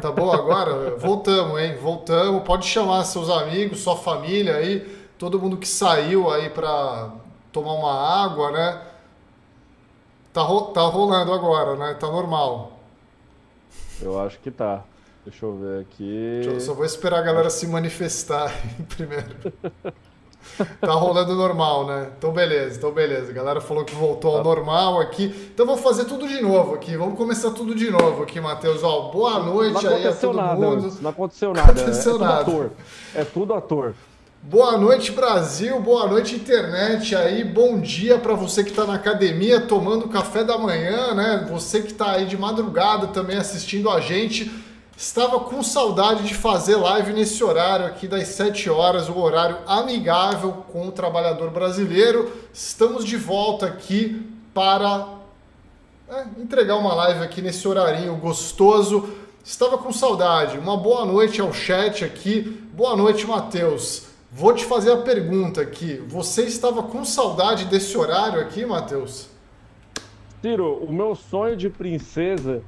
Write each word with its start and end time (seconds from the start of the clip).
Tá 0.00 0.10
bom 0.10 0.30
agora? 0.32 0.96
Voltamos, 0.96 1.60
hein? 1.60 1.76
Voltamos. 1.76 2.42
Pode 2.42 2.66
chamar 2.66 3.04
seus 3.04 3.28
amigos, 3.28 3.80
sua 3.80 3.96
família 3.96 4.56
aí, 4.56 4.80
todo 5.18 5.40
mundo 5.40 5.56
que 5.56 5.68
saiu 5.68 6.30
aí 6.30 6.50
para 6.50 7.10
tomar 7.52 7.72
uma 7.74 8.24
água, 8.24 8.50
né? 8.50 8.82
Tá, 10.32 10.42
ro 10.42 10.62
tá 10.66 10.82
rolando 10.82 11.32
agora, 11.32 11.76
né? 11.76 11.94
Tá 11.94 12.06
normal. 12.06 12.72
Eu 14.00 14.20
acho 14.20 14.38
que 14.38 14.50
tá. 14.50 14.84
Deixa 15.24 15.44
eu 15.44 15.56
ver 15.56 15.82
aqui. 15.82 16.42
Eu 16.44 16.60
só 16.60 16.72
vou 16.72 16.84
esperar 16.84 17.18
a 17.18 17.22
galera 17.22 17.50
se 17.50 17.66
manifestar 17.66 18.50
primeiro. 18.96 19.26
tá 20.80 20.92
rolando 20.92 21.34
normal, 21.34 21.86
né? 21.86 22.10
Então 22.16 22.32
beleza, 22.32 22.78
então 22.78 22.90
beleza. 22.90 23.30
A 23.30 23.34
galera 23.34 23.60
falou 23.60 23.84
que 23.84 23.94
voltou 23.94 24.32
ao 24.32 24.38
tá. 24.38 24.44
normal 24.44 25.00
aqui. 25.00 25.50
Então 25.52 25.66
vou 25.66 25.76
fazer 25.76 26.04
tudo 26.04 26.26
de 26.26 26.40
novo 26.40 26.74
aqui. 26.74 26.96
Vamos 26.96 27.16
começar 27.16 27.50
tudo 27.50 27.74
de 27.74 27.90
novo 27.90 28.22
aqui, 28.22 28.40
Matheus. 28.40 28.82
Ó, 28.82 29.10
boa 29.10 29.38
noite 29.38 29.86
aí 29.86 30.06
a 30.06 30.12
todo 30.12 30.36
nada, 30.36 30.54
mundo. 30.54 30.98
Não 31.00 31.10
aconteceu 31.10 31.52
nada. 31.54 31.72
Não 31.72 31.82
aconteceu 31.82 32.16
é 32.16 32.18
nada. 32.18 32.44
Tudo 32.44 32.56
ator. 32.56 32.70
É 33.14 33.24
tudo 33.24 33.54
ator. 33.54 33.94
Boa 34.40 34.78
noite, 34.78 35.10
Brasil. 35.10 35.80
Boa 35.80 36.06
noite, 36.06 36.36
internet 36.36 37.14
aí. 37.14 37.42
Bom 37.42 37.80
dia 37.80 38.18
para 38.18 38.34
você 38.34 38.62
que 38.62 38.70
está 38.70 38.86
na 38.86 38.94
academia 38.94 39.60
tomando 39.60 40.08
café 40.08 40.44
da 40.44 40.56
manhã, 40.56 41.12
né? 41.12 41.46
Você 41.50 41.82
que 41.82 41.92
está 41.92 42.12
aí 42.12 42.24
de 42.24 42.38
madrugada 42.38 43.08
também 43.08 43.36
assistindo 43.36 43.90
a 43.90 44.00
gente. 44.00 44.50
Estava 44.98 45.38
com 45.38 45.62
saudade 45.62 46.24
de 46.24 46.34
fazer 46.34 46.74
live 46.74 47.12
nesse 47.12 47.44
horário 47.44 47.86
aqui 47.86 48.08
das 48.08 48.26
7 48.30 48.68
horas, 48.68 49.08
o 49.08 49.16
horário 49.16 49.58
amigável 49.64 50.64
com 50.72 50.88
o 50.88 50.90
trabalhador 50.90 51.50
brasileiro. 51.50 52.32
Estamos 52.52 53.04
de 53.04 53.16
volta 53.16 53.66
aqui 53.66 54.28
para 54.52 55.06
é, 56.10 56.24
entregar 56.40 56.74
uma 56.74 56.92
live 56.96 57.22
aqui 57.22 57.40
nesse 57.40 57.68
horarinho 57.68 58.16
gostoso. 58.16 59.10
Estava 59.44 59.78
com 59.78 59.92
saudade. 59.92 60.58
Uma 60.58 60.76
boa 60.76 61.04
noite 61.04 61.40
ao 61.40 61.52
chat 61.52 62.04
aqui. 62.04 62.60
Boa 62.74 62.96
noite, 62.96 63.24
Matheus. 63.24 64.06
Vou 64.32 64.52
te 64.52 64.64
fazer 64.64 64.90
a 64.90 64.96
pergunta 64.96 65.60
aqui. 65.60 66.02
Você 66.08 66.42
estava 66.42 66.82
com 66.82 67.04
saudade 67.04 67.66
desse 67.66 67.96
horário 67.96 68.40
aqui, 68.40 68.66
Matheus? 68.66 69.28
Ciro, 70.42 70.74
o 70.82 70.92
meu 70.92 71.14
sonho 71.14 71.56
de 71.56 71.70
princesa 71.70 72.64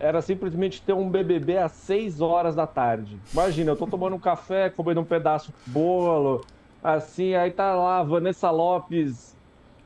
era 0.00 0.22
simplesmente 0.22 0.80
ter 0.80 0.92
um 0.92 1.08
BBB 1.08 1.58
às 1.58 1.72
6 1.72 2.20
horas 2.20 2.54
da 2.54 2.66
tarde. 2.66 3.18
Imagina, 3.32 3.72
eu 3.72 3.76
tô 3.76 3.86
tomando 3.86 4.16
um 4.16 4.20
café, 4.20 4.70
comendo 4.70 5.00
um 5.00 5.04
pedaço 5.04 5.52
de 5.52 5.70
bolo, 5.70 6.44
assim, 6.82 7.34
aí 7.34 7.50
tá 7.50 7.74
lá 7.74 8.02
Vanessa 8.02 8.50
Lopes 8.50 9.36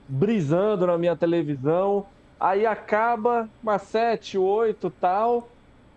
brisando 0.07 0.87
na 0.87 0.99
minha 0.99 1.17
televisão, 1.17 2.05
aí 2.39 2.67
acaba 2.67 3.49
umas 3.63 3.83
7, 3.83 4.37
8 4.37 4.91
tal, 5.01 5.49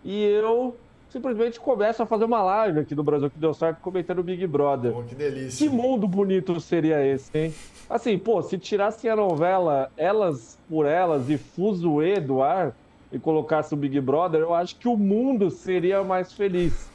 e 0.02 0.24
eu 0.24 0.74
simplesmente 1.10 1.60
começo 1.60 2.02
a 2.02 2.06
fazer 2.06 2.24
uma 2.24 2.42
live 2.42 2.80
aqui 2.80 2.94
do 2.94 3.02
Brasil 3.02 3.30
que 3.30 3.38
deu 3.38 3.52
certo 3.52 3.80
comentando 3.80 4.20
o 4.20 4.22
Big 4.22 4.46
Brother. 4.46 4.92
Pô, 4.92 5.02
que 5.02 5.14
delícia. 5.14 5.66
Que 5.68 5.74
mundo 5.74 6.06
bonito 6.08 6.58
seria 6.60 7.04
esse, 7.04 7.36
hein? 7.36 7.54
Assim, 7.88 8.18
pô, 8.18 8.42
se 8.42 8.58
tirassem 8.58 9.10
a 9.10 9.16
novela 9.16 9.90
Elas 9.96 10.58
por 10.68 10.86
Elas 10.86 11.28
e 11.28 11.36
Fuzuê 11.36 12.20
do 12.20 12.42
ar, 12.42 12.74
e 13.16 13.18
colocasse 13.18 13.72
o 13.72 13.76
Big 13.76 13.98
Brother, 13.98 14.42
eu 14.42 14.54
acho 14.54 14.76
que 14.76 14.86
o 14.86 14.96
mundo 14.96 15.50
seria 15.50 16.04
mais 16.04 16.34
feliz. 16.34 16.90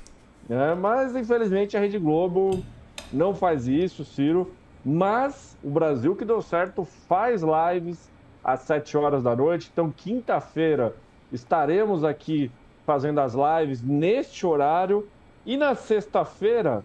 Né? 0.47 0.75
Mas, 0.75 1.15
infelizmente, 1.15 1.75
a 1.75 1.79
Rede 1.79 1.97
Globo 1.97 2.63
não 3.11 3.33
faz 3.33 3.67
isso, 3.67 4.05
Ciro. 4.05 4.51
Mas 4.85 5.57
o 5.63 5.69
Brasil 5.69 6.15
que 6.15 6.23
deu 6.23 6.41
certo 6.41 6.85
faz 6.85 7.41
lives 7.41 8.09
às 8.43 8.61
7 8.61 8.95
horas 8.97 9.23
da 9.23 9.35
noite. 9.35 9.69
Então, 9.73 9.91
quinta-feira, 9.91 10.95
estaremos 11.31 12.03
aqui 12.03 12.51
fazendo 12.85 13.19
as 13.19 13.33
lives 13.33 13.81
neste 13.81 14.45
horário. 14.45 15.07
E 15.43 15.57
na 15.57 15.73
sexta-feira, 15.73 16.83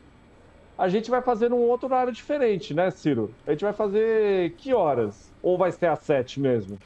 a 0.79 0.89
gente 0.89 1.11
vai 1.11 1.21
fazer 1.21 1.53
um 1.53 1.59
outro 1.59 1.89
horário 1.89 2.13
diferente, 2.13 2.73
né, 2.73 2.91
Ciro? 2.91 3.31
A 3.47 3.51
gente 3.51 3.65
vai 3.65 3.75
fazer 3.75 4.53
que 4.53 4.73
horas? 4.73 5.31
Ou 5.43 5.59
vai 5.59 5.73
ser 5.73 5.87
às 5.87 5.99
7 6.01 6.41
mesmo? 6.41 6.79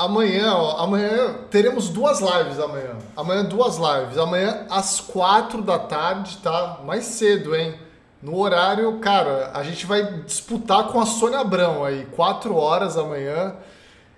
Amanhã, 0.00 0.54
ó, 0.54 0.82
amanhã 0.82 1.34
teremos 1.50 1.90
duas 1.90 2.20
lives 2.20 2.58
amanhã. 2.58 2.96
Amanhã 3.14 3.44
duas 3.44 3.76
lives. 3.76 4.16
Amanhã 4.16 4.64
às 4.70 4.98
quatro 4.98 5.60
da 5.60 5.78
tarde, 5.78 6.38
tá? 6.38 6.80
Mais 6.86 7.04
cedo, 7.04 7.54
hein? 7.54 7.74
No 8.22 8.38
horário, 8.38 8.98
cara, 8.98 9.50
a 9.52 9.62
gente 9.62 9.84
vai 9.84 10.22
disputar 10.22 10.84
com 10.88 10.98
a 10.98 11.04
Sônia 11.04 11.40
Abrão 11.40 11.84
aí, 11.84 12.06
quatro 12.16 12.56
horas 12.56 12.96
amanhã. 12.96 13.56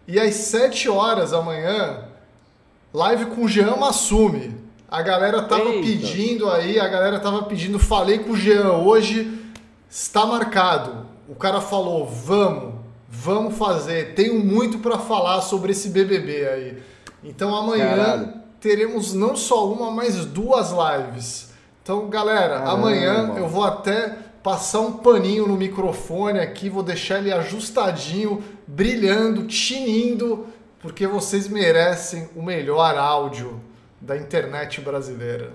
E 0.07 0.21
às 0.21 0.37
sete 0.37 0.89
horas 0.89 1.33
amanhã, 1.33 2.05
live 2.95 3.27
com 3.27 3.43
o 3.43 3.49
Jean 3.49 3.75
Massumi. 3.75 4.57
A 4.89 5.03
galera 5.03 5.43
tava 5.43 5.65
Eita. 5.65 5.85
pedindo 5.85 6.49
aí, 6.49 6.79
a 6.79 6.87
galera 6.87 7.19
tava 7.19 7.43
pedindo, 7.43 7.81
falei 7.81 8.21
com 8.21 8.31
o 8.31 8.37
Jean 8.37 8.71
hoje, 8.75 9.37
está 9.91 10.25
marcado. 10.25 11.09
O 11.29 11.35
cara 11.35 11.61
falou, 11.61 12.07
vamos. 12.07 12.82
Vamos 13.15 13.59
fazer. 13.59 14.15
Tenho 14.15 14.43
muito 14.43 14.79
para 14.79 14.99
falar 14.99 15.43
sobre 15.43 15.73
esse 15.73 15.91
BBB 15.91 16.49
aí. 16.49 16.83
Então 17.23 17.55
amanhã 17.55 17.95
Caralho. 17.95 18.33
teremos 18.59 19.13
não 19.13 19.37
só 19.37 19.71
uma, 19.71 19.91
mas 19.91 20.25
duas 20.25 20.71
lives. 20.73 21.53
Então, 21.83 22.09
galera, 22.09 22.61
Caramba. 22.61 22.73
amanhã 22.73 23.35
eu 23.37 23.47
vou 23.47 23.65
até 23.65 24.17
passar 24.43 24.81
um 24.81 24.93
paninho 24.95 25.47
no 25.47 25.57
microfone 25.59 26.39
aqui, 26.41 26.71
vou 26.71 26.83
deixar 26.83 27.19
ele 27.19 27.31
ajustadinho, 27.31 28.43
brilhando, 28.67 29.47
tinindo, 29.47 30.47
porque 30.81 31.07
vocês 31.07 31.47
merecem 31.49 32.31
o 32.35 32.43
melhor 32.43 32.97
áudio 32.97 33.61
da 34.01 34.17
internet 34.17 34.81
brasileira. 34.81 35.53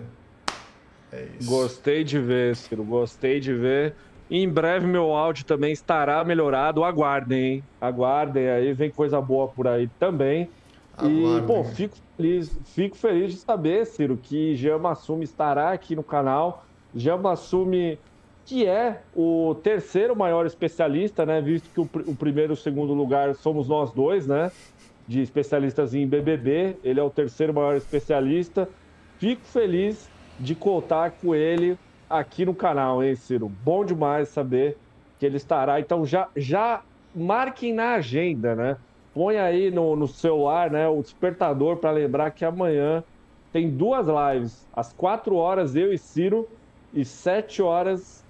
É 1.12 1.26
isso. 1.40 1.50
Gostei 1.50 2.04
de 2.04 2.20
ver, 2.20 2.56
Ciro, 2.56 2.84
gostei 2.84 3.40
de 3.40 3.54
ver. 3.54 3.96
Em 4.30 4.48
breve 4.48 4.86
meu 4.86 5.14
áudio 5.14 5.46
também 5.46 5.72
estará 5.72 6.24
melhorado. 6.24 6.84
Aguardem, 6.84 7.40
hein? 7.40 7.64
Aguardem 7.80 8.50
aí, 8.50 8.74
vem 8.74 8.92
coisa 8.92 9.22
boa 9.22 9.48
por 9.48 9.68
aí 9.68 9.88
também. 10.00 10.50
Aguardem. 10.98 11.38
E, 11.38 11.42
pô, 11.44 11.64
fico 11.64 11.96
feliz, 12.18 12.60
fico 12.66 12.98
feliz 12.98 13.34
de 13.34 13.40
saber, 13.40 13.86
Ciro, 13.86 14.18
que 14.18 14.56
Jean 14.56 14.80
Massumi 14.80 15.24
estará 15.24 15.72
aqui 15.72 15.96
no 15.96 16.04
canal. 16.04 16.66
Jean 16.94 17.18
Massumi, 17.18 17.98
que 18.46 18.66
é 18.66 19.02
o 19.16 19.56
terceiro 19.64 20.16
maior 20.16 20.46
especialista, 20.46 21.26
né? 21.26 21.40
Visto 21.40 21.70
que 21.70 21.80
o, 21.80 21.90
o 22.12 22.16
primeiro 22.16 22.52
e 22.52 22.56
o 22.56 22.58
segundo 22.58 22.94
lugar 22.94 23.34
somos 23.36 23.70
nós 23.70 23.92
dois, 23.92 24.28
né? 24.28 24.52
De 25.08 25.22
especialistas 25.22 25.94
em 25.94 26.06
BBB. 26.06 26.78
Ele 26.84 27.00
é 27.00 27.04
o 27.04 27.10
terceiro 27.10 27.54
maior 27.54 27.78
especialista. 27.78 28.68
Fico 29.18 29.46
feliz 29.46 30.10
de 30.38 30.54
contar 30.54 31.12
com 31.12 31.34
ele 31.34 31.78
aqui 32.10 32.46
no 32.46 32.54
canal, 32.54 33.04
hein, 33.04 33.16
Ciro? 33.16 33.52
Bom 33.64 33.84
demais 33.84 34.30
saber 34.30 34.78
que 35.20 35.26
ele 35.26 35.38
estará. 35.38 35.80
Então 35.80 36.06
já, 36.06 36.28
já 36.36 36.82
marquem 37.14 37.74
na 37.74 37.96
agenda, 37.96 38.56
né? 38.56 38.78
Põe 39.14 39.38
aí 39.38 39.72
no, 39.72 39.96
no 39.96 40.08
celular 40.08 40.70
né, 40.70 40.88
o 40.88 41.02
despertador 41.02 41.78
para 41.78 41.92
lembrar 41.92 42.32
que 42.32 42.46
amanhã 42.46 43.04
tem 43.52 43.70
duas 43.70 44.06
lives. 44.08 44.68
Às 44.74 44.94
4 44.94 45.36
horas, 45.36 45.76
eu 45.76 45.92
e 45.92 45.98
Ciro, 45.98 46.48
e 46.94 47.04
7 47.04 47.62
horas, 47.62 48.24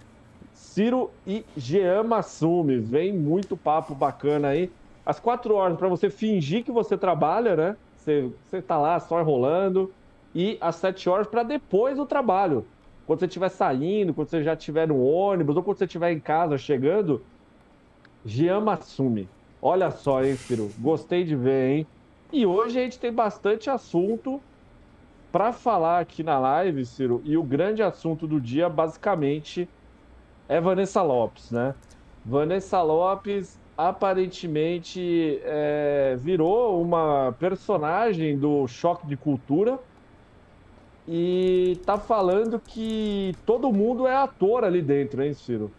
Ciro 0.53 1.11
e 1.25 1.45
Jean 1.57 2.03
Massumi. 2.03 2.79
Vem 2.79 3.11
muito 3.11 3.57
papo 3.57 3.93
bacana 3.93 4.49
aí. 4.49 4.71
Às 5.05 5.19
4 5.19 5.53
horas, 5.53 5.77
para 5.77 5.89
você 5.89 6.09
fingir 6.09 6.63
que 6.63 6.71
você 6.71 6.97
trabalha, 6.97 7.55
né? 7.55 7.77
Você, 7.97 8.31
você 8.45 8.61
tá 8.61 8.77
lá 8.77 8.97
só 8.99 9.19
enrolando. 9.19 9.91
E 10.33 10.57
às 10.61 10.75
7 10.77 11.09
horas 11.09 11.27
para 11.27 11.43
depois 11.43 11.97
do 11.97 12.05
trabalho 12.05 12.65
quando 13.07 13.21
você 13.21 13.25
estiver 13.25 13.49
saindo, 13.49 14.13
quando 14.13 14.27
você 14.27 14.43
já 14.43 14.53
estiver 14.53 14.85
no 14.85 15.01
ônibus, 15.01 15.55
ou 15.55 15.63
quando 15.63 15.77
você 15.77 15.85
estiver 15.85 16.11
em 16.11 16.19
casa 16.19 16.57
chegando, 16.57 17.25
Jean 18.25 18.59
Massumi. 18.59 19.29
Olha 19.61 19.89
só, 19.89 20.21
hein, 20.21 20.35
Ciro? 20.35 20.69
Gostei 20.77 21.23
de 21.23 21.33
ver, 21.33 21.69
hein? 21.69 21.87
E 22.33 22.45
hoje 22.45 22.77
a 22.77 22.83
gente 22.83 22.99
tem 22.99 23.11
bastante 23.11 23.69
assunto 23.69 24.43
para 25.31 25.53
falar 25.53 26.01
aqui 26.01 26.21
na 26.21 26.37
live, 26.37 26.85
Ciro. 26.85 27.21
E 27.23 27.37
o 27.37 27.43
grande 27.43 27.81
assunto 27.81 28.27
do 28.27 28.41
dia, 28.41 28.67
basicamente, 28.67 29.69
é 30.49 30.59
Vanessa 30.59 31.01
Lopes, 31.01 31.49
né? 31.49 31.75
Vanessa 32.25 32.81
Lopes 32.81 33.57
aparentemente 33.77 35.39
é, 35.43 36.17
virou 36.19 36.81
uma 36.81 37.33
personagem 37.39 38.37
do 38.37 38.67
choque 38.67 39.07
de 39.07 39.15
cultura 39.15 39.79
e 41.07 41.79
tá 41.85 41.97
falando 41.97 42.59
que 42.59 43.33
todo 43.45 43.71
mundo 43.71 44.05
é 44.05 44.15
ator 44.15 44.63
ali 44.63 44.81
dentro, 44.81 45.23
hein, 45.23 45.33
Ciro? 45.33 45.71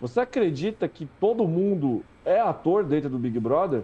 Você 0.00 0.20
acredita 0.20 0.88
que 0.88 1.06
todo 1.20 1.46
mundo 1.46 2.02
é 2.24 2.40
ator 2.40 2.82
dentro 2.84 3.10
do 3.10 3.18
Big 3.18 3.38
Brother? 3.38 3.82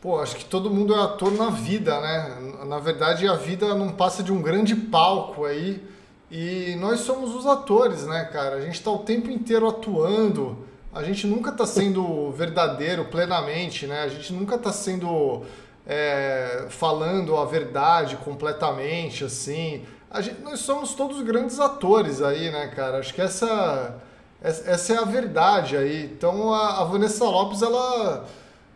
Pô, 0.00 0.18
acho 0.18 0.36
que 0.36 0.44
todo 0.46 0.70
mundo 0.70 0.94
é 0.94 1.02
ator 1.02 1.32
na 1.32 1.50
vida, 1.50 2.00
né? 2.00 2.64
Na 2.66 2.78
verdade, 2.78 3.28
a 3.28 3.34
vida 3.34 3.74
não 3.74 3.92
passa 3.92 4.22
de 4.22 4.32
um 4.32 4.40
grande 4.40 4.74
palco 4.74 5.44
aí. 5.44 5.82
E 6.30 6.74
nós 6.76 7.00
somos 7.00 7.34
os 7.34 7.46
atores, 7.46 8.06
né, 8.06 8.24
cara? 8.32 8.56
A 8.56 8.60
gente 8.62 8.76
está 8.76 8.90
o 8.90 9.00
tempo 9.00 9.30
inteiro 9.30 9.68
atuando. 9.68 10.56
A 10.92 11.02
gente 11.02 11.26
nunca 11.26 11.50
está 11.50 11.66
sendo 11.66 12.30
verdadeiro 12.30 13.04
plenamente, 13.06 13.86
né? 13.86 14.02
A 14.02 14.08
gente 14.08 14.32
nunca 14.32 14.54
está 14.54 14.72
sendo 14.72 15.42
é, 15.86 16.66
falando 16.68 17.36
a 17.36 17.44
verdade 17.44 18.16
completamente, 18.16 19.24
assim. 19.24 19.84
gente, 20.20 20.40
nós 20.42 20.60
somos 20.60 20.94
todos 20.94 21.20
grandes 21.22 21.58
atores 21.58 22.22
aí, 22.22 22.50
né, 22.50 22.68
cara? 22.68 22.98
Acho 22.98 23.14
que 23.14 23.20
essa, 23.20 23.96
essa 24.42 24.92
é 24.92 24.98
a 24.98 25.04
verdade 25.04 25.76
aí. 25.76 26.04
Então 26.04 26.52
a, 26.52 26.80
a 26.80 26.84
Vanessa 26.84 27.24
Lopes, 27.24 27.62
ela 27.62 28.26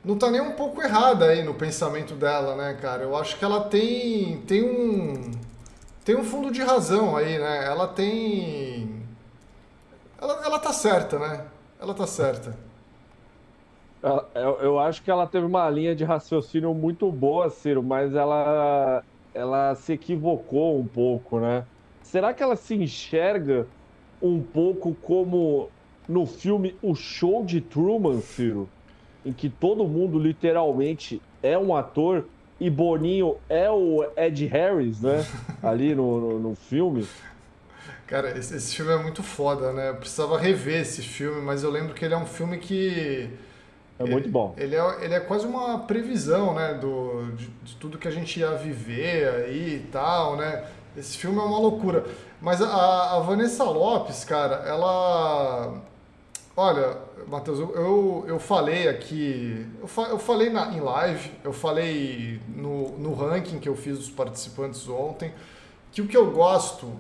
não 0.05 0.17
tá 0.19 0.31
nem 0.31 0.41
um 0.41 0.53
pouco 0.53 0.83
errada 0.83 1.27
aí 1.27 1.43
no 1.43 1.55
pensamento 1.55 2.15
dela, 2.15 2.55
né, 2.57 2.75
cara? 2.81 3.03
Eu 3.03 3.17
acho 3.17 3.39
que 3.39 3.45
ela 3.45 3.65
tem, 3.65 4.43
tem 4.47 4.63
um 4.63 5.31
tem 6.05 6.15
um 6.17 6.25
fundo 6.25 6.51
de 6.51 6.63
razão 6.63 7.17
aí, 7.17 7.39
né? 7.39 7.65
Ela 7.65 7.89
tem 7.89 9.03
ela, 10.21 10.43
ela 10.45 10.59
tá 10.59 10.73
certa, 10.73 11.19
né? 11.19 11.45
Ela 11.81 11.95
tá 11.95 12.07
certa. 12.07 12.57
Eu, 14.35 14.59
eu 14.61 14.79
acho 14.79 15.03
que 15.03 15.11
ela 15.11 15.27
teve 15.27 15.47
uma 15.47 15.69
linha 15.71 15.95
de 15.95 16.05
raciocínio 16.05 16.75
muito 16.75 17.11
boa, 17.11 17.49
Ciro, 17.49 17.83
mas 17.83 18.15
ela 18.15 19.03
ela 19.33 19.75
se 19.75 19.95
equivocou 19.95 20.79
um 20.79 20.87
pouco, 20.87 21.41
né? 21.41 21.65
Será 22.03 22.33
que 22.35 22.43
ela 22.43 22.55
se 22.55 22.75
enxerga 22.75 23.67
um 24.23 24.41
pouco 24.41 24.95
como 25.03 25.71
no 26.07 26.27
filme 26.27 26.77
O 26.83 26.95
Show 26.95 27.45
de 27.45 27.61
Truman, 27.61 28.21
Ciro? 28.21 28.69
Em 29.25 29.33
que 29.33 29.49
todo 29.49 29.89
mundo 29.89 30.19
literalmente 30.19 31.21
é 31.43 31.59
um 31.59 31.75
ator 31.75 32.27
e 32.61 32.69
Boninho 32.69 33.37
é 33.49 33.71
o 33.71 34.07
Ed 34.17 34.47
Harris, 34.47 35.01
né? 35.01 35.27
Ali 35.63 35.95
no, 35.95 36.21
no, 36.21 36.39
no 36.51 36.55
filme. 36.55 37.07
Cara, 38.07 38.39
esse, 38.39 38.55
esse, 38.55 38.77
filme 38.77 38.93
é 38.93 39.03
muito 39.03 39.23
foda, 39.23 39.73
né? 39.73 39.89
Eu 39.89 39.97
precisava 39.97 40.39
rever 40.39 40.83
esse 40.83 41.01
filme, 41.01 41.41
mas 41.41 41.63
eu 41.63 41.71
lembro 41.71 41.95
que 41.95 42.05
ele 42.05 42.15
é 42.15 42.19
um 42.19 42.27
filme 42.27 42.59
que 42.59 43.31
é 43.99 44.05
muito 44.05 44.29
bom. 44.29 44.55
Ele 44.57 44.75
é, 44.75 45.05
ele 45.05 45.15
é 45.15 45.21
quase 45.21 45.47
uma 45.47 45.79
previsão, 45.81 46.55
né, 46.55 46.75
do, 46.75 47.33
de, 47.33 47.47
de, 47.47 47.77
tudo 47.77 47.99
que 47.99 48.09
a 48.09 48.11
gente 48.11 48.41
ia 48.41 48.51
viver 48.57 49.29
aí 49.29 49.77
e 49.77 49.89
tal, 49.91 50.37
né? 50.37 50.65
Esse 50.97 51.17
filme 51.17 51.39
é 51.39 51.43
uma 51.43 51.59
loucura. 51.59 52.05
Mas 52.41 52.61
a, 52.61 53.17
a 53.17 53.21
Vanessa 53.21 53.65
Lopes, 53.65 54.25
cara, 54.25 54.57
ela... 54.67 55.81
Olha, 56.57 56.99
Matheus, 57.27 57.59
eu, 57.59 58.25
eu, 58.29 58.39
falei 58.39 58.89
aqui, 58.89 59.67
eu, 59.81 59.89
fa, 59.89 60.03
eu 60.03 60.19
falei 60.19 60.51
na, 60.51 60.73
em 60.73 60.79
live, 60.79 61.33
eu 61.43 61.53
falei 61.53 62.41
no, 62.49 62.97
no 62.97 63.13
ranking 63.13 63.59
que 63.59 63.69
eu 63.69 63.75
fiz 63.75 63.99
dos 63.99 64.11
participantes 64.11 64.89
ontem, 64.89 65.33
que 65.91 66.01
o 66.01 66.07
que 66.07 66.17
eu 66.17 66.31
gosto 66.31 66.93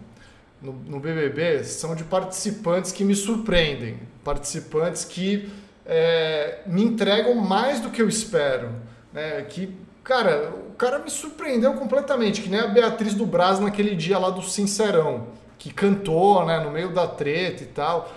no, 0.61 0.73
no 0.73 0.99
BBB 0.99 1.63
são 1.63 1.95
de 1.95 2.03
participantes 2.03 2.91
que 2.91 3.05
me 3.05 3.15
surpreendem, 3.15 4.01
participantes 4.25 5.05
que 5.05 5.49
é, 5.87 6.61
me 6.67 6.83
entregam 6.83 7.35
mais 7.35 7.81
do 7.81 7.91
que 7.91 8.01
eu 8.01 8.09
espero. 8.09 8.71
Né? 9.13 9.43
Que, 9.43 9.75
cara, 10.03 10.53
o 10.69 10.75
cara 10.75 10.99
me 10.99 11.11
surpreendeu 11.11 11.75
completamente, 11.75 12.41
que 12.41 12.49
nem 12.49 12.61
a 12.61 12.67
Beatriz 12.67 13.15
do 13.15 13.27
Braz 13.27 13.59
naquele 13.59 13.95
dia 13.95 14.19
lá 14.19 14.31
do 14.31 14.43
Sincerão, 14.43 15.29
que 15.59 15.73
cantou 15.73 16.45
né, 16.45 16.59
no 16.61 16.71
meio 16.71 16.93
da 16.93 17.07
treta 17.07 17.63
e 17.63 17.67
tal. 17.67 18.13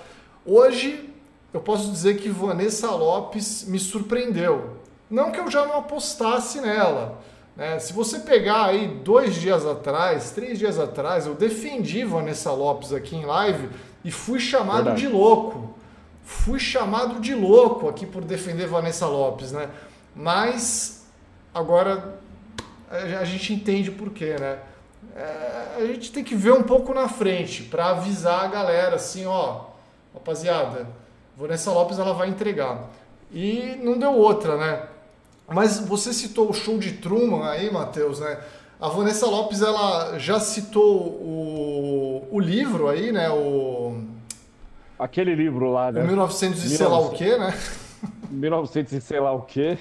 Hoje 0.46 1.10
eu 1.54 1.60
posso 1.60 1.92
dizer 1.92 2.18
que 2.18 2.30
Vanessa 2.30 2.90
Lopes 2.92 3.66
me 3.68 3.80
surpreendeu. 3.80 4.78
Não 5.10 5.32
que 5.32 5.40
eu 5.40 5.50
já 5.50 5.66
não 5.66 5.78
apostasse 5.78 6.60
nela. 6.60 7.20
Né? 7.56 7.80
Se 7.80 7.94
você 7.94 8.20
pegar 8.20 8.66
aí 8.66 8.88
dois 8.88 9.36
dias 9.36 9.66
atrás, 9.66 10.32
três 10.32 10.60
dias 10.60 10.78
atrás, 10.78 11.26
eu 11.26 11.34
defendi 11.34 12.04
Vanessa 12.04 12.52
Lopes 12.52 12.94
aqui 12.94 13.16
em 13.16 13.26
live 13.26 13.70
e 14.04 14.12
fui 14.12 14.40
chamado 14.40 14.86
Verdade. 14.86 15.02
de 15.02 15.08
louco 15.08 15.77
fui 16.28 16.60
chamado 16.60 17.22
de 17.22 17.34
louco 17.34 17.88
aqui 17.88 18.06
por 18.06 18.22
defender 18.22 18.68
Vanessa 18.68 19.08
Lopes, 19.08 19.54
né? 19.54 19.70
Mas 20.14 21.06
agora 21.54 22.20
a 22.92 23.24
gente 23.24 23.54
entende 23.54 23.90
por 23.90 24.10
quê, 24.10 24.36
né? 24.38 24.60
É, 25.16 25.78
a 25.78 25.86
gente 25.86 26.12
tem 26.12 26.26
que 26.26 26.36
ver 26.36 26.52
um 26.52 26.64
pouco 26.64 26.94
na 26.94 27.08
frente 27.08 27.64
para 27.64 27.92
avisar 27.92 28.44
a 28.44 28.48
galera 28.48 28.98
assim, 28.98 29.26
ó, 29.26 29.68
rapaziada, 30.14 30.88
Vanessa 31.38 31.72
Lopes 31.72 31.98
ela 31.98 32.14
vai 32.14 32.28
entregar. 32.28 32.90
E 33.32 33.80
não 33.82 33.98
deu 33.98 34.14
outra, 34.14 34.58
né? 34.58 34.84
Mas 35.48 35.80
você 35.80 36.12
citou 36.12 36.50
o 36.50 36.54
show 36.54 36.78
de 36.78 36.94
Truman 36.94 37.50
aí, 37.50 37.72
Matheus, 37.72 38.20
né? 38.20 38.38
A 38.82 38.90
Vanessa 38.90 39.26
Lopes 39.28 39.62
ela 39.62 40.20
já 40.20 40.42
citou 40.42 41.08
o, 41.08 42.28
o 42.30 42.40
livro 42.40 42.90
aí, 42.90 43.14
né? 43.14 43.30
O 43.30 44.17
Aquele 45.00 45.36
livro 45.36 45.72
lá, 45.72 45.92
né? 45.92 46.02
O 46.02 46.08
1900 46.08 46.64
e 46.64 46.78
sei 46.78 46.88
lá 46.88 47.00
o 47.00 47.12
quê, 47.12 47.38
né? 47.38 47.54
1900 48.30 48.94
e 48.94 49.02
sei 49.02 49.20
lá 49.20 49.32
o 49.32 49.42
quê. 49.42 49.78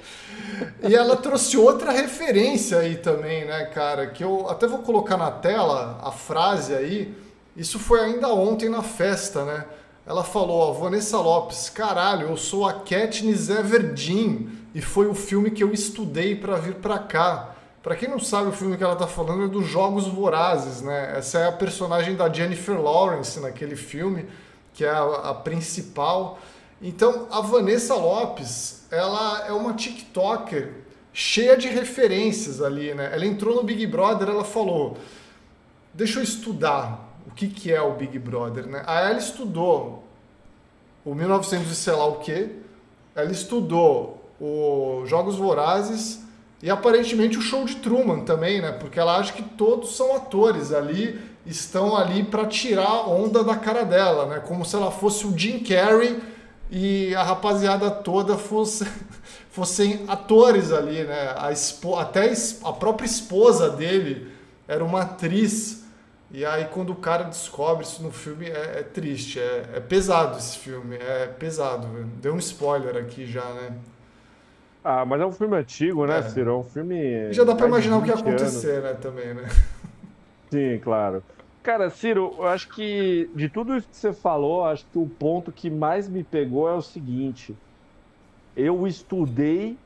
E 0.82 0.94
ela 0.94 1.16
trouxe 1.16 1.56
outra 1.56 1.90
referência 1.90 2.78
aí 2.78 2.96
também, 2.96 3.44
né, 3.44 3.66
cara? 3.66 4.06
Que 4.06 4.22
eu 4.22 4.48
até 4.48 4.66
vou 4.66 4.80
colocar 4.80 5.16
na 5.16 5.30
tela 5.30 5.98
a 6.02 6.10
frase 6.10 6.74
aí. 6.74 7.14
Isso 7.56 7.78
foi 7.78 8.00
ainda 8.00 8.28
ontem 8.28 8.68
na 8.68 8.82
festa, 8.82 9.44
né? 9.44 9.64
Ela 10.06 10.22
falou, 10.22 10.58
ó, 10.58 10.72
Vanessa 10.72 11.18
Lopes, 11.18 11.68
caralho, 11.68 12.28
eu 12.28 12.36
sou 12.36 12.66
a 12.66 12.74
Katniss 12.74 13.48
Everdeen 13.48 14.48
e 14.74 14.80
foi 14.80 15.08
o 15.08 15.14
filme 15.14 15.50
que 15.50 15.64
eu 15.64 15.72
estudei 15.72 16.36
para 16.36 16.56
vir 16.56 16.74
para 16.74 16.98
cá. 16.98 17.54
Para 17.82 17.96
quem 17.96 18.08
não 18.08 18.18
sabe, 18.18 18.48
o 18.48 18.52
filme 18.52 18.76
que 18.76 18.84
ela 18.84 18.94
tá 18.94 19.06
falando 19.06 19.44
é 19.44 19.48
dos 19.48 19.66
Jogos 19.66 20.06
Vorazes, 20.06 20.82
né? 20.82 21.14
Essa 21.16 21.38
é 21.38 21.48
a 21.48 21.52
personagem 21.52 22.14
da 22.14 22.32
Jennifer 22.32 22.80
Lawrence 22.80 23.40
naquele 23.40 23.74
filme 23.74 24.26
que 24.76 24.84
é 24.84 24.90
a, 24.90 25.30
a 25.30 25.34
principal. 25.34 26.38
Então, 26.80 27.26
a 27.30 27.40
Vanessa 27.40 27.94
Lopes, 27.94 28.86
ela 28.90 29.46
é 29.46 29.52
uma 29.52 29.72
TikToker 29.72 30.84
cheia 31.12 31.56
de 31.56 31.66
referências 31.66 32.60
ali, 32.60 32.92
né? 32.92 33.10
Ela 33.12 33.24
entrou 33.24 33.56
no 33.56 33.62
Big 33.62 33.86
Brother, 33.86 34.28
ela 34.28 34.44
falou: 34.44 34.98
"Deixa 35.94 36.20
eu 36.20 36.22
estudar 36.22 37.16
o 37.26 37.30
que 37.30 37.48
que 37.48 37.72
é 37.72 37.80
o 37.80 37.94
Big 37.94 38.18
Brother", 38.18 38.66
né? 38.66 38.84
Aí 38.86 39.10
ela 39.10 39.18
estudou 39.18 40.04
o 41.04 41.14
1900 41.14 41.70
e 41.70 41.74
sei 41.74 41.94
lá 41.94 42.06
o 42.06 42.16
quê. 42.16 42.50
Ela 43.14 43.32
estudou 43.32 44.30
os 44.38 45.08
Jogos 45.08 45.36
Vorazes 45.36 46.20
e 46.62 46.68
aparentemente 46.68 47.38
o 47.38 47.42
show 47.42 47.64
de 47.64 47.76
Truman 47.76 48.20
também, 48.20 48.60
né? 48.60 48.72
Porque 48.72 49.00
ela 49.00 49.16
acha 49.16 49.32
que 49.32 49.42
todos 49.42 49.96
são 49.96 50.14
atores 50.14 50.70
ali 50.70 51.18
estão 51.46 51.96
ali 51.96 52.24
para 52.24 52.46
tirar 52.46 53.08
onda 53.08 53.44
da 53.44 53.56
cara 53.56 53.84
dela, 53.84 54.26
né? 54.26 54.40
Como 54.40 54.64
se 54.64 54.74
ela 54.74 54.90
fosse 54.90 55.26
o 55.26 55.38
Jim 55.38 55.60
Carrey 55.60 56.20
e 56.70 57.14
a 57.14 57.22
rapaziada 57.22 57.90
toda 57.90 58.36
fosse 58.36 58.84
fossem 59.50 60.04
atores 60.08 60.72
ali, 60.72 61.04
né? 61.04 61.34
A 61.36 61.52
expo, 61.52 61.96
até 61.96 62.32
a 62.64 62.72
própria 62.72 63.06
esposa 63.06 63.70
dele 63.70 64.30
era 64.66 64.84
uma 64.84 65.02
atriz. 65.02 65.84
E 66.30 66.44
aí 66.44 66.66
quando 66.66 66.90
o 66.90 66.96
cara 66.96 67.24
descobre 67.24 67.84
isso 67.84 68.02
no 68.02 68.10
filme 68.10 68.46
é, 68.46 68.80
é 68.80 68.82
triste, 68.82 69.38
é, 69.38 69.64
é, 69.74 69.80
pesado 69.80 70.36
esse 70.36 70.58
filme, 70.58 70.96
é 70.96 71.26
pesado. 71.26 71.86
Deu 72.20 72.34
um 72.34 72.38
spoiler 72.38 72.96
aqui 72.96 73.24
já, 73.24 73.44
né? 73.54 73.72
Ah, 74.82 75.04
mas 75.04 75.20
é 75.20 75.26
um 75.26 75.32
filme 75.32 75.56
antigo, 75.56 76.06
né, 76.06 76.18
é. 76.18 76.22
Ciro? 76.22 76.50
É 76.50 76.54
um 76.54 76.62
filme. 76.62 77.32
Já 77.32 77.44
dá 77.44 77.54
para 77.54 77.66
imaginar 77.66 77.98
o 77.98 78.02
que 78.02 78.08
ia 78.08 78.14
acontecer, 78.14 78.70
anos. 78.70 78.84
né, 78.84 78.94
também, 78.94 79.34
né? 79.34 79.48
Sim, 80.50 80.80
claro. 80.82 81.22
Cara, 81.66 81.90
Ciro, 81.90 82.32
eu 82.38 82.46
acho 82.46 82.68
que 82.68 83.28
de 83.34 83.48
tudo 83.48 83.76
isso 83.76 83.88
que 83.88 83.96
você 83.96 84.12
falou, 84.12 84.66
acho 84.66 84.86
que 84.86 84.98
o 84.98 85.08
ponto 85.08 85.50
que 85.50 85.68
mais 85.68 86.08
me 86.08 86.22
pegou 86.22 86.68
é 86.68 86.74
o 86.74 86.80
seguinte. 86.80 87.56
Eu 88.54 88.86
estudei 88.86 89.76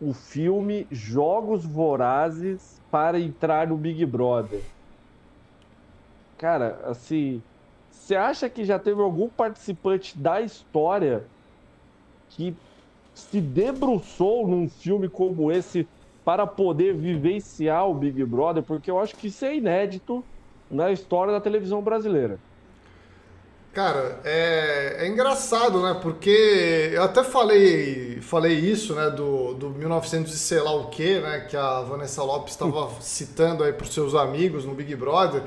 o 0.00 0.14
filme 0.14 0.86
Jogos 0.88 1.66
Vorazes 1.66 2.80
para 2.92 3.18
entrar 3.18 3.66
no 3.66 3.76
Big 3.76 4.06
Brother. 4.06 4.62
Cara, 6.38 6.78
assim, 6.84 7.42
você 7.90 8.14
acha 8.14 8.48
que 8.48 8.64
já 8.64 8.78
teve 8.78 9.02
algum 9.02 9.28
participante 9.30 10.16
da 10.16 10.40
história 10.40 11.26
que 12.28 12.54
se 13.16 13.40
debruçou 13.40 14.46
num 14.46 14.68
filme 14.68 15.08
como 15.08 15.50
esse 15.50 15.88
para 16.24 16.46
poder 16.46 16.94
vivenciar 16.94 17.88
o 17.88 17.94
Big 17.94 18.24
Brother? 18.24 18.62
Porque 18.62 18.88
eu 18.88 19.00
acho 19.00 19.16
que 19.16 19.26
isso 19.26 19.44
é 19.44 19.56
inédito 19.56 20.24
na 20.70 20.92
história 20.92 21.32
da 21.32 21.40
televisão 21.40 21.82
brasileira. 21.82 22.38
Cara, 23.72 24.20
é, 24.24 24.96
é, 25.00 25.06
engraçado, 25.06 25.80
né? 25.80 25.96
Porque 26.02 26.90
eu 26.92 27.04
até 27.04 27.22
falei, 27.22 28.18
falei 28.20 28.54
isso, 28.54 28.94
né? 28.94 29.10
Do, 29.10 29.54
do 29.54 29.70
1900 29.70 30.34
e 30.34 30.38
sei 30.38 30.60
lá 30.60 30.74
o 30.74 30.88
quê, 30.88 31.20
né? 31.20 31.46
Que 31.48 31.56
a 31.56 31.80
Vanessa 31.82 32.20
Lopes 32.24 32.54
estava 32.54 32.90
citando 33.00 33.62
aí 33.62 33.72
para 33.72 33.84
os 33.84 33.94
seus 33.94 34.14
amigos 34.16 34.64
no 34.64 34.74
Big 34.74 34.96
Brother. 34.96 35.44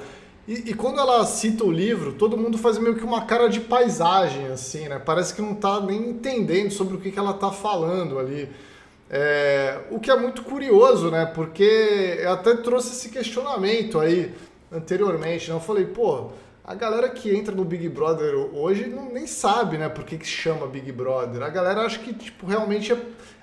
E, 0.48 0.72
e, 0.72 0.74
quando 0.74 1.00
ela 1.00 1.25
cita 1.25 1.65
o 1.65 1.72
livro, 1.72 2.13
todo 2.13 2.38
mundo 2.38 2.58
faz 2.58 2.77
meio 2.77 2.96
que 2.96 3.03
uma 3.03 3.25
cara 3.25 3.50
de 3.50 3.60
paisagem, 3.60 4.48
assim, 4.48 4.88
né? 4.88 5.00
Parece 5.00 5.34
que 5.34 5.42
não 5.42 5.53
está 5.53 5.82
nem 5.82 6.10
entendendo 6.10 6.72
sobre 6.72 6.96
o 6.96 7.00
que, 7.01 7.12
que 7.12 7.20
ela 7.20 7.32
está 7.32 7.51
falando 7.51 8.20
ali. 8.20 8.50
É, 9.10 9.80
o 9.92 10.00
que 10.00 10.10
é 10.10 10.15
muito 10.15 10.44
curioso, 10.44 11.12
né? 11.12 11.25
Porque 11.25 12.18
eu 12.20 12.32
até 12.32 12.56
trouxe 12.56 12.94
esse 12.94 13.10
questionamento 13.10 14.00
aí 14.00 14.34
anteriormente, 14.74 15.50
né? 15.50 15.56
Eu 15.56 15.62
falei, 15.62 15.86
pô, 15.86 16.32
a 16.63 16.74
galera 16.74 17.10
que 17.10 17.36
entra 17.36 17.53
no 17.53 17.65
Big 17.65 17.89
Brother 17.89 18.36
hoje 18.53 18.88
não, 18.88 19.12
nem 19.12 19.27
sabe, 19.27 19.77
né, 19.77 19.89
por 19.89 20.06
que, 20.06 20.18
que 20.18 20.25
chama 20.25 20.65
Big 20.65 20.92
Brother. 20.92 21.44
A 21.44 21.50
galera 21.50 21.82
acha 21.82 22.00
que, 22.00 22.13
tipo, 22.13 22.46
realmente 22.46 22.94
é, 22.94 22.98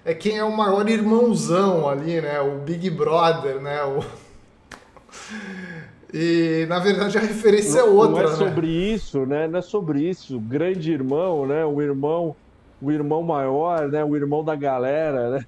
é 0.06 0.14
quem 0.14 0.38
é 0.38 0.44
o 0.44 0.56
maior 0.56 0.88
irmãozão 0.88 1.88
ali, 1.88 2.20
né? 2.20 2.40
O 2.40 2.58
Big 2.60 2.88
Brother, 2.90 3.60
né? 3.60 3.82
O... 3.84 4.04
E 6.12 6.66
na 6.68 6.80
verdade 6.80 7.16
a 7.18 7.20
referência 7.20 7.78
é 7.78 7.82
não, 7.82 7.88
é 7.88 7.90
outra. 7.92 8.22
Não 8.24 8.32
é 8.32 8.36
sobre 8.36 8.66
né? 8.66 8.72
isso, 8.72 9.26
né? 9.26 9.46
Não 9.46 9.60
é 9.60 9.62
sobre 9.62 10.02
isso. 10.02 10.38
O 10.38 10.40
grande 10.40 10.90
irmão, 10.90 11.46
né? 11.46 11.64
O 11.64 11.80
irmão, 11.80 12.34
o 12.82 12.90
irmão 12.90 13.22
maior, 13.22 13.88
né? 13.88 14.04
O 14.04 14.16
irmão 14.16 14.42
da 14.42 14.56
galera, 14.56 15.30
né? 15.30 15.46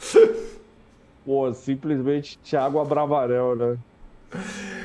Pô, 1.24 1.52
simplesmente 1.54 2.40
Thiago 2.40 2.80
Abravarel, 2.80 3.54
né? 3.54 3.78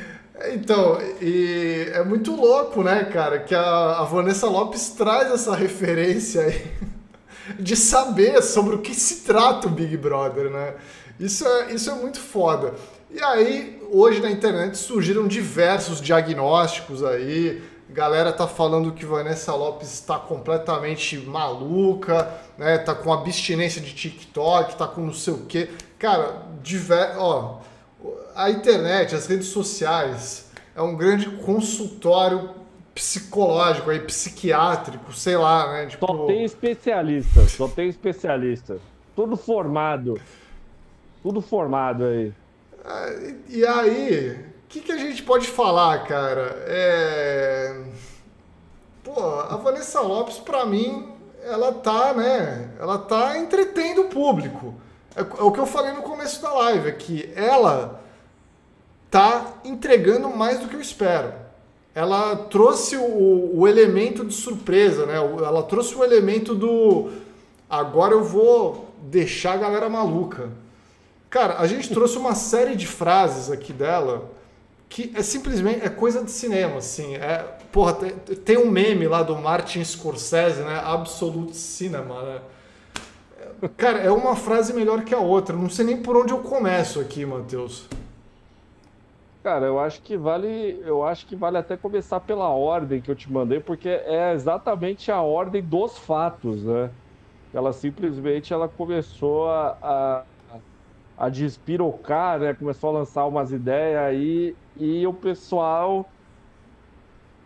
Então, 0.51 0.97
e 1.21 1.89
é 1.93 2.03
muito 2.03 2.35
louco, 2.35 2.83
né, 2.83 3.05
cara, 3.05 3.39
que 3.39 3.55
a, 3.55 3.99
a 3.99 4.03
Vanessa 4.03 4.47
Lopes 4.47 4.89
traz 4.89 5.31
essa 5.31 5.55
referência 5.55 6.41
aí 6.41 6.71
de 7.57 7.75
saber 7.75 8.41
sobre 8.41 8.75
o 8.75 8.79
que 8.79 8.93
se 8.93 9.21
trata 9.21 9.67
o 9.67 9.69
Big 9.69 9.95
Brother, 9.95 10.49
né? 10.49 10.73
Isso 11.19 11.47
é, 11.47 11.71
isso 11.71 11.89
é 11.89 11.93
muito 11.93 12.19
foda. 12.19 12.73
E 13.11 13.23
aí, 13.23 13.79
hoje 13.91 14.19
na 14.19 14.31
internet 14.31 14.75
surgiram 14.77 15.27
diversos 15.27 16.01
diagnósticos 16.01 17.03
aí. 17.03 17.61
Galera 17.89 18.33
tá 18.33 18.47
falando 18.47 18.91
que 18.91 19.05
Vanessa 19.05 19.53
Lopes 19.53 19.93
está 19.93 20.17
completamente 20.17 21.17
maluca, 21.17 22.27
né? 22.57 22.79
Tá 22.79 22.95
com 22.95 23.13
abstinência 23.13 23.79
de 23.79 23.93
TikTok, 23.93 24.75
tá 24.75 24.87
com 24.87 25.01
não 25.01 25.13
sei 25.13 25.33
o 25.35 25.45
quê. 25.45 25.69
Cara, 25.99 26.41
diver... 26.63 27.13
ó, 27.17 27.59
a 28.35 28.49
internet, 28.49 29.15
as 29.15 29.27
redes 29.27 29.47
sociais, 29.47 30.51
é 30.75 30.81
um 30.81 30.95
grande 30.95 31.29
consultório 31.29 32.51
psicológico 32.93 33.89
aí, 33.89 33.99
psiquiátrico, 33.99 35.13
sei 35.13 35.35
lá, 35.35 35.71
né? 35.71 35.85
Tipo... 35.87 36.05
Só 36.05 36.25
tem 36.25 36.43
especialista, 36.43 37.47
só 37.47 37.67
tem 37.67 37.89
especialista. 37.89 38.77
Tudo 39.15 39.35
formado. 39.35 40.19
Tudo 41.21 41.41
formado 41.41 42.05
aí. 42.05 42.33
E 43.49 43.65
aí, 43.65 44.31
o 44.31 44.67
que, 44.67 44.81
que 44.81 44.91
a 44.91 44.97
gente 44.97 45.23
pode 45.23 45.47
falar, 45.47 46.03
cara? 46.05 46.63
É... 46.67 47.81
Pô, 49.03 49.21
a 49.21 49.55
Vanessa 49.57 50.01
Lopes, 50.01 50.37
pra 50.37 50.65
mim, 50.65 51.09
ela 51.43 51.71
tá, 51.71 52.13
né? 52.13 52.71
Ela 52.79 52.97
tá 52.97 53.37
entretendo 53.37 54.01
o 54.01 54.09
público. 54.09 54.75
É, 55.15 55.21
é 55.21 55.43
o 55.43 55.51
que 55.51 55.59
eu 55.59 55.65
falei 55.65 55.93
no 55.93 56.01
começo 56.01 56.41
da 56.41 56.53
live, 56.53 56.89
é 56.89 56.91
que 56.91 57.31
ela 57.35 58.02
tá 59.13 59.59
entregando 59.63 60.27
mais 60.27 60.59
do 60.59 60.67
que 60.67 60.75
eu 60.75 60.81
espero. 60.81 61.33
Ela 61.93 62.35
trouxe 62.35 62.97
o, 62.97 63.51
o 63.59 63.67
elemento 63.67 64.25
de 64.25 64.33
surpresa, 64.33 65.05
né? 65.05 65.17
Ela 65.17 65.61
trouxe 65.61 65.93
o 65.93 66.03
elemento 66.03 66.55
do 66.55 67.11
agora 67.69 68.13
eu 68.13 68.23
vou 68.23 68.91
deixar 69.03 69.53
a 69.53 69.57
galera 69.57 69.87
maluca. 69.87 70.49
Cara, 71.29 71.59
a 71.59 71.67
gente 71.67 71.93
trouxe 71.93 72.17
uma 72.17 72.33
série 72.33 72.75
de 72.75 72.87
frases 72.87 73.51
aqui 73.51 73.71
dela 73.71 74.31
que 74.89 75.11
é 75.15 75.21
simplesmente 75.21 75.85
é 75.85 75.89
coisa 75.89 76.23
de 76.23 76.31
cinema, 76.31 76.77
assim. 76.77 77.15
É, 77.15 77.45
porra, 77.71 77.93
tem, 77.93 78.09
tem 78.37 78.57
um 78.57 78.71
meme 78.71 79.07
lá 79.07 79.21
do 79.21 79.35
Martin 79.35 79.83
Scorsese, 79.83 80.61
né? 80.61 80.81
Absolute 80.83 81.55
Cinema, 81.55 82.23
né? 82.23 82.41
Cara, 83.77 83.99
é 83.99 84.09
uma 84.09 84.35
frase 84.35 84.73
melhor 84.73 85.03
que 85.03 85.13
a 85.13 85.19
outra. 85.19 85.55
Não 85.55 85.69
sei 85.69 85.85
nem 85.85 85.97
por 85.97 86.17
onde 86.17 86.33
eu 86.33 86.39
começo 86.39 86.99
aqui, 86.99 87.23
Matheus. 87.27 87.85
Cara, 89.43 89.65
eu 89.65 89.77
acho 89.79 90.01
que 90.01 90.17
vale, 90.17 90.47
eu 90.87 91.03
acho 91.03 91.27
que 91.27 91.35
vale 91.35 91.57
até 91.57 91.75
começar 91.77 92.21
pela 92.21 92.47
ordem 92.49 93.01
que 93.01 93.11
eu 93.11 93.15
te 93.15 93.29
mandei, 93.29 93.59
porque 93.59 93.89
é 93.89 94.31
exatamente 94.33 95.11
a 95.11 95.21
ordem 95.21 95.61
dos 95.67 95.97
fatos, 95.97 96.63
né? 96.65 96.95
Ela 97.53 97.73
simplesmente 97.73 98.53
ela 98.53 98.69
começou 98.69 99.49
a, 99.49 99.77
a, 99.81 100.27
a 101.17 101.29
despirocar, 101.29 102.39
né? 102.39 102.53
Começou 102.55 102.89
a 102.91 102.93
lançar 102.99 103.27
umas 103.27 103.51
ideias 103.51 103.99
aí 104.01 104.57
e 104.75 105.07
o 105.07 105.13
pessoal 105.15 106.13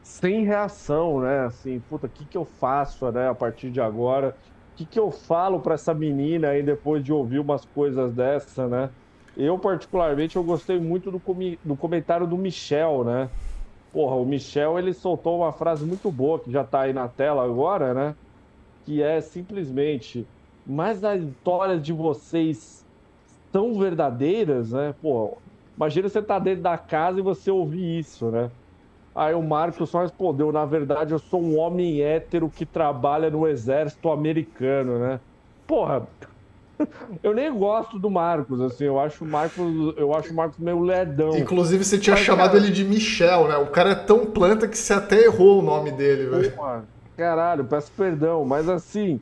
sem 0.01 0.46
reação, 0.46 1.22
né? 1.22 1.42
Assim, 1.46 1.82
puta, 1.82 2.08
o 2.08 2.10
que 2.10 2.25
que 2.27 2.38
eu 2.38 2.46
faço, 2.46 3.12
né? 3.12 3.27
A 3.30 3.36
partir 3.36 3.72
de 3.72 3.82
agora, 3.82 4.30
o 4.30 4.36
que 4.75 4.88
que 4.88 5.00
eu 5.00 5.12
falo 5.12 5.62
para 5.62 5.74
essa 5.75 5.94
menina 5.94 6.50
aí 6.50 6.63
depois 6.63 7.04
de 7.04 7.12
ouvir 7.13 7.39
umas 7.39 7.66
coisas 7.66 8.13
dessa, 8.13 8.68
né? 8.68 8.89
Eu, 9.39 9.60
particularmente, 9.60 10.36
eu 10.36 10.44
gostei 10.44 10.79
muito 10.79 11.12
do, 11.12 11.22
com... 11.22 11.36
do 11.63 11.77
comentário 11.77 12.27
do 12.27 12.38
Michel, 12.38 13.03
né? 13.03 13.32
Porra, 13.91 14.15
o 14.17 14.25
Michel, 14.25 14.79
ele 14.79 14.94
soltou 14.94 15.39
uma 15.39 15.53
frase 15.53 15.86
muito 15.86 16.12
boa, 16.12 16.41
que 16.44 16.51
já 16.51 16.65
tá 16.65 16.82
aí 16.84 16.94
na 16.94 17.10
tela 17.10 17.44
agora, 17.46 17.94
né? 17.94 18.17
Que 18.84 19.01
é 19.03 19.22
simplesmente, 19.22 20.32
mas 20.65 21.03
as 21.03 21.22
histórias 21.24 21.82
de 21.84 21.94
vocês 21.94 22.88
são 23.53 23.77
verdadeiras, 23.79 24.72
né? 24.74 24.94
Pô, 25.01 25.44
imagina 25.77 26.10
você 26.10 26.24
tá 26.24 26.39
dentro 26.39 26.63
da 26.63 26.77
casa 26.77 27.20
e 27.20 27.24
você 27.24 27.51
ouvir 27.51 28.00
isso, 28.00 28.32
né? 28.32 28.51
Aí 29.15 29.34
o 29.36 29.44
Marcos 29.44 29.89
só 29.89 30.01
respondeu: 30.01 30.51
na 30.51 30.65
verdade, 30.65 31.13
eu 31.13 31.20
sou 31.20 31.41
um 31.44 31.58
homem 31.58 32.01
hétero 32.01 32.51
que 32.51 32.65
trabalha 32.65 33.29
no 33.32 33.48
exército 33.48 34.10
americano, 34.10 35.00
né? 35.00 35.22
Porra, 35.67 36.08
eu 37.24 37.34
nem 37.34 37.51
gosto 37.51 37.98
do 37.98 38.10
Marcos, 38.10 38.62
assim, 38.62 38.86
eu 38.86 39.00
acho 39.00 39.24
o 39.24 39.27
Marcos, 39.27 39.96
eu 39.98 40.13
acho 40.13 40.31
o 40.31 40.36
Marcos 40.36 40.57
meio 40.60 40.79
ledão. 40.79 41.38
Inclusive, 41.38 41.84
você 41.84 41.98
tinha 41.98 42.15
Mas, 42.15 42.25
chamado 42.25 42.51
cara... 42.51 42.63
ele 42.63 42.72
de 42.72 42.84
Michel, 42.84 43.48
né? 43.48 43.57
O 43.57 43.67
cara 43.67 43.91
é 43.91 43.96
tão 43.96 44.25
planta 44.25 44.67
que 44.67 44.77
você 44.77 44.93
até 44.93 45.24
errou 45.24 45.60
o 45.60 45.62
nome 45.62 45.91
dele, 45.91 46.29
velho. 46.29 46.53
Caralho, 47.15 47.65
peço 47.65 47.91
perdão, 47.98 48.46
mas 48.46 48.69
assim, 48.69 49.19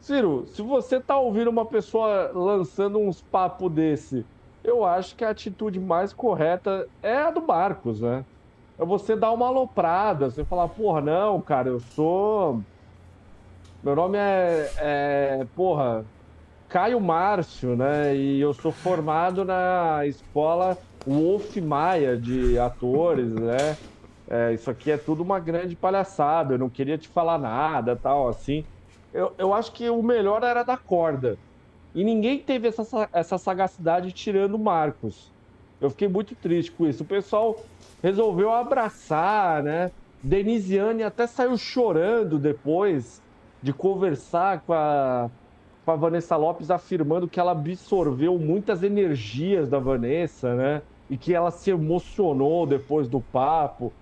Ciro, 0.00 0.46
se 0.46 0.62
você 0.62 0.98
tá 0.98 1.18
ouvindo 1.18 1.50
uma 1.50 1.66
pessoa 1.66 2.30
lançando 2.34 2.98
uns 2.98 3.20
papos 3.20 3.70
desse, 3.70 4.24
eu 4.64 4.84
acho 4.84 5.14
que 5.14 5.24
a 5.24 5.30
atitude 5.30 5.78
mais 5.78 6.12
correta 6.12 6.88
é 7.02 7.16
a 7.18 7.30
do 7.30 7.42
Marcos, 7.42 8.00
né? 8.00 8.24
É 8.78 8.84
você 8.84 9.14
dar 9.14 9.30
uma 9.32 9.48
aloprada, 9.48 10.30
você 10.30 10.42
falar, 10.42 10.68
porra, 10.68 11.02
não, 11.02 11.40
cara, 11.40 11.68
eu 11.68 11.80
sou. 11.80 12.62
Meu 13.82 13.94
nome 13.94 14.16
é. 14.16 14.72
é 14.78 15.46
porra, 15.54 16.04
Caio 16.70 17.00
Márcio, 17.00 17.74
né? 17.74 18.14
E 18.14 18.40
eu 18.40 18.54
sou 18.54 18.70
formado 18.70 19.44
na 19.44 20.06
escola 20.06 20.78
Wolf 21.04 21.56
Maia 21.56 22.16
de 22.16 22.56
atores, 22.60 23.32
né? 23.32 23.76
É, 24.28 24.54
isso 24.54 24.70
aqui 24.70 24.92
é 24.92 24.96
tudo 24.96 25.20
uma 25.20 25.40
grande 25.40 25.74
palhaçada. 25.74 26.54
Eu 26.54 26.58
não 26.58 26.70
queria 26.70 26.96
te 26.96 27.08
falar 27.08 27.38
nada, 27.38 27.96
tal, 27.96 28.28
assim. 28.28 28.64
Eu, 29.12 29.32
eu 29.36 29.52
acho 29.52 29.72
que 29.72 29.90
o 29.90 30.00
melhor 30.00 30.44
era 30.44 30.62
da 30.62 30.76
corda. 30.76 31.36
E 31.92 32.04
ninguém 32.04 32.38
teve 32.38 32.68
essa, 32.68 33.08
essa 33.12 33.36
sagacidade 33.36 34.12
tirando 34.12 34.54
o 34.54 34.58
Marcos. 34.58 35.32
Eu 35.80 35.90
fiquei 35.90 36.06
muito 36.06 36.36
triste 36.36 36.70
com 36.70 36.86
isso. 36.86 37.02
O 37.02 37.06
pessoal 37.06 37.60
resolveu 38.00 38.52
abraçar, 38.52 39.60
né? 39.64 39.90
Denisiane 40.22 41.02
até 41.02 41.26
saiu 41.26 41.58
chorando 41.58 42.38
depois 42.38 43.20
de 43.60 43.72
conversar 43.72 44.60
com 44.60 44.72
a 44.72 45.28
com 45.84 45.90
a 45.90 45.96
Vanessa 45.96 46.36
Lopes 46.36 46.70
afirmando 46.70 47.28
que 47.28 47.40
ela 47.40 47.52
absorveu 47.52 48.38
muitas 48.38 48.82
energias 48.82 49.68
da 49.68 49.78
Vanessa, 49.78 50.54
né? 50.54 50.82
E 51.08 51.16
que 51.16 51.34
ela 51.34 51.50
se 51.50 51.70
emocionou 51.70 52.66
depois 52.66 53.08
do 53.08 53.20
papo. 53.20 53.92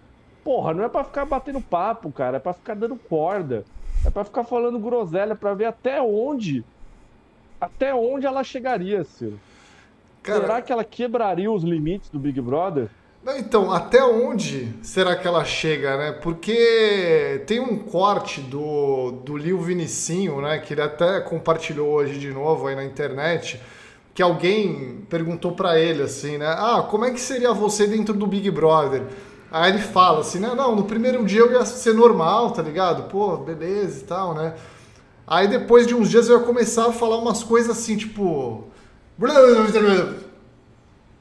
Porra, 0.45 0.75
não 0.75 0.85
é 0.85 0.89
para 0.89 1.05
ficar 1.05 1.25
batendo 1.25 1.61
papo, 1.61 2.11
cara, 2.11 2.37
é 2.37 2.41
para 2.41 2.53
ficar 2.53 2.75
dando 2.75 2.97
corda. 2.97 3.65
É 4.05 4.11
para 4.11 4.25
ficar 4.25 4.45
falando 4.45 4.79
groselha 4.79 5.35
para 5.35 5.55
ver 5.55 5.65
até 5.65 6.01
onde 6.01 6.65
até 7.61 7.95
onde 7.95 8.27
ela 8.27 8.45
chegaria, 8.45 9.03
Ciro. 9.05 9.39
Cara... 10.23 10.41
Será 10.41 10.63
que 10.63 10.73
ela 10.73 10.85
quebraria 10.85 11.51
os 11.51 11.65
limites 11.65 12.09
do 12.11 12.19
Big 12.19 12.41
Brother? 12.41 12.89
Então, 13.37 13.73
até 13.73 14.03
onde 14.03 14.73
será 14.83 15.15
que 15.17 15.27
ela 15.27 15.45
chega, 15.45 15.97
né? 15.97 16.13
Porque 16.13 17.43
tem 17.47 17.61
um 17.61 17.77
corte 17.79 18.41
do, 18.41 19.11
do 19.25 19.37
Lil 19.37 19.61
Vinicinho, 19.61 20.41
né? 20.41 20.59
Que 20.59 20.75
ele 20.75 20.83
até 20.83 21.21
compartilhou 21.21 21.89
hoje 21.89 22.19
de 22.19 22.31
novo 22.31 22.67
aí 22.67 22.75
na 22.75 22.85
internet. 22.85 23.61
Que 24.15 24.23
alguém 24.23 25.05
perguntou 25.09 25.53
para 25.53 25.79
ele 25.79 26.03
assim, 26.03 26.39
né? 26.39 26.47
Ah, 26.47 26.87
como 26.89 27.05
é 27.05 27.11
que 27.11 27.21
seria 27.21 27.53
você 27.53 27.87
dentro 27.87 28.15
do 28.15 28.27
Big 28.27 28.51
Brother? 28.51 29.03
Aí 29.51 29.73
ele 29.73 29.83
fala 29.83 30.21
assim, 30.21 30.39
né? 30.39 30.53
Não, 30.55 30.75
no 30.77 30.85
primeiro 30.85 31.25
dia 31.25 31.41
eu 31.41 31.53
ia 31.53 31.65
ser 31.65 31.95
normal, 31.95 32.51
tá 32.53 32.63
ligado? 32.63 33.05
Pô, 33.11 33.37
beleza 33.37 34.01
e 34.01 34.05
tal, 34.05 34.35
né? 34.35 34.55
Aí 35.27 35.47
depois 35.47 35.87
de 35.87 35.95
uns 35.95 36.09
dias 36.09 36.29
eu 36.29 36.39
ia 36.39 36.45
começar 36.45 36.87
a 36.87 36.93
falar 36.93 37.19
umas 37.19 37.43
coisas 37.43 37.71
assim, 37.71 37.97
tipo. 37.97 38.65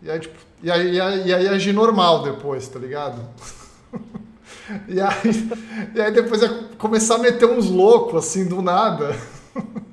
E 0.02 0.12
aí, 0.12 0.20
tipo, 0.20 0.47
e 0.62 0.72
aí, 0.72 0.96
e 0.96 1.02
aí, 1.02 1.28
e 1.28 1.34
aí 1.34 1.48
agir 1.48 1.74
normal 1.74 2.24
depois, 2.24 2.68
tá 2.68 2.80
ligado? 2.80 3.22
e, 4.88 5.00
aí, 5.00 5.50
e 5.94 6.02
aí 6.02 6.12
depois 6.12 6.42
ia 6.42 6.50
começar 6.78 7.16
a 7.16 7.20
meter 7.20 7.46
uns 7.46 7.70
loucos 7.70 8.26
assim 8.26 8.46
do 8.46 8.62
nada. 8.62 9.16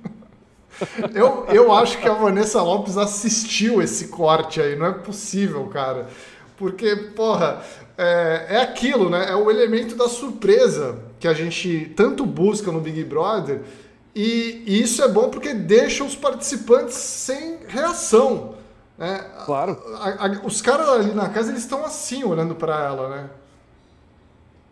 Eu, 1.14 1.47
eu 1.50 1.73
acho 1.73 1.99
que 1.99 2.09
a 2.09 2.14
Vanessa 2.14 2.61
Lopes 2.61 2.99
assistiu 2.99 3.80
esse 3.80 4.09
corte 4.09 4.61
aí, 4.61 4.75
não 4.75 4.87
é 4.87 4.92
possível, 4.92 5.66
cara. 5.68 6.09
Porque, 6.56 6.97
porra, 6.97 7.62
é, 7.97 8.47
é 8.50 8.61
aquilo, 8.61 9.09
né? 9.09 9.30
É 9.30 9.37
o 9.37 9.49
elemento 9.50 9.94
da 9.94 10.09
surpresa 10.09 10.99
que 11.21 11.28
a 11.28 11.33
gente 11.33 11.92
tanto 11.97 12.26
busca 12.26 12.73
no 12.73 12.80
Big 12.80 13.04
Brother. 13.04 13.61
E, 14.14 14.64
e 14.66 14.83
isso 14.83 15.00
é 15.02 15.09
bom 15.09 15.28
porque 15.28 15.54
deixa 15.54 16.02
os 16.02 16.16
participantes 16.16 16.97
sem 16.97 17.59
reação 17.68 18.56
É, 18.98 19.18
claro. 19.44 19.80
A, 19.96 20.26
a, 20.26 20.30
os 20.44 20.62
caras 20.62 20.88
ali 20.88 21.14
na 21.14 21.28
casa, 21.28 21.50
eles 21.50 21.62
estão 21.62 21.84
assim, 21.84 22.22
olhando 22.24 22.54
para 22.54 22.84
ela, 22.84 23.08
né? 23.08 23.30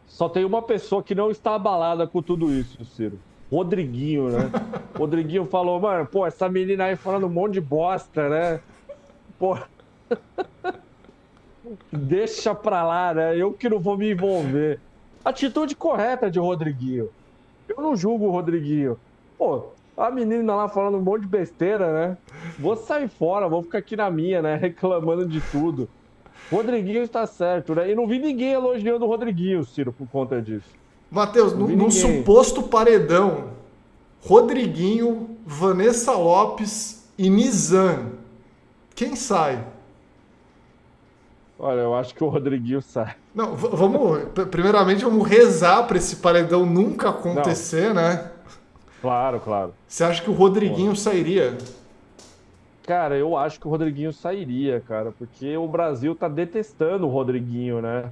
Só 0.06 0.28
tem 0.28 0.44
uma 0.44 0.62
pessoa 0.62 1.02
que 1.02 1.14
não 1.14 1.30
está 1.30 1.54
abalada 1.54 2.06
com 2.06 2.22
tudo 2.22 2.52
isso, 2.52 2.84
Ciro. 2.84 3.18
Rodriguinho, 3.50 4.28
né? 4.28 4.50
Rodriguinho 4.96 5.46
falou, 5.46 5.80
mano, 5.80 6.06
pô, 6.06 6.26
essa 6.26 6.48
menina 6.48 6.84
aí 6.84 6.96
falando 6.96 7.26
um 7.26 7.30
monte 7.30 7.54
de 7.54 7.60
bosta, 7.60 8.28
né? 8.28 8.60
Pô. 9.38 9.58
Deixa 11.90 12.54
pra 12.54 12.84
lá, 12.84 13.14
né? 13.14 13.36
Eu 13.36 13.52
que 13.52 13.68
não 13.68 13.78
vou 13.78 13.96
me 13.96 14.10
envolver. 14.10 14.78
Atitude 15.24 15.74
correta 15.74 16.30
de 16.30 16.38
Rodriguinho. 16.38 17.08
Eu 17.68 17.82
não 17.82 17.96
julgo 17.96 18.26
o 18.26 18.30
Rodriguinho. 18.30 18.98
Pô, 19.38 19.71
a 19.96 20.10
menina 20.10 20.54
lá 20.54 20.68
falando 20.68 20.96
um 20.98 21.02
monte 21.02 21.22
de 21.22 21.28
besteira, 21.28 21.92
né? 21.92 22.16
Vou 22.58 22.76
sair 22.76 23.08
fora, 23.08 23.48
vou 23.48 23.62
ficar 23.62 23.78
aqui 23.78 23.96
na 23.96 24.10
minha, 24.10 24.40
né? 24.40 24.56
Reclamando 24.60 25.26
de 25.26 25.40
tudo. 25.40 25.88
Rodriguinho 26.50 27.02
está 27.02 27.26
certo, 27.26 27.74
né? 27.74 27.90
E 27.90 27.94
não 27.94 28.06
vi 28.06 28.18
ninguém 28.18 28.52
elogiando 28.52 29.04
o 29.04 29.08
Rodriguinho, 29.08 29.64
Ciro, 29.64 29.92
por 29.92 30.06
conta 30.08 30.40
disso. 30.40 30.68
Matheus, 31.10 31.52
num 31.52 31.90
suposto 31.90 32.62
paredão, 32.62 33.50
Rodriguinho, 34.22 35.36
Vanessa 35.46 36.12
Lopes 36.12 37.06
e 37.18 37.28
Nizam. 37.28 38.12
Quem 38.94 39.14
sai? 39.14 39.62
Olha, 41.58 41.80
eu 41.80 41.94
acho 41.94 42.14
que 42.14 42.24
o 42.24 42.28
Rodriguinho 42.28 42.82
sai. 42.82 43.14
Não, 43.34 43.54
vamos. 43.54 44.24
Primeiramente, 44.50 45.04
vamos 45.04 45.28
rezar 45.28 45.84
para 45.86 45.96
esse 45.96 46.16
paredão 46.16 46.66
nunca 46.66 47.10
acontecer, 47.10 47.88
Não. 47.88 48.02
né? 48.02 48.31
Claro, 49.02 49.40
claro. 49.40 49.74
Você 49.88 50.04
acha 50.04 50.22
que 50.22 50.30
o 50.30 50.32
Rodriguinho 50.32 50.94
sairia? 50.94 51.58
Cara, 52.84 53.16
eu 53.16 53.36
acho 53.36 53.58
que 53.58 53.66
o 53.66 53.70
Rodriguinho 53.70 54.12
sairia, 54.12 54.80
cara, 54.80 55.10
porque 55.10 55.56
o 55.56 55.66
Brasil 55.66 56.14
tá 56.14 56.28
detestando 56.28 57.04
o 57.06 57.10
Rodriguinho, 57.10 57.82
né? 57.82 58.10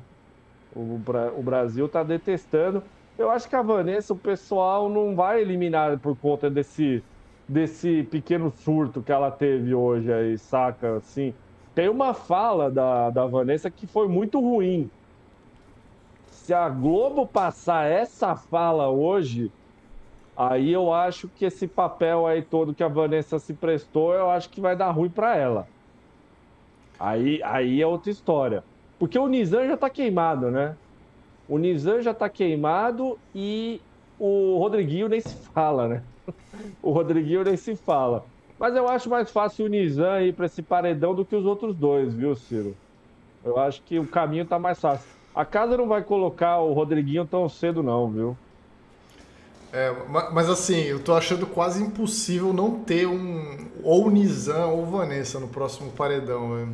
O, 0.74 0.98
Bra 0.98 1.32
o 1.36 1.42
Brasil 1.42 1.88
tá 1.88 2.02
detestando. 2.02 2.82
Eu 3.16 3.30
acho 3.30 3.48
que 3.48 3.54
a 3.54 3.62
Vanessa, 3.62 4.12
o 4.12 4.16
pessoal 4.16 4.88
não 4.88 5.14
vai 5.14 5.40
eliminar 5.40 5.96
por 5.98 6.16
conta 6.16 6.50
desse, 6.50 7.04
desse 7.48 8.02
pequeno 8.10 8.50
surto 8.50 9.00
que 9.00 9.12
ela 9.12 9.30
teve 9.30 9.72
hoje 9.72 10.12
aí, 10.12 10.36
saca? 10.38 10.96
Assim, 10.96 11.32
tem 11.72 11.88
uma 11.88 12.14
fala 12.14 12.68
da, 12.68 13.10
da 13.10 13.26
Vanessa 13.26 13.70
que 13.70 13.86
foi 13.86 14.08
muito 14.08 14.40
ruim. 14.40 14.90
Se 16.32 16.52
a 16.52 16.68
Globo 16.68 17.28
passar 17.28 17.86
essa 17.86 18.34
fala 18.34 18.88
hoje, 18.88 19.52
Aí 20.42 20.70
eu 20.72 20.92
acho 20.92 21.28
que 21.30 21.44
esse 21.44 21.68
papel 21.68 22.26
aí 22.26 22.42
todo 22.42 22.74
que 22.74 22.82
a 22.82 22.88
Vanessa 22.88 23.38
se 23.38 23.54
prestou, 23.54 24.14
eu 24.14 24.30
acho 24.30 24.48
que 24.50 24.60
vai 24.60 24.74
dar 24.76 24.90
ruim 24.90 25.10
para 25.12 25.36
ela. 25.36 25.70
Aí, 26.98 27.40
aí 27.42 27.80
é 27.80 27.86
outra 27.86 28.10
história. 28.10 28.64
Porque 28.98 29.18
o 29.18 29.26
Nizam 29.28 29.66
já 29.66 29.76
tá 29.76 29.88
queimado, 29.90 30.50
né? 30.50 30.76
O 31.46 31.58
Nizam 31.58 32.02
já 32.02 32.14
tá 32.14 32.30
queimado 32.30 33.20
e 33.34 33.84
o 34.18 34.58
Rodriguinho 34.58 35.08
nem 35.08 35.20
se 35.20 35.36
fala, 35.54 35.88
né? 35.88 36.08
O 36.82 36.92
Rodriguinho 36.92 37.44
nem 37.44 37.56
se 37.56 37.76
fala. 37.76 38.26
Mas 38.58 38.76
eu 38.76 38.88
acho 38.88 39.10
mais 39.10 39.30
fácil 39.32 39.66
o 39.66 39.68
Nizam 39.68 40.22
ir 40.22 40.34
para 40.36 40.46
esse 40.46 40.62
paredão 40.62 41.14
do 41.14 41.26
que 41.26 41.36
os 41.36 41.44
outros 41.46 41.76
dois, 41.76 42.14
viu, 42.14 42.34
Ciro? 42.36 42.78
Eu 43.42 43.58
acho 43.58 43.82
que 43.84 43.98
o 44.00 44.08
caminho 44.08 44.46
tá 44.48 44.58
mais 44.58 44.80
fácil. 44.80 45.08
A 45.34 45.46
casa 45.46 45.76
não 45.76 45.88
vai 45.88 46.04
colocar 46.04 46.60
o 46.60 46.72
Rodriguinho 46.74 47.26
tão 47.28 47.48
cedo, 47.48 47.82
não, 47.82 48.12
viu? 48.12 48.40
É, 49.72 49.94
mas 50.32 50.48
assim, 50.48 50.80
eu 50.80 51.02
tô 51.02 51.14
achando 51.14 51.46
quase 51.46 51.82
impossível 51.82 52.52
não 52.52 52.80
ter 52.80 53.06
um 53.06 53.68
ou 53.84 54.10
Nizam 54.10 54.74
ou 54.74 54.84
Vanessa 54.84 55.38
no 55.38 55.46
próximo 55.46 55.92
paredão. 55.92 56.68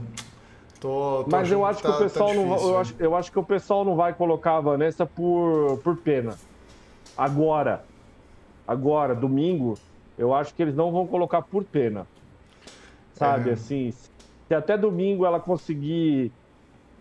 Tô, 0.81 1.25
tô 1.25 1.31
mas 1.31 1.51
eu 1.51 1.65
acho 1.65 1.81
que, 1.81 1.87
tá, 1.87 1.91
o 1.91 1.93
tá 1.93 2.05
pessoal 2.05 2.29
tá 2.29 2.35
difícil, 2.35 2.57
não 2.57 2.69
eu 2.69 2.79
acho, 2.79 2.95
eu 2.99 3.17
acho 3.17 3.33
que 3.33 3.39
o 3.39 3.43
pessoal 3.43 3.85
não 3.85 3.97
vai 3.97 4.15
colocar 4.15 4.57
a 4.57 4.61
Vanessa 4.61 5.05
por, 5.05 5.79
por 5.85 5.97
pena. 5.97 6.37
Agora, 7.17 7.85
agora, 8.67 9.15
domingo, 9.15 9.79
eu 10.17 10.35
acho 10.35 10.55
que 10.55 10.63
eles 10.63 10.75
não 10.75 10.91
vão 10.91 11.07
colocar 11.07 11.43
por 11.43 11.65
pena. 11.65 12.07
Sabe, 13.13 13.51
é. 13.51 13.53
assim, 13.55 13.93
se 14.49 14.55
até 14.55 14.77
domingo 14.77 15.25
ela 15.25 15.41
conseguir, 15.41 16.33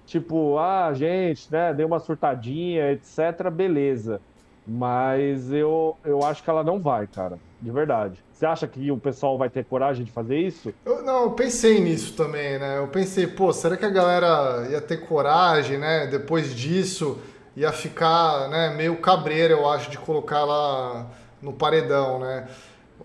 tipo, 0.06 0.58
ah, 0.58 0.94
gente, 0.94 1.52
né, 1.52 1.74
deu 1.74 1.88
uma 1.88 2.00
surtadinha, 2.00 2.92
etc, 2.92 3.50
beleza. 3.52 4.22
Mas 4.68 5.52
eu, 5.52 5.96
eu 6.04 6.24
acho 6.24 6.44
que 6.44 6.50
ela 6.50 6.64
não 6.64 6.80
vai, 6.80 7.08
cara. 7.08 7.38
De 7.62 7.70
verdade. 7.70 8.24
Você 8.32 8.46
acha 8.46 8.68
que 8.68 8.92
o 8.92 8.98
pessoal 8.98 9.38
vai 9.38 9.50
ter 9.50 9.64
coragem 9.64 10.04
de 10.04 10.12
fazer 10.12 10.38
isso? 10.38 10.74
Eu, 10.86 11.04
não, 11.04 11.24
eu 11.24 11.32
pensei 11.32 11.80
nisso 11.80 12.14
também, 12.14 12.60
né? 12.60 12.80
Eu 12.80 12.88
pensei, 12.88 13.28
pô, 13.28 13.54
será 13.54 13.78
que 13.78 13.86
a 13.86 13.90
galera 13.90 14.68
ia 14.70 14.82
ter 14.82 14.98
coragem, 14.98 15.78
né? 15.78 16.08
Depois 16.08 16.54
disso, 16.54 17.20
ia 17.56 17.72
ficar 17.72 18.50
né, 18.50 18.74
meio 18.76 18.98
cabreira, 18.98 19.54
eu 19.54 19.70
acho, 19.70 19.90
de 19.90 19.98
colocar 19.98 20.44
lá 20.44 21.08
no 21.42 21.54
paredão, 21.54 22.20
né? 22.20 22.48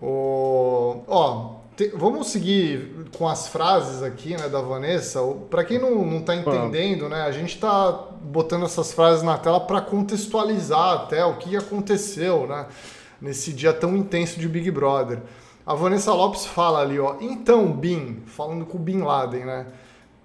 O... 0.01 1.01
Ó, 1.07 1.55
te, 1.77 1.87
vamos 1.95 2.27
seguir 2.27 3.07
com 3.17 3.27
as 3.27 3.47
frases 3.47 4.03
aqui, 4.03 4.35
né, 4.35 4.49
da 4.49 4.61
Vanessa. 4.61 5.21
Para 5.49 5.63
quem 5.63 5.79
não, 5.79 6.03
não 6.03 6.21
tá 6.21 6.35
entendendo, 6.35 7.07
né, 7.07 7.21
a 7.21 7.31
gente 7.31 7.59
tá 7.59 8.10
botando 8.23 8.65
essas 8.65 8.93
frases 8.93 9.23
na 9.23 9.37
tela 9.37 9.59
para 9.59 9.81
contextualizar 9.81 10.93
até 10.93 11.25
o 11.25 11.37
que 11.37 11.55
aconteceu, 11.55 12.47
né, 12.47 12.67
nesse 13.21 13.51
dia 13.51 13.73
tão 13.73 13.95
intenso 13.95 14.39
de 14.39 14.47
Big 14.47 14.69
Brother. 14.71 15.19
A 15.65 15.75
Vanessa 15.75 16.13
Lopes 16.13 16.45
fala 16.45 16.79
ali, 16.81 16.99
ó, 16.99 17.15
então, 17.21 17.71
Bin, 17.71 18.23
falando 18.25 18.65
com 18.65 18.77
o 18.77 18.81
Bin 18.81 18.99
Laden, 18.99 19.45
né? 19.45 19.67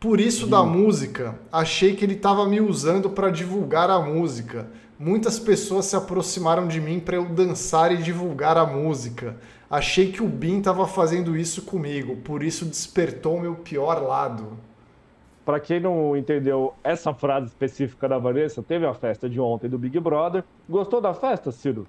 Por 0.00 0.20
isso 0.20 0.46
da 0.46 0.62
música, 0.62 1.38
achei 1.50 1.96
que 1.96 2.04
ele 2.04 2.14
estava 2.14 2.46
me 2.46 2.60
usando 2.60 3.10
para 3.10 3.30
divulgar 3.30 3.90
a 3.90 3.98
música. 3.98 4.68
Muitas 4.98 5.38
pessoas 5.38 5.86
se 5.86 5.96
aproximaram 5.96 6.66
de 6.66 6.80
mim 6.80 7.00
para 7.00 7.16
eu 7.16 7.26
dançar 7.26 7.92
e 7.92 7.98
divulgar 7.98 8.56
a 8.56 8.66
música. 8.66 9.36
Achei 9.70 10.12
que 10.12 10.22
o 10.22 10.28
Bin 10.28 10.58
estava 10.58 10.86
fazendo 10.86 11.36
isso 11.36 11.62
comigo, 11.62 12.16
por 12.16 12.42
isso 12.42 12.64
despertou 12.64 13.40
meu 13.40 13.56
pior 13.56 14.02
lado. 14.02 14.58
Para 15.46 15.60
quem 15.60 15.78
não 15.78 16.16
entendeu 16.16 16.74
essa 16.82 17.14
frase 17.14 17.46
específica 17.46 18.08
da 18.08 18.18
Vanessa, 18.18 18.64
teve 18.64 18.84
a 18.84 18.92
festa 18.92 19.28
de 19.28 19.38
ontem 19.38 19.68
do 19.68 19.78
Big 19.78 20.00
Brother. 20.00 20.42
Gostou 20.68 21.00
da 21.00 21.14
festa, 21.14 21.52
Ciro? 21.52 21.86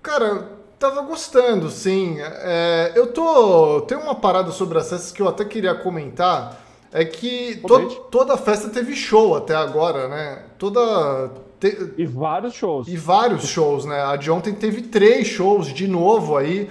Cara, 0.00 0.52
tava 0.78 1.02
gostando, 1.02 1.68
sim. 1.68 2.16
É, 2.20 2.92
eu 2.94 3.12
tô. 3.12 3.80
Tem 3.80 3.98
uma 3.98 4.14
parada 4.14 4.52
sobre 4.52 4.78
as 4.78 4.88
festas 4.88 5.10
que 5.10 5.20
eu 5.20 5.26
até 5.26 5.44
queria 5.44 5.74
comentar. 5.74 6.62
É 6.92 7.04
que 7.04 7.56
to, 7.56 8.06
toda 8.08 8.36
festa 8.36 8.68
teve 8.68 8.94
show 8.94 9.36
até 9.36 9.56
agora, 9.56 10.06
né? 10.06 10.44
Toda 10.58 11.28
te... 11.58 11.92
E 11.98 12.06
vários 12.06 12.54
shows. 12.54 12.86
E 12.86 12.96
vários 12.96 13.48
shows, 13.48 13.84
né? 13.84 14.00
A 14.00 14.14
de 14.14 14.30
ontem 14.30 14.54
teve 14.54 14.82
três 14.82 15.26
shows 15.26 15.66
de 15.72 15.88
novo 15.88 16.36
aí. 16.36 16.70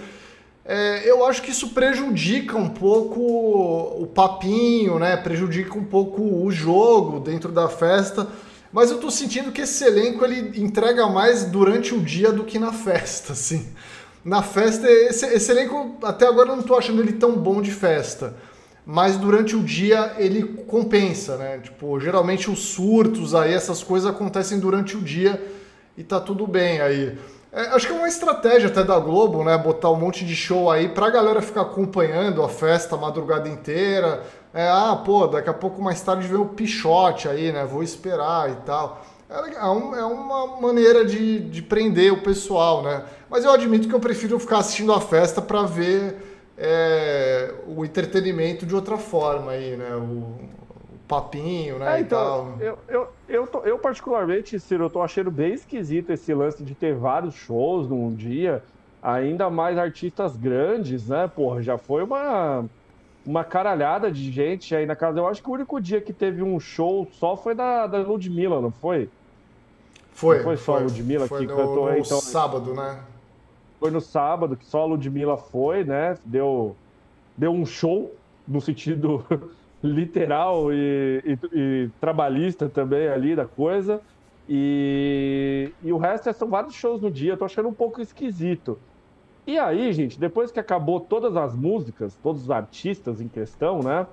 É, 0.71 1.09
eu 1.09 1.25
acho 1.25 1.41
que 1.41 1.49
isso 1.49 1.69
prejudica 1.69 2.55
um 2.55 2.69
pouco 2.69 3.19
o 3.19 4.05
papinho, 4.05 4.99
né? 4.99 5.17
Prejudica 5.17 5.75
um 5.75 5.83
pouco 5.83 6.21
o 6.21 6.51
jogo 6.51 7.19
dentro 7.19 7.51
da 7.51 7.67
festa. 7.67 8.27
Mas 8.71 8.91
eu 8.91 8.99
tô 8.99 9.09
sentindo 9.09 9.51
que 9.51 9.61
esse 9.61 9.83
elenco 9.83 10.23
ele 10.23 10.61
entrega 10.61 11.07
mais 11.07 11.43
durante 11.45 11.95
o 11.95 11.99
dia 11.99 12.31
do 12.31 12.43
que 12.43 12.59
na 12.59 12.71
festa, 12.71 13.33
assim. 13.33 13.67
Na 14.23 14.43
festa, 14.43 14.87
esse, 14.87 15.25
esse 15.25 15.51
elenco, 15.51 15.97
até 16.03 16.27
agora 16.27 16.49
eu 16.49 16.55
não 16.57 16.61
tô 16.61 16.75
achando 16.75 17.01
ele 17.01 17.13
tão 17.13 17.35
bom 17.35 17.63
de 17.63 17.71
festa 17.71 18.35
mas 18.91 19.17
durante 19.17 19.55
o 19.55 19.61
dia 19.61 20.15
ele 20.17 20.41
compensa, 20.65 21.37
né? 21.37 21.59
Tipo, 21.59 21.99
geralmente 21.99 22.49
os 22.49 22.57
surtos 22.59 23.35
aí, 23.35 23.53
essas 23.53 23.83
coisas 23.83 24.09
acontecem 24.09 24.59
durante 24.59 24.97
o 24.97 25.01
dia 25.01 25.39
e 25.95 26.03
tá 26.03 26.19
tudo 26.19 26.47
bem 26.47 26.81
aí. 26.81 27.15
É, 27.51 27.61
acho 27.69 27.87
que 27.87 27.93
é 27.93 27.95
uma 27.95 28.07
estratégia 28.07 28.69
até 28.69 28.83
da 28.83 28.99
Globo, 28.99 29.43
né? 29.43 29.57
Botar 29.57 29.89
um 29.89 29.95
monte 29.95 30.23
de 30.23 30.35
show 30.35 30.69
aí 30.69 30.87
pra 30.87 31.09
galera 31.09 31.41
ficar 31.41 31.61
acompanhando 31.61 32.43
a 32.43 32.49
festa 32.49 32.95
a 32.95 32.97
madrugada 32.97 33.49
inteira. 33.49 34.23
É, 34.53 34.67
ah, 34.67 35.01
pô, 35.03 35.25
daqui 35.27 35.49
a 35.49 35.53
pouco 35.53 35.81
mais 35.81 36.01
tarde 36.01 36.27
vem 36.27 36.37
o 36.37 36.45
pichote 36.45 37.27
aí, 37.27 37.51
né? 37.51 37.65
Vou 37.65 37.81
esperar 37.81 38.51
e 38.51 38.55
tal. 38.57 39.03
É, 39.29 39.55
é, 39.55 39.65
um, 39.65 39.95
é 39.95 40.05
uma 40.05 40.59
maneira 40.61 41.03
de, 41.05 41.39
de 41.39 41.61
prender 41.61 42.13
o 42.13 42.21
pessoal, 42.21 42.83
né? 42.83 43.03
Mas 43.29 43.43
eu 43.43 43.51
admito 43.51 43.87
que 43.87 43.95
eu 43.95 43.99
prefiro 43.99 44.39
ficar 44.39 44.59
assistindo 44.59 44.93
a 44.93 45.01
festa 45.01 45.41
para 45.41 45.63
ver 45.63 46.17
é, 46.57 47.53
o 47.67 47.83
entretenimento 47.83 48.65
de 48.65 48.75
outra 48.75 48.97
forma 48.97 49.51
aí, 49.51 49.75
né? 49.75 49.95
O, 49.95 50.58
papinho, 51.09 51.79
né? 51.79 51.97
É, 51.97 52.01
então, 52.01 52.53
eu, 52.59 52.77
eu, 52.87 53.07
eu, 53.27 53.47
tô, 53.47 53.61
eu, 53.61 53.79
particularmente, 53.79 54.59
Ciro, 54.59 54.85
eu 54.85 54.89
tô 54.91 55.01
achando 55.01 55.31
bem 55.31 55.55
esquisito 55.55 56.11
esse 56.11 56.31
lance 56.35 56.63
de 56.63 56.75
ter 56.75 56.93
vários 56.93 57.33
shows 57.33 57.89
num 57.89 58.13
dia, 58.13 58.63
ainda 59.01 59.49
mais 59.49 59.75
artistas 59.79 60.37
grandes, 60.37 61.07
né? 61.07 61.27
Porra, 61.27 61.63
já 61.63 61.79
foi 61.79 62.03
uma, 62.03 62.63
uma 63.25 63.43
caralhada 63.43 64.11
de 64.11 64.31
gente 64.31 64.75
aí 64.75 64.85
na 64.85 64.95
casa. 64.95 65.19
Eu 65.19 65.27
acho 65.27 65.41
que 65.41 65.49
o 65.49 65.53
único 65.53 65.81
dia 65.81 65.99
que 65.99 66.13
teve 66.13 66.43
um 66.43 66.59
show 66.59 67.07
só 67.13 67.35
foi 67.35 67.55
da, 67.55 67.87
da 67.87 67.97
Ludmilla, 67.97 68.61
não 68.61 68.71
foi? 68.71 69.09
Foi. 70.11 70.37
Não 70.37 70.43
foi 70.43 70.57
só 70.57 70.73
foi, 70.73 70.81
a 70.81 70.85
Ludmilla 70.85 71.27
foi 71.27 71.39
que 71.39 71.47
no, 71.47 71.57
cantou 71.57 71.85
no 71.85 71.87
aí, 71.87 72.01
então. 72.01 72.21
sábado, 72.21 72.75
né? 72.75 72.99
Foi 73.79 73.89
no 73.89 73.99
sábado, 73.99 74.55
que 74.55 74.65
só 74.65 74.83
a 74.83 74.85
Ludmilla 74.85 75.37
foi, 75.37 75.83
né? 75.83 76.19
Deu, 76.23 76.75
deu 77.35 77.51
um 77.51 77.65
show, 77.65 78.13
no 78.47 78.61
sentido 78.61 79.25
literal 79.83 80.73
e, 80.73 81.23
e, 81.25 81.39
e, 81.53 81.89
trabalhista 81.99 82.67
também 82.67 83.07
ali 83.07 83.35
da 83.35 83.45
coisa. 83.45 84.01
E, 84.47 85.71
e 85.83 85.93
o 85.93 85.97
resto 85.97 86.29
é, 86.29 86.33
são 86.33 86.49
vários 86.49 86.73
shows 86.73 87.01
no 87.01 87.11
dia, 87.11 87.33
eu 87.33 87.37
tô 87.37 87.45
achando 87.45 87.69
um 87.69 87.73
pouco 87.73 88.01
esquisito. 88.01 88.79
E 89.45 89.57
aí, 89.57 89.91
gente, 89.93 90.19
depois 90.19 90.51
que 90.51 90.59
acabou 90.59 90.99
todas 90.99 91.35
as 91.35 91.55
músicas, 91.55 92.15
todos 92.21 92.43
os 92.43 92.51
artistas 92.51 93.21
em 93.21 93.27
questão, 93.27 93.81
né? 93.81 94.05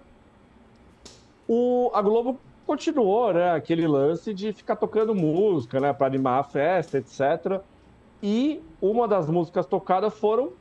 O, 1.49 1.91
a 1.95 2.03
Globo 2.03 2.39
continuou, 2.67 3.33
né? 3.33 3.53
Aquele 3.53 3.87
lance 3.87 4.33
de 4.33 4.53
ficar 4.53 4.77
tocando 4.77 5.15
música, 5.15 5.81
né? 5.81 5.93
Para 5.93 6.07
animar 6.07 6.41
a 6.41 6.43
festa, 6.43 6.99
etc. 6.99 7.61
E 8.23 8.63
uma 8.81 9.07
das 9.07 9.29
músicas 9.29 9.67
tocadas 9.67 10.15
foram 10.15 10.53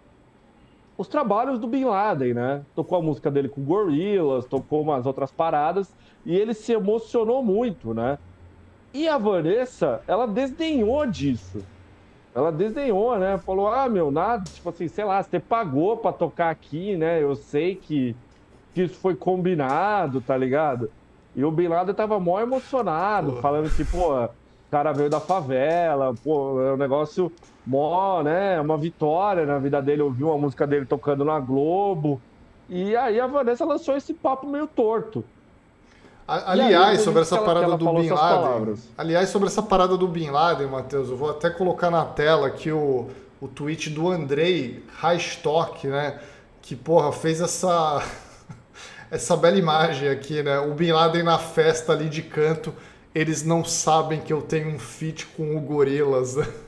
os 0.98 1.08
trabalhos 1.08 1.60
do 1.60 1.68
Bin 1.68 1.86
Laden, 1.86 2.34
né? 2.34 2.64
Tocou 2.76 2.98
a 2.98 3.02
música 3.02 3.30
dele 3.30 3.50
com 3.50 3.64
Gorillaz, 3.64 4.46
tocou 4.46 4.82
umas 4.82 5.06
outras 5.06 5.32
paradas 5.32 5.94
e 6.26 6.36
ele 6.36 6.54
se 6.54 6.72
emocionou 6.72 7.44
muito, 7.44 7.94
né? 7.94 8.18
E 8.94 9.08
a 9.08 9.18
Vanessa, 9.18 10.02
ela 10.08 10.26
desdenhou 10.26 11.06
disso. 11.06 11.66
Ela 12.34 12.52
desdenhou, 12.52 13.18
né? 13.18 13.38
Falou: 13.38 13.68
"Ah, 13.68 13.90
meu, 13.90 14.10
nada, 14.10 14.44
tipo 14.44 14.70
assim, 14.70 14.88
sei 14.88 15.04
lá, 15.06 15.22
você 15.22 15.40
pagou 15.40 15.98
para 15.98 16.14
tocar 16.14 16.50
aqui, 16.50 16.96
né? 16.96 17.22
Eu 17.22 17.36
sei 17.36 17.76
que, 17.76 18.16
que 18.74 18.84
isso 18.84 18.96
foi 18.96 19.16
combinado, 19.16 20.22
tá 20.22 20.38
ligado?" 20.38 20.90
E 21.36 21.44
o 21.44 21.52
Bin 21.52 21.68
Laden 21.68 21.94
tava 21.94 22.18
mó 22.20 22.40
emocionado, 22.40 23.34
pô. 23.34 23.42
falando 23.42 23.70
que, 23.70 23.84
pô, 23.84 24.30
cara 24.76 24.92
veio 24.92 25.10
da 25.10 25.22
favela, 25.22 26.14
pô, 26.22 26.62
é 26.62 26.74
um 26.74 26.78
negócio 26.78 27.32
mó, 27.66 28.22
né? 28.22 28.60
Uma 28.60 28.78
vitória 28.78 29.46
na 29.46 29.58
vida 29.58 29.82
dele, 29.82 30.02
ouviu 30.02 30.28
uma 30.28 30.38
música 30.38 30.68
dele 30.68 30.86
tocando 30.86 31.24
na 31.24 31.40
Globo. 31.40 32.20
E 32.70 32.94
aí 32.94 33.18
a 33.18 33.26
Vanessa 33.26 33.64
lançou 33.64 33.96
esse 33.96 34.14
papo 34.14 34.46
meio 34.46 34.68
torto. 34.68 35.24
Aliás, 36.28 37.00
sobre 37.02 37.22
essa 37.22 37.38
parada 37.38 37.78
do 37.78 37.94
Bin 37.94 38.10
Laden. 38.10 38.76
Aliás, 38.98 39.30
sobre 39.30 39.48
essa 39.48 39.64
parada 39.64 39.96
do 39.96 40.10
Bin 40.10 40.30
Laden, 40.30 40.68
Matheus, 40.68 41.10
eu 41.10 41.16
vou 41.16 41.30
até 41.30 41.50
colocar 41.50 41.90
na 41.90 42.04
tela 42.04 42.48
aqui 42.48 42.70
o, 42.70 43.08
o 43.40 43.48
tweet 43.48 43.90
do 43.90 44.12
Andrei 44.12 44.84
Heistock, 45.02 45.88
né? 45.88 46.20
Que, 46.62 46.76
porra, 46.76 47.14
fez 47.14 47.40
essa, 47.40 48.04
essa 49.10 49.38
bela 49.38 49.58
imagem 49.58 50.10
aqui, 50.10 50.44
né? 50.44 50.60
O 50.60 50.74
Bin 50.74 50.92
Laden 50.92 51.24
na 51.24 51.38
festa 51.38 51.94
ali 51.94 52.10
de 52.10 52.24
canto. 52.24 52.74
Eles 53.16 53.44
não 53.44 53.64
sabem 53.64 54.20
que 54.20 54.34
eu 54.34 54.42
tenho 54.42 54.68
um 54.68 54.78
feat 54.78 55.26
com 55.26 55.56
o 55.56 55.62
Gorilas. 55.62 56.36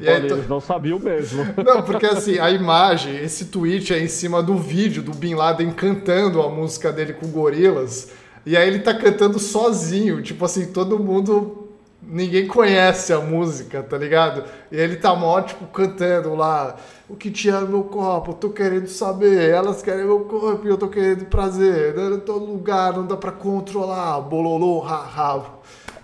E 0.00 0.08
aí, 0.08 0.16
eles 0.16 0.48
não 0.48 0.60
sabiam 0.60 0.98
mesmo. 0.98 1.44
Não, 1.62 1.82
porque 1.82 2.06
assim, 2.06 2.38
a 2.38 2.50
imagem, 2.50 3.16
esse 3.16 3.46
tweet 3.46 3.92
é 3.92 3.98
em 3.98 4.08
cima 4.08 4.42
do 4.42 4.56
vídeo 4.56 5.02
do 5.02 5.12
Bin 5.12 5.34
Laden 5.34 5.72
cantando 5.72 6.40
a 6.40 6.48
música 6.48 6.90
dele 6.90 7.12
com 7.12 7.26
gorilas. 7.28 8.10
E 8.46 8.56
aí 8.56 8.66
ele 8.66 8.78
tá 8.78 8.94
cantando 8.94 9.38
sozinho, 9.38 10.22
tipo 10.22 10.44
assim, 10.44 10.72
todo 10.72 10.98
mundo. 10.98 11.68
Ninguém 12.02 12.46
conhece 12.46 13.12
a 13.12 13.20
música, 13.20 13.82
tá 13.82 13.96
ligado? 13.96 14.44
E 14.70 14.76
ele 14.76 14.96
tá 14.96 15.14
mó, 15.14 15.40
tipo, 15.40 15.66
cantando 15.66 16.34
lá. 16.34 16.76
O 17.08 17.16
que 17.16 17.30
tinha 17.30 17.60
no 17.60 17.68
meu 17.68 17.84
corpo, 17.84 18.30
eu 18.30 18.34
tô 18.34 18.50
querendo 18.50 18.86
saber. 18.86 19.50
Elas 19.50 19.82
querem 19.82 20.04
meu 20.04 20.20
corpo 20.20 20.66
e 20.66 20.70
eu 20.70 20.78
tô 20.78 20.88
querendo 20.88 21.26
prazer. 21.26 21.96
Em 21.98 22.20
todo 22.20 22.46
lugar, 22.46 22.94
não 22.94 23.06
dá 23.06 23.16
pra 23.16 23.30
controlar. 23.30 24.20
Bololô, 24.20 24.80
haha. 24.80 25.44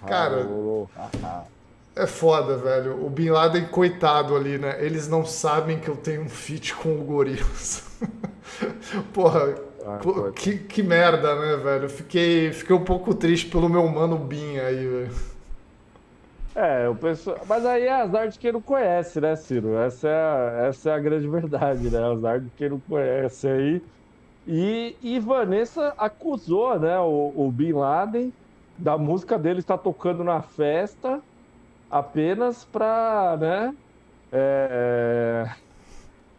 Cara. 0.07 0.47
É 1.97 2.07
foda, 2.07 2.57
velho. 2.57 3.05
O 3.05 3.11
Bin 3.11 3.31
Laden, 3.31 3.67
coitado 3.67 4.37
ali, 4.37 4.59
né? 4.59 4.77
Eles 4.85 5.09
não 5.09 5.25
sabem 5.25 5.79
que 5.79 5.89
eu 5.89 5.97
tenho 5.97 6.23
um 6.23 6.29
feat 6.29 6.75
com 6.75 6.95
o 7.01 7.05
Gorilas. 7.05 7.83
Porra, 9.13 9.55
ah, 9.87 9.99
que, 10.35 10.59
que 10.59 10.83
merda, 10.83 11.35
né, 11.35 11.57
velho? 11.57 11.89
Fiquei, 11.89 12.53
fiquei 12.53 12.77
um 12.77 12.85
pouco 12.85 13.15
triste 13.15 13.47
pelo 13.47 13.69
meu 13.69 13.87
mano 13.89 14.19
Bin 14.19 14.59
aí, 14.59 14.87
velho. 14.87 15.11
É, 16.55 16.89
o 16.89 16.97
pessoal... 16.97 17.45
mas 17.47 17.65
aí 17.65 17.85
é 17.85 17.93
azar 17.93 18.29
de 18.29 18.39
quem 18.39 18.53
não 18.53 18.63
conhece, 18.63 19.21
né, 19.21 19.37
Ciro? 19.37 19.77
Essa 19.79 20.09
é 20.09 20.13
a, 20.15 20.67
essa 20.69 20.91
é 20.91 20.95
a 20.95 20.99
grande 20.99 21.29
verdade, 21.29 21.91
né? 21.91 21.99
Azar 22.03 22.41
de 22.41 22.51
quem 22.51 22.71
não 22.71 22.81
conhece 22.81 23.47
aí. 23.49 23.91
E, 24.47 24.99
e 25.03 25.21
Vanessa 25.21 25.95
acusou, 25.99 26.79
né, 26.81 26.99
o, 27.01 27.33
o 27.47 27.53
Bin 27.53 27.73
Laden 27.73 28.35
da 28.77 28.99
música 28.99 29.39
dele 29.39 29.61
estar 29.61 29.79
tocando 29.79 30.25
na 30.25 30.43
festa 30.43 31.23
apenas 31.91 32.65
para, 32.65 33.37
né, 33.39 33.79
é, 34.33 35.57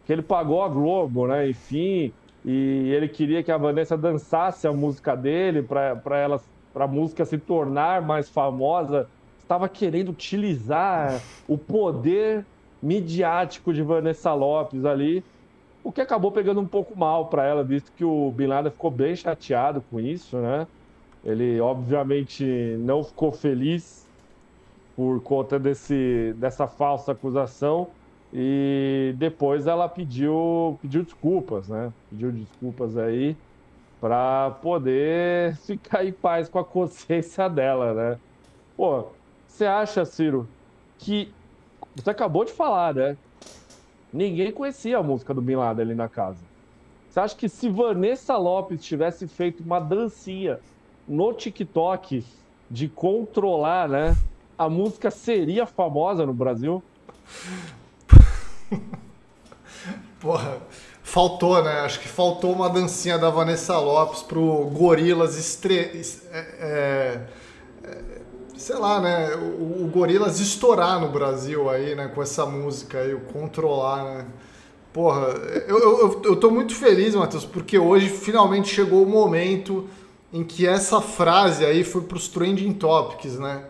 que 0.04 0.12
ele 0.12 0.22
pagou 0.22 0.62
a 0.62 0.68
Globo, 0.68 1.26
né, 1.28 1.48
enfim, 1.48 2.16
e 2.44 2.90
ele 2.92 3.08
queria 3.08 3.42
que 3.44 3.52
a 3.52 3.58
Vanessa 3.58 3.96
dançasse 3.96 4.66
a 4.66 4.72
música 4.72 5.16
dele 5.16 5.62
para 5.62 6.18
ela 6.18 6.40
para 6.72 6.86
a 6.86 6.88
música 6.88 7.24
se 7.26 7.38
tornar 7.38 8.02
mais 8.02 8.30
famosa, 8.30 9.10
estava 9.42 9.68
querendo 9.68 10.10
utilizar 10.10 11.20
o 11.46 11.58
poder 11.58 12.44
midiático 12.82 13.72
de 13.72 13.82
Vanessa 13.82 14.32
Lopes 14.32 14.84
ali, 14.84 15.22
o 15.84 15.92
que 15.92 16.00
acabou 16.00 16.30
pegando 16.32 16.60
um 16.60 16.66
pouco 16.66 16.98
mal 16.98 17.26
para 17.26 17.44
ela, 17.44 17.62
visto 17.64 17.92
que 17.92 18.04
o 18.04 18.30
Bin 18.32 18.46
Laden 18.46 18.72
ficou 18.72 18.90
bem 18.90 19.14
chateado 19.16 19.82
com 19.90 20.00
isso, 20.00 20.36
né? 20.38 20.66
Ele 21.24 21.60
obviamente 21.60 22.44
não 22.80 23.04
ficou 23.04 23.30
feliz 23.32 24.08
por 24.96 25.22
conta 25.22 25.58
desse, 25.58 26.34
dessa 26.36 26.66
falsa 26.66 27.12
acusação 27.12 27.94
e 28.32 29.14
depois 29.18 29.66
ela 29.66 29.88
pediu, 29.88 30.78
pediu 30.80 31.02
desculpas, 31.04 31.68
né? 31.68 31.92
Pediu 32.10 32.32
desculpas 32.32 32.96
aí 32.96 33.36
para 34.00 34.50
poder 34.62 35.56
ficar 35.66 36.04
em 36.04 36.12
paz 36.12 36.48
com 36.48 36.58
a 36.58 36.64
consciência 36.64 37.48
dela, 37.48 37.94
né? 37.94 38.20
Pô, 38.76 39.12
você 39.52 39.66
acha, 39.66 40.04
Ciro, 40.04 40.48
que 40.98 41.32
você 41.94 42.10
acabou 42.10 42.44
de 42.44 42.52
falar, 42.52 42.94
né? 42.94 43.16
Ninguém 44.12 44.50
conhecia 44.50 44.98
a 44.98 45.02
música 45.02 45.34
do 45.34 45.42
Bin 45.42 45.56
Laden 45.56 45.84
ali 45.84 45.94
na 45.94 46.08
casa. 46.08 46.38
Você 47.10 47.20
acha 47.20 47.36
que 47.36 47.48
se 47.48 47.68
Vanessa 47.68 48.36
Lopes 48.36 48.82
tivesse 48.82 49.28
feito 49.28 49.62
uma 49.62 49.78
dancinha 49.78 50.58
no 51.06 51.32
TikTok 51.32 52.24
de 52.70 52.88
controlar, 52.88 53.88
né? 53.88 54.16
a 54.56 54.68
música 54.68 55.10
seria 55.10 55.66
famosa 55.66 56.24
no 56.24 56.32
Brasil? 56.32 56.82
Porra, 60.20 60.58
faltou, 61.02 61.62
né? 61.62 61.80
Acho 61.80 62.00
que 62.00 62.08
faltou 62.08 62.52
uma 62.52 62.70
dancinha 62.70 63.18
da 63.18 63.28
Vanessa 63.28 63.76
Lopes 63.78 64.22
pro 64.22 64.66
Gorilas 64.66 65.36
estre... 65.36 65.76
É, 66.30 66.38
é, 66.60 67.41
sei 68.62 68.76
lá, 68.76 69.00
né? 69.00 69.34
O, 69.34 69.84
o 69.84 69.90
Gorilas 69.92 70.38
estourar 70.38 71.00
no 71.00 71.08
Brasil 71.08 71.68
aí, 71.68 71.96
né? 71.96 72.08
Com 72.14 72.22
essa 72.22 72.46
música 72.46 73.00
aí, 73.00 73.12
o 73.12 73.20
Controlar, 73.20 74.04
né? 74.04 74.26
Porra, 74.92 75.28
eu, 75.66 75.78
eu, 75.78 76.22
eu 76.24 76.36
tô 76.36 76.50
muito 76.50 76.74
feliz, 76.74 77.14
Matheus, 77.14 77.44
porque 77.44 77.78
hoje 77.78 78.08
finalmente 78.08 78.72
chegou 78.72 79.02
o 79.02 79.08
momento 79.08 79.88
em 80.32 80.44
que 80.44 80.66
essa 80.66 81.00
frase 81.00 81.64
aí 81.64 81.82
foi 81.82 82.02
pros 82.02 82.28
trending 82.28 82.72
topics, 82.74 83.38
né? 83.38 83.64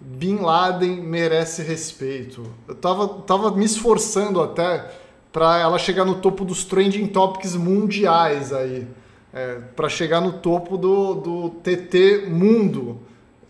Bin 0.00 0.36
Laden 0.36 1.02
merece 1.02 1.62
respeito. 1.62 2.44
Eu 2.66 2.74
tava, 2.74 3.08
tava 3.08 3.50
me 3.50 3.64
esforçando 3.64 4.40
até 4.40 4.88
para 5.30 5.58
ela 5.58 5.78
chegar 5.78 6.04
no 6.04 6.14
topo 6.16 6.44
dos 6.44 6.64
trending 6.64 7.08
topics 7.08 7.54
mundiais 7.54 8.52
aí. 8.52 8.86
É, 9.30 9.56
para 9.76 9.90
chegar 9.90 10.22
no 10.22 10.32
topo 10.32 10.78
do, 10.78 11.14
do 11.14 11.50
TT 11.62 12.28
Mundo. 12.28 13.00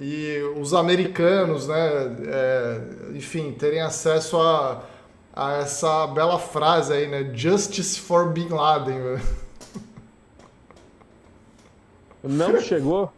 E 0.01 0.41
os 0.57 0.75
americanos, 0.75 1.67
né, 1.67 2.17
é, 2.27 2.81
enfim, 3.15 3.53
terem 3.53 3.81
acesso 3.81 4.41
a, 4.41 4.83
a 5.35 5.55
essa 5.55 6.07
bela 6.07 6.39
frase 6.39 6.93
aí, 6.93 7.09
né? 7.09 7.31
Justice 7.35 7.99
for 7.99 8.33
Bin 8.33 8.49
Laden. 8.49 9.19
Não 12.23 12.61
chegou? 12.61 13.13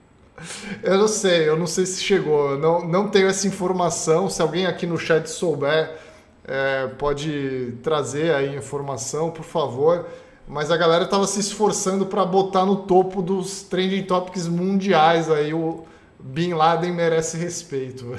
Eu 0.83 0.99
não 0.99 1.09
sei, 1.09 1.49
eu 1.49 1.57
não 1.59 1.67
sei 1.67 1.85
se 1.85 2.03
chegou. 2.03 2.57
Não, 2.59 2.87
não 2.87 3.09
tenho 3.09 3.29
essa 3.29 3.47
informação. 3.47 4.29
Se 4.31 4.41
alguém 4.41 4.67
aqui 4.67 4.87
no 4.87 4.97
chat 4.97 5.29
souber, 5.29 5.97
é, 6.45 6.87
pode 6.99 7.75
trazer 7.83 8.35
aí 8.35 8.57
informação, 8.57 9.31
por 9.31 9.45
favor. 9.45 10.07
Mas 10.49 10.71
a 10.71 10.77
galera 10.77 11.05
estava 11.05 11.27
se 11.27 11.41
esforçando 11.41 12.07
para 12.07 12.25
botar 12.25 12.65
no 12.65 12.77
topo 12.77 13.23
dos 13.23 13.63
trending 13.63 14.03
topics 14.03 14.49
mundiais 14.49 15.31
aí 15.31 15.55
o 15.55 15.85
Bin 16.23 16.55
Laden 16.55 16.93
merece 16.93 17.37
respeito. 17.37 18.17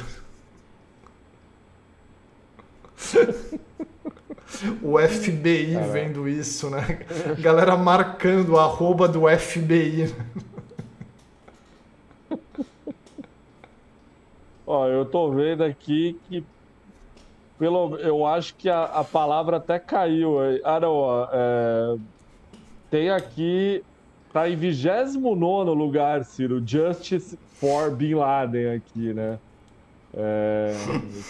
o 4.82 4.98
FBI 5.00 5.78
vendo 5.92 6.28
isso, 6.28 6.70
né? 6.70 7.06
Galera 7.40 7.78
marcando 7.78 8.58
a 8.58 8.64
arroba 8.64 9.08
do 9.08 9.22
FBI. 9.28 10.14
Ó, 14.66 14.88
eu 14.88 15.06
tô 15.06 15.32
vendo 15.32 15.64
aqui 15.64 16.20
que 16.28 16.44
pelo, 17.60 17.96
eu 17.98 18.26
acho 18.26 18.56
que 18.56 18.70
a, 18.70 18.86
a 18.86 19.04
palavra 19.04 19.58
até 19.58 19.78
caiu. 19.78 20.38
Ah, 20.64 20.80
não, 20.80 20.94
ó, 20.94 21.28
é, 21.32 21.98
tem 22.90 23.10
aqui 23.10 23.84
tá 24.34 24.50
em 24.50 24.56
29 24.56 25.70
lugar, 25.72 26.24
Ciro. 26.24 26.64
Justice 26.66 27.38
for 27.62 27.92
Bin 27.92 28.16
Laden 28.16 28.74
aqui, 28.74 29.14
né? 29.14 29.38
É, 30.16 30.74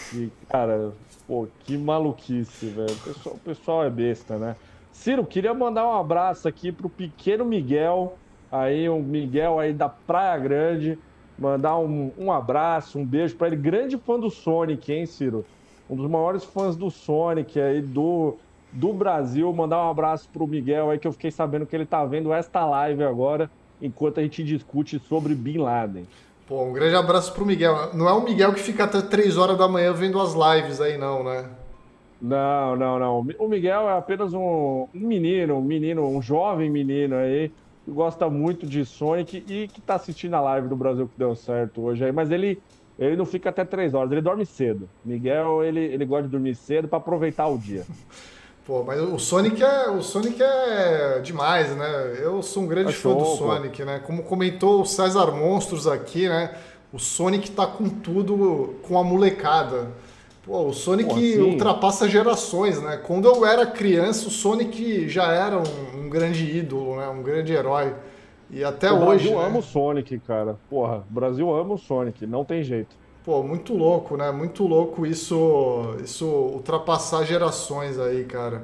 que, 0.09 0.31
cara, 0.47 0.93
pô, 1.27 1.45
que 1.65 1.77
maluquice, 1.77 2.67
velho. 2.67 2.89
O 2.89 2.99
pessoal, 2.99 3.35
o 3.35 3.39
pessoal 3.39 3.83
é 3.83 3.89
besta, 3.89 4.37
né? 4.37 4.55
Ciro, 4.93 5.25
queria 5.25 5.53
mandar 5.53 5.85
um 5.85 5.99
abraço 5.99 6.47
aqui 6.47 6.71
pro 6.71 6.87
pequeno 6.87 7.43
Miguel, 7.43 8.17
aí, 8.49 8.89
um 8.89 9.03
Miguel 9.03 9.59
aí 9.59 9.73
da 9.73 9.89
Praia 9.89 10.39
Grande. 10.39 10.97
Mandar 11.37 11.77
um, 11.77 12.11
um 12.17 12.31
abraço, 12.31 12.97
um 12.97 13.05
beijo 13.05 13.35
para 13.35 13.47
ele. 13.47 13.57
Grande 13.57 13.97
fã 13.97 14.17
do 14.17 14.29
Sonic, 14.29 14.93
hein, 14.93 15.05
Ciro? 15.05 15.45
Um 15.89 15.95
dos 15.97 16.09
maiores 16.09 16.45
fãs 16.45 16.77
do 16.77 16.89
Sonic 16.89 17.59
aí 17.59 17.81
do, 17.81 18.37
do 18.71 18.93
Brasil. 18.93 19.51
Mandar 19.51 19.85
um 19.85 19.89
abraço 19.89 20.29
pro 20.31 20.47
Miguel 20.47 20.91
aí, 20.91 20.97
que 20.99 21.07
eu 21.07 21.11
fiquei 21.11 21.31
sabendo 21.31 21.65
que 21.65 21.75
ele 21.75 21.85
tá 21.85 22.05
vendo 22.05 22.31
esta 22.31 22.65
live 22.65 23.03
agora, 23.03 23.49
enquanto 23.81 24.19
a 24.19 24.23
gente 24.23 24.43
discute 24.43 24.99
sobre 24.99 25.33
Bin 25.33 25.57
Laden. 25.57 26.05
Pô, 26.47 26.63
um 26.63 26.73
grande 26.73 26.95
abraço 26.95 27.33
pro 27.33 27.45
Miguel. 27.45 27.93
Não 27.93 28.09
é 28.09 28.13
o 28.13 28.23
Miguel 28.23 28.53
que 28.53 28.59
fica 28.59 28.83
até 28.83 29.01
3 29.01 29.37
horas 29.37 29.57
da 29.57 29.67
manhã 29.67 29.93
vendo 29.93 30.19
as 30.19 30.33
lives 30.33 30.81
aí, 30.81 30.97
não, 30.97 31.23
né? 31.23 31.49
Não, 32.21 32.75
não, 32.75 32.99
não. 32.99 33.27
O 33.39 33.47
Miguel 33.47 33.89
é 33.89 33.97
apenas 33.97 34.33
um, 34.33 34.87
menino, 34.93 35.57
um 35.57 35.61
menino, 35.61 36.07
um 36.07 36.21
jovem 36.21 36.69
menino 36.69 37.15
aí, 37.15 37.51
que 37.83 37.91
gosta 37.91 38.29
muito 38.29 38.67
de 38.67 38.85
Sonic 38.85 39.43
e 39.47 39.67
que 39.67 39.81
tá 39.81 39.95
assistindo 39.95 40.35
a 40.35 40.41
live 40.41 40.67
do 40.67 40.75
Brasil 40.75 41.07
que 41.07 41.17
deu 41.17 41.35
certo 41.35 41.81
hoje 41.81 42.05
aí, 42.05 42.11
mas 42.11 42.29
ele, 42.29 42.61
ele 42.99 43.15
não 43.15 43.25
fica 43.25 43.49
até 43.49 43.65
3 43.65 43.93
horas, 43.93 44.11
ele 44.11 44.21
dorme 44.21 44.45
cedo. 44.45 44.87
Miguel, 45.03 45.63
ele, 45.63 45.79
ele 45.79 46.05
gosta 46.05 46.23
de 46.23 46.29
dormir 46.29 46.53
cedo 46.53 46.87
para 46.87 46.97
aproveitar 46.97 47.47
o 47.47 47.57
dia. 47.57 47.85
Pô, 48.65 48.83
mas 48.83 49.01
o 49.01 49.17
Sonic 49.17 49.63
é, 49.63 49.89
o 49.89 50.01
Sonic 50.03 50.41
é 50.41 51.19
demais, 51.23 51.75
né? 51.75 52.19
Eu 52.21 52.43
sou 52.43 52.63
um 52.63 52.67
grande 52.67 52.91
é 52.91 52.93
fã 52.93 53.15
do 53.15 53.25
Sonic, 53.25 53.79
pô. 53.79 53.85
né? 53.85 53.99
Como 53.99 54.23
comentou 54.23 54.81
o 54.81 54.85
César 54.85 55.31
Monstros 55.31 55.87
aqui, 55.87 56.29
né? 56.29 56.53
O 56.93 56.99
Sonic 56.99 57.49
tá 57.51 57.65
com 57.65 57.89
tudo, 57.89 58.75
com 58.83 58.99
a 58.99 59.03
molecada. 59.03 59.91
Pô, 60.45 60.67
o 60.67 60.73
Sonic 60.73 61.09
pô, 61.09 61.15
assim... 61.15 61.39
ultrapassa 61.39 62.07
gerações, 62.07 62.81
né? 62.81 62.97
Quando 62.97 63.27
eu 63.27 63.45
era 63.45 63.65
criança, 63.65 64.27
o 64.27 64.31
Sonic 64.31 65.09
já 65.09 65.31
era 65.31 65.57
um, 65.57 66.01
um 66.05 66.09
grande 66.09 66.45
ídolo, 66.45 66.97
né? 66.97 67.07
Um 67.07 67.23
grande 67.23 67.53
herói. 67.53 67.93
E 68.49 68.63
até 68.63 68.91
o 68.91 68.95
hoje. 68.95 69.27
O 69.27 69.31
Brasil 69.31 69.39
né? 69.39 69.45
ama 69.45 69.59
o 69.59 69.63
Sonic, 69.63 70.19
cara. 70.19 70.57
Porra, 70.69 71.03
o 71.09 71.13
Brasil 71.13 71.51
ama 71.51 71.73
o 71.73 71.77
Sonic, 71.77 72.27
não 72.27 72.45
tem 72.45 72.61
jeito. 72.61 72.95
Pô, 73.23 73.43
muito 73.43 73.73
louco, 73.73 74.17
né? 74.17 74.31
Muito 74.31 74.65
louco 74.65 75.05
isso, 75.05 75.95
isso 76.03 76.25
ultrapassar 76.25 77.23
gerações 77.23 77.99
aí, 77.99 78.23
cara. 78.23 78.63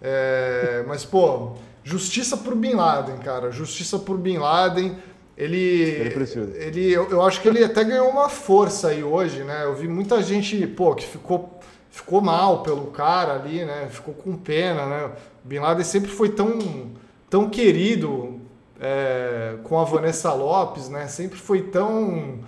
É, 0.00 0.84
mas, 0.88 1.04
pô, 1.04 1.52
justiça 1.84 2.36
por 2.36 2.56
Bin 2.56 2.74
Laden, 2.74 3.18
cara. 3.18 3.52
Justiça 3.52 4.00
por 4.00 4.18
Bin 4.18 4.38
Laden. 4.38 4.96
Ele, 5.38 6.12
ele, 6.56 6.90
eu, 6.92 7.10
eu 7.10 7.22
acho 7.22 7.40
que 7.40 7.48
ele 7.48 7.64
até 7.64 7.82
ganhou 7.84 8.08
uma 8.08 8.28
força 8.28 8.88
aí 8.88 9.04
hoje, 9.04 9.44
né? 9.44 9.64
Eu 9.64 9.74
vi 9.74 9.86
muita 9.86 10.20
gente, 10.20 10.66
pô, 10.66 10.94
que 10.94 11.06
ficou, 11.06 11.58
ficou 11.90 12.20
mal 12.20 12.62
pelo 12.62 12.86
cara 12.88 13.34
ali, 13.34 13.64
né? 13.64 13.88
Ficou 13.88 14.12
com 14.12 14.36
pena, 14.36 14.86
né? 14.86 15.10
Bin 15.44 15.60
Laden 15.60 15.84
sempre 15.84 16.10
foi 16.10 16.30
tão, 16.30 16.90
tão 17.30 17.48
querido 17.48 18.40
é, 18.80 19.54
com 19.62 19.78
a 19.78 19.84
Vanessa 19.84 20.32
Lopes, 20.32 20.88
né? 20.88 21.06
Sempre 21.06 21.38
foi 21.38 21.62
tão 21.62 22.40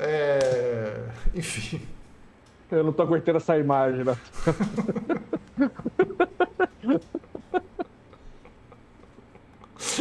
é... 0.00 1.04
Enfim. 1.34 1.80
Eu 2.70 2.84
não 2.84 2.92
tô 2.92 3.02
aguentando 3.02 3.38
essa 3.38 3.58
imagem, 3.58 4.04
né? 4.04 4.16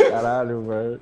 Caralho, 0.09 0.61
velho. 0.67 1.01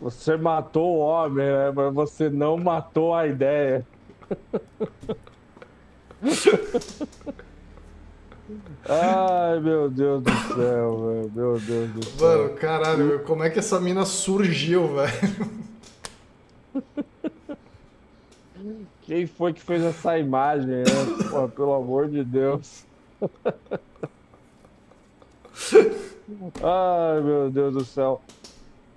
Você 0.00 0.36
matou 0.36 0.96
o 0.96 0.98
homem, 0.98 1.46
né? 1.46 1.70
Mas 1.74 1.94
você 1.94 2.28
não 2.28 2.58
matou 2.58 3.14
a 3.14 3.26
ideia. 3.26 3.86
Ai, 8.86 9.60
meu 9.60 9.88
Deus 9.88 10.22
do 10.22 10.30
céu, 10.54 11.06
velho. 11.06 11.32
Meu 11.34 11.58
Deus 11.58 11.90
do 11.90 12.04
céu. 12.04 12.28
Mano, 12.28 12.50
caralho, 12.56 13.20
como 13.20 13.42
é 13.42 13.48
que 13.48 13.58
essa 13.58 13.80
mina 13.80 14.04
surgiu, 14.04 14.94
velho? 14.94 15.64
Quem 19.06 19.26
foi 19.26 19.52
que 19.52 19.60
fez 19.60 19.82
essa 19.82 20.18
imagem, 20.18 20.66
né? 20.66 20.84
Pô, 21.30 21.48
pelo 21.48 21.74
amor 21.74 22.08
de 22.08 22.24
Deus. 22.24 22.84
Ai, 26.62 27.20
meu 27.20 27.50
Deus 27.50 27.74
do 27.74 27.84
céu. 27.84 28.20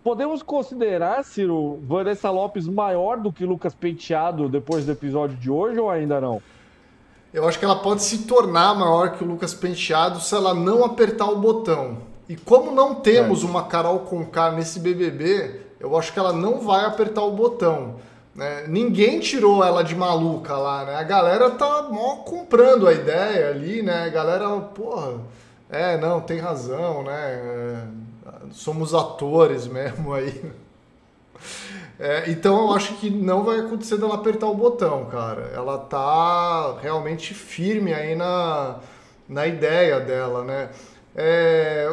Podemos 0.03 0.41
considerar, 0.41 1.23
Ciro, 1.25 1.79
Vanessa 1.83 2.31
Lopes 2.31 2.65
maior 2.65 3.17
do 3.17 3.33
que 3.33 3.45
Lucas 3.45 3.75
Penteado 3.75 4.47
depois 4.47 4.85
do 4.85 4.93
episódio 4.93 5.35
de 5.35 5.51
hoje 5.51 5.77
ou 5.77 5.89
ainda 5.89 6.21
não? 6.21 6.41
Eu 7.33 7.45
acho 7.45 7.59
que 7.59 7.65
ela 7.65 7.79
pode 7.79 8.01
se 8.03 8.19
tornar 8.19 8.73
maior 8.73 9.11
que 9.11 9.23
o 9.25 9.27
Lucas 9.27 9.53
Penteado 9.53 10.21
se 10.21 10.33
ela 10.33 10.53
não 10.53 10.85
apertar 10.85 11.25
o 11.29 11.37
botão. 11.37 11.97
E 12.29 12.37
como 12.37 12.71
não 12.71 12.95
temos 12.95 13.43
é. 13.43 13.45
uma 13.45 13.65
Carol 13.65 13.99
Conká 13.99 14.51
nesse 14.51 14.79
BBB, 14.79 15.59
eu 15.77 15.97
acho 15.97 16.13
que 16.13 16.19
ela 16.19 16.31
não 16.31 16.61
vai 16.61 16.85
apertar 16.85 17.23
o 17.23 17.31
botão. 17.31 17.95
Né? 18.37 18.65
Ninguém 18.67 19.19
tirou 19.19 19.63
ela 19.63 19.83
de 19.83 19.95
maluca 19.95 20.55
lá, 20.55 20.85
né? 20.85 20.95
A 20.95 21.03
galera 21.03 21.49
tá 21.49 21.87
mó 21.89 22.17
comprando 22.17 22.87
a 22.87 22.93
ideia 22.93 23.49
ali, 23.49 23.81
né? 23.81 24.03
A 24.03 24.09
galera, 24.09 24.47
porra, 24.59 25.19
é, 25.67 25.97
não, 25.97 26.21
tem 26.21 26.37
razão, 26.37 27.01
né? 27.01 27.13
É, 27.15 27.83
somos 28.51 28.93
atores 28.93 29.65
mesmo 29.65 30.13
aí. 30.13 30.51
É, 31.99 32.29
então 32.29 32.67
eu 32.67 32.73
acho 32.73 32.93
que 32.97 33.09
não 33.09 33.43
vai 33.43 33.59
acontecer 33.59 33.97
dela 33.97 34.13
apertar 34.13 34.45
o 34.45 34.53
botão, 34.53 35.05
cara. 35.05 35.51
Ela 35.55 35.79
tá 35.79 36.77
realmente 36.79 37.33
firme 37.33 37.91
aí 37.91 38.13
na, 38.13 38.75
na 39.27 39.47
ideia 39.47 39.99
dela, 39.99 40.43
né? 40.43 40.69
É, 41.19 41.91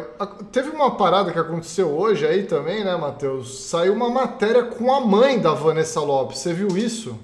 teve 0.51 0.69
uma 0.69 0.95
parada 0.95 1.31
que 1.31 1.39
aconteceu 1.39 1.89
hoje 1.89 2.27
aí 2.27 2.43
também, 2.43 2.83
né, 2.83 2.95
Matheus? 2.95 3.61
Saiu 3.61 3.93
uma 3.93 4.07
matéria 4.07 4.63
com 4.65 4.93
a 4.93 5.01
mãe 5.01 5.39
da 5.39 5.51
Vanessa 5.51 5.99
Lopes. 5.99 6.37
Você 6.37 6.53
viu 6.53 6.77
isso? 6.77 7.17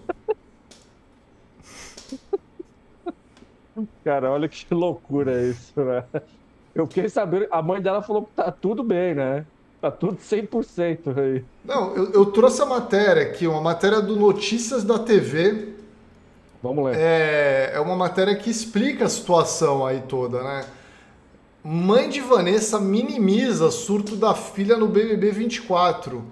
Cara, 4.03 4.31
olha 4.31 4.49
que 4.49 4.65
loucura 4.73 5.43
isso, 5.43 5.79
né? 5.79 6.03
Eu 6.73 6.87
fiquei 6.87 7.07
sabendo, 7.07 7.45
a 7.51 7.61
mãe 7.61 7.79
dela 7.79 8.01
falou 8.01 8.23
que 8.23 8.31
tá 8.35 8.51
tudo 8.51 8.83
bem, 8.83 9.13
né? 9.13 9.45
Tá 9.79 9.91
tudo 9.91 10.17
100% 10.17 11.17
aí. 11.19 11.45
Não, 11.63 11.95
eu, 11.95 12.11
eu 12.13 12.25
trouxe 12.25 12.63
a 12.63 12.65
matéria 12.65 13.21
aqui, 13.21 13.45
uma 13.45 13.61
matéria 13.61 14.01
do 14.01 14.15
Notícias 14.15 14.83
da 14.83 14.97
TV. 14.97 15.73
Vamos 16.63 16.83
ler. 16.85 16.97
É, 16.97 17.71
é 17.75 17.79
uma 17.79 17.95
matéria 17.95 18.35
que 18.35 18.49
explica 18.49 19.05
a 19.05 19.09
situação 19.09 19.85
aí 19.85 20.01
toda, 20.07 20.41
né? 20.41 20.65
Mãe 21.63 22.09
de 22.09 22.21
Vanessa 22.21 22.79
minimiza 22.79 23.69
surto 23.69 24.15
da 24.15 24.33
filha 24.33 24.77
no 24.77 24.87
BBB 24.87 25.31
24. 25.31 26.23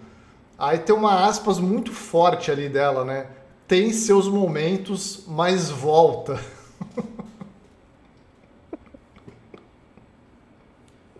Aí 0.57 0.79
tem 0.79 0.95
uma 0.95 1.25
aspas 1.27 1.59
muito 1.59 1.91
forte 1.91 2.49
ali 2.51 2.67
dela, 2.67 3.05
né? 3.05 3.27
Tem 3.67 3.93
seus 3.93 4.27
momentos, 4.27 5.25
mas 5.27 5.69
volta. 5.69 6.39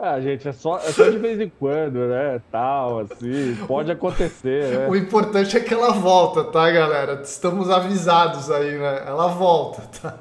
Ah, 0.02 0.18
gente, 0.22 0.48
é 0.48 0.54
só, 0.54 0.78
é 0.78 0.94
só 0.94 1.10
de 1.10 1.18
vez 1.18 1.42
em 1.42 1.50
quando, 1.60 2.00
né? 2.08 2.42
Tal, 2.50 3.00
assim, 3.00 3.54
pode 3.68 3.92
acontecer, 3.92 4.78
né? 4.78 4.88
O 4.88 4.96
importante 4.96 5.58
é 5.58 5.60
que 5.60 5.74
ela 5.74 5.92
volta, 5.92 6.46
tá, 6.46 6.72
galera? 6.72 7.20
Estamos 7.22 7.70
avisados 7.70 8.50
aí, 8.50 8.78
né? 8.78 9.04
Ela 9.06 9.28
volta, 9.28 9.82
tá? 10.02 10.18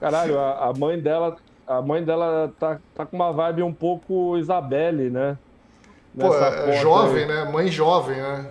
Caralho, 0.00 0.38
a, 0.38 0.68
a, 0.68 0.72
mãe 0.72 1.00
dela, 1.00 1.36
a 1.66 1.82
mãe 1.82 2.04
dela 2.04 2.52
tá, 2.58 2.78
tá 2.94 3.06
com 3.06 3.16
uma 3.16 3.32
vibe 3.32 3.62
um 3.62 3.72
pouco 3.72 4.36
Isabelle, 4.36 5.10
né? 5.10 5.36
Pô, 6.18 6.34
é, 6.34 6.72
jovem, 6.80 7.22
aí. 7.22 7.28
né? 7.28 7.44
Mãe 7.44 7.68
jovem, 7.68 8.16
né? 8.16 8.50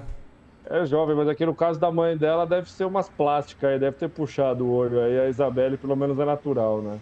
É 0.67 0.86
jovem, 0.86 1.15
mas 1.15 1.27
aqui 1.27 1.45
no 1.45 1.53
caso 1.53 1.79
da 1.79 1.91
mãe 1.91 2.17
dela 2.17 2.45
deve 2.45 2.69
ser 2.71 2.86
umas 2.86 3.08
plásticas 3.08 3.71
aí, 3.71 3.79
deve 3.79 3.97
ter 3.97 4.10
puxado 4.10 4.65
o 4.65 4.73
olho. 4.73 4.99
Aí 4.99 5.19
a 5.19 5.29
Isabelle 5.29 5.77
pelo 5.77 5.95
menos 5.95 6.17
é 6.19 6.25
natural, 6.25 6.81
né? 6.81 6.99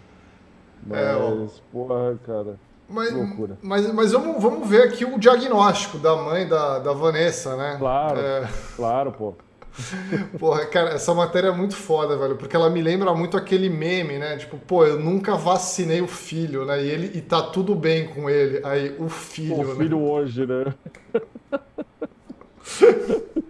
Mas, 0.86 1.00
é, 1.00 1.60
porra, 1.72 2.18
cara. 2.26 2.56
Mas, 2.86 3.12
loucura. 3.12 3.56
mas, 3.62 3.90
mas 3.92 4.12
vamos, 4.12 4.42
vamos 4.42 4.68
ver 4.68 4.82
aqui 4.82 5.06
o 5.06 5.18
diagnóstico 5.18 5.98
da 5.98 6.14
mãe 6.14 6.46
da, 6.46 6.78
da 6.78 6.92
Vanessa, 6.92 7.56
né? 7.56 7.76
Claro, 7.78 8.20
é... 8.20 8.46
claro, 8.76 9.12
pô. 9.12 9.34
Porra, 10.38 10.66
cara, 10.66 10.90
essa 10.90 11.12
matéria 11.14 11.48
é 11.48 11.52
muito 11.52 11.74
foda, 11.74 12.16
velho, 12.16 12.36
porque 12.36 12.54
ela 12.54 12.70
me 12.70 12.80
lembra 12.80 13.12
muito 13.14 13.36
aquele 13.36 13.68
meme, 13.68 14.18
né? 14.18 14.36
Tipo, 14.36 14.56
pô, 14.58 14.84
eu 14.84 15.00
nunca 15.00 15.34
vacinei 15.34 16.00
o 16.00 16.06
filho, 16.06 16.64
né? 16.64 16.82
E, 16.82 16.88
ele, 16.88 17.18
e 17.18 17.20
tá 17.20 17.42
tudo 17.42 17.74
bem 17.74 18.06
com 18.08 18.30
ele. 18.30 18.64
Aí, 18.64 18.94
o 18.98 19.08
filho, 19.08 19.72
O 19.72 19.76
filho 19.76 19.98
né? 19.98 20.04
hoje, 20.04 20.46
né? 20.46 20.74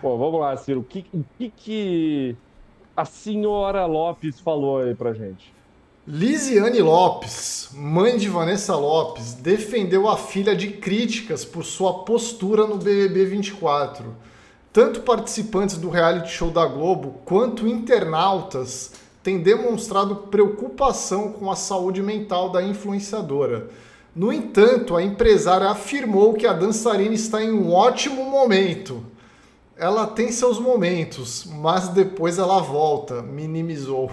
Pô, 0.00 0.16
vamos 0.16 0.40
lá, 0.40 0.56
Ciro. 0.56 0.80
O 0.80 0.84
que, 0.84 1.04
que, 1.36 1.50
que 1.50 2.36
a 2.96 3.04
senhora 3.04 3.84
Lopes 3.84 4.40
falou 4.40 4.80
aí 4.80 4.94
pra 4.94 5.12
gente? 5.12 5.52
Lisiane 6.08 6.80
Lopes, 6.80 7.68
mãe 7.74 8.16
de 8.16 8.26
Vanessa 8.26 8.74
Lopes, 8.74 9.34
defendeu 9.34 10.08
a 10.08 10.16
filha 10.16 10.56
de 10.56 10.68
críticas 10.68 11.44
por 11.44 11.62
sua 11.62 11.92
postura 12.04 12.66
no 12.66 12.78
BBB 12.78 13.26
24. 13.26 14.06
Tanto 14.72 15.02
participantes 15.02 15.76
do 15.76 15.90
reality 15.90 16.30
show 16.32 16.50
da 16.50 16.64
Globo 16.64 17.20
quanto 17.26 17.68
internautas 17.68 18.92
têm 19.22 19.40
demonstrado 19.40 20.16
preocupação 20.30 21.32
com 21.32 21.50
a 21.50 21.54
saúde 21.54 22.02
mental 22.02 22.48
da 22.48 22.62
influenciadora. 22.62 23.68
No 24.16 24.32
entanto, 24.32 24.96
a 24.96 25.02
empresária 25.02 25.68
afirmou 25.68 26.32
que 26.32 26.46
a 26.46 26.54
dançarina 26.54 27.14
está 27.14 27.44
em 27.44 27.52
um 27.52 27.74
ótimo 27.74 28.24
momento. 28.24 29.04
Ela 29.76 30.06
tem 30.06 30.32
seus 30.32 30.58
momentos, 30.58 31.44
mas 31.44 31.88
depois 31.88 32.38
ela 32.38 32.58
volta, 32.58 33.20
minimizou. 33.20 34.10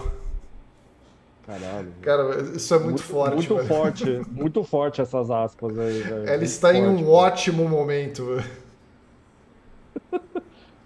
Caralho. 1.47 1.93
Cara, 2.01 2.41
isso 2.57 2.73
é 2.73 2.77
muito, 2.77 2.89
muito 2.89 3.03
forte. 3.03 3.35
Muito 3.35 3.55
velho. 3.55 3.67
forte, 3.67 4.21
muito 4.29 4.63
forte 4.65 5.01
essas 5.01 5.31
aspas 5.31 5.79
aí. 5.79 6.01
Velho. 6.01 6.15
Ela 6.23 6.31
muito 6.31 6.43
está 6.43 6.67
forte, 6.67 6.81
em 6.81 6.85
um 6.85 6.95
velho. 6.97 7.09
ótimo 7.09 7.69
momento. 7.69 8.43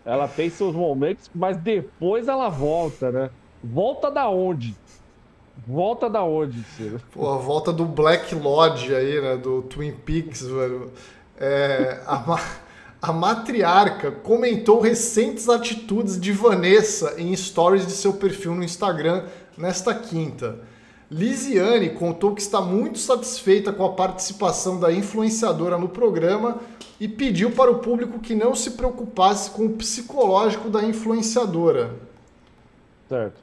Ela 0.06 0.28
tem 0.28 0.52
seus 0.52 0.76
momentos, 0.76 1.30
mas 1.34 1.58
depois 1.58 2.28
ela 2.28 2.48
volta, 2.48 3.12
né? 3.12 3.30
Volta 3.64 4.12
da 4.12 4.30
onde? 4.30 4.76
Volta 5.68 6.08
da 6.10 6.24
onde, 6.24 6.64
Ciro? 6.76 7.00
Pô, 7.12 7.30
a 7.30 7.38
volta 7.38 7.74
do 7.74 7.86
Black 7.86 8.34
Lodge 8.34 8.94
aí, 8.94 9.20
né? 9.20 9.38
Do 9.38 9.64
Twin 9.64 9.94
Peaks, 9.94 10.42
velho. 10.44 10.92
É, 11.40 12.02
a, 12.06 12.18
ma 12.20 12.40
a 13.02 13.12
matriarca 13.12 14.12
comentou 14.12 14.80
recentes 14.80 15.50
atitudes 15.50 16.22
de 16.22 16.32
Vanessa 16.32 17.16
em 17.18 17.36
stories 17.36 17.88
de 17.88 17.94
seu 17.94 18.14
perfil 18.14 18.54
no 18.54 18.64
Instagram 18.64 19.26
nesta 19.58 19.94
quinta. 19.94 20.60
Lisiane 21.10 21.90
contou 21.90 22.34
que 22.34 22.42
está 22.42 22.62
muito 22.62 22.98
satisfeita 22.98 23.74
com 23.74 23.84
a 23.84 23.92
participação 23.92 24.80
da 24.80 24.94
influenciadora 24.94 25.78
no 25.78 25.90
programa 25.90 26.60
e 27.02 27.08
pediu 27.08 27.52
para 27.52 27.70
o 27.70 27.80
público 27.80 28.20
que 28.20 28.34
não 28.34 28.56
se 28.56 28.72
preocupasse 28.72 29.52
com 29.52 29.66
o 29.66 29.74
psicológico 29.74 30.70
da 30.70 30.82
influenciadora. 30.84 31.96
Certo. 33.10 33.42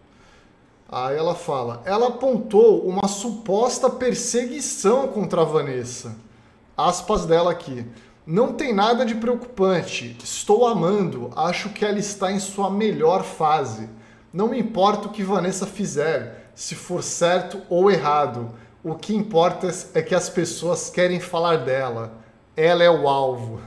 Aí 0.88 1.16
ela 1.16 1.34
fala: 1.34 1.82
ela 1.84 2.08
apontou 2.08 2.86
uma 2.88 3.06
suposta 3.06 3.90
perseguição 3.90 5.08
contra 5.08 5.42
a 5.42 5.44
Vanessa. 5.44 6.16
Aspas 6.74 7.26
dela 7.26 7.50
aqui. 7.50 7.84
Não 8.26 8.54
tem 8.54 8.72
nada 8.72 9.04
de 9.04 9.14
preocupante. 9.14 10.16
Estou 10.22 10.66
amando. 10.66 11.30
Acho 11.36 11.68
que 11.70 11.84
ela 11.84 11.98
está 11.98 12.32
em 12.32 12.38
sua 12.38 12.70
melhor 12.70 13.24
fase. 13.24 13.88
Não 14.32 14.48
me 14.48 14.58
importa 14.58 15.08
o 15.08 15.10
que 15.10 15.22
Vanessa 15.22 15.66
fizer, 15.66 16.50
se 16.54 16.74
for 16.74 17.02
certo 17.02 17.62
ou 17.68 17.90
errado. 17.90 18.50
O 18.84 18.94
que 18.94 19.14
importa 19.14 19.68
é 19.94 20.02
que 20.02 20.14
as 20.14 20.28
pessoas 20.28 20.90
querem 20.90 21.20
falar 21.20 21.58
dela. 21.58 22.12
Ela 22.56 22.82
é 22.82 22.90
o 22.90 23.08
alvo. 23.08 23.60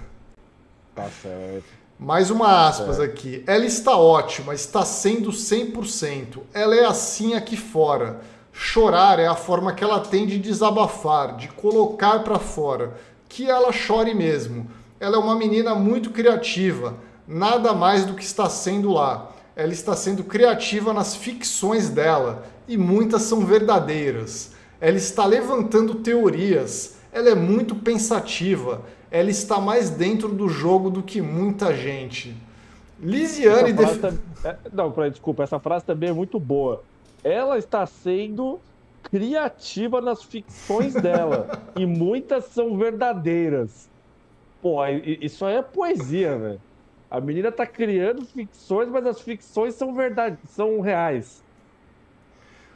Tá 0.95 1.07
certo. 1.21 1.81
Mais 1.97 2.29
uma 2.29 2.67
aspas 2.67 2.99
é. 2.99 3.03
aqui. 3.03 3.43
Ela 3.47 3.65
está 3.65 3.95
ótima, 3.95 4.53
está 4.53 4.83
sendo 4.83 5.29
100%. 5.29 6.39
Ela 6.53 6.75
é 6.75 6.85
assim 6.85 7.33
aqui 7.33 7.55
fora. 7.55 8.21
Chorar 8.51 9.19
é 9.19 9.27
a 9.27 9.35
forma 9.35 9.73
que 9.73 9.83
ela 9.83 9.99
tem 9.99 10.25
de 10.25 10.37
desabafar, 10.37 11.35
de 11.37 11.47
colocar 11.47 12.23
para 12.23 12.39
fora. 12.39 12.93
Que 13.29 13.49
ela 13.49 13.71
chore 13.71 14.13
mesmo. 14.13 14.69
Ela 14.99 15.15
é 15.15 15.19
uma 15.19 15.35
menina 15.35 15.73
muito 15.73 16.11
criativa, 16.11 16.95
nada 17.27 17.73
mais 17.73 18.05
do 18.05 18.13
que 18.13 18.23
está 18.23 18.49
sendo 18.49 18.91
lá. 18.91 19.30
Ela 19.55 19.73
está 19.73 19.95
sendo 19.95 20.23
criativa 20.23 20.93
nas 20.93 21.15
ficções 21.15 21.89
dela 21.89 22.45
e 22.67 22.77
muitas 22.77 23.23
são 23.23 23.45
verdadeiras. 23.45 24.51
Ela 24.79 24.97
está 24.97 25.25
levantando 25.25 25.95
teorias. 25.95 26.97
Ela 27.11 27.29
é 27.29 27.35
muito 27.35 27.75
pensativa 27.75 28.81
ela 29.11 29.29
está 29.29 29.59
mais 29.59 29.89
dentro 29.89 30.29
do 30.29 30.47
jogo 30.47 30.89
do 30.89 31.03
que 31.03 31.21
muita 31.21 31.75
gente. 31.75 32.33
Lisiane. 32.97 33.73
Def... 33.73 33.99
Tá... 33.99 34.13
É, 34.45 34.55
não, 34.71 34.89
desculpa, 35.09 35.43
essa 35.43 35.59
frase 35.59 35.83
também 35.83 36.09
é 36.09 36.13
muito 36.13 36.39
boa. 36.39 36.81
Ela 37.21 37.57
está 37.57 37.85
sendo 37.85 38.59
criativa 39.03 39.99
nas 39.99 40.23
ficções 40.23 40.93
dela. 40.93 41.61
e 41.75 41.85
muitas 41.85 42.45
são 42.45 42.77
verdadeiras. 42.77 43.89
Pô, 44.61 44.77
isso 44.87 45.43
aí 45.43 45.55
é 45.55 45.61
poesia, 45.61 46.37
velho. 46.37 46.61
A 47.11 47.19
menina 47.19 47.51
tá 47.51 47.67
criando 47.67 48.25
ficções, 48.25 48.87
mas 48.87 49.05
as 49.05 49.19
ficções 49.19 49.75
são 49.75 49.93
verdade, 49.93 50.37
são 50.47 50.79
reais. 50.79 51.43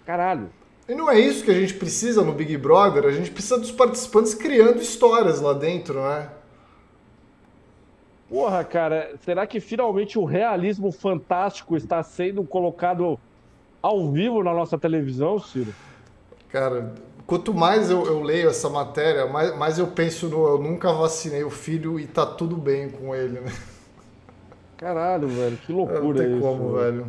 Caralho. 0.05 0.49
E 0.89 0.93
não 0.93 1.09
é 1.09 1.17
isso 1.17 1.45
que 1.45 1.51
a 1.51 1.59
gente 1.59 1.73
precisa 1.73 2.21
no 2.21 2.33
Big 2.33 2.57
Brother, 2.57 3.05
a 3.05 3.11
gente 3.11 3.31
precisa 3.31 3.57
dos 3.57 3.71
participantes 3.71 4.35
criando 4.35 4.81
histórias 4.81 5.39
lá 5.39 5.53
dentro, 5.53 6.01
né? 6.01 6.29
Porra, 8.29 8.63
cara, 8.65 9.15
será 9.23 9.47
que 9.47 9.61
finalmente 9.61 10.19
o 10.19 10.25
realismo 10.25 10.91
fantástico 10.91 11.77
está 11.77 12.03
sendo 12.03 12.43
colocado 12.43 13.17
ao 13.81 14.11
vivo 14.11 14.43
na 14.43 14.53
nossa 14.53 14.77
televisão, 14.77 15.39
Ciro? 15.39 15.73
Cara, 16.49 16.93
quanto 17.25 17.53
mais 17.53 17.89
eu, 17.89 18.05
eu 18.05 18.21
leio 18.21 18.49
essa 18.49 18.69
matéria, 18.69 19.27
mais, 19.27 19.55
mais, 19.57 19.79
eu 19.79 19.87
penso 19.87 20.27
no 20.27 20.45
eu 20.45 20.57
nunca 20.59 20.91
vacinei 20.91 21.43
o 21.43 21.49
filho 21.49 21.97
e 21.97 22.05
tá 22.05 22.25
tudo 22.25 22.57
bem 22.57 22.89
com 22.89 23.15
ele, 23.15 23.39
né? 23.39 23.51
Caralho, 24.77 25.27
velho, 25.27 25.57
que 25.57 25.71
loucura 25.71 26.01
não 26.01 26.13
tem 26.13 26.31
isso. 26.31 26.41
como, 26.41 26.73
velho. 26.73 27.07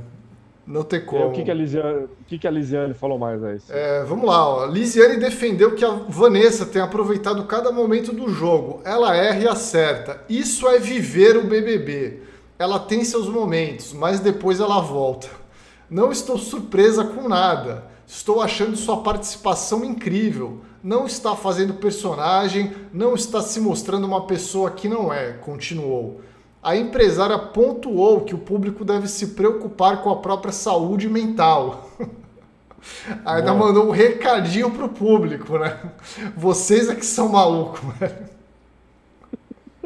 Não 0.66 0.82
tem 0.82 1.04
como. 1.04 1.28
o 1.28 1.32
que, 1.32 1.44
que, 1.44 1.50
a 1.50 1.54
Lisiane, 1.54 2.08
que, 2.26 2.38
que 2.38 2.46
a 2.46 2.50
Lisiane 2.50 2.92
falou 2.92 3.18
mais 3.18 3.42
aí? 3.42 3.58
É, 3.68 4.02
vamos 4.04 4.26
lá, 4.26 4.48
ó. 4.48 4.66
Lisiane 4.66 5.16
defendeu 5.16 5.76
que 5.76 5.84
a 5.84 5.90
Vanessa 5.90 6.66
tem 6.66 6.82
aproveitado 6.82 7.44
cada 7.44 7.70
momento 7.70 8.12
do 8.12 8.28
jogo. 8.28 8.80
Ela 8.84 9.14
erra 9.16 9.38
e 9.38 9.48
acerta. 9.48 10.20
Isso 10.28 10.68
é 10.68 10.78
viver 10.78 11.36
o 11.36 11.44
BBB. 11.44 12.22
Ela 12.58 12.80
tem 12.80 13.04
seus 13.04 13.28
momentos, 13.28 13.92
mas 13.92 14.18
depois 14.18 14.58
ela 14.58 14.80
volta. 14.80 15.28
Não 15.88 16.10
estou 16.10 16.36
surpresa 16.36 17.04
com 17.04 17.28
nada. 17.28 17.84
Estou 18.04 18.40
achando 18.40 18.76
sua 18.76 19.02
participação 19.02 19.84
incrível. 19.84 20.60
Não 20.82 21.06
está 21.06 21.36
fazendo 21.36 21.74
personagem, 21.74 22.72
não 22.92 23.14
está 23.14 23.40
se 23.40 23.60
mostrando 23.60 24.04
uma 24.04 24.26
pessoa 24.26 24.70
que 24.70 24.88
não 24.88 25.12
é, 25.12 25.32
continuou 25.32 26.20
a 26.66 26.74
empresária 26.74 27.38
pontuou 27.38 28.22
que 28.22 28.34
o 28.34 28.38
público 28.38 28.84
deve 28.84 29.06
se 29.06 29.28
preocupar 29.28 30.02
com 30.02 30.10
a 30.10 30.16
própria 30.16 30.50
saúde 30.52 31.08
mental. 31.08 31.88
Ainda 33.24 33.52
Bom. 33.52 33.58
mandou 33.58 33.86
um 33.86 33.92
recadinho 33.92 34.72
pro 34.72 34.88
público, 34.88 35.58
né? 35.58 35.78
Vocês 36.36 36.88
é 36.88 36.96
que 36.96 37.06
são 37.06 37.28
malucos, 37.28 37.78
velho. 38.00 38.16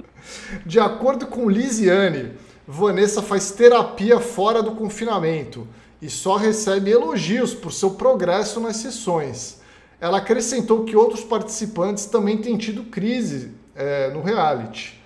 De 0.65 0.81
acordo 0.81 1.27
com 1.27 1.51
Lisiane, 1.51 2.33
Vanessa 2.67 3.21
faz 3.21 3.51
terapia 3.51 4.19
fora 4.19 4.63
do 4.63 4.71
confinamento 4.71 5.69
e 6.01 6.09
só 6.09 6.37
recebe 6.37 6.91
elogios 6.91 7.53
por 7.53 7.75
seu 7.75 7.91
progresso 7.91 8.59
nas 8.59 8.77
sessões. 8.77 9.61
Ela 10.01 10.17
acrescentou 10.17 10.85
que 10.85 10.97
outros 10.97 11.23
participantes 11.23 12.07
também 12.07 12.39
têm 12.39 12.57
tido 12.57 12.85
crise 12.85 13.53
é, 13.75 14.11
no 14.13 14.23
reality. 14.23 14.99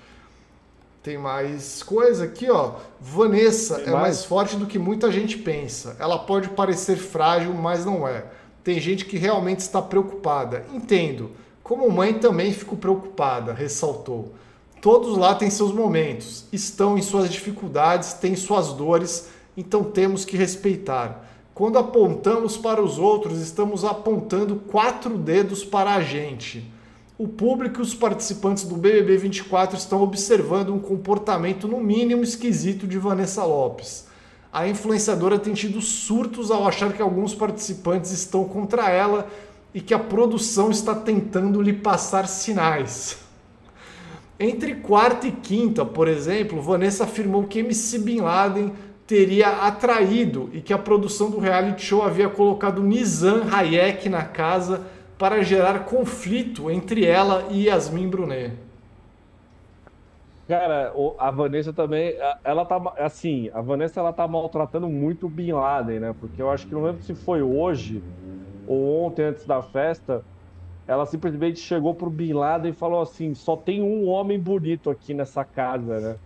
Tem 1.05 1.19
mais 1.19 1.83
coisa 1.83 2.25
aqui, 2.25 2.51
ó. 2.51 2.77
Vanessa 2.99 3.75
Tem 3.75 3.89
é 3.89 3.91
mais? 3.91 4.03
mais 4.03 4.25
forte 4.25 4.57
do 4.57 4.65
que 4.65 4.79
muita 4.79 5.13
gente 5.13 5.37
pensa. 5.37 5.95
Ela 6.01 6.19
pode 6.19 6.49
parecer 6.49 6.97
frágil, 6.97 7.53
mas 7.53 7.85
não 7.85 8.09
é. 8.09 8.25
Tem 8.65 8.81
gente 8.81 9.05
que 9.05 9.19
realmente 9.19 9.59
está 9.59 9.83
preocupada. 9.83 10.65
Entendo. 10.73 11.33
Como 11.63 11.91
mãe 11.91 12.15
também 12.15 12.55
fico 12.55 12.75
preocupada, 12.75 13.53
ressaltou. 13.53 14.33
Todos 14.81 15.19
lá 15.19 15.35
têm 15.35 15.51
seus 15.51 15.75
momentos, 15.75 16.47
estão 16.51 16.97
em 16.97 17.03
suas 17.03 17.29
dificuldades, 17.29 18.15
têm 18.15 18.35
suas 18.35 18.73
dores, 18.73 19.29
então 19.55 19.85
temos 19.85 20.25
que 20.25 20.39
respeitar. 20.39 21.29
Quando 21.53 21.79
apontamos 21.79 22.57
para 22.57 22.83
os 22.83 22.99
outros, 22.99 23.41
estamos 23.41 23.85
apontando 23.85 24.57
quatro 24.57 25.19
dedos 25.19 25.63
para 25.63 25.97
a 25.97 26.01
gente 26.01 26.73
o 27.17 27.29
público 27.29 27.79
e 27.79 27.83
os 27.83 27.95
participantes 27.95 28.65
do 28.65 28.75
BBB 28.75 29.17
24 29.17 29.77
estão 29.77 30.03
observando 30.03 30.75
um 30.75 30.81
comportamento 30.81 31.69
no 31.69 31.81
mínimo 31.81 32.25
esquisito 32.25 32.89
de 32.89 32.99
Vanessa 32.99 33.45
Lopes. 33.45 34.09
A 34.53 34.67
influenciadora 34.67 35.39
tem 35.39 35.55
tido 35.55 35.81
surtos 35.81 36.51
ao 36.51 36.67
achar 36.67 36.93
que 36.93 37.03
alguns 37.03 37.33
participantes 37.35 38.11
estão 38.11 38.45
contra 38.45 38.91
ela 38.91 39.29
e 39.73 39.81
que 39.81 39.95
a 39.95 39.99
produção 39.99 40.71
está 40.71 40.95
tentando 40.95 41.63
lhe 41.63 41.73
passar 41.73 42.27
sinais. 42.27 43.19
Entre 44.39 44.75
quarta 44.77 45.29
e 45.29 45.33
quinta, 45.33 45.85
por 45.85 46.09
exemplo, 46.09 46.61
Vanessa 46.61 47.05
afirmou 47.05 47.45
que 47.45 47.61
MC 47.61 48.01
Bin 48.01 48.21
Laden 48.21 48.73
teria 49.07 49.49
atraído 49.67 50.51
e 50.53 50.61
que 50.61 50.73
a 50.73 50.79
produção 50.79 51.31
do 51.31 51.39
reality 51.39 51.85
show 51.85 52.03
havia 52.03 52.29
colocado 52.29 52.83
Nizam 52.83 53.43
Hayek 53.53 54.09
na 54.09 54.25
casa 54.25 54.83
para 55.19 55.43
gerar 55.43 55.85
conflito 55.85 56.71
entre 56.71 57.05
ela 57.05 57.47
e 57.51 57.67
Yasmin 57.67 58.09
Brunet. 58.09 58.53
Cara, 60.47 60.93
a 61.19 61.31
Vanessa 61.31 61.73
também, 61.73 62.15
ela 62.45 62.67
tá 62.67 62.79
assim, 62.99 63.51
a 63.55 63.63
Vanessa 63.63 64.01
ela 64.01 64.13
tá 64.13 64.29
maltratando 64.29 64.89
muito 64.89 65.27
o 65.27 65.31
Bin 65.31 65.53
Laden, 65.53 66.01
né? 66.01 66.15
Porque 66.21 66.43
eu 66.43 66.51
acho 66.51 66.67
que 66.67 66.75
não 66.75 66.85
lembro 66.85 67.03
se 67.03 67.15
foi 67.15 67.41
hoje 67.41 68.03
ou 68.67 69.07
ontem 69.07 69.23
antes 69.23 69.47
da 69.47 69.63
festa, 69.63 70.23
ela 70.87 71.07
simplesmente 71.07 71.61
chegou 71.61 71.95
pro 71.95 72.11
Bin 72.11 72.35
Laden 72.35 72.73
e 72.73 72.75
falou 72.75 73.01
assim: 73.01 73.35
só 73.35 73.57
tem 73.57 73.81
um 73.81 74.07
homem 74.07 74.39
bonito 74.39 74.91
aqui 74.91 75.15
nessa 75.15 75.45
casa, 75.45 75.99
né? 75.99 76.17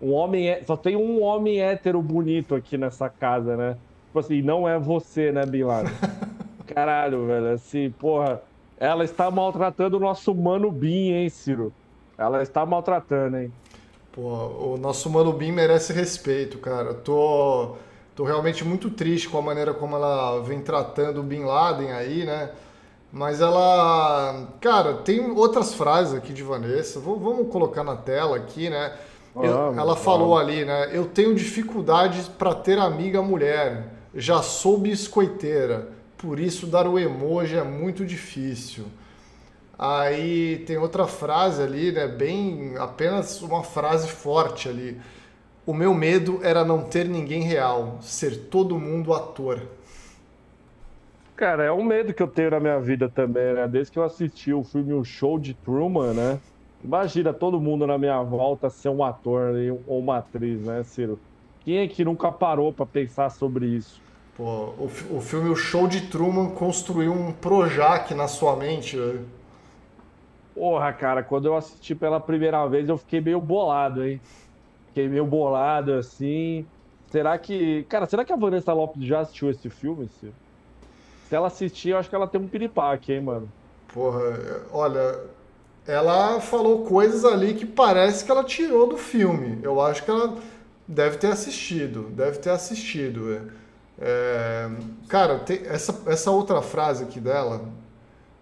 Um 0.00 0.12
homem, 0.12 0.62
só 0.66 0.76
tem 0.76 0.94
um 0.94 1.22
homem 1.22 1.62
hétero 1.62 2.02
bonito 2.02 2.54
aqui 2.54 2.76
nessa 2.76 3.08
casa, 3.08 3.56
né? 3.56 3.78
Tipo 4.06 4.18
assim, 4.18 4.42
não 4.42 4.68
é 4.68 4.78
você, 4.78 5.32
né, 5.32 5.46
Bin 5.46 5.62
Laden? 5.62 5.92
Caralho, 6.74 7.26
velho, 7.26 7.52
assim, 7.52 7.90
porra. 7.90 8.42
Ela 8.78 9.04
está 9.04 9.30
maltratando 9.30 9.96
o 9.96 10.00
nosso 10.00 10.34
mano 10.34 10.70
Bin, 10.70 11.12
hein, 11.12 11.28
Ciro? 11.28 11.72
Ela 12.18 12.42
está 12.42 12.66
maltratando, 12.66 13.36
hein? 13.36 13.52
Pô, 14.12 14.20
o 14.20 14.76
nosso 14.76 15.08
mano 15.08 15.32
Bin 15.32 15.52
merece 15.52 15.92
respeito, 15.92 16.58
cara. 16.58 16.88
Eu 16.88 16.94
tô, 17.00 17.76
tô 18.14 18.24
realmente 18.24 18.64
muito 18.64 18.90
triste 18.90 19.28
com 19.28 19.38
a 19.38 19.42
maneira 19.42 19.72
como 19.72 19.96
ela 19.96 20.40
vem 20.40 20.60
tratando 20.60 21.20
o 21.20 21.22
Bin 21.22 21.44
Laden 21.44 21.92
aí, 21.92 22.24
né? 22.24 22.50
Mas 23.12 23.40
ela. 23.40 24.48
Cara, 24.60 24.94
tem 24.94 25.30
outras 25.30 25.74
frases 25.74 26.14
aqui 26.14 26.32
de 26.32 26.42
Vanessa. 26.42 26.98
vamos 26.98 27.48
colocar 27.52 27.84
na 27.84 27.94
tela 27.94 28.36
aqui, 28.36 28.70
né? 28.70 28.92
Eu, 29.34 29.78
ela 29.78 29.96
falou 29.96 30.36
ali, 30.36 30.64
né? 30.64 30.90
Eu 30.92 31.06
tenho 31.06 31.34
dificuldades 31.34 32.28
para 32.28 32.54
ter 32.54 32.78
amiga 32.78 33.22
mulher. 33.22 33.92
Já 34.14 34.42
sou 34.42 34.76
biscoiteira. 34.78 35.88
Por 36.22 36.38
isso 36.38 36.68
dar 36.68 36.86
o 36.86 37.00
emoji 37.00 37.56
é 37.56 37.64
muito 37.64 38.06
difícil. 38.06 38.84
Aí 39.76 40.62
tem 40.64 40.78
outra 40.78 41.08
frase 41.08 41.60
ali, 41.60 41.90
né? 41.90 42.06
Bem. 42.06 42.76
apenas 42.78 43.42
uma 43.42 43.64
frase 43.64 44.08
forte 44.08 44.68
ali. 44.68 45.00
O 45.66 45.74
meu 45.74 45.92
medo 45.92 46.38
era 46.44 46.64
não 46.64 46.84
ter 46.84 47.08
ninguém 47.08 47.42
real, 47.42 47.98
ser 48.00 48.36
todo 48.48 48.78
mundo 48.78 49.12
ator. 49.12 49.62
Cara, 51.34 51.64
é 51.64 51.72
um 51.72 51.82
medo 51.82 52.14
que 52.14 52.22
eu 52.22 52.28
tenho 52.28 52.52
na 52.52 52.60
minha 52.60 52.78
vida 52.78 53.08
também, 53.08 53.54
né? 53.54 53.66
Desde 53.66 53.90
que 53.90 53.98
eu 53.98 54.04
assisti 54.04 54.52
o 54.52 54.62
filme 54.62 54.92
O 54.92 55.02
Show 55.02 55.40
de 55.40 55.54
Truman, 55.54 56.12
né? 56.12 56.38
Imagina 56.84 57.32
todo 57.32 57.60
mundo 57.60 57.84
na 57.84 57.98
minha 57.98 58.22
volta 58.22 58.70
ser 58.70 58.90
um 58.90 59.02
ator 59.02 59.54
ou 59.88 59.98
uma 59.98 60.18
atriz, 60.18 60.60
né, 60.60 60.84
Ciro? 60.84 61.18
Quem 61.64 61.78
é 61.78 61.88
que 61.88 62.04
nunca 62.04 62.30
parou 62.30 62.72
para 62.72 62.86
pensar 62.86 63.28
sobre 63.30 63.66
isso? 63.66 64.00
Pô, 64.36 64.44
o, 64.78 64.90
o 65.10 65.20
filme 65.20 65.50
O 65.50 65.56
Show 65.56 65.86
de 65.86 66.08
Truman 66.08 66.50
construiu 66.50 67.12
um 67.12 67.32
Projac 67.32 68.14
na 68.14 68.26
sua 68.28 68.56
mente, 68.56 68.96
velho. 68.96 69.26
Porra, 70.54 70.92
cara, 70.92 71.22
quando 71.22 71.46
eu 71.46 71.56
assisti 71.56 71.94
pela 71.94 72.20
primeira 72.20 72.66
vez 72.66 72.88
eu 72.88 72.98
fiquei 72.98 73.20
meio 73.20 73.40
bolado, 73.40 74.04
hein? 74.04 74.20
Fiquei 74.88 75.08
meio 75.08 75.24
bolado 75.26 75.94
assim. 75.94 76.66
Será 77.10 77.36
que. 77.38 77.84
Cara, 77.88 78.06
será 78.06 78.24
que 78.24 78.32
a 78.32 78.36
Vanessa 78.36 78.72
Lopes 78.72 79.04
já 79.04 79.20
assistiu 79.20 79.50
esse 79.50 79.68
filme, 79.68 80.08
Ciro? 80.18 80.34
Se 81.28 81.34
ela 81.34 81.46
assistir, 81.46 81.90
eu 81.90 81.98
acho 81.98 82.08
que 82.08 82.14
ela 82.14 82.26
tem 82.26 82.40
um 82.40 82.48
piripaque, 82.48 83.12
hein, 83.12 83.22
mano? 83.22 83.48
Porra, 83.92 84.64
olha, 84.70 85.20
ela 85.86 86.40
falou 86.40 86.84
coisas 86.84 87.24
ali 87.24 87.54
que 87.54 87.66
parece 87.66 88.24
que 88.24 88.30
ela 88.30 88.44
tirou 88.44 88.86
do 88.86 88.96
filme. 88.96 89.58
Eu 89.62 89.80
acho 89.80 90.04
que 90.04 90.10
ela 90.10 90.36
deve 90.86 91.16
ter 91.18 91.28
assistido, 91.28 92.04
deve 92.10 92.38
ter 92.38 92.50
assistido. 92.50 93.32
É, 93.32 93.61
é 94.00 94.68
cara, 95.08 95.44
essa, 95.66 96.10
essa 96.10 96.30
outra 96.30 96.62
frase 96.62 97.04
aqui 97.04 97.20
dela 97.20 97.60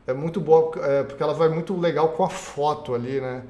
é 0.06 0.12
muito 0.12 0.40
boa, 0.40 0.72
é, 0.84 1.02
porque 1.02 1.22
ela 1.22 1.34
vai 1.34 1.48
muito 1.48 1.78
legal 1.78 2.10
com 2.10 2.24
a 2.24 2.28
foto 2.28 2.94
ali, 2.94 3.20
né? 3.20 3.42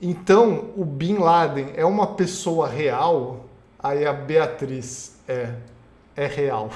Então, 0.00 0.72
o 0.76 0.84
Bin 0.84 1.18
Laden 1.18 1.72
é 1.76 1.84
uma 1.84 2.08
pessoa 2.14 2.66
real, 2.68 3.44
aí 3.78 4.04
a 4.04 4.12
Beatriz 4.12 5.16
é, 5.28 5.54
é 6.16 6.26
real. 6.26 6.70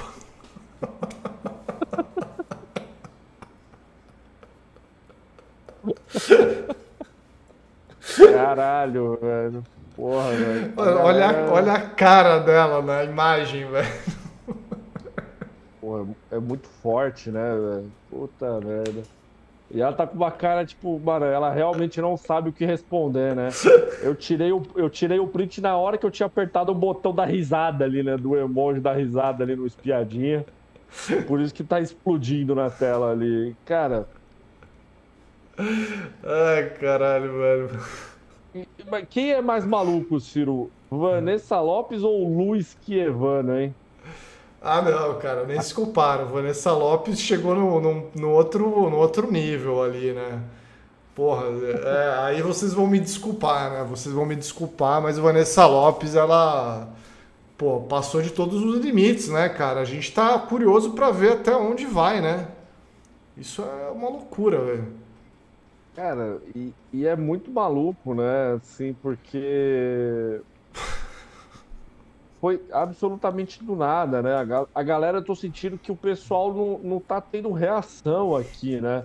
Caralho, 8.17 9.19
velho. 9.21 9.63
Porra, 9.95 10.31
velho. 10.31 10.73
Olha, 10.77 11.47
olha 11.51 11.73
a 11.73 11.81
cara 11.81 12.39
dela 12.39 12.81
na 12.81 13.03
imagem, 13.03 13.69
velho. 13.69 14.17
Porra, 16.05 16.15
é 16.31 16.39
muito 16.39 16.67
forte, 16.67 17.29
né, 17.29 17.55
velho? 17.55 17.91
Puta 18.09 18.59
merda. 18.61 19.03
E 19.69 19.81
ela 19.81 19.91
tá 19.91 20.07
com 20.07 20.15
uma 20.15 20.31
cara, 20.31 20.65
tipo, 20.65 20.97
mano, 20.99 21.25
ela 21.25 21.51
realmente 21.51 21.99
não 21.99 22.15
sabe 22.15 22.49
o 22.49 22.53
que 22.53 22.65
responder, 22.65 23.35
né? 23.35 23.49
Eu 24.01 24.15
tirei 24.15 24.51
o, 24.51 24.61
eu 24.75 24.89
tirei 24.89 25.19
o 25.19 25.27
print 25.27 25.59
na 25.59 25.75
hora 25.75 25.97
que 25.97 26.05
eu 26.05 26.11
tinha 26.11 26.27
apertado 26.27 26.71
o 26.71 26.75
botão 26.75 27.13
da 27.13 27.25
risada 27.25 27.83
ali, 27.83 28.03
né? 28.03 28.15
Do 28.15 28.37
emoji 28.37 28.79
da 28.79 28.93
risada 28.93 29.43
ali 29.43 29.55
no 29.55 29.65
espiadinha. 29.65 30.45
Por 31.27 31.41
isso 31.41 31.53
que 31.53 31.63
tá 31.63 31.81
explodindo 31.81 32.55
na 32.55 32.69
tela 32.69 33.11
ali. 33.11 33.55
Cara, 33.65 34.07
Ai, 36.23 36.69
caralho, 36.79 37.33
velho. 37.39 37.69
Quem 39.09 39.31
é 39.31 39.41
mais 39.41 39.65
maluco, 39.65 40.19
Ciro? 40.19 40.71
Vanessa 40.89 41.59
Lopes 41.59 42.03
ou 42.03 42.27
Luiz 42.27 42.75
Kievano, 42.75 43.59
hein? 43.59 43.75
Ah, 44.61 44.81
não, 44.81 45.19
cara, 45.19 45.45
nem 45.45 45.61
se 45.61 45.73
compara. 45.73 46.25
Vanessa 46.25 46.71
Lopes 46.71 47.19
chegou 47.19 47.55
no, 47.55 47.79
no, 47.79 48.11
no, 48.15 48.29
outro, 48.31 48.89
no 48.89 48.97
outro 48.97 49.31
nível 49.31 49.83
ali, 49.83 50.13
né? 50.13 50.41
Porra, 51.15 51.45
é, 51.47 52.19
aí 52.25 52.41
vocês 52.41 52.73
vão 52.73 52.87
me 52.87 52.99
desculpar, 52.99 53.71
né? 53.71 53.83
Vocês 53.89 54.13
vão 54.13 54.25
me 54.25 54.35
desculpar, 54.35 55.01
mas 55.01 55.17
Vanessa 55.17 55.65
Lopes, 55.65 56.15
ela 56.15 56.87
pô, 57.57 57.81
passou 57.81 58.21
de 58.21 58.31
todos 58.31 58.63
os 58.63 58.79
limites, 58.83 59.29
né, 59.29 59.49
cara? 59.49 59.81
A 59.81 59.85
gente 59.85 60.13
tá 60.13 60.37
curioso 60.39 60.91
para 60.91 61.11
ver 61.11 61.33
até 61.33 61.55
onde 61.55 61.85
vai, 61.85 62.21
né? 62.21 62.47
Isso 63.35 63.61
é 63.61 63.89
uma 63.89 64.09
loucura, 64.09 64.59
velho. 64.59 64.87
Cara, 65.95 66.39
e, 66.55 66.73
e 66.93 67.07
é 67.07 67.15
muito 67.15 67.51
maluco, 67.51 68.13
né? 68.13 68.53
Assim, 68.53 68.95
porque 69.01 70.39
foi 72.47 72.63
absolutamente 72.71 73.61
do 73.61 73.75
nada, 73.75 74.21
né? 74.21 74.31
A, 74.73 74.81
galera, 74.81 75.17
eu 75.17 75.21
tô 75.21 75.35
sentindo 75.35 75.77
que 75.77 75.91
o 75.91 75.95
pessoal 75.97 76.53
não, 76.53 76.77
não 76.77 76.99
tá 77.01 77.19
tendo 77.19 77.51
reação 77.51 78.37
aqui, 78.37 78.79
né? 78.79 79.03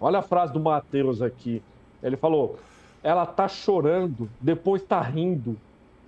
Olha 0.00 0.18
a 0.18 0.22
frase 0.22 0.52
do 0.52 0.58
Matheus 0.58 1.22
aqui. 1.22 1.62
Ele 2.02 2.16
falou: 2.16 2.58
ela 3.00 3.24
tá 3.24 3.46
chorando, 3.46 4.28
depois 4.40 4.82
tá 4.82 5.00
rindo. 5.00 5.56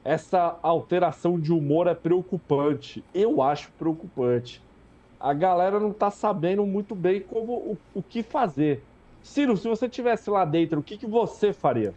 Essa 0.04 0.58
alteração 0.60 1.38
de 1.38 1.52
humor 1.52 1.86
é 1.86 1.94
preocupante. 1.94 3.04
Eu 3.14 3.40
acho 3.40 3.70
preocupante. 3.78 4.60
A 5.20 5.32
galera 5.32 5.78
não 5.78 5.92
tá 5.92 6.10
sabendo 6.10 6.66
muito 6.66 6.96
bem 6.96 7.20
como 7.20 7.52
o, 7.52 7.78
o 7.94 8.02
que 8.02 8.24
fazer. 8.24 8.82
Ciro, 9.22 9.56
se 9.56 9.68
você 9.68 9.88
tivesse 9.88 10.28
lá 10.28 10.44
dentro, 10.44 10.80
o 10.80 10.82
que, 10.82 10.98
que 10.98 11.06
você 11.06 11.52
faria? 11.52 11.94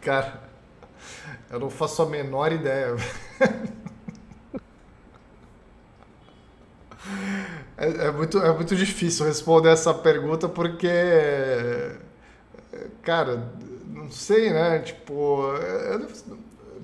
Cara, 0.00 0.53
eu 1.54 1.60
não 1.60 1.70
faço 1.70 2.02
a 2.02 2.06
menor 2.06 2.52
ideia. 2.52 2.96
É, 7.76 8.06
é, 8.06 8.10
muito, 8.10 8.38
é 8.38 8.52
muito 8.54 8.74
difícil 8.76 9.26
responder 9.26 9.68
essa 9.70 9.92
pergunta 9.92 10.48
porque, 10.48 10.88
cara, 13.02 13.52
não 13.86 14.10
sei, 14.10 14.50
né? 14.50 14.78
Tipo, 14.80 15.42
eu, 15.56 16.06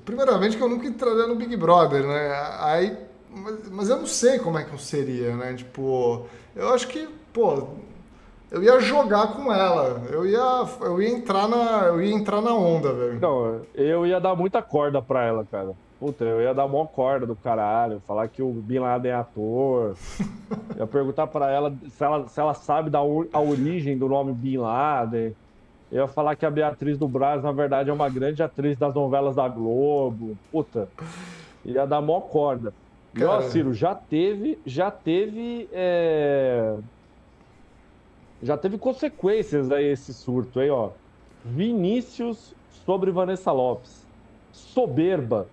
primeiramente 0.04 0.56
que 0.56 0.62
eu 0.62 0.68
nunca 0.68 0.86
entraria 0.86 1.26
no 1.26 1.36
Big 1.36 1.56
Brother, 1.56 2.06
né? 2.06 2.32
Aí, 2.60 2.96
mas, 3.30 3.68
mas 3.70 3.88
eu 3.88 3.98
não 3.98 4.06
sei 4.06 4.38
como 4.38 4.58
é 4.58 4.64
que 4.64 4.72
eu 4.72 4.78
seria, 4.78 5.36
né? 5.36 5.54
Tipo, 5.54 6.26
eu 6.54 6.72
acho 6.74 6.88
que, 6.88 7.08
pô, 7.32 7.68
eu 8.51 8.62
ia 8.62 8.80
jogar 8.80 9.28
com 9.28 9.53
ela. 9.53 10.03
Eu 10.11 10.26
ia, 10.26 10.66
eu 10.80 11.01
ia 11.01 11.09
entrar 11.09 11.48
na, 11.48 11.84
eu 11.86 12.03
ia 12.03 12.12
entrar 12.12 12.42
na 12.42 12.53
onda, 12.53 12.92
velho. 12.92 13.20
Não, 13.20 13.61
eu 13.74 14.07
ia 14.07 14.20
dar 14.20 14.34
muita 14.34 14.61
corda 14.61 15.01
pra 15.01 15.24
ela, 15.24 15.46
cara. 15.51 15.70
Puta, 16.01 16.24
eu 16.24 16.40
ia 16.40 16.55
dar 16.55 16.64
uma 16.64 16.86
corda 16.86 17.26
do 17.26 17.36
caralho, 17.36 18.03
falar 18.09 18.26
que 18.26 18.42
o 18.42 18.51
Bin 18.51 18.78
Laden 18.78 19.12
é 19.12 19.14
ator. 19.14 19.94
ia 20.76 20.86
perguntar 20.86 21.26
para 21.26 21.51
ela 21.51 21.72
se, 21.88 22.03
ela 22.03 22.26
se 22.26 22.40
ela 22.40 22.55
sabe 22.55 22.90
da 22.90 22.98
a 22.98 23.40
origem 23.40 23.96
do 23.96 24.09
nome 24.09 24.32
Bin 24.32 24.57
Laden. 24.57 25.36
Eu 25.92 26.03
ia 26.03 26.09
falar 26.09 26.36
que 26.36 26.46
a 26.46 26.51
Beatriz 26.51 26.96
do 26.96 27.07
Braz, 27.07 27.42
na 27.42 27.53
verdade, 27.53 27.90
é 27.90 27.92
uma 27.92 28.09
grande 28.09 28.42
atriz 28.42 28.78
das 28.78 28.94
novelas 28.94 29.36
da 29.36 29.46
Globo. 29.46 30.36
Puta, 30.51 30.88
ia 31.64 31.86
dar 31.86 32.01
mó 32.01 32.20
corda. 32.20 32.72
Cara... 33.14 33.24
E 33.24 33.28
ó, 33.28 33.42
Ciro, 33.42 33.74
já 33.74 33.94
teve, 33.94 34.59
já 34.64 34.90
teve 34.90 35.68
é 35.72 36.76
já 38.43 38.57
teve 38.57 38.78
consequências 38.78 39.70
aí 39.70 39.86
esse 39.86 40.14
surto 40.14 40.61
aí, 40.61 40.70
ó. 40.70 40.91
Vinícius 41.45 42.55
sobre 42.86 43.11
Vanessa 43.11 43.53
Lopes. 43.53 44.07
Soberba. 44.53 45.47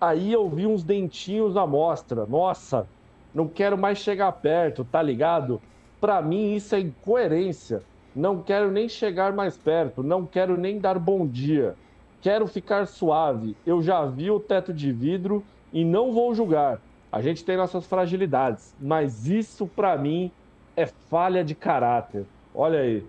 Aí 0.00 0.32
eu 0.32 0.48
vi 0.48 0.66
uns 0.66 0.82
dentinhos 0.82 1.56
à 1.56 1.66
mostra. 1.66 2.26
Nossa, 2.26 2.86
não 3.34 3.48
quero 3.48 3.78
mais 3.78 3.98
chegar 3.98 4.30
perto, 4.32 4.84
tá 4.84 5.00
ligado? 5.00 5.60
Para 6.00 6.20
mim 6.20 6.54
isso 6.54 6.74
é 6.74 6.80
incoerência. 6.80 7.82
Não 8.14 8.42
quero 8.42 8.70
nem 8.70 8.88
chegar 8.88 9.32
mais 9.32 9.56
perto, 9.56 10.02
não 10.02 10.26
quero 10.26 10.58
nem 10.58 10.78
dar 10.78 10.98
bom 10.98 11.26
dia. 11.26 11.74
Quero 12.20 12.46
ficar 12.46 12.86
suave. 12.86 13.56
Eu 13.66 13.82
já 13.82 14.04
vi 14.04 14.30
o 14.30 14.38
teto 14.38 14.72
de 14.72 14.92
vidro 14.92 15.42
e 15.72 15.82
não 15.84 16.12
vou 16.12 16.34
julgar. 16.34 16.78
A 17.10 17.22
gente 17.22 17.44
tem 17.44 17.56
nossas 17.56 17.86
fragilidades, 17.86 18.74
mas 18.78 19.26
isso 19.26 19.66
para 19.66 19.96
mim 19.96 20.30
é 20.76 20.86
falha 20.86 21.44
de 21.44 21.54
caráter. 21.54 22.24
Olha 22.54 22.80
aí. 22.80 23.04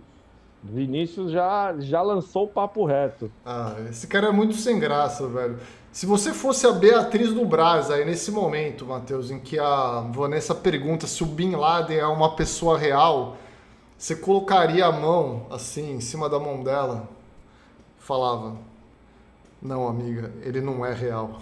Vinícius 0.63 1.31
já, 1.31 1.75
já 1.79 2.01
lançou 2.01 2.45
o 2.45 2.47
papo 2.47 2.85
reto. 2.85 3.29
Ah, 3.45 3.75
esse 3.89 4.07
cara 4.07 4.27
é 4.27 4.31
muito 4.31 4.53
sem 4.53 4.79
graça, 4.79 5.27
velho. 5.27 5.59
Se 5.91 6.05
você 6.05 6.33
fosse 6.33 6.65
a 6.65 6.71
Beatriz 6.71 7.33
do 7.33 7.45
Braz 7.45 7.91
aí 7.91 8.05
nesse 8.05 8.31
momento, 8.31 8.85
Matheus, 8.85 9.29
em 9.29 9.39
que 9.39 9.59
a 9.59 9.99
Vanessa 10.11 10.55
pergunta 10.55 11.05
se 11.05 11.21
o 11.21 11.25
Bin 11.25 11.51
Laden 11.51 11.97
é 11.97 12.07
uma 12.07 12.35
pessoa 12.35 12.77
real, 12.79 13.35
você 13.97 14.15
colocaria 14.15 14.85
a 14.85 14.91
mão 14.91 15.45
assim 15.51 15.95
em 15.95 16.01
cima 16.01 16.29
da 16.29 16.39
mão 16.39 16.63
dela? 16.63 17.07
Falava: 17.99 18.55
Não, 19.61 19.87
amiga, 19.87 20.31
ele 20.41 20.61
não 20.61 20.85
é 20.85 20.93
real. 20.93 21.39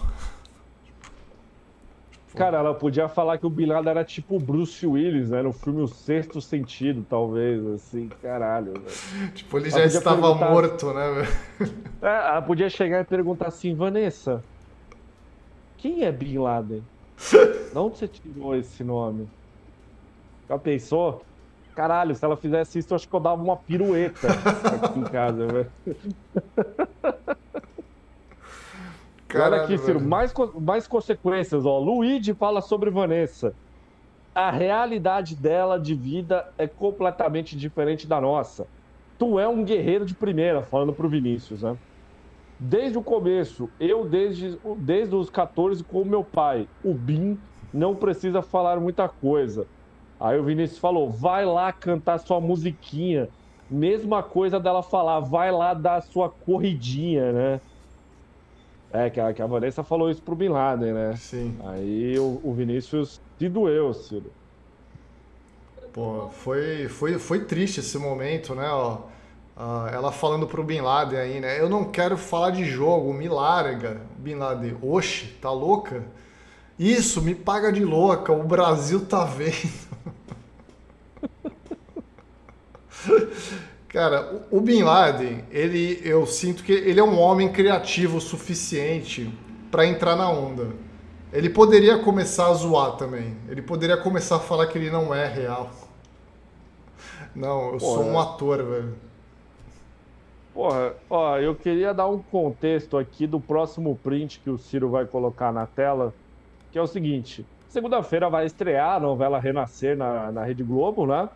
Cara, 2.36 2.58
ela 2.58 2.74
podia 2.74 3.08
falar 3.08 3.36
que 3.38 3.46
o 3.46 3.50
Bin 3.50 3.66
Laden 3.66 3.90
era 3.90 4.04
tipo 4.04 4.36
o 4.36 4.40
Bruce 4.40 4.86
Willis, 4.86 5.30
né? 5.30 5.42
No 5.42 5.52
filme 5.52 5.82
O 5.82 5.88
Sexto 5.88 6.40
Sentido, 6.40 7.04
talvez, 7.08 7.64
assim, 7.66 8.08
caralho. 8.22 8.72
Velho. 8.72 9.32
Tipo, 9.32 9.58
ele 9.58 9.68
ela 9.68 9.78
já 9.88 9.98
estava 9.98 10.22
perguntar... 10.22 10.50
morto, 10.50 10.92
né, 10.92 11.10
velho? 11.10 11.74
É, 12.00 12.28
ela 12.28 12.42
podia 12.42 12.70
chegar 12.70 13.00
e 13.00 13.04
perguntar 13.04 13.48
assim, 13.48 13.74
Vanessa, 13.74 14.42
quem 15.76 16.04
é 16.04 16.12
Bin 16.12 16.38
Laden? 16.38 16.82
De 17.72 17.78
onde 17.78 17.98
você 17.98 18.08
tirou 18.08 18.56
esse 18.56 18.82
nome? 18.82 19.28
Já 20.48 20.58
pensou? 20.58 21.22
Caralho, 21.74 22.14
se 22.14 22.24
ela 22.24 22.36
fizesse 22.36 22.78
isso, 22.78 22.92
eu 22.92 22.96
acho 22.96 23.08
que 23.08 23.14
eu 23.14 23.20
dava 23.20 23.42
uma 23.42 23.56
pirueta 23.56 24.28
aqui 24.82 24.98
em 24.98 25.04
casa, 25.04 25.46
velho. 25.46 25.72
Caralho, 29.32 29.54
Olha 29.54 29.56
aqui, 29.56 29.78
Ciro, 29.78 30.00
mais, 30.00 30.32
mais 30.60 30.86
consequências, 30.86 31.64
ó. 31.64 31.78
Luigi 31.78 32.34
fala 32.34 32.60
sobre 32.60 32.90
Vanessa. 32.90 33.56
A 34.34 34.50
realidade 34.50 35.36
dela 35.36 35.78
de 35.78 35.94
vida 35.94 36.44
é 36.58 36.66
completamente 36.68 37.56
diferente 37.56 38.06
da 38.06 38.20
nossa. 38.20 38.68
Tu 39.18 39.38
é 39.38 39.48
um 39.48 39.64
guerreiro 39.64 40.04
de 40.06 40.16
primeira, 40.16 40.64
falando 40.64 40.94
pro 40.94 41.08
Vinícius, 41.10 41.62
né? 41.62 41.78
Desde 42.58 42.98
o 42.98 43.04
começo, 43.04 43.74
eu 43.78 44.08
desde, 44.08 44.58
desde 44.78 45.14
os 45.16 45.30
14 45.30 45.84
com 45.84 46.02
o 46.02 46.06
meu 46.06 46.24
pai, 46.24 46.68
o 46.82 46.94
Bim 46.94 47.42
não 47.72 47.96
precisa 47.96 48.42
falar 48.42 48.80
muita 48.80 49.08
coisa. 49.08 49.68
Aí 50.20 50.38
o 50.38 50.44
Vinícius 50.44 50.78
falou: 50.80 51.10
vai 51.12 51.44
lá 51.46 51.72
cantar 51.72 52.18
sua 52.18 52.40
musiquinha. 52.40 53.28
Mesma 53.70 54.22
coisa 54.22 54.60
dela 54.60 54.82
falar, 54.82 55.20
vai 55.20 55.50
lá 55.52 55.74
dar 55.74 56.02
sua 56.02 56.30
corridinha, 56.30 57.32
né? 57.32 57.60
É, 58.92 59.08
que 59.08 59.18
a, 59.18 59.32
que 59.32 59.40
a 59.40 59.46
Vanessa 59.46 59.82
falou 59.82 60.10
isso 60.10 60.20
pro 60.22 60.36
Bin 60.36 60.50
Laden, 60.50 60.92
né? 60.92 61.16
Sim. 61.16 61.56
Aí 61.64 62.18
o, 62.18 62.40
o 62.44 62.52
Vinícius 62.52 63.20
se 63.38 63.48
doeu, 63.48 63.94
Ciro. 63.94 64.30
Pô, 65.92 66.28
foi, 66.30 66.88
foi, 66.88 67.18
foi 67.18 67.44
triste 67.44 67.80
esse 67.80 67.96
momento, 67.96 68.54
né? 68.54 68.68
Ó, 68.68 68.98
uh, 69.56 69.86
ela 69.92 70.12
falando 70.12 70.46
pro 70.46 70.62
Bin 70.62 70.82
Laden 70.82 71.18
aí, 71.18 71.40
né? 71.40 71.58
Eu 71.58 71.70
não 71.70 71.86
quero 71.86 72.18
falar 72.18 72.50
de 72.50 72.64
jogo, 72.64 73.14
me 73.14 73.28
larga. 73.28 74.02
Bin 74.18 74.34
Laden, 74.34 74.76
oxe, 74.82 75.26
tá 75.40 75.50
louca? 75.50 76.04
Isso, 76.78 77.22
me 77.22 77.34
paga 77.34 77.72
de 77.72 77.84
louca, 77.84 78.32
o 78.32 78.42
Brasil 78.44 79.06
tá 79.06 79.24
vendo. 79.24 79.92
Cara, 83.92 84.46
o 84.50 84.58
Bin 84.58 84.82
Laden, 84.82 85.44
ele, 85.50 86.00
eu 86.02 86.26
sinto 86.26 86.64
que 86.64 86.72
ele 86.72 86.98
é 86.98 87.04
um 87.04 87.18
homem 87.18 87.52
criativo 87.52 88.16
o 88.16 88.20
suficiente 88.20 89.30
para 89.70 89.86
entrar 89.86 90.16
na 90.16 90.30
onda. 90.30 90.68
Ele 91.30 91.50
poderia 91.50 91.98
começar 91.98 92.46
a 92.46 92.54
zoar 92.54 92.92
também. 92.96 93.36
Ele 93.48 93.60
poderia 93.60 93.98
começar 93.98 94.36
a 94.36 94.40
falar 94.40 94.66
que 94.66 94.78
ele 94.78 94.90
não 94.90 95.14
é 95.14 95.26
real. 95.26 95.70
Não, 97.34 97.72
eu 97.72 97.78
Porra. 97.78 97.80
sou 97.80 98.04
um 98.04 98.18
ator, 98.18 98.62
velho. 98.62 98.94
Porra, 100.54 100.94
ó, 101.08 101.38
eu 101.38 101.54
queria 101.54 101.92
dar 101.92 102.08
um 102.08 102.18
contexto 102.18 102.96
aqui 102.96 103.26
do 103.26 103.40
próximo 103.40 103.98
print 104.02 104.40
que 104.40 104.50
o 104.50 104.58
Ciro 104.58 104.88
vai 104.88 105.04
colocar 105.04 105.52
na 105.52 105.66
tela, 105.66 106.14
que 106.70 106.78
é 106.78 106.82
o 106.82 106.86
seguinte. 106.86 107.44
Segunda-feira 107.68 108.28
vai 108.28 108.44
estrear 108.46 108.96
a 108.96 109.00
novela 109.00 109.38
Renascer 109.38 109.96
na, 109.96 110.30
na 110.30 110.44
Rede 110.44 110.62
Globo, 110.62 111.06
né? 111.06 111.28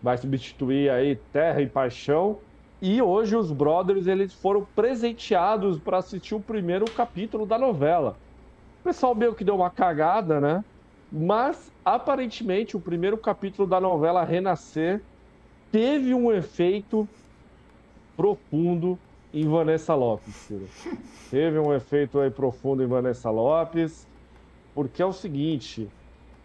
Vai 0.00 0.16
substituir 0.18 0.90
aí 0.90 1.16
Terra 1.32 1.60
e 1.62 1.68
Paixão. 1.68 2.42
E 2.80 3.02
hoje 3.02 3.36
os 3.36 3.50
brothers 3.52 4.06
eles 4.06 4.34
foram 4.34 4.66
presenteados 4.74 5.80
para 5.80 5.98
assistir 5.98 6.34
o 6.34 6.42
primeiro 6.42 6.90
capítulo 6.90 7.44
da 7.46 7.58
novela. 7.58 8.12
O 8.80 8.84
pessoal 8.84 9.14
meio 9.14 9.34
que 9.34 9.44
deu 9.44 9.56
uma 9.56 9.70
cagada, 9.70 10.40
né? 10.40 10.62
Mas 11.10 11.70
aparentemente 11.84 12.76
o 12.76 12.80
primeiro 12.80 13.18
capítulo 13.18 13.66
da 13.68 13.80
novela 13.80 14.24
Renascer 14.24 15.04
teve 15.70 16.14
um 16.14 16.32
efeito 16.32 17.10
profundo 18.16 19.00
em 19.32 19.48
Vanessa 19.48 19.94
Lopes. 19.94 20.48
Teve 21.30 21.58
um 21.58 21.72
efeito 21.74 22.18
aí 22.20 22.30
profundo 22.30 22.82
em 22.82 22.86
Vanessa 22.86 23.30
Lopes, 23.30 24.08
porque 24.74 25.02
é 25.02 25.06
o 25.06 25.12
seguinte, 25.12 25.92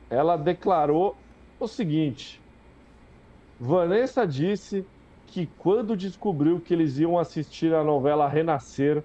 ela 0.09 0.37
declarou 0.37 1.23
o 1.59 1.67
seguinte: 1.67 2.42
Vanessa 3.63 4.27
disse 4.27 4.85
que 5.27 5.47
quando 5.57 5.95
descobriu 5.95 6.59
que 6.59 6.73
eles 6.73 6.97
iam 6.97 7.17
assistir 7.17 7.73
a 7.73 7.81
novela 7.81 8.27
Renascer, 8.27 9.01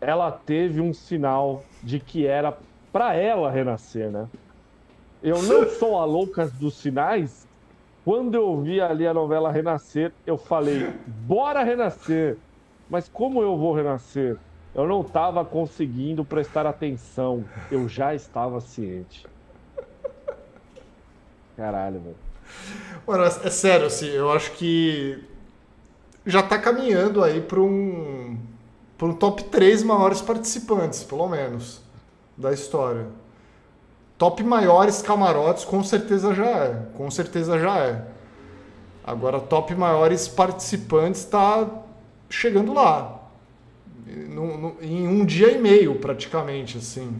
ela 0.00 0.32
teve 0.32 0.80
um 0.80 0.92
sinal 0.92 1.62
de 1.80 2.00
que 2.00 2.26
era 2.26 2.58
para 2.92 3.14
ela 3.14 3.48
renascer, 3.52 4.10
né? 4.10 4.28
Eu 5.22 5.40
não 5.44 5.64
sou 5.78 5.96
a 5.96 6.04
louca 6.04 6.48
dos 6.48 6.74
sinais. 6.74 7.46
Quando 8.04 8.34
eu 8.34 8.60
vi 8.60 8.80
ali 8.80 9.06
a 9.06 9.14
novela 9.14 9.52
Renascer, 9.52 10.12
eu 10.26 10.36
falei: 10.36 10.92
bora 11.06 11.62
renascer. 11.62 12.36
Mas 12.88 13.08
como 13.08 13.40
eu 13.40 13.56
vou 13.56 13.72
renascer? 13.72 14.36
Eu 14.74 14.88
não 14.88 15.02
estava 15.02 15.44
conseguindo 15.44 16.24
prestar 16.24 16.66
atenção. 16.66 17.44
Eu 17.70 17.88
já 17.88 18.12
estava 18.12 18.60
ciente. 18.60 19.24
Caralho, 21.56 22.00
velho. 22.00 22.29
Mano, 23.06 23.24
é, 23.24 23.26
é 23.26 23.50
sério, 23.50 23.86
assim, 23.86 24.08
eu 24.08 24.30
acho 24.30 24.52
que 24.52 25.22
já 26.24 26.42
tá 26.42 26.58
caminhando 26.58 27.22
aí 27.24 27.40
para 27.40 27.60
um, 27.60 28.38
pra 28.96 29.06
um 29.08 29.14
top 29.14 29.44
3 29.44 29.82
maiores 29.82 30.20
participantes, 30.20 31.02
pelo 31.02 31.28
menos, 31.28 31.80
da 32.36 32.52
história. 32.52 33.06
Top 34.18 34.42
maiores 34.44 35.00
camarotes, 35.00 35.64
com 35.64 35.82
certeza 35.82 36.34
já 36.34 36.46
é. 36.46 36.86
Com 36.94 37.10
certeza 37.10 37.58
já 37.58 37.78
é. 37.78 38.04
Agora, 39.02 39.40
top 39.40 39.74
maiores 39.74 40.28
participantes 40.28 41.22
está 41.22 41.66
chegando 42.28 42.74
lá. 42.74 43.18
No, 44.06 44.58
no, 44.58 44.76
em 44.82 45.08
um 45.08 45.24
dia 45.24 45.50
e 45.52 45.58
meio, 45.58 45.94
praticamente, 45.96 46.76
assim. 46.76 47.18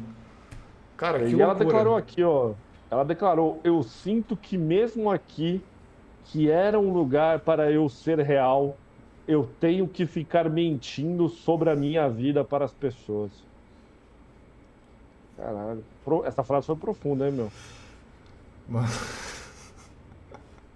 Cara, 0.97 1.21
que 1.21 1.25
E 1.25 1.29
loucura. 1.29 1.45
ela 1.45 1.55
declarou 1.55 1.97
aqui, 1.97 2.23
ó. 2.23 2.53
Ela 2.91 3.05
declarou: 3.05 3.61
Eu 3.63 3.83
sinto 3.83 4.37
que 4.37 4.59
mesmo 4.59 5.11
aqui, 5.11 5.63
que 6.25 6.51
era 6.51 6.79
um 6.79 6.93
lugar 6.93 7.41
para 7.41 7.71
eu 7.71 7.89
ser 7.89 8.19
real, 8.19 8.77
eu 9.29 9.49
tenho 9.61 9.87
que 9.87 10.07
ficar 10.07 10.51
mentindo 10.51 11.29
sobre 11.29 11.71
a 11.71 11.77
minha 11.77 12.09
vida 12.09 12.45
para 12.45 12.65
as 12.65 12.73
pessoas. 12.73 13.31
Caralho. 15.37 15.85
Essa 16.25 16.43
frase 16.43 16.67
foi 16.67 16.77
profunda, 16.77 17.29
hein, 17.29 17.33
meu? 17.33 17.53
Mano. 18.69 18.89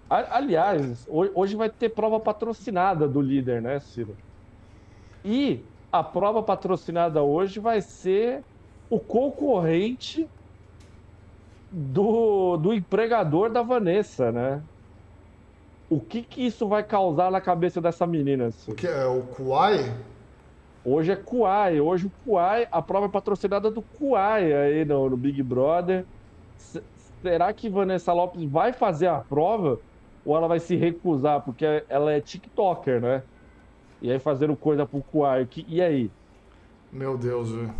Aliás, 0.08 1.06
hoje 1.08 1.56
vai 1.56 1.68
ter 1.68 1.88
prova 1.88 2.20
patrocinada 2.20 3.08
do 3.08 3.20
líder, 3.20 3.60
né, 3.60 3.80
Ciro? 3.80 4.16
E 5.24 5.60
a 5.90 6.04
prova 6.04 6.42
patrocinada 6.42 7.22
hoje 7.22 7.58
vai 7.58 7.80
ser 7.80 8.44
o 8.88 9.00
concorrente 9.00 10.28
do, 11.74 12.56
do 12.56 12.72
empregador 12.72 13.50
da 13.50 13.60
Vanessa, 13.60 14.30
né? 14.30 14.62
O 15.90 16.00
que 16.00 16.22
que 16.22 16.46
isso 16.46 16.68
vai 16.68 16.84
causar 16.84 17.32
na 17.32 17.40
cabeça 17.40 17.80
dessa 17.80 18.06
menina? 18.06 18.46
Assim? 18.46 18.70
O 18.70 18.74
que 18.74 18.86
é 18.86 19.04
o 19.06 19.22
Kuai? 19.22 19.92
Hoje 20.84 21.12
é 21.12 21.16
Kuai, 21.16 21.80
hoje 21.80 22.06
o 22.06 22.12
Kuai, 22.24 22.68
a 22.70 22.80
prova 22.80 23.06
é 23.06 23.08
patrocinada 23.08 23.70
do 23.70 23.82
Kuai 23.82 24.52
aí 24.52 24.84
no, 24.84 25.10
no 25.10 25.16
Big 25.16 25.42
Brother. 25.42 26.06
S 26.56 26.80
será 27.20 27.52
que 27.54 27.70
Vanessa 27.70 28.12
Lopes 28.12 28.44
vai 28.44 28.72
fazer 28.72 29.06
a 29.06 29.18
prova 29.18 29.78
ou 30.26 30.36
ela 30.36 30.46
vai 30.46 30.60
se 30.60 30.76
recusar 30.76 31.40
porque 31.42 31.64
ela 31.88 32.12
é 32.12 32.20
TikToker, 32.20 33.00
né? 33.00 33.22
E 34.00 34.12
aí 34.12 34.18
fazendo 34.18 34.54
coisa 34.54 34.86
pro 34.86 35.02
Kuai, 35.02 35.48
e 35.66 35.80
aí? 35.80 36.10
Meu 36.92 37.16
Deus, 37.16 37.50
velho 37.50 37.74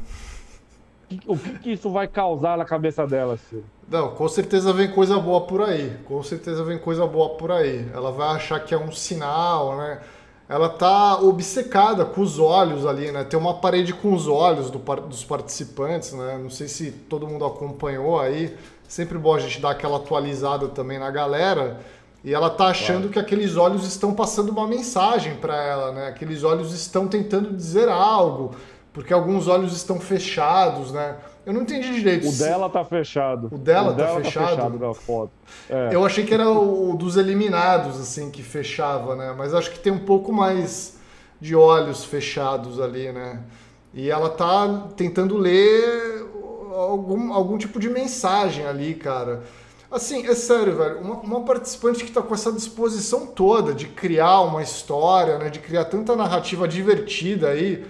o 1.27 1.37
que, 1.37 1.59
que, 1.59 1.73
isso 1.73 1.91
vai 1.91 2.09
causar 2.09 2.57
na 2.57 2.65
cabeça 2.65 3.07
dela, 3.07 3.37
Ciro? 3.37 3.65
Não, 3.89 4.11
com 4.11 4.29
certeza 4.29 4.73
vem 4.73 4.91
coisa 4.91 5.19
boa 5.19 5.43
por 5.43 5.63
aí. 5.63 5.97
Com 6.07 6.23
certeza 6.23 6.65
vem 6.65 6.79
coisa 6.79 7.07
boa 7.07 7.31
por 7.31 7.53
aí. 7.53 7.89
Ela 7.93 8.11
vai 8.11 8.37
achar 8.37 8.61
que 8.61 8.75
é 8.75 8.79
um 8.79 8.91
sinal, 8.91 9.77
né? 9.77 10.01
Ela 10.49 10.69
tá 10.69 11.19
obcecada 11.21 12.05
com 12.05 12.21
os 12.21 12.39
olhos 12.39 12.87
ali, 12.87 13.11
né? 13.11 13.25
Tem 13.25 13.39
uma 13.39 13.55
parede 13.55 13.93
com 13.95 14.13
os 14.13 14.27
olhos 14.27 14.71
do, 14.71 14.79
dos 14.79 15.25
participantes, 15.25 16.13
né? 16.13 16.39
Não 16.43 16.51
sei 16.51 16.69
se 16.69 16.91
todo 16.91 17.27
mundo 17.27 17.45
acompanhou 17.45 18.21
aí. 18.21 18.55
Sempre 18.87 19.17
bom 19.17 19.35
a 19.35 19.41
gente 19.41 19.61
dar 19.61 19.71
aquela 19.71 19.97
atualizada 19.97 20.69
também 20.69 20.99
na 20.99 21.11
galera. 21.11 21.81
E 22.23 22.33
ela 22.33 22.49
tá 22.49 22.67
achando 22.67 23.09
claro. 23.09 23.11
que 23.11 23.19
aqueles 23.19 23.57
olhos 23.57 23.87
estão 23.87 24.15
passando 24.15 24.51
uma 24.51 24.67
mensagem 24.67 25.37
para 25.37 25.63
ela, 25.63 25.93
né? 25.93 26.09
Aqueles 26.09 26.43
olhos 26.43 26.73
estão 26.73 27.07
tentando 27.07 27.53
dizer 27.55 27.89
algo, 27.89 28.55
porque 28.95 29.13
alguns 29.13 29.47
olhos 29.47 29.75
estão 29.75 30.01
fechados, 30.01 30.91
né? 30.91 31.17
Eu 31.47 31.53
não 31.53 31.63
entendi 31.63 31.93
direito. 31.95 32.29
O 32.29 32.33
dela 32.33 32.71
tá 32.71 32.85
fechado. 32.85 33.49
O 33.53 33.59
dela, 33.59 33.93
o 33.93 33.97
tá, 33.97 34.05
dela 34.05 34.21
fechado? 34.23 34.45
tá 34.45 34.51
fechado 34.51 34.79
na 34.79 34.95
foto. 34.95 35.33
É. 35.69 35.91
Eu 35.93 36.05
achei 36.05 36.25
que 36.25 36.33
era 36.33 36.49
o 36.49 36.97
dos 36.97 37.17
eliminados, 37.17 38.01
assim, 38.01 38.31
que 38.31 38.43
fechava, 38.43 39.15
né? 39.15 39.35
Mas 39.37 39.53
acho 39.53 39.71
que 39.71 39.79
tem 39.79 39.93
um 39.93 39.99
pouco 39.99 40.33
mais 40.33 40.97
de 41.41 41.55
olhos 41.55 42.05
fechados 42.05 42.81
ali, 42.81 43.13
né? 43.13 43.41
E 43.93 44.11
ela 44.11 44.31
tá 44.31 44.89
tentando 44.97 45.37
ler 45.37 46.25
algum, 46.73 47.33
algum 47.33 47.59
tipo 47.59 47.79
de 47.79 47.89
mensagem 47.89 48.67
ali, 48.67 48.95
cara. 48.95 49.43
Assim, 49.91 50.27
é 50.27 50.35
sério, 50.35 50.77
velho. 50.77 50.99
Uma, 51.01 51.15
uma 51.17 51.41
participante 51.43 52.03
que 52.03 52.11
está 52.11 52.21
com 52.21 52.35
essa 52.35 52.51
disposição 52.51 53.27
toda 53.27 53.73
de 53.73 53.87
criar 53.87 54.41
uma 54.41 54.63
história, 54.63 55.39
né? 55.39 55.51
De 55.51 55.61
criar 55.61 55.85
tanta 55.85 56.17
narrativa 56.17 56.67
divertida 56.67 57.51
aí. 57.51 57.85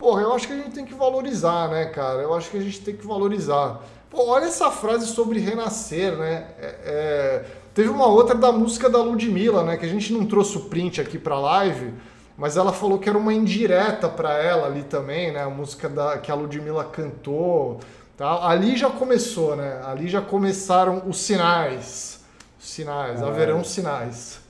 Porra, 0.00 0.22
eu 0.22 0.32
acho 0.32 0.46
que 0.46 0.54
a 0.54 0.56
gente 0.56 0.70
tem 0.70 0.86
que 0.86 0.94
valorizar, 0.94 1.68
né, 1.68 1.84
cara? 1.84 2.22
Eu 2.22 2.32
acho 2.32 2.50
que 2.50 2.56
a 2.56 2.60
gente 2.62 2.80
tem 2.80 2.96
que 2.96 3.06
valorizar. 3.06 3.82
Pô, 4.08 4.28
olha 4.28 4.46
essa 4.46 4.70
frase 4.70 5.06
sobre 5.08 5.38
renascer, 5.38 6.16
né? 6.16 6.54
É, 6.58 6.76
é... 6.84 7.44
Teve 7.74 7.90
uma 7.90 8.06
outra 8.06 8.34
da 8.34 8.50
música 8.50 8.88
da 8.88 9.02
Ludmilla, 9.02 9.62
né? 9.62 9.76
Que 9.76 9.84
a 9.84 9.88
gente 9.88 10.10
não 10.10 10.24
trouxe 10.24 10.56
o 10.56 10.62
print 10.62 11.02
aqui 11.02 11.18
pra 11.18 11.38
live, 11.38 11.92
mas 12.34 12.56
ela 12.56 12.72
falou 12.72 12.98
que 12.98 13.10
era 13.10 13.18
uma 13.18 13.34
indireta 13.34 14.08
para 14.08 14.42
ela 14.42 14.68
ali 14.68 14.84
também, 14.84 15.34
né? 15.34 15.42
A 15.42 15.50
música 15.50 15.86
da, 15.86 16.16
que 16.16 16.32
a 16.32 16.34
Ludmilla 16.34 16.84
cantou. 16.84 17.78
Tá? 18.16 18.48
Ali 18.48 18.78
já 18.78 18.88
começou, 18.88 19.54
né? 19.54 19.82
Ali 19.84 20.08
já 20.08 20.22
começaram 20.22 21.02
os 21.06 21.18
sinais. 21.18 22.24
Os 22.58 22.70
sinais, 22.70 23.22
haverão 23.22 23.62
sinais. 23.62 24.40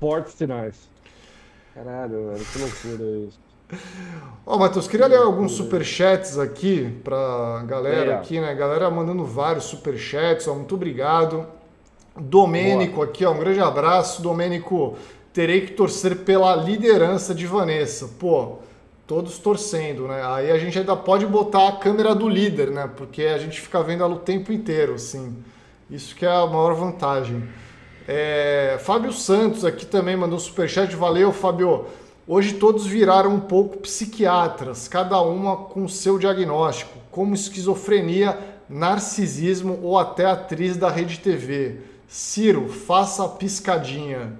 Fortes 0.00 0.34
sinais. 0.34 0.74
Caralho, 1.72 2.32
velho, 2.32 2.44
que 2.44 2.58
loucura 2.58 3.04
isso. 3.28 3.41
Ó, 4.44 4.56
oh, 4.56 4.58
Matheus, 4.58 4.88
queria 4.88 5.06
ler 5.06 5.18
alguns 5.18 5.52
superchats 5.52 6.38
aqui 6.38 6.98
pra 7.04 7.62
galera 7.66 8.16
aqui, 8.16 8.40
né? 8.40 8.54
Galera 8.54 8.90
mandando 8.90 9.24
vários 9.24 9.64
superchats, 9.64 10.48
ó, 10.48 10.54
muito 10.54 10.74
obrigado. 10.74 11.46
Domênico 12.16 12.96
Boa. 12.96 13.06
aqui, 13.06 13.24
ó, 13.24 13.32
um 13.32 13.38
grande 13.38 13.60
abraço. 13.60 14.20
Domênico, 14.20 14.96
terei 15.32 15.62
que 15.62 15.72
torcer 15.72 16.16
pela 16.18 16.54
liderança 16.56 17.34
de 17.34 17.46
Vanessa. 17.46 18.10
Pô, 18.18 18.58
todos 19.06 19.38
torcendo, 19.38 20.08
né? 20.08 20.22
Aí 20.24 20.50
a 20.50 20.58
gente 20.58 20.78
ainda 20.78 20.96
pode 20.96 21.26
botar 21.26 21.68
a 21.68 21.72
câmera 21.72 22.14
do 22.14 22.28
líder, 22.28 22.70
né? 22.70 22.90
Porque 22.96 23.22
a 23.22 23.38
gente 23.38 23.60
fica 23.60 23.82
vendo 23.82 24.02
ela 24.02 24.14
o 24.14 24.18
tempo 24.18 24.52
inteiro, 24.52 24.94
assim. 24.94 25.36
Isso 25.90 26.14
que 26.14 26.26
é 26.26 26.30
a 26.30 26.46
maior 26.46 26.74
vantagem. 26.74 27.48
É... 28.08 28.76
Fábio 28.80 29.12
Santos 29.12 29.64
aqui 29.64 29.86
também 29.86 30.16
mandou 30.16 30.36
um 30.36 30.40
superchat. 30.40 30.94
Valeu, 30.96 31.32
Fábio. 31.32 31.86
Hoje 32.26 32.54
todos 32.54 32.86
viraram 32.86 33.34
um 33.34 33.40
pouco 33.40 33.78
psiquiatras, 33.78 34.86
cada 34.86 35.20
uma 35.20 35.56
com 35.56 35.88
seu 35.88 36.18
diagnóstico, 36.18 36.96
como 37.10 37.34
esquizofrenia, 37.34 38.38
narcisismo 38.68 39.80
ou 39.82 39.98
até 39.98 40.26
atriz 40.26 40.76
da 40.76 40.88
Rede 40.88 41.18
TV. 41.18 41.80
Ciro, 42.06 42.68
faça 42.68 43.24
a 43.24 43.28
piscadinha. 43.28 44.32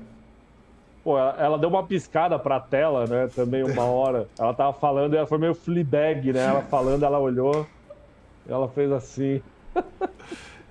Pô, 1.02 1.18
ela, 1.18 1.36
ela, 1.36 1.58
deu 1.58 1.68
uma 1.68 1.82
piscada 1.82 2.38
pra 2.38 2.60
tela, 2.60 3.04
né? 3.06 3.28
Também 3.34 3.64
uma 3.64 3.82
hora. 3.90 4.28
Ela 4.38 4.54
tava 4.54 4.72
falando 4.72 5.14
e 5.14 5.16
ela 5.16 5.26
foi 5.26 5.38
meio 5.38 5.54
Fleabag, 5.54 6.32
né? 6.32 6.46
Ela 6.46 6.62
falando, 6.62 7.04
ela 7.04 7.18
olhou 7.18 7.66
e 8.46 8.52
ela 8.52 8.68
fez 8.68 8.92
assim. 8.92 9.42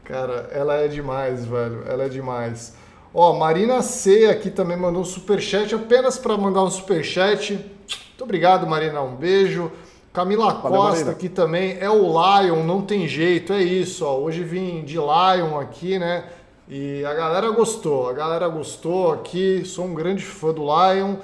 Cara, 0.05 0.49
ela 0.53 0.75
é 0.75 0.87
demais, 0.87 1.45
velho. 1.45 1.83
Ela 1.85 2.05
é 2.05 2.09
demais. 2.09 2.73
Ó, 3.13 3.33
Marina 3.37 3.81
C 3.81 4.25
aqui 4.25 4.49
também 4.49 4.77
mandou 4.77 5.01
um 5.01 5.05
superchat, 5.05 5.75
apenas 5.75 6.17
para 6.17 6.37
mandar 6.37 6.63
um 6.63 6.69
superchat. 6.69 7.53
Muito 7.53 8.23
obrigado, 8.23 8.65
Marina. 8.65 9.01
Um 9.01 9.15
beijo. 9.15 9.71
Camila 10.13 10.53
Valeu, 10.53 10.77
Costa 10.77 10.95
Marina. 10.95 11.11
aqui 11.11 11.29
também. 11.29 11.77
É 11.79 11.89
o 11.89 12.03
Lion, 12.03 12.63
não 12.63 12.81
tem 12.81 13.07
jeito. 13.07 13.53
É 13.53 13.61
isso, 13.61 14.05
ó. 14.05 14.17
Hoje 14.17 14.43
vim 14.43 14.83
de 14.83 14.95
Lion 14.95 15.59
aqui, 15.59 15.97
né? 15.97 16.25
E 16.73 17.03
a 17.03 17.13
galera 17.13 17.49
gostou, 17.49 18.09
a 18.09 18.13
galera 18.13 18.47
gostou 18.47 19.11
aqui, 19.11 19.63
sou 19.65 19.85
um 19.85 19.93
grande 19.93 20.23
fã 20.23 20.53
do 20.53 20.61
Lion. 20.61 21.15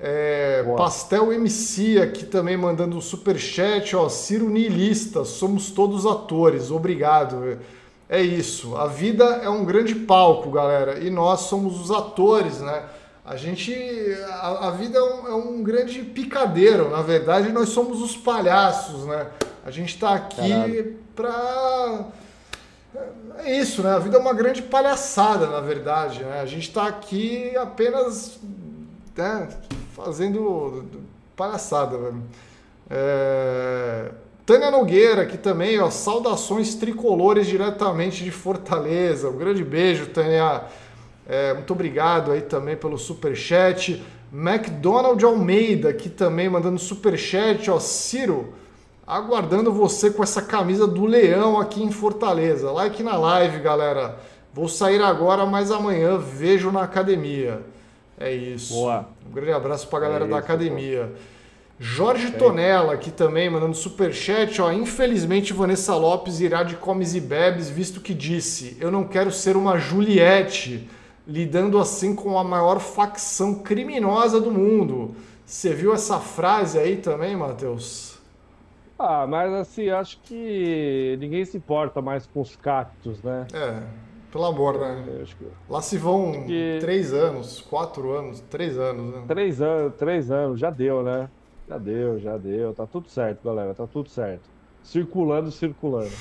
É, 0.00 0.62
Pastel 0.76 1.32
MC 1.32 2.00
aqui 2.00 2.24
também 2.24 2.56
mandando 2.56 2.96
um 2.96 3.00
super 3.00 3.38
chat, 3.38 3.96
ó, 3.96 4.08
Ciro 4.08 4.48
Nilista, 4.48 5.24
somos 5.24 5.70
todos 5.70 6.06
atores, 6.06 6.70
obrigado. 6.70 7.58
É 8.08 8.20
isso, 8.20 8.76
a 8.76 8.86
vida 8.86 9.24
é 9.24 9.48
um 9.48 9.64
grande 9.64 9.94
palco, 9.94 10.50
galera, 10.50 11.00
e 11.00 11.10
nós 11.10 11.40
somos 11.40 11.80
os 11.80 11.90
atores, 11.90 12.60
né? 12.60 12.84
A 13.24 13.34
gente, 13.34 13.74
a, 14.28 14.68
a 14.68 14.70
vida 14.70 14.98
é 14.98 15.02
um, 15.02 15.26
é 15.26 15.34
um, 15.34 15.62
grande 15.62 16.02
picadeiro, 16.02 16.88
na 16.90 17.02
verdade 17.02 17.50
nós 17.50 17.70
somos 17.70 18.00
os 18.00 18.16
palhaços, 18.16 19.04
né? 19.06 19.26
A 19.64 19.70
gente 19.72 19.94
está 19.94 20.14
aqui 20.14 20.96
para 21.16 22.06
é 23.38 23.58
isso, 23.58 23.82
né? 23.82 23.90
A 23.90 23.98
vida 23.98 24.16
é 24.16 24.20
uma 24.20 24.32
grande 24.32 24.62
palhaçada, 24.62 25.46
na 25.46 25.60
verdade. 25.60 26.24
Né? 26.24 26.40
A 26.40 26.46
gente 26.46 26.68
está 26.68 26.86
aqui 26.86 27.54
apenas 27.56 28.38
né, 29.16 29.48
fazendo 29.94 30.84
palhaçada, 31.36 31.98
velho. 31.98 32.22
É... 32.88 34.10
Tânia 34.46 34.70
Nogueira 34.70 35.22
aqui 35.22 35.36
também, 35.36 35.80
ó. 35.80 35.90
Saudações 35.90 36.76
tricolores 36.76 37.48
diretamente 37.48 38.22
de 38.22 38.30
Fortaleza. 38.30 39.28
Um 39.28 39.36
grande 39.36 39.64
beijo, 39.64 40.06
Tânia. 40.06 40.62
É, 41.28 41.52
muito 41.52 41.72
obrigado 41.72 42.30
aí 42.30 42.42
também 42.42 42.76
pelo 42.76 42.96
super 42.96 43.34
chat. 43.34 44.00
McDonald 44.32 45.22
Almeida 45.24 45.88
aqui 45.88 46.08
também 46.08 46.48
mandando 46.48 46.78
super 46.78 47.18
chat, 47.18 47.68
ó. 47.68 47.80
Ciro, 47.80 48.54
aguardando 49.04 49.72
você 49.72 50.12
com 50.12 50.22
essa 50.22 50.40
camisa 50.40 50.86
do 50.86 51.06
Leão 51.06 51.58
aqui 51.58 51.82
em 51.82 51.90
Fortaleza. 51.90 52.70
Like 52.70 53.02
na 53.02 53.16
live, 53.16 53.58
galera. 53.58 54.16
Vou 54.54 54.68
sair 54.68 55.02
agora, 55.02 55.44
mas 55.44 55.72
amanhã 55.72 56.18
vejo 56.18 56.70
na 56.70 56.82
academia. 56.82 57.62
É 58.16 58.32
isso. 58.32 58.74
Boa. 58.74 59.08
Um 59.28 59.32
grande 59.32 59.52
abraço 59.52 59.88
para 59.88 59.98
a 59.98 60.02
galera 60.02 60.24
é 60.24 60.28
da 60.28 60.38
academia. 60.38 61.12
Jorge. 61.78 62.32
Tonella 62.32 62.94
aqui 62.94 63.10
também, 63.10 63.50
mandando 63.50 63.74
super 63.74 64.12
chat, 64.12 64.60
ó. 64.60 64.72
Infelizmente 64.72 65.52
Vanessa 65.52 65.94
Lopes 65.94 66.40
irá 66.40 66.62
de 66.62 66.76
comes 66.76 67.14
e 67.14 67.20
bebes, 67.20 67.68
visto 67.68 68.00
que 68.00 68.14
disse: 68.14 68.76
"Eu 68.80 68.90
não 68.90 69.04
quero 69.04 69.30
ser 69.30 69.56
uma 69.56 69.78
Juliette, 69.78 70.88
lidando 71.26 71.78
assim 71.78 72.14
com 72.14 72.38
a 72.38 72.44
maior 72.44 72.78
facção 72.80 73.56
criminosa 73.56 74.40
do 74.40 74.50
mundo". 74.50 75.14
Você 75.44 75.72
viu 75.72 75.94
essa 75.94 76.18
frase 76.18 76.78
aí 76.78 76.96
também, 76.96 77.36
Matheus? 77.36 78.18
Ah, 78.98 79.26
mas 79.28 79.52
assim, 79.52 79.90
acho 79.90 80.18
que 80.22 81.16
ninguém 81.20 81.44
se 81.44 81.56
importa 81.56 82.00
mais 82.00 82.26
com 82.26 82.40
os 82.40 82.56
cactos, 82.56 83.22
né? 83.22 83.46
É, 83.52 83.82
pelo 84.32 84.46
amor, 84.46 84.78
né? 84.80 85.24
Que... 85.38 85.46
Lá 85.68 85.82
se 85.82 85.98
vão 85.98 86.44
que... 86.46 86.78
três 86.80 87.12
anos, 87.12 87.60
quatro 87.60 88.12
anos, 88.12 88.40
três 88.50 88.78
anos, 88.78 89.14
né? 89.14 89.24
Três 89.28 89.60
anos, 89.60 89.94
três 89.96 90.30
anos, 90.30 90.58
já 90.58 90.70
deu, 90.70 91.02
né? 91.02 91.28
Já 91.68 91.78
deu, 91.78 92.18
já 92.20 92.36
deu. 92.36 92.72
Tá 92.72 92.86
tudo 92.86 93.08
certo, 93.08 93.44
galera, 93.44 93.74
tá 93.74 93.86
tudo 93.86 94.08
certo. 94.08 94.42
Circulando, 94.82 95.50
circulando. 95.50 96.12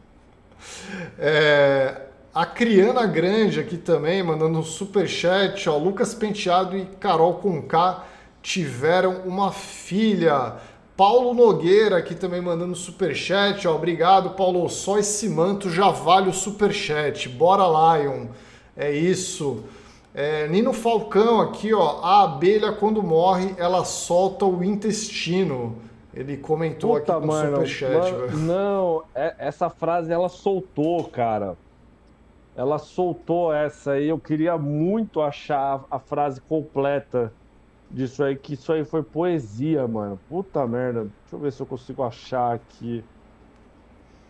é, 1.18 2.02
a 2.34 2.44
Criana 2.44 3.06
Grande 3.06 3.58
aqui 3.58 3.78
também, 3.78 4.22
mandando 4.22 4.58
um 4.58 4.62
superchat, 4.62 5.68
ó. 5.68 5.78
Lucas 5.78 6.14
Penteado 6.14 6.76
e 6.76 6.84
Carol 7.00 7.34
Conká 7.34 8.04
tiveram 8.42 9.22
uma 9.24 9.50
filha. 9.52 10.56
Paulo 10.96 11.32
Nogueira 11.34 11.96
aqui 11.96 12.14
também 12.14 12.42
mandando 12.42 12.74
superchat, 12.74 13.66
ó. 13.66 13.74
Obrigado, 13.74 14.30
Paulo. 14.30 14.68
Só 14.68 14.98
esse 14.98 15.28
manto 15.30 15.70
já 15.70 15.88
vale 15.88 16.28
o 16.28 16.34
superchat. 16.34 17.26
Bora, 17.28 17.64
Lion. 17.98 18.26
É 18.76 18.92
isso. 18.92 19.64
É, 20.18 20.48
Nino 20.48 20.72
Falcão 20.72 21.42
aqui, 21.42 21.74
ó. 21.74 22.00
A 22.02 22.22
abelha, 22.22 22.72
quando 22.72 23.02
morre, 23.02 23.54
ela 23.58 23.84
solta 23.84 24.46
o 24.46 24.64
intestino. 24.64 25.76
Ele 26.14 26.38
comentou 26.38 26.98
Puta, 26.98 27.12
aqui 27.12 27.20
no 27.20 27.26
mano, 27.26 27.50
superchat. 27.56 28.12
Mano, 28.12 28.38
não, 28.38 29.04
é, 29.14 29.34
essa 29.38 29.68
frase 29.68 30.10
ela 30.10 30.30
soltou, 30.30 31.04
cara. 31.04 31.54
Ela 32.56 32.78
soltou 32.78 33.52
essa 33.52 33.90
aí. 33.92 34.08
Eu 34.08 34.18
queria 34.18 34.56
muito 34.56 35.20
achar 35.20 35.84
a 35.90 35.98
frase 35.98 36.40
completa 36.40 37.30
disso 37.90 38.24
aí, 38.24 38.36
que 38.36 38.54
isso 38.54 38.72
aí 38.72 38.86
foi 38.86 39.02
poesia, 39.02 39.86
mano. 39.86 40.18
Puta 40.30 40.66
merda. 40.66 41.00
Deixa 41.00 41.34
eu 41.34 41.38
ver 41.38 41.52
se 41.52 41.60
eu 41.60 41.66
consigo 41.66 42.02
achar 42.02 42.54
aqui. 42.54 43.04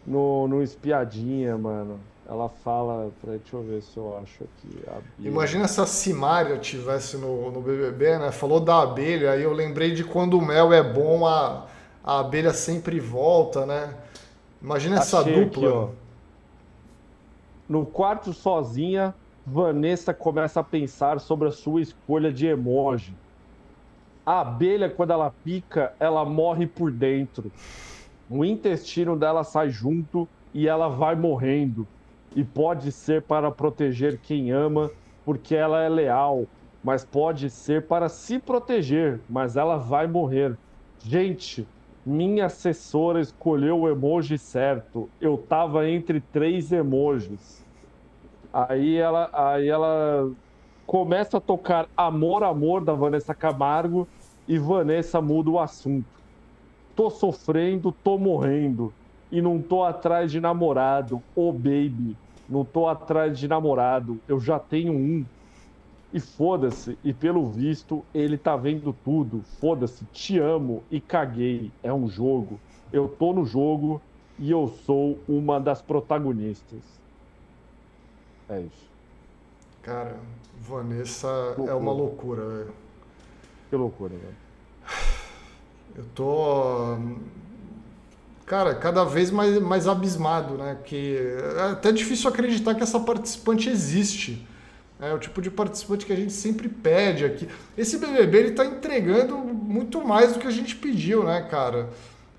No, 0.05 0.49
no 0.49 0.65
Espiadinha, 0.65 1.57
mano. 1.57 2.01
Ela 2.29 2.49
fala. 2.49 3.11
Peraí, 3.21 3.39
deixa 3.39 3.57
eu 3.57 3.63
ver 3.63 3.83
se 3.83 3.97
eu 3.97 4.19
acho 4.19 4.45
aqui. 4.45 4.79
Imagina 5.21 5.69
se 5.69 5.81
a 5.81 5.87
Simária 5.87 6.59
tivesse 6.59 7.17
no, 7.17 7.51
no 7.51 7.61
BBB, 7.61 8.19
né? 8.19 8.33
Falou 8.33 8.59
da 8.59 8.83
abelha, 8.83 9.33
aí 9.33 9.43
eu 9.43 9.53
lembrei 9.53 9.93
de 9.93 10.03
quando 10.03 10.37
o 10.37 10.45
mel 10.45 10.73
é 10.73 10.83
bom, 10.83 11.27
a, 11.27 11.67
a 12.03 12.21
abelha 12.21 12.53
sempre 12.53 12.99
volta, 12.99 13.65
né? 13.65 13.95
Imagina 14.61 14.99
Achei 14.99 15.19
essa 15.21 15.31
dupla. 15.31 15.85
Aqui, 15.85 15.93
No 17.69 17.87
quarto 17.87 18.33
sozinha, 18.33 19.15
Vanessa 19.47 20.13
começa 20.13 20.59
a 20.59 20.65
pensar 20.65 21.21
sobre 21.21 21.47
a 21.47 21.53
sua 21.53 21.81
escolha 21.81 22.33
de 22.33 22.47
emoji. 22.47 23.15
A 24.25 24.41
abelha, 24.41 24.91
quando 24.91 25.13
ela 25.13 25.33
pica, 25.45 25.95
ela 26.01 26.25
morre 26.25 26.67
por 26.67 26.91
dentro. 26.91 27.53
O 28.29 28.45
intestino 28.45 29.17
dela 29.17 29.45
sai 29.45 29.71
junto 29.71 30.29
e 30.53 30.67
ela 30.67 30.89
vai 30.89 31.15
morrendo. 31.15 31.87
E 32.37 32.45
pode 32.45 32.93
ser 32.93 33.27
para 33.27 33.53
proteger 33.53 34.21
quem 34.21 34.53
ama, 34.53 34.93
porque 35.25 35.57
ela 35.57 35.83
é 35.83 35.91
leal, 35.91 36.53
mas 36.83 37.05
pode 37.05 37.51
ser 37.51 37.89
para 37.89 38.09
se 38.11 38.41
proteger, 38.41 39.25
mas 39.29 39.57
ela 39.57 39.79
vai 39.79 40.07
morrer. 40.09 40.61
Gente, 41.03 41.71
minha 42.05 42.47
assessora 42.47 43.21
escolheu 43.23 43.81
o 43.81 43.89
emoji 43.91 44.39
certo. 44.39 45.13
Eu 45.21 45.39
tava 45.39 45.89
entre 45.91 46.21
três 46.23 46.73
emojis. 46.73 47.67
Aí 48.53 48.97
ela, 48.97 49.31
aí 49.35 49.69
ela 49.69 50.35
começa 50.87 51.39
a 51.39 51.41
tocar 51.41 51.89
Amor, 51.97 52.43
Amor 52.45 52.85
da 52.85 52.95
Vanessa 52.95 53.35
Camargo 53.35 54.11
e 54.47 54.59
Vanessa 54.59 55.21
muda 55.21 55.51
o 55.51 55.59
assunto. 55.61 56.23
Tô 56.95 57.11
sofrendo, 57.11 57.93
tô 57.93 58.19
morrendo 58.19 58.95
e 59.31 59.43
não 59.43 59.63
tô 59.63 59.85
atrás 59.85 60.31
de 60.33 60.41
namorado. 60.41 61.25
Oh, 61.35 61.53
baby, 61.53 62.19
não 62.49 62.65
tô 62.65 62.89
atrás 62.89 63.39
de 63.39 63.49
namorado. 63.49 64.21
Eu 64.29 64.41
já 64.41 64.59
tenho 64.59 64.93
um. 64.93 65.25
E 66.13 66.21
foda-se, 66.21 66.97
e 67.05 67.13
pelo 67.13 67.51
visto 67.51 68.05
ele 68.15 68.39
tá 68.39 68.57
vendo 68.57 68.95
tudo. 69.05 69.43
Foda-se, 69.61 70.05
te 70.07 70.39
amo 70.39 70.83
e 70.91 71.01
caguei. 71.01 71.71
É 71.83 71.93
um 71.93 72.09
jogo. 72.09 72.61
Eu 72.93 73.09
tô 73.09 73.33
no 73.33 73.45
jogo 73.45 74.01
e 74.39 74.51
eu 74.51 74.69
sou 74.85 75.19
uma 75.29 75.59
das 75.61 75.83
protagonistas. 75.83 76.81
É 78.49 78.61
isso. 78.61 78.87
Cara, 79.83 80.17
Vanessa 80.61 81.29
loucura. 81.29 81.71
é 81.71 81.75
uma 81.75 81.93
loucura, 81.93 82.47
velho. 82.47 82.75
Que 83.69 83.77
loucura, 83.77 84.15
velho. 84.15 84.37
Eu 85.97 86.05
tô. 86.15 86.99
Cara, 88.47 88.77
cada 88.77 89.03
vez 89.03 89.33
mais, 89.33 89.59
mais 89.61 89.89
abismado, 89.89 90.55
né? 90.55 90.79
Que 90.85 91.19
é 91.57 91.73
até 91.73 91.91
difícil 91.91 92.31
acreditar 92.31 92.77
que 92.77 92.83
essa 92.83 93.01
participante 93.01 93.69
existe. 93.69 94.47
É 95.01 95.13
o 95.13 95.19
tipo 95.19 95.43
de 95.43 95.51
participante 95.51 96.07
que 96.07 96.13
a 96.13 96.17
gente 96.17 96.33
sempre 96.33 96.69
pede 96.69 97.25
aqui. 97.25 97.49
Esse 97.77 97.99
BBB 97.99 98.39
ele 98.39 98.51
tá 98.53 98.65
entregando 98.65 99.37
muito 99.37 100.03
mais 100.07 100.33
do 100.33 100.39
que 100.39 100.47
a 100.47 100.51
gente 100.51 100.77
pediu, 100.77 101.25
né, 101.25 101.43
cara? 101.51 101.91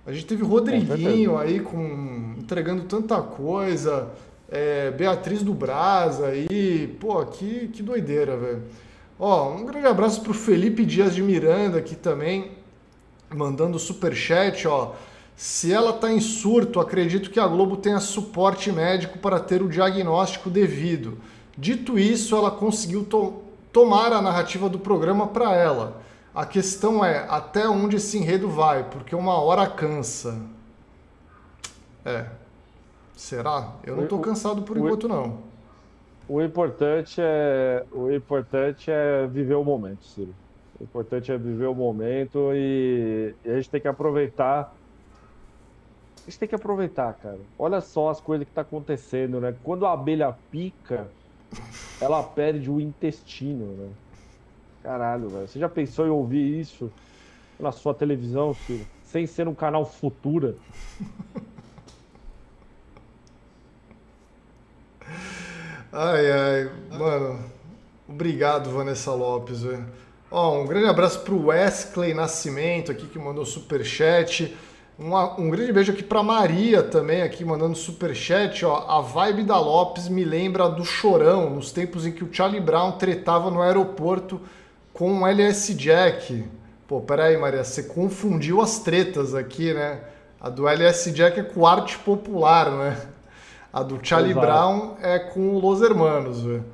A 0.06 0.14
gente 0.14 0.26
teve 0.26 0.44
Rodriguinho 0.44 1.38
aí 1.38 1.60
com 1.60 2.36
entregando 2.38 2.84
tanta 2.84 3.22
coisa, 3.22 4.08
é, 4.50 4.90
Beatriz 4.92 5.44
do 5.44 5.54
Brasa 5.54 6.28
aí, 6.28 6.96
pô, 7.00 7.24
que, 7.26 7.68
que 7.68 7.84
doideira, 7.84 8.38
velho. 8.38 8.64
Ó, 9.20 9.54
um 9.54 9.66
grande 9.66 9.86
abraço 9.86 10.22
pro 10.22 10.34
Felipe 10.34 10.86
Dias 10.86 11.14
de 11.14 11.22
Miranda 11.22 11.80
aqui 11.80 11.96
também, 11.96 12.52
mandando 13.30 13.78
super 13.78 14.16
chat, 14.16 14.66
ó. 14.66 14.94
Se 15.38 15.72
ela 15.72 15.94
tá 15.94 16.12
em 16.12 16.20
surto, 16.20 16.80
acredito 16.80 17.30
que 17.30 17.40
a 17.40 17.48
Globo 17.48 17.78
tenha 17.78 18.00
suporte 18.00 18.72
médico 18.72 19.20
para 19.20 19.40
ter 19.40 19.62
o 19.62 19.70
diagnóstico 19.70 20.50
devido. 20.50 21.20
Dito 21.56 22.00
isso, 22.00 22.36
ela 22.36 22.50
conseguiu 22.50 23.06
to 23.06 23.44
tomar 23.72 24.12
a 24.12 24.20
narrativa 24.20 24.68
do 24.68 24.80
programa 24.80 25.28
para 25.28 25.54
ela. 25.56 26.02
A 26.34 26.44
questão 26.44 27.06
é 27.06 27.28
até 27.30 27.70
onde 27.70 27.98
esse 27.98 28.18
enredo 28.18 28.50
vai, 28.50 28.90
porque 28.90 29.16
uma 29.16 29.40
hora 29.40 29.68
cansa. 29.68 30.42
É. 32.04 32.26
Será? 33.16 33.74
Eu 33.84 33.96
não 33.96 34.04
estou 34.06 34.20
cansado 34.20 34.64
por 34.64 34.76
enquanto 34.76 35.08
não. 35.08 35.38
O 36.28 36.42
importante 36.42 37.22
é 37.22 37.86
o 37.92 38.12
importante 38.12 38.90
é 38.90 39.28
viver 39.28 39.54
o 39.56 39.64
momento, 39.64 40.04
Ciro. 40.04 40.34
O 40.80 40.84
importante 40.84 41.32
é 41.32 41.38
viver 41.38 41.68
o 41.68 41.76
momento 41.76 42.50
e, 42.56 43.36
e 43.46 43.52
a 43.52 43.56
gente 43.56 43.70
tem 43.70 43.80
que 43.80 43.88
aproveitar. 43.88 44.74
A 46.28 46.30
gente 46.30 46.40
tem 46.40 46.50
que 46.50 46.56
aproveitar, 46.56 47.14
cara. 47.14 47.40
Olha 47.58 47.80
só 47.80 48.10
as 48.10 48.20
coisas 48.20 48.46
que 48.46 48.54
tá 48.54 48.60
acontecendo, 48.60 49.40
né? 49.40 49.56
Quando 49.64 49.86
a 49.86 49.94
abelha 49.94 50.36
pica, 50.52 51.08
ela 52.02 52.22
perde 52.22 52.70
o 52.70 52.82
intestino, 52.82 53.66
né? 53.78 53.90
Caralho, 54.84 55.30
velho. 55.30 55.48
Você 55.48 55.58
já 55.58 55.70
pensou 55.70 56.06
em 56.06 56.10
ouvir 56.10 56.60
isso 56.60 56.92
na 57.58 57.72
sua 57.72 57.94
televisão, 57.94 58.54
filho? 58.54 58.86
Sem 59.06 59.26
ser 59.26 59.48
um 59.48 59.56
canal 59.56 59.86
Futura? 59.86 60.56
Ai, 65.94 66.30
ai, 66.30 66.72
mano. 66.92 67.40
Obrigado, 68.06 68.70
Vanessa 68.70 69.14
Lopes, 69.14 69.62
velho. 69.62 69.86
Ó, 70.30 70.60
um 70.62 70.66
grande 70.66 70.90
abraço 70.90 71.22
pro 71.22 71.46
Wesley 71.46 72.14
Nascimento 72.14 72.92
aqui 72.92 73.08
que 73.08 73.18
mandou 73.18 73.46
super 73.46 73.86
chat. 73.86 74.54
Um, 75.00 75.16
um 75.44 75.50
grande 75.52 75.72
beijo 75.72 75.92
aqui 75.92 76.02
para 76.02 76.24
Maria 76.24 76.82
também, 76.82 77.22
aqui 77.22 77.46
mandando 77.46 77.76
super 77.76 78.16
chat. 78.16 78.66
Ó, 78.66 78.84
a 78.90 79.00
vibe 79.00 79.44
da 79.44 79.60
Lopes 79.60 80.10
me 80.10 80.24
lembra 80.24 80.68
do 80.68 80.84
Chorão, 80.84 81.52
nos 81.52 81.72
tempos 81.72 82.04
em 82.06 82.12
que 82.12 82.24
o 82.24 82.34
Charlie 82.34 82.60
Brown 82.60 82.94
tretava 82.94 83.52
no 83.52 83.62
aeroporto 83.62 84.42
com 84.92 85.22
o 85.22 85.28
LS 85.28 85.76
Jack. 85.76 86.44
Pô, 86.88 87.00
peraí, 87.00 87.38
Maria, 87.38 87.64
você 87.64 87.84
confundiu 87.84 88.60
as 88.60 88.80
tretas 88.80 89.36
aqui, 89.36 89.72
né? 89.72 90.00
A 90.42 90.50
do 90.50 90.68
LS 90.68 91.12
Jack 91.12 91.40
é 91.40 91.44
com 91.44 91.68
arte 91.68 92.00
popular, 92.00 92.72
né? 92.72 92.98
A 93.72 93.84
do 93.84 94.00
Charlie 94.02 94.32
Exato. 94.32 94.48
Brown 94.48 94.96
é 95.04 95.20
com 95.20 95.56
o 95.56 95.60
Los 95.60 95.82
Hermanos, 95.84 96.42
velho. 96.42 96.66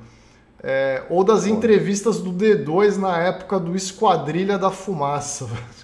É, 0.62 1.02
ou 1.10 1.22
das 1.22 1.46
entrevistas 1.46 2.20
do 2.20 2.32
D2 2.32 2.96
na 2.96 3.18
época 3.18 3.60
do 3.60 3.76
Esquadrilha 3.76 4.56
da 4.56 4.70
Fumaça, 4.70 5.44
velho. 5.44 5.83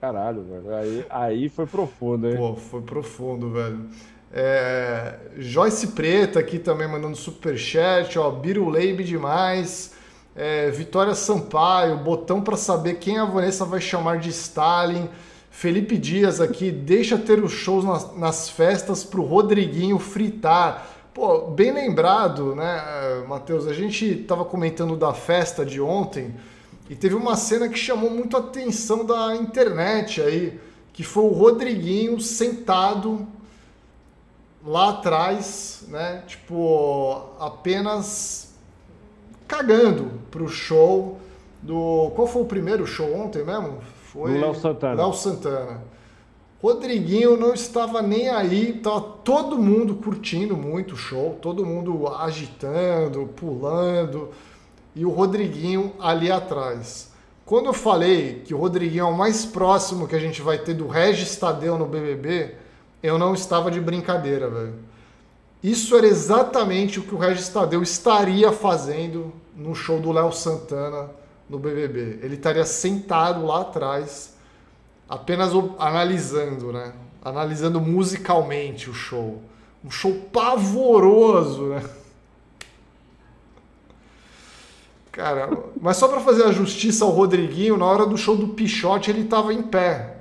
Caralho, 0.00 0.42
velho. 0.42 0.74
Aí, 0.76 1.06
aí 1.10 1.48
foi 1.48 1.66
profundo, 1.66 2.28
hein? 2.28 2.36
Pô, 2.36 2.54
foi 2.54 2.82
profundo, 2.82 3.50
velho. 3.50 3.88
É, 4.32 5.14
Joyce 5.38 5.88
Preta 5.88 6.38
aqui 6.38 6.58
também 6.58 6.86
mandando 6.86 7.16
superchat, 7.16 8.18
ó. 8.18 8.30
Biro 8.30 8.68
Leib 8.68 9.00
demais. 9.00 9.94
É, 10.36 10.70
Vitória 10.70 11.14
Sampaio, 11.14 11.96
botão 11.96 12.40
para 12.40 12.56
saber 12.56 12.94
quem 12.94 13.18
a 13.18 13.24
Vanessa 13.24 13.64
vai 13.64 13.80
chamar 13.80 14.18
de 14.18 14.28
Stalin. 14.30 15.08
Felipe 15.50 15.98
Dias 15.98 16.40
aqui, 16.40 16.70
deixa 16.70 17.18
ter 17.18 17.42
os 17.42 17.50
shows 17.50 17.84
nas, 17.84 18.16
nas 18.16 18.48
festas 18.48 19.02
pro 19.02 19.22
Rodriguinho 19.22 19.98
fritar. 19.98 20.86
Pô, 21.12 21.48
bem 21.48 21.72
lembrado, 21.72 22.54
né, 22.54 23.24
Matheus? 23.26 23.66
A 23.66 23.72
gente 23.72 24.14
tava 24.14 24.44
comentando 24.44 24.96
da 24.96 25.12
festa 25.12 25.66
de 25.66 25.80
ontem. 25.80 26.32
E 26.88 26.94
teve 26.94 27.14
uma 27.14 27.36
cena 27.36 27.68
que 27.68 27.78
chamou 27.78 28.10
muito 28.10 28.36
a 28.36 28.40
atenção 28.40 29.04
da 29.04 29.36
internet 29.36 30.22
aí, 30.22 30.58
que 30.92 31.02
foi 31.02 31.24
o 31.24 31.32
Rodriguinho 31.32 32.18
sentado 32.20 33.26
lá 34.64 34.90
atrás, 34.90 35.84
né? 35.88 36.22
Tipo, 36.26 37.30
apenas 37.38 38.54
cagando 39.46 40.12
pro 40.30 40.48
show 40.48 41.18
do. 41.62 42.10
Qual 42.14 42.26
foi 42.26 42.42
o 42.42 42.46
primeiro 42.46 42.86
show 42.86 43.14
ontem 43.14 43.44
mesmo? 43.44 43.78
Foi. 44.04 44.38
Léo 44.38 44.54
Santana. 44.54 44.94
Léo 44.94 45.12
Santana. 45.12 45.82
Rodriguinho 46.60 47.36
não 47.36 47.54
estava 47.54 48.02
nem 48.02 48.28
aí, 48.28 48.72
tava 48.72 49.00
todo 49.00 49.56
mundo 49.56 49.94
curtindo 49.94 50.56
muito 50.56 50.94
o 50.94 50.96
show, 50.96 51.38
todo 51.40 51.64
mundo 51.64 52.08
agitando, 52.08 53.28
pulando 53.36 54.30
e 54.94 55.04
o 55.04 55.10
Rodriguinho 55.10 55.92
ali 56.00 56.30
atrás. 56.30 57.10
Quando 57.44 57.66
eu 57.66 57.72
falei 57.72 58.42
que 58.44 58.52
o 58.52 58.58
Rodriguinho 58.58 59.02
é 59.02 59.08
o 59.08 59.16
mais 59.16 59.46
próximo 59.46 60.06
que 60.06 60.14
a 60.14 60.18
gente 60.18 60.42
vai 60.42 60.58
ter 60.58 60.74
do 60.74 60.86
Regis 60.86 61.36
Tadeu 61.36 61.78
no 61.78 61.86
BBB, 61.86 62.54
eu 63.02 63.18
não 63.18 63.32
estava 63.32 63.70
de 63.70 63.80
brincadeira, 63.80 64.50
velho. 64.50 64.74
Isso 65.62 65.96
era 65.96 66.06
exatamente 66.06 67.00
o 67.00 67.02
que 67.02 67.14
o 67.14 67.18
Regis 67.18 67.48
Tadeu 67.48 67.82
estaria 67.82 68.52
fazendo 68.52 69.32
no 69.56 69.74
show 69.74 69.98
do 69.98 70.12
Léo 70.12 70.30
Santana 70.30 71.10
no 71.48 71.58
BBB. 71.58 72.20
Ele 72.22 72.34
estaria 72.34 72.64
sentado 72.64 73.44
lá 73.44 73.62
atrás, 73.62 74.36
apenas 75.08 75.52
analisando, 75.78 76.72
né? 76.72 76.92
Analisando 77.24 77.80
musicalmente 77.80 78.90
o 78.90 78.94
show. 78.94 79.42
Um 79.84 79.90
show 79.90 80.12
pavoroso, 80.32 81.66
né? 81.68 81.82
Cara, 85.18 85.50
mas 85.80 85.96
só 85.96 86.06
para 86.06 86.20
fazer 86.20 86.44
a 86.44 86.52
justiça 86.52 87.04
ao 87.04 87.10
Rodriguinho, 87.10 87.76
na 87.76 87.84
hora 87.84 88.06
do 88.06 88.16
show 88.16 88.36
do 88.36 88.46
Pichote 88.46 89.10
ele 89.10 89.24
tava 89.24 89.52
em 89.52 89.64
pé. 89.64 90.18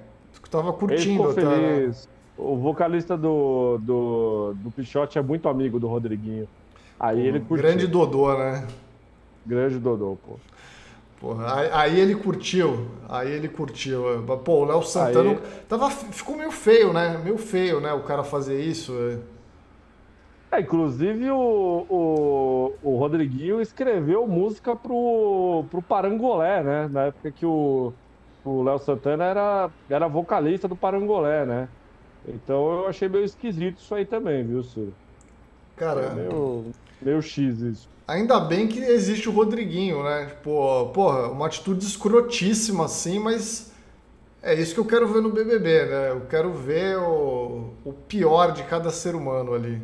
Tava 0.49 0.73
curtindo 0.73 1.29
até. 1.29 1.43
Né? 1.43 1.91
O 2.35 2.55
vocalista 2.57 3.15
do, 3.15 3.77
do, 3.79 4.55
do 4.55 4.71
Pichote 4.71 5.19
é 5.19 5.21
muito 5.21 5.47
amigo 5.47 5.79
do 5.79 5.87
Rodriguinho. 5.87 6.47
Aí 6.99 7.27
ele 7.27 7.39
curtiu. 7.41 7.57
Grande 7.57 7.85
Dodô, 7.85 8.35
né? 8.35 8.67
Grande 9.45 9.77
Dodô, 9.77 10.17
pô. 10.25 10.39
Porra, 11.21 11.59
aí, 11.59 11.69
aí, 11.71 11.99
ele 11.99 12.15
curtiu, 12.15 12.87
aí 13.07 13.31
ele 13.31 13.47
curtiu. 13.47 14.01
Pô, 14.43 14.63
o 14.63 14.65
Léo 14.65 14.81
Santana 14.81 15.29
aí... 15.29 15.39
tava, 15.69 15.91
ficou 15.91 16.35
meio 16.35 16.51
feio, 16.51 16.91
né? 16.91 17.21
Meio 17.23 17.37
feio, 17.37 17.79
né? 17.79 17.93
O 17.93 18.01
cara 18.01 18.23
fazer 18.23 18.59
isso. 18.59 18.93
É. 18.93 19.36
É, 20.51 20.61
inclusive 20.61 21.29
o, 21.29 21.85
o, 21.89 22.73
o, 22.81 22.97
Rodriguinho 22.97 23.59
escreveu 23.59 24.25
música 24.25 24.75
pro, 24.75 25.65
pro 25.69 25.81
Parangolé, 25.81 26.63
né? 26.63 26.87
Na 26.89 27.03
época 27.05 27.31
que 27.31 27.45
o 27.45 27.93
Léo 28.45 28.79
Santana 28.79 29.25
era, 29.25 29.69
era 29.89 30.07
vocalista 30.07 30.67
do 30.67 30.75
Parangolé, 30.75 31.45
né? 31.45 31.67
Então 32.25 32.71
eu 32.71 32.87
achei 32.87 33.09
meio 33.09 33.25
esquisito 33.25 33.79
isso 33.79 33.93
aí 33.93 34.05
também, 34.05 34.45
viu, 34.45 34.63
Ciro? 34.63 34.93
Cara. 35.75 36.01
É 36.01 36.13
meio, 36.13 36.65
meio 37.01 37.21
X 37.21 37.59
isso. 37.59 37.89
Ainda 38.07 38.39
bem 38.39 38.67
que 38.67 38.79
existe 38.79 39.27
o 39.27 39.33
Rodriguinho, 39.33 40.01
né? 40.01 40.27
Tipo, 40.27 40.89
porra, 40.93 41.27
uma 41.29 41.45
atitude 41.45 41.85
escrotíssima 41.85 42.85
assim, 42.85 43.19
mas 43.19 43.73
é 44.41 44.53
isso 44.53 44.73
que 44.73 44.79
eu 44.79 44.85
quero 44.85 45.07
ver 45.07 45.21
no 45.21 45.29
BBB, 45.29 45.85
né? 45.85 46.11
Eu 46.11 46.21
quero 46.21 46.53
ver 46.53 46.97
o, 46.97 47.73
o 47.83 47.91
pior 47.91 48.53
de 48.53 48.63
cada 48.63 48.89
ser 48.91 49.13
humano 49.13 49.53
ali. 49.53 49.81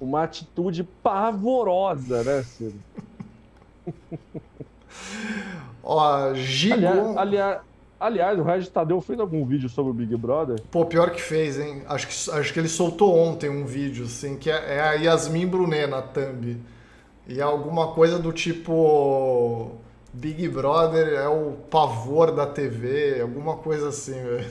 Uma 0.00 0.22
atitude 0.22 0.82
pavorosa, 1.02 2.24
né, 2.24 2.42
Ciro? 2.42 2.74
Ó, 5.82 6.34
Gigo... 6.34 6.74
Aliás, 6.74 7.16
aliás, 7.16 7.60
aliás, 7.98 8.38
o 8.38 8.42
Regis 8.42 8.68
Tadeu 8.68 9.00
fez 9.00 9.20
algum 9.20 9.44
vídeo 9.44 9.68
sobre 9.68 9.90
o 9.90 9.94
Big 9.94 10.16
Brother? 10.16 10.60
Pô, 10.70 10.86
pior 10.86 11.10
que 11.10 11.20
fez, 11.20 11.58
hein? 11.58 11.82
Acho 11.86 12.08
que, 12.08 12.30
acho 12.30 12.52
que 12.52 12.58
ele 12.58 12.68
soltou 12.68 13.16
ontem 13.16 13.50
um 13.50 13.66
vídeo, 13.66 14.04
assim, 14.06 14.36
que 14.36 14.50
é, 14.50 14.76
é 14.76 14.80
a 14.80 14.92
Yasmin 14.94 15.46
Brunet 15.46 15.86
na 15.86 16.00
thumb. 16.00 16.56
E 17.28 17.38
é 17.38 17.42
alguma 17.42 17.88
coisa 17.88 18.18
do 18.18 18.32
tipo... 18.32 19.72
Big 20.12 20.48
Brother 20.48 21.14
é 21.14 21.28
o 21.28 21.52
pavor 21.70 22.34
da 22.34 22.44
TV, 22.46 23.20
alguma 23.20 23.56
coisa 23.56 23.90
assim, 23.90 24.20
velho. 24.20 24.50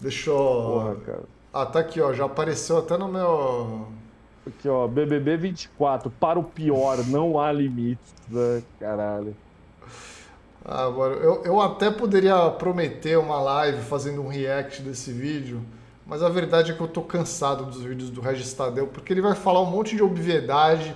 Deixa 0.00 0.30
eu... 0.30 0.36
Porra, 0.36 0.96
cara. 1.04 1.35
Ah, 1.58 1.64
tá 1.64 1.78
aqui, 1.78 2.02
ó. 2.02 2.12
Já 2.12 2.26
apareceu 2.26 2.76
até 2.76 2.98
no 2.98 3.08
meu... 3.08 3.88
Aqui, 4.46 4.68
ó. 4.68 4.86
BBB 4.86 5.38
24. 5.38 6.10
Para 6.10 6.38
o 6.38 6.44
pior, 6.44 6.98
não 7.06 7.40
há 7.40 7.50
limites. 7.50 8.12
Né? 8.28 8.62
Caralho. 8.78 9.34
Agora, 10.62 11.14
eu, 11.14 11.42
eu 11.44 11.58
até 11.58 11.90
poderia 11.90 12.50
prometer 12.50 13.16
uma 13.18 13.40
live 13.40 13.80
fazendo 13.84 14.20
um 14.20 14.28
react 14.28 14.82
desse 14.82 15.10
vídeo, 15.12 15.62
mas 16.04 16.22
a 16.22 16.28
verdade 16.28 16.72
é 16.72 16.74
que 16.74 16.80
eu 16.80 16.88
tô 16.88 17.00
cansado 17.00 17.64
dos 17.64 17.82
vídeos 17.82 18.10
do 18.10 18.20
Regis 18.20 18.52
Tadeu, 18.52 18.88
porque 18.88 19.12
ele 19.12 19.22
vai 19.22 19.34
falar 19.34 19.62
um 19.62 19.70
monte 19.70 19.96
de 19.96 20.02
obviedade, 20.02 20.94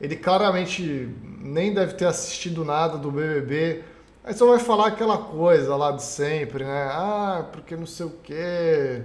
ele 0.00 0.16
claramente 0.16 1.14
nem 1.38 1.72
deve 1.72 1.94
ter 1.94 2.06
assistido 2.06 2.64
nada 2.64 2.96
do 2.96 3.12
BBB, 3.12 3.84
aí 4.24 4.32
só 4.32 4.46
vai 4.46 4.58
falar 4.58 4.86
aquela 4.86 5.18
coisa 5.18 5.76
lá 5.76 5.92
de 5.92 6.02
sempre, 6.02 6.64
né? 6.64 6.88
Ah, 6.90 7.46
porque 7.52 7.76
não 7.76 7.86
sei 7.86 8.06
o 8.06 8.14
quê. 8.24 9.02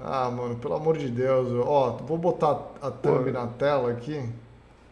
Ah, 0.00 0.30
mano, 0.30 0.56
pelo 0.56 0.74
amor 0.74 0.96
de 0.96 1.08
Deus. 1.08 1.48
Ó, 1.66 1.90
vou 2.06 2.16
botar 2.16 2.60
a 2.80 2.90
thumb 2.90 3.30
na 3.32 3.46
tela 3.46 3.90
aqui. 3.90 4.28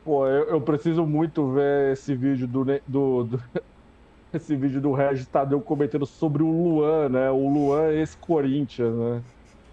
Pô, 0.05 0.27
eu, 0.27 0.45
eu, 0.45 0.61
preciso 0.61 1.05
muito 1.07 1.53
ver 1.53 1.93
esse 1.93 2.15
vídeo 2.15 2.47
do, 2.47 2.65
do, 2.87 3.25
do 3.25 3.43
esse 4.33 4.55
vídeo 4.55 4.81
do 4.81 4.93
Regis 4.93 5.27
Tadeu 5.27 5.61
comentando 5.61 6.07
sobre 6.07 6.43
o 6.43 6.51
Luan, 6.51 7.09
né? 7.09 7.31
O 7.31 7.49
Luan 7.49 7.91
ex-Corinthians, 7.93 8.95
né? 8.95 9.23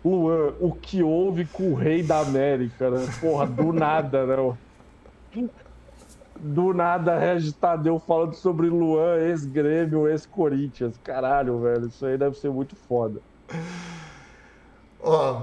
Luan, 0.04 0.54
o 0.60 0.72
que 0.72 1.02
houve 1.02 1.46
com 1.46 1.72
o 1.72 1.76
rei 1.76 2.04
da 2.04 2.20
América, 2.20 2.90
né? 2.90 3.06
Porra, 3.22 3.46
do 3.46 3.72
nada, 3.74 4.26
né? 4.26 4.58
Do 6.40 6.74
nada, 6.74 7.18
Regis 7.18 7.54
Tadeu 7.54 8.00
falando 8.00 8.34
sobre 8.34 8.70
Luan, 8.70 9.18
ex-Grêmio, 9.18 10.08
ex-Corinthians. 10.08 10.98
Caralho, 11.04 11.60
velho, 11.60 11.88
isso 11.88 12.06
aí 12.06 12.18
deve 12.18 12.38
ser 12.38 12.50
muito 12.50 12.76
foda. 12.76 13.22
Ó, 15.06 15.34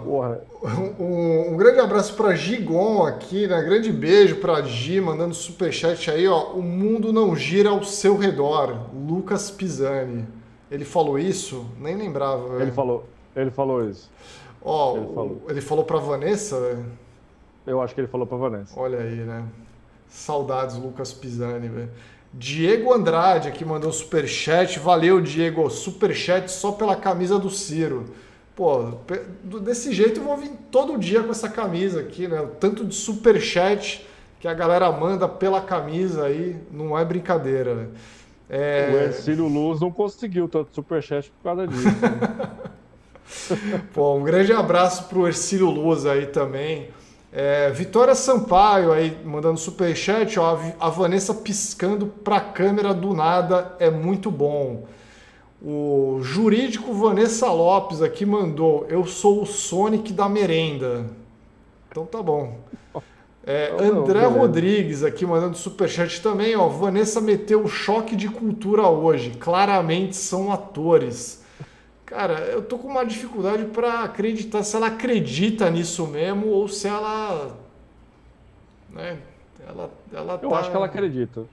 um, 0.98 1.52
um, 1.52 1.56
grande 1.58 1.80
abraço 1.80 2.14
para 2.14 2.34
Gigon 2.34 3.04
aqui, 3.04 3.46
né? 3.46 3.60
Grande 3.62 3.92
beijo 3.92 4.36
para 4.36 4.62
Gi, 4.62 5.02
mandando 5.02 5.34
superchat 5.34 6.10
aí, 6.10 6.26
ó. 6.26 6.52
O 6.52 6.62
mundo 6.62 7.12
não 7.12 7.36
gira 7.36 7.68
ao 7.68 7.84
seu 7.84 8.16
redor. 8.16 8.86
Lucas 8.94 9.50
Pisani. 9.50 10.26
Ele 10.70 10.84
falou 10.84 11.18
isso? 11.18 11.66
Nem 11.78 11.94
lembrava. 11.94 12.62
Ele 12.62 12.72
falou, 12.72 13.04
ele 13.36 13.50
falou 13.50 13.86
isso. 13.86 14.10
Ó, 14.62 14.96
ele 14.96 15.06
falou, 15.14 15.42
ele 15.50 15.60
falou 15.60 15.84
pra 15.84 15.98
Vanessa, 15.98 16.58
velho? 16.58 16.86
Eu 17.66 17.82
acho 17.82 17.94
que 17.94 18.00
ele 18.00 18.08
falou 18.08 18.26
pra 18.26 18.38
Vanessa. 18.38 18.80
Olha 18.80 19.00
aí, 19.00 19.16
né? 19.16 19.44
Saudades, 20.08 20.76
Lucas 20.76 21.12
Pisani, 21.12 21.68
velho. 21.68 21.90
Diego 22.32 22.94
Andrade 22.94 23.48
aqui 23.48 23.64
mandou 23.64 23.92
superchat. 23.92 24.78
Valeu, 24.78 25.20
Diego. 25.20 25.68
Superchat 25.68 26.50
só 26.50 26.72
pela 26.72 26.96
camisa 26.96 27.38
do 27.38 27.50
Ciro. 27.50 28.06
Pô, 28.60 28.92
desse 29.58 29.90
jeito 29.90 30.20
eu 30.20 30.24
vou 30.24 30.36
vir 30.36 30.50
todo 30.70 30.98
dia 30.98 31.22
com 31.22 31.30
essa 31.30 31.48
camisa 31.48 32.00
aqui, 32.00 32.28
né? 32.28 32.46
Tanto 32.60 32.84
de 32.84 32.94
super 32.94 33.40
chat 33.40 34.06
que 34.38 34.46
a 34.46 34.52
galera 34.52 34.92
manda 34.92 35.26
pela 35.26 35.62
camisa 35.62 36.26
aí, 36.26 36.58
não 36.70 36.98
é 36.98 37.02
brincadeira, 37.02 37.74
né? 37.74 37.86
É... 38.50 38.90
O 38.92 38.96
Ercílio 38.98 39.48
Luz 39.48 39.80
não 39.80 39.90
conseguiu 39.90 40.46
tanto 40.46 40.74
superchat 40.74 41.32
por 41.38 41.42
causa 41.42 41.66
disso. 41.66 41.86
Né? 41.86 42.50
Pô, 43.94 44.16
um 44.16 44.24
grande 44.24 44.52
abraço 44.52 45.04
pro 45.04 45.26
Ercílio 45.26 45.70
Luz 45.70 46.04
aí 46.04 46.26
também. 46.26 46.90
É, 47.32 47.70
Vitória 47.70 48.14
Sampaio 48.14 48.92
aí 48.92 49.16
mandando 49.24 49.58
superchat, 49.58 50.38
ó, 50.38 50.58
a 50.78 50.90
Vanessa 50.90 51.32
piscando 51.32 52.08
pra 52.08 52.40
câmera 52.40 52.92
do 52.92 53.14
nada 53.14 53.74
é 53.78 53.90
muito 53.90 54.30
bom. 54.30 54.84
O 55.62 56.20
jurídico 56.22 56.92
Vanessa 56.92 57.50
Lopes 57.52 58.00
aqui 58.00 58.24
mandou: 58.24 58.86
Eu 58.88 59.04
sou 59.04 59.42
o 59.42 59.46
Sonic 59.46 60.12
da 60.12 60.28
merenda. 60.28 61.06
Então 61.90 62.06
tá 62.06 62.22
bom. 62.22 62.58
É, 63.44 63.72
André 63.80 64.24
Rodrigues 64.26 65.02
aqui 65.02 65.26
mandando 65.26 65.56
superchat 65.56 66.22
também, 66.22 66.56
ó. 66.56 66.68
Vanessa 66.68 67.20
meteu 67.20 67.66
choque 67.66 68.14
de 68.14 68.28
cultura 68.28 68.86
hoje. 68.86 69.32
Claramente 69.32 70.16
são 70.16 70.52
atores. 70.52 71.42
Cara, 72.06 72.40
eu 72.46 72.62
tô 72.62 72.78
com 72.78 72.88
uma 72.88 73.04
dificuldade 73.04 73.66
para 73.66 74.00
acreditar 74.00 74.62
se 74.62 74.74
ela 74.76 74.88
acredita 74.88 75.70
nisso 75.70 76.06
mesmo 76.06 76.48
ou 76.48 76.68
se 76.68 76.88
ela. 76.88 77.56
Né, 78.90 79.18
ela, 79.66 79.90
ela 80.12 80.40
eu 80.42 80.54
acho 80.54 80.70
que 80.70 80.76
ela 80.76 80.86
acredita. 80.86 81.44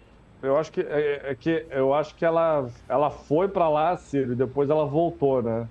Eu 0.42 0.56
acho 0.56 0.72
que 0.72 0.82
é, 0.82 1.32
é, 1.32 1.36
que 1.36 1.66
eu 1.72 1.94
acho 1.94 2.16
que 2.16 2.24
ela 2.24 2.70
ela 2.88 3.10
foi 3.10 3.48
para 3.48 3.68
lá, 3.68 3.98
Ciro, 3.98 4.34
e 4.34 4.36
depois 4.36 4.70
ela 4.70 4.86
voltou, 4.86 5.42
né? 5.42 5.68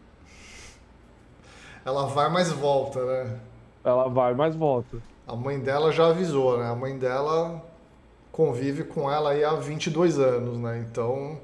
Ela 1.84 2.06
vai 2.06 2.28
mais 2.28 2.50
volta, 2.50 3.04
né? 3.04 3.38
Ela 3.84 4.08
vai 4.08 4.34
mais 4.34 4.56
volta. 4.56 4.96
A 5.26 5.36
mãe 5.36 5.60
dela 5.60 5.92
já 5.92 6.08
avisou, 6.08 6.58
né? 6.58 6.68
A 6.68 6.74
mãe 6.74 6.98
dela 6.98 7.62
convive 8.32 8.82
com 8.82 9.10
ela 9.10 9.30
aí 9.30 9.44
há 9.44 9.54
22 9.54 10.18
anos, 10.18 10.58
né? 10.58 10.84
Então, 10.90 11.38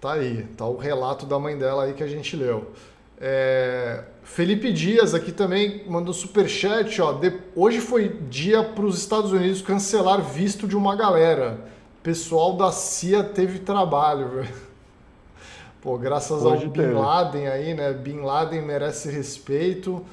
tá 0.00 0.12
aí, 0.12 0.44
tá 0.56 0.66
o 0.66 0.76
relato 0.76 1.26
da 1.26 1.36
mãe 1.36 1.58
dela 1.58 1.84
aí 1.84 1.94
que 1.94 2.02
a 2.04 2.08
gente 2.08 2.36
leu. 2.36 2.70
É... 3.20 4.04
Felipe 4.22 4.72
Dias 4.72 5.14
aqui 5.14 5.32
também 5.32 5.84
mandou 5.88 6.14
super 6.14 6.48
chat, 6.48 7.02
ó. 7.02 7.12
De... 7.12 7.32
Hoje 7.56 7.80
foi 7.80 8.08
dia 8.30 8.62
para 8.62 8.84
os 8.84 8.98
Estados 8.98 9.32
Unidos 9.32 9.60
cancelar 9.60 10.22
visto 10.22 10.68
de 10.68 10.76
uma 10.76 10.94
galera 10.94 11.58
pessoal 12.02 12.56
da 12.56 12.72
CIA 12.72 13.22
teve 13.22 13.60
trabalho, 13.60 14.28
velho. 14.28 14.70
Pô, 15.80 15.96
graças 15.96 16.42
Hoje 16.42 16.66
ao 16.66 16.70
Bin 16.70 16.92
Laden 16.92 17.48
aí, 17.48 17.72
né? 17.74 17.92
Bin 17.92 18.20
Laden 18.20 18.62
merece 18.62 19.10
respeito. 19.10 20.04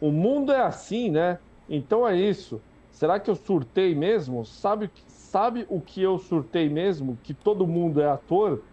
O 0.00 0.12
mundo 0.12 0.52
é 0.52 0.60
assim, 0.62 1.10
né? 1.10 1.40
Então 1.68 2.06
é 2.06 2.16
isso. 2.16 2.62
será 2.90 3.18
que 3.18 3.28
eu 3.28 3.34
surtei 3.34 3.94
mesmo? 3.94 4.44
Sabe, 4.44 4.90
sabe 5.08 5.66
o 5.68 5.80
que 5.80 6.00
eu 6.00 6.18
surtei 6.18 6.68
mesmo? 6.68 7.18
Que 7.22 7.34
todo 7.34 7.66
mundo 7.66 8.00
é 8.00 8.08
ator? 8.08 8.64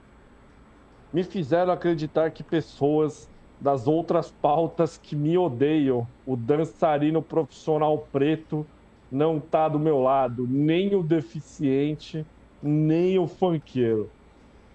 Me 1.11 1.23
fizeram 1.23 1.73
acreditar 1.73 2.31
que 2.31 2.43
pessoas 2.43 3.29
das 3.59 3.87
outras 3.87 4.31
pautas 4.31 4.97
que 4.97 5.15
me 5.15 5.37
odeiam, 5.37 6.07
o 6.25 6.35
dançarino 6.35 7.23
profissional 7.23 8.07
preto 8.11 8.69
não 9.09 9.39
tá 9.39 9.67
do 9.69 9.79
meu 9.79 9.99
lado, 9.99 10.45
nem 10.47 10.95
o 10.95 11.03
deficiente, 11.03 12.25
nem 12.61 13.17
o 13.19 13.27
funkeiro. 13.27 14.09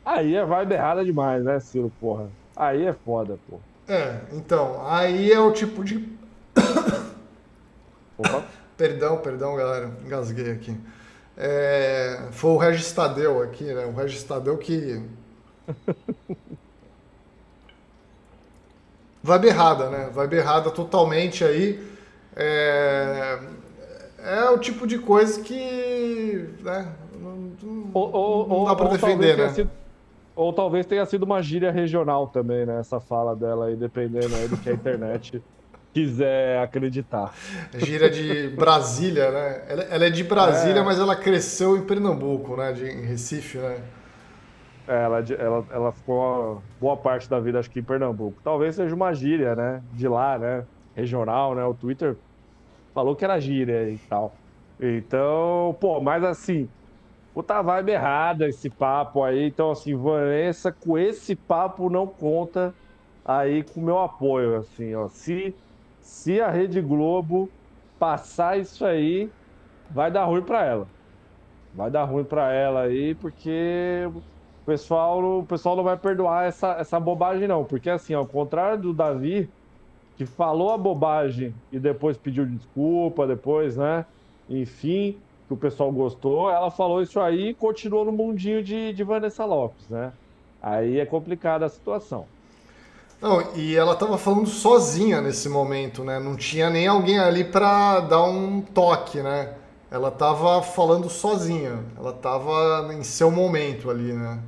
Aí 0.05 0.35
é 0.35 0.45
vibe 0.45 0.75
errada 0.75 1.05
demais, 1.05 1.45
né, 1.45 1.61
Ciro, 1.61 1.93
porra? 2.01 2.29
Aí 2.57 2.85
é 2.85 2.93
foda, 2.93 3.39
pô. 3.49 3.59
É, 3.89 4.21
então, 4.33 4.87
aí 4.87 5.33
é 5.33 5.41
o 5.41 5.53
tipo 5.53 5.83
de. 5.85 6.09
Opa. 8.19 8.45
perdão, 8.77 9.19
perdão, 9.19 9.57
galera, 9.57 9.91
engasguei 10.05 10.53
aqui. 10.53 10.77
É, 11.37 12.29
foi 12.33 12.51
o 12.51 12.57
Regis 12.57 12.93
Tadeu 12.93 13.43
aqui, 13.43 13.65
né? 13.65 13.87
O 13.87 13.93
Regis 13.93 14.23
Tadeu 14.23 14.59
que. 14.59 15.03
Vibe 19.23 19.49
errada, 19.49 19.91
né? 19.91 20.11
Vibe 20.13 20.37
errada 20.37 20.71
totalmente 20.71 21.45
aí. 21.45 21.83
É, 22.37 23.39
é 24.19 24.51
o 24.51 24.59
tipo 24.59 24.87
de 24.87 24.99
coisa 24.99 25.41
que. 25.41 26.49
Né? 26.61 26.93
Não, 27.21 27.53
não, 27.63 27.91
ou, 27.93 28.13
ou, 28.13 28.49
não 28.49 28.65
dá 28.65 28.75
pra 28.75 28.89
defender, 28.89 29.37
né? 29.37 29.49
Sido, 29.51 29.71
ou 30.35 30.53
talvez 30.53 30.87
tenha 30.87 31.05
sido 31.05 31.25
uma 31.25 31.43
gíria 31.43 31.71
regional 31.71 32.27
também, 32.27 32.65
né? 32.65 32.81
Essa 32.81 32.99
fala 32.99 33.37
dela 33.37 33.67
aí, 33.67 33.77
dependendo 33.77 34.35
aí 34.35 34.49
do 34.49 34.57
que 34.57 34.71
a 34.71 34.73
internet 34.73 35.43
quiser 35.93 36.63
acreditar. 36.63 37.35
Gíria 37.77 38.09
de 38.09 38.49
Brasília, 38.49 39.31
né? 39.31 39.65
Ela, 39.69 39.83
ela 39.83 40.05
é 40.07 40.11
de 40.11 40.25
Brasília, 40.25 40.81
é. 40.81 40.83
mas 40.83 40.99
ela 40.99 41.15
cresceu 41.15 41.77
em 41.77 41.83
Pernambuco, 41.83 42.57
né? 42.57 42.73
De, 42.73 42.87
em 42.87 43.03
Recife, 43.03 43.59
né? 43.59 43.83
É, 44.89 45.05
ela, 45.05 45.25
ela, 45.39 45.67
ela 45.71 45.93
ficou 45.93 46.63
boa 46.81 46.97
parte 46.97 47.29
da 47.29 47.39
vida, 47.39 47.59
acho 47.59 47.71
que 47.71 47.81
em 47.81 47.85
Pernambuco. 47.85 48.41
Talvez 48.43 48.77
seja 48.77 48.95
uma 48.95 49.13
gíria, 49.13 49.55
né? 49.55 49.83
De 49.93 50.09
lá, 50.09 50.39
né? 50.39 50.65
Regional, 50.95 51.55
né? 51.55 51.65
O 51.65 51.75
Twitter 51.75 52.17
falou 52.95 53.15
que 53.15 53.25
era 53.25 53.39
gíria 53.39 53.91
e 53.91 53.99
tal. 53.99 54.35
Então, 54.81 55.77
pô, 55.79 56.01
mas 56.01 56.25
assim, 56.25 56.69
puta 57.33 57.63
vibe 57.63 57.93
errada 57.93 58.49
esse 58.49 58.71
papo 58.71 59.23
aí. 59.23 59.47
Então, 59.49 59.71
assim, 59.71 59.95
Vanessa, 59.97 60.73
com 60.73 60.99
esse 60.99 61.37
papo 61.37 61.91
não 61.91 62.07
conta 62.07 62.75
aí 63.25 63.63
com 63.65 63.81
o 63.81 63.85
meu 63.85 63.99
apoio, 63.99 64.57
assim, 64.57 64.95
ó. 64.95 65.09
Se, 65.09 65.55
se 66.01 66.41
a 66.41 66.51
Rede 66.51 66.81
Globo 66.81 67.53
passar 67.99 68.59
isso 68.59 68.85
aí, 68.85 69.33
vai 69.89 70.11
dar 70.11 70.25
ruim 70.25 70.43
para 70.45 70.65
ela. 70.65 70.95
Vai 71.73 71.91
dar 71.91 72.05
ruim 72.05 72.25
para 72.25 72.53
ela 72.53 72.83
aí, 72.83 73.15
porque 73.15 74.05
o 74.13 74.23
pessoal, 74.65 75.41
o 75.41 75.47
pessoal 75.47 75.77
não 75.77 75.85
vai 75.85 75.97
perdoar 75.99 76.47
essa, 76.47 76.73
essa 76.75 76.99
bobagem, 77.01 77.47
não. 77.49 77.65
Porque, 77.65 77.91
assim, 77.91 78.15
ao 78.15 78.27
contrário 78.27 78.81
do 78.83 78.95
Davi, 78.95 79.53
que 80.17 80.27
falou 80.27 80.71
a 80.73 80.79
bobagem 80.79 81.63
e 81.71 81.79
depois 81.79 82.19
pediu 82.19 82.47
desculpa, 82.47 83.27
depois, 83.27 83.77
né? 83.77 84.07
Enfim, 84.49 85.23
que 85.51 85.55
o 85.55 85.57
pessoal 85.57 85.91
gostou, 85.91 86.49
ela 86.49 86.71
falou 86.71 87.03
isso 87.03 87.19
aí 87.19 87.49
e 87.49 87.55
continuou 87.55 88.05
no 88.05 88.13
mundinho 88.13 88.63
de, 88.63 88.93
de 88.93 89.03
Vanessa 89.03 89.45
Lopes, 89.45 89.89
né? 89.89 90.13
Aí 90.63 91.01
é 91.01 91.05
complicada 91.05 91.67
a 91.67 91.69
situação. 91.69 92.25
Não, 93.21 93.57
e 93.57 93.75
ela 93.75 93.95
estava 93.95 94.17
falando 94.17 94.47
sozinha 94.47 95.21
nesse 95.21 95.49
momento, 95.49 96.05
né? 96.05 96.21
Não 96.21 96.37
tinha 96.37 96.71
nem 96.71 96.87
alguém 96.87 97.19
ali 97.19 97.43
para 97.43 97.99
dar 97.99 98.23
um 98.23 98.61
toque, 98.61 99.21
né? 99.21 99.57
Ela 99.91 100.11
estava 100.11 100.63
falando 100.63 101.11
sozinha. 101.11 101.85
Ela 101.99 102.13
estava 102.13 102.89
em 102.95 103.03
seu 103.03 103.29
momento 103.29 103.91
ali, 103.91 104.13
né? 104.13 104.39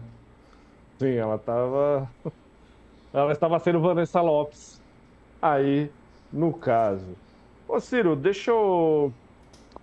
Sim, 1.00 1.16
ela 1.16 1.34
estava 1.34 2.08
ela 3.12 3.32
estava 3.32 3.58
sendo 3.58 3.80
Vanessa 3.80 4.20
Lopes 4.20 4.80
aí 5.42 5.90
no 6.32 6.52
caso. 6.52 7.16
Ô 7.66 7.80
Ciro, 7.80 8.14
deixa 8.14 8.52
eu 8.52 9.12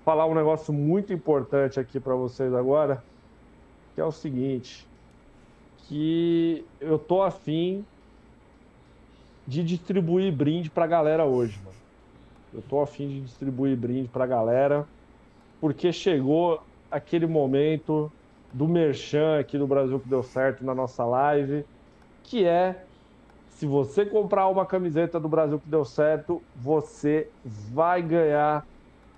falar 0.10 0.26
um 0.26 0.34
negócio 0.34 0.74
muito 0.74 1.14
importante 1.14 1.80
aqui 1.80 1.99
para 1.99 2.16
vocês 2.16 2.51
agora, 2.51 3.03
que 3.93 4.01
é 4.01 4.03
o 4.03 4.12
seguinte, 4.12 4.88
que 5.84 6.66
eu 6.82 6.97
tô 6.97 7.22
afim 7.22 7.86
de 9.45 9.64
distribuir 9.64 10.34
brinde 10.34 10.68
pra 10.68 10.88
galera 10.88 11.26
hoje, 11.26 11.60
mano. 11.64 11.78
Eu 12.51 12.64
tô 12.64 12.82
afim 12.82 13.07
de 13.07 13.22
distribuir 13.22 13.78
brinde 13.78 14.10
pra 14.10 14.26
galera, 14.26 14.84
porque 15.62 15.93
chegou 15.93 16.60
aquele 16.89 17.28
momento 17.28 18.12
do 18.51 18.68
merchan 18.68 19.39
aqui 19.39 19.60
do 19.60 19.68
Brasil 19.68 19.99
que 19.99 20.10
deu 20.10 20.24
certo 20.24 20.66
na 20.66 20.74
nossa 20.74 21.05
live, 21.05 21.64
que 22.24 22.45
é 22.45 22.84
se 23.47 23.68
você 23.68 24.07
comprar 24.07 24.47
uma 24.47 24.66
camiseta 24.66 25.20
do 25.20 25.30
Brasil 25.30 25.60
que 25.60 25.70
deu 25.70 25.86
certo, 25.86 26.41
você 26.55 27.30
vai 27.45 28.01
ganhar 28.01 28.66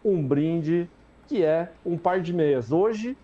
um 0.04 0.26
brinde 0.26 0.90
que 1.28 1.44
é 1.44 1.72
um 1.86 1.98
par 1.98 2.22
de 2.22 2.34
meias. 2.34 2.72
Hoje 2.72 3.16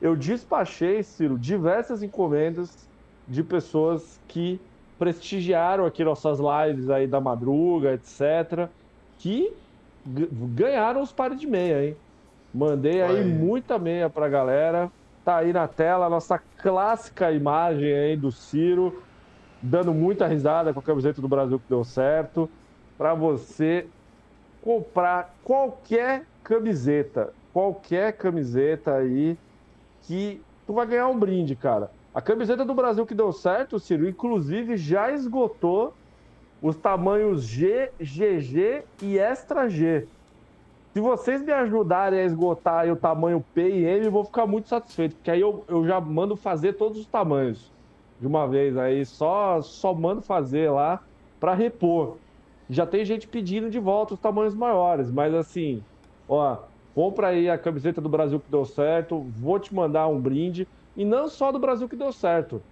eu 0.00 0.16
despachei, 0.16 1.02
Ciro, 1.02 1.38
diversas 1.38 2.02
encomendas 2.02 2.88
de 3.26 3.42
pessoas 3.42 4.18
que 4.28 4.60
prestigiaram 4.98 5.86
aqui 5.86 6.04
nossas 6.04 6.38
lives 6.38 6.90
aí 6.90 7.06
da 7.06 7.20
madruga, 7.20 7.94
etc, 7.94 8.68
que 9.18 9.52
ganharam 10.04 11.02
os 11.02 11.12
pares 11.12 11.40
de 11.40 11.46
meia, 11.46 11.84
hein? 11.84 11.96
Mandei 12.52 13.02
aí, 13.02 13.18
aí 13.18 13.24
muita 13.24 13.78
meia 13.78 14.10
pra 14.10 14.28
galera. 14.28 14.90
Tá 15.24 15.36
aí 15.36 15.52
na 15.52 15.68
tela 15.68 16.06
a 16.06 16.10
nossa 16.10 16.38
clássica 16.38 17.30
imagem 17.30 17.92
aí 17.92 18.16
do 18.16 18.32
Ciro 18.32 19.02
dando 19.62 19.92
muita 19.92 20.26
risada 20.26 20.72
com 20.72 20.80
a 20.80 20.82
camiseta 20.82 21.20
do 21.20 21.28
Brasil 21.28 21.58
que 21.58 21.68
deu 21.68 21.84
certo, 21.84 22.48
para 22.96 23.14
você 23.14 23.86
comprar 24.62 25.34
qualquer 25.44 26.24
camiseta, 26.42 27.32
qualquer 27.52 28.12
camiseta 28.16 28.96
aí 28.96 29.36
que 30.02 30.40
tu 30.66 30.72
vai 30.72 30.86
ganhar 30.86 31.08
um 31.08 31.18
brinde, 31.18 31.54
cara. 31.54 31.90
A 32.14 32.20
camiseta 32.20 32.64
do 32.64 32.74
Brasil 32.74 33.06
que 33.06 33.14
deu 33.14 33.32
certo, 33.32 33.78
Ciro, 33.78 34.08
inclusive 34.08 34.76
já 34.76 35.12
esgotou 35.12 35.94
os 36.60 36.76
tamanhos 36.76 37.44
G, 37.44 37.90
GG 37.98 38.82
e 39.02 39.18
Extra 39.18 39.68
G. 39.68 40.06
Se 40.92 41.00
vocês 41.00 41.40
me 41.40 41.52
ajudarem 41.52 42.18
a 42.18 42.24
esgotar 42.24 42.90
o 42.90 42.96
tamanho 42.96 43.44
P 43.54 43.68
e 43.68 43.84
M, 43.84 44.06
eu 44.06 44.10
vou 44.10 44.24
ficar 44.24 44.44
muito 44.44 44.68
satisfeito, 44.68 45.14
porque 45.14 45.30
aí 45.30 45.40
eu, 45.40 45.64
eu 45.68 45.86
já 45.86 46.00
mando 46.00 46.36
fazer 46.36 46.72
todos 46.72 46.98
os 46.98 47.06
tamanhos 47.06 47.72
de 48.18 48.26
uma 48.26 48.46
vez 48.46 48.76
aí, 48.76 49.06
só, 49.06 49.62
só 49.62 49.94
mando 49.94 50.20
fazer 50.20 50.70
lá 50.70 51.00
para 51.38 51.54
repor. 51.54 52.18
Já 52.70 52.86
tem 52.86 53.04
gente 53.04 53.26
pedindo 53.26 53.68
de 53.68 53.80
volta 53.80 54.14
os 54.14 54.20
tamanhos 54.20 54.54
maiores, 54.54 55.10
mas 55.10 55.34
assim, 55.34 55.82
ó, 56.28 56.58
compra 56.94 57.26
aí 57.28 57.50
a 57.50 57.58
camiseta 57.58 58.00
do 58.00 58.08
Brasil 58.08 58.38
que 58.38 58.48
deu 58.48 58.64
certo, 58.64 59.26
vou 59.36 59.58
te 59.58 59.74
mandar 59.74 60.06
um 60.06 60.20
brinde, 60.20 60.68
e 60.96 61.04
não 61.04 61.26
só 61.26 61.50
do 61.50 61.58
Brasil 61.58 61.88
que 61.88 61.96
deu 61.96 62.12
certo. 62.12 62.62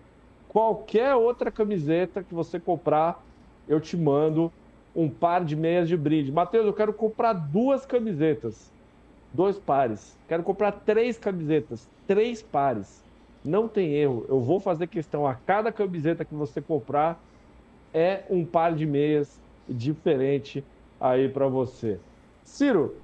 Qualquer 0.49 1.17
outra 1.17 1.51
camiseta 1.51 2.23
que 2.23 2.33
você 2.33 2.61
comprar, 2.61 3.21
eu 3.69 3.81
te 3.81 3.97
mando 3.97 4.53
um 4.95 5.11
par 5.11 5.45
de 5.45 5.57
meias 5.57 5.89
de 5.89 5.97
brinde. 5.97 6.31
Matheus, 6.31 6.67
eu 6.67 6.73
quero 6.73 6.93
comprar 6.93 7.33
duas 7.33 7.85
camisetas, 7.85 8.73
dois 9.33 9.59
pares. 9.59 10.17
Quero 10.29 10.45
comprar 10.45 10.71
três 10.71 11.19
camisetas, 11.19 11.89
três 12.07 12.41
pares. 12.41 13.03
Não 13.45 13.67
tem 13.67 13.95
erro. 13.95 14.25
Eu 14.29 14.41
vou 14.41 14.61
fazer 14.61 14.87
questão 14.87 15.27
a 15.27 15.35
cada 15.35 15.73
camiseta 15.73 16.25
que 16.25 16.35
você 16.35 16.61
comprar 16.61 17.21
é 17.93 18.23
um 18.31 18.45
par 18.45 18.75
de 18.75 18.87
meias 18.87 19.41
diferente 19.69 20.65
aí 21.01 21.29
para 21.29 21.47
você. 21.47 21.99
Ciro, 22.45 22.97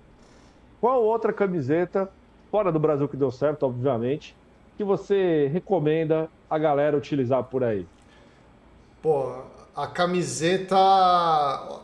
qual 0.80 1.02
outra 1.02 1.32
camiseta 1.32 2.10
fora 2.50 2.72
do 2.72 2.78
Brasil 2.78 3.08
que 3.08 3.16
deu 3.16 3.30
certo, 3.30 3.64
obviamente, 3.64 4.34
que 4.76 4.84
você 4.84 5.48
recomenda 5.52 6.28
a 6.48 6.58
galera 6.58 6.96
utilizar 6.96 7.44
por 7.44 7.62
aí? 7.62 7.86
Pô, 9.02 9.32
a 9.76 9.86
camiseta. 9.86 10.76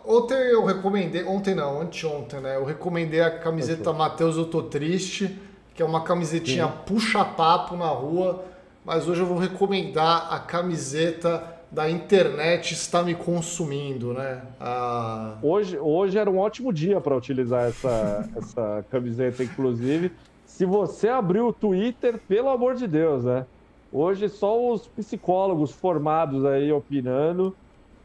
Ontem 0.04 0.34
eu 0.34 0.64
recomendei. 0.64 1.24
Ontem 1.24 1.54
não, 1.54 1.80
anteontem, 1.80 2.40
né? 2.40 2.56
Eu 2.56 2.64
recomendei 2.64 3.20
a 3.20 3.38
camiseta 3.38 3.92
Matheus 3.92 4.36
Eu 4.36 4.46
Tô 4.46 4.62
Triste 4.62 5.38
que 5.80 5.82
é 5.82 5.86
uma 5.86 6.02
camisetinha 6.02 6.68
puxa-papo 6.68 7.74
na 7.74 7.88
rua, 7.88 8.44
mas 8.84 9.08
hoje 9.08 9.22
eu 9.22 9.26
vou 9.26 9.38
recomendar 9.38 10.30
a 10.30 10.38
camiseta 10.38 11.42
da 11.70 11.88
internet 11.88 12.74
está 12.74 13.02
me 13.02 13.14
consumindo, 13.14 14.12
né? 14.12 14.42
A... 14.58 15.36
Hoje, 15.42 15.78
hoje 15.78 16.18
era 16.18 16.28
um 16.28 16.38
ótimo 16.38 16.72
dia 16.72 17.00
para 17.00 17.16
utilizar 17.16 17.68
essa, 17.68 18.28
essa 18.36 18.84
camiseta, 18.90 19.44
inclusive. 19.44 20.12
Se 20.44 20.66
você 20.66 21.08
abrir 21.08 21.40
o 21.40 21.52
Twitter, 21.52 22.18
pelo 22.26 22.48
amor 22.48 22.74
de 22.74 22.88
Deus, 22.88 23.24
né? 23.24 23.46
Hoje 23.92 24.28
só 24.28 24.72
os 24.72 24.86
psicólogos 24.88 25.70
formados 25.70 26.44
aí 26.44 26.72
opinando. 26.72 27.54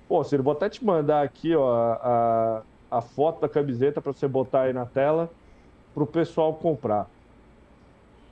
Pô, 0.07 0.24
Ciro, 0.24 0.43
vou 0.43 0.53
até 0.53 0.70
te 0.70 0.84
mandar 0.86 1.24
aqui 1.24 1.55
ó, 1.55 1.74
a, 2.01 2.61
a 2.89 3.01
foto 3.01 3.41
da 3.41 3.49
camiseta 3.49 3.99
para 3.99 4.13
você 4.13 4.28
botar 4.28 4.61
aí 4.61 4.74
na 4.74 4.86
tela. 4.86 5.30
pro 5.93 6.05
pessoal 6.05 6.53
comprar. 6.53 7.09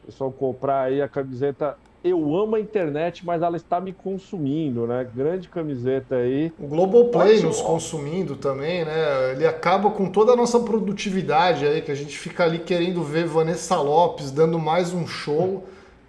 O 0.03 0.05
pessoal 0.07 0.31
comprar 0.31 0.83
aí 0.83 1.01
a 1.01 1.07
camiseta 1.07 1.77
eu 2.03 2.35
amo 2.35 2.57
a 2.57 2.59
internet, 2.59 3.25
mas 3.25 3.41
ela 3.41 3.55
está 3.55 3.79
me 3.79 3.93
consumindo, 3.93 4.85
né? 4.85 5.07
Grande 5.15 5.47
camiseta 5.47 6.15
aí. 6.17 6.51
O 6.59 6.67
Globoplay 6.67 7.41
nos 7.41 7.61
consumindo 7.61 8.35
também, 8.35 8.83
né? 8.83 9.31
Ele 9.31 9.47
acaba 9.47 9.89
com 9.89 10.11
toda 10.11 10.33
a 10.33 10.35
nossa 10.35 10.59
produtividade 10.59 11.65
aí, 11.65 11.81
que 11.81 11.91
a 11.91 11.95
gente 11.95 12.17
fica 12.17 12.43
ali 12.43 12.59
querendo 12.59 13.01
ver 13.01 13.25
Vanessa 13.25 13.77
Lopes 13.79 14.31
dando 14.31 14.59
mais 14.59 14.93
um 14.93 15.07
show 15.07 15.63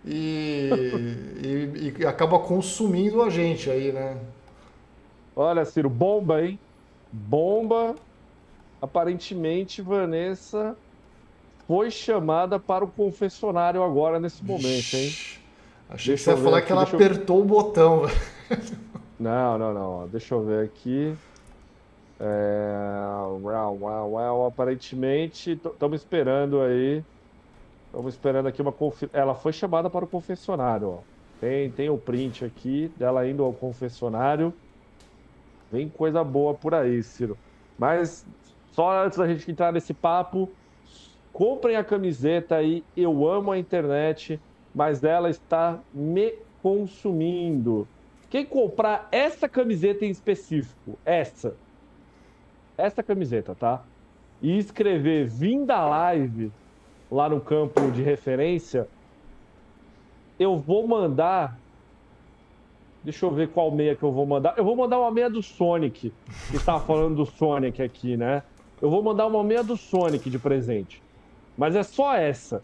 e, 0.05 0.69
e, 1.45 1.95
e 2.01 2.07
acaba 2.07 2.41
consumindo 2.41 3.23
a 3.23 3.31
gente 3.31 3.71
aí, 3.71 3.93
né? 3.93 4.17
Olha, 5.37 5.65
Ciro, 5.65 5.89
bomba, 5.89 6.43
hein? 6.43 6.59
Bomba. 7.13 7.95
Aparentemente, 8.83 9.81
Vanessa 9.81 10.77
foi 11.69 11.91
chamada 11.91 12.59
para 12.59 12.85
o 12.85 12.89
confessionário 12.89 13.83
agora 13.83 14.19
nesse 14.19 14.45
momento, 14.45 14.95
hein? 14.95 15.44
Achei 15.89 16.15
deixa 16.15 16.31
que 16.31 16.37
você 16.37 16.41
ia 16.41 16.45
falar 16.45 16.59
aqui, 16.59 16.67
que 16.67 16.73
ela 16.73 16.83
apertou 16.83 17.39
eu... 17.39 17.43
o 17.43 17.47
botão. 17.47 18.03
Não, 19.19 19.59
não, 19.59 19.73
não. 19.73 20.09
Deixa 20.09 20.35
eu 20.35 20.45
ver 20.45 20.65
aqui. 20.65 21.15
É... 22.19 23.05
Aparentemente, 24.47 25.53
estamos 25.53 26.01
esperando 26.01 26.61
aí. 26.61 27.05
Estamos 27.87 28.15
esperando 28.15 28.47
aqui 28.47 28.61
uma 28.61 28.73
confi... 28.73 29.09
Ela 29.13 29.35
foi 29.35 29.53
chamada 29.53 29.89
para 29.89 30.05
o 30.05 30.09
confessionário, 30.09 30.89
ó. 30.89 30.99
Tem, 31.41 31.71
tem 31.71 31.91
o 31.91 31.99
print 31.99 32.45
aqui 32.45 32.91
dela 32.97 33.29
indo 33.29 33.45
ao 33.45 33.53
confessionário. 33.53 34.53
Vem 35.71 35.89
coisa 35.89 36.25
boa 36.25 36.55
por 36.55 36.75
aí, 36.75 37.03
Ciro. 37.03 37.37
Mas 37.79 38.27
só 38.73 39.05
antes 39.05 39.19
da 39.19 39.27
gente 39.29 39.51
entrar 39.51 39.73
nesse 39.73 39.93
papo, 39.95 40.51
comprem 41.33 41.77
a 41.77 41.85
camiseta 41.85 42.57
aí. 42.57 42.85
Eu 42.97 43.29
amo 43.29 43.53
a 43.53 43.59
internet 43.59 44.41
mas 44.75 45.05
ela 45.05 45.31
está 45.31 45.79
me 45.93 46.35
consumindo. 46.63 47.87
Quem 48.29 48.45
comprar 48.45 49.09
essa 49.13 49.49
camiseta 49.49 50.05
em 50.05 50.11
específico, 50.11 50.99
essa, 51.05 51.55
essa 52.77 53.03
camiseta, 53.03 53.55
tá? 53.55 53.85
E 54.43 54.59
escrever 54.59 55.27
vim 55.27 55.65
da 55.65 55.87
live 55.87 56.51
lá 57.11 57.29
no 57.29 57.41
campo 57.41 57.91
de 57.93 58.03
referência, 58.03 58.89
eu 60.39 60.57
vou 60.57 60.87
mandar. 60.89 61.57
Deixa 63.05 63.25
eu 63.25 63.31
ver 63.31 63.51
qual 63.51 63.71
meia 63.71 63.95
que 63.95 64.03
eu 64.03 64.11
vou 64.11 64.27
mandar. 64.27 64.55
Eu 64.57 64.65
vou 64.65 64.75
mandar 64.75 64.99
uma 64.99 65.11
meia 65.11 65.31
do 65.31 65.43
Sonic, 65.43 66.13
que 66.51 66.65
tá 66.65 66.81
falando 66.81 67.17
do 67.17 67.27
Sonic 67.27 67.81
aqui, 67.83 68.17
né? 68.17 68.43
Eu 68.83 68.91
vou 68.91 69.03
mandar 69.03 69.27
uma 69.27 69.45
meia 69.45 69.63
do 69.63 69.77
Sonic 69.77 70.29
de 70.29 70.39
presente. 70.39 71.03
Mas 71.57 71.77
é 71.77 71.83
só 71.83 72.15
essa. 72.17 72.63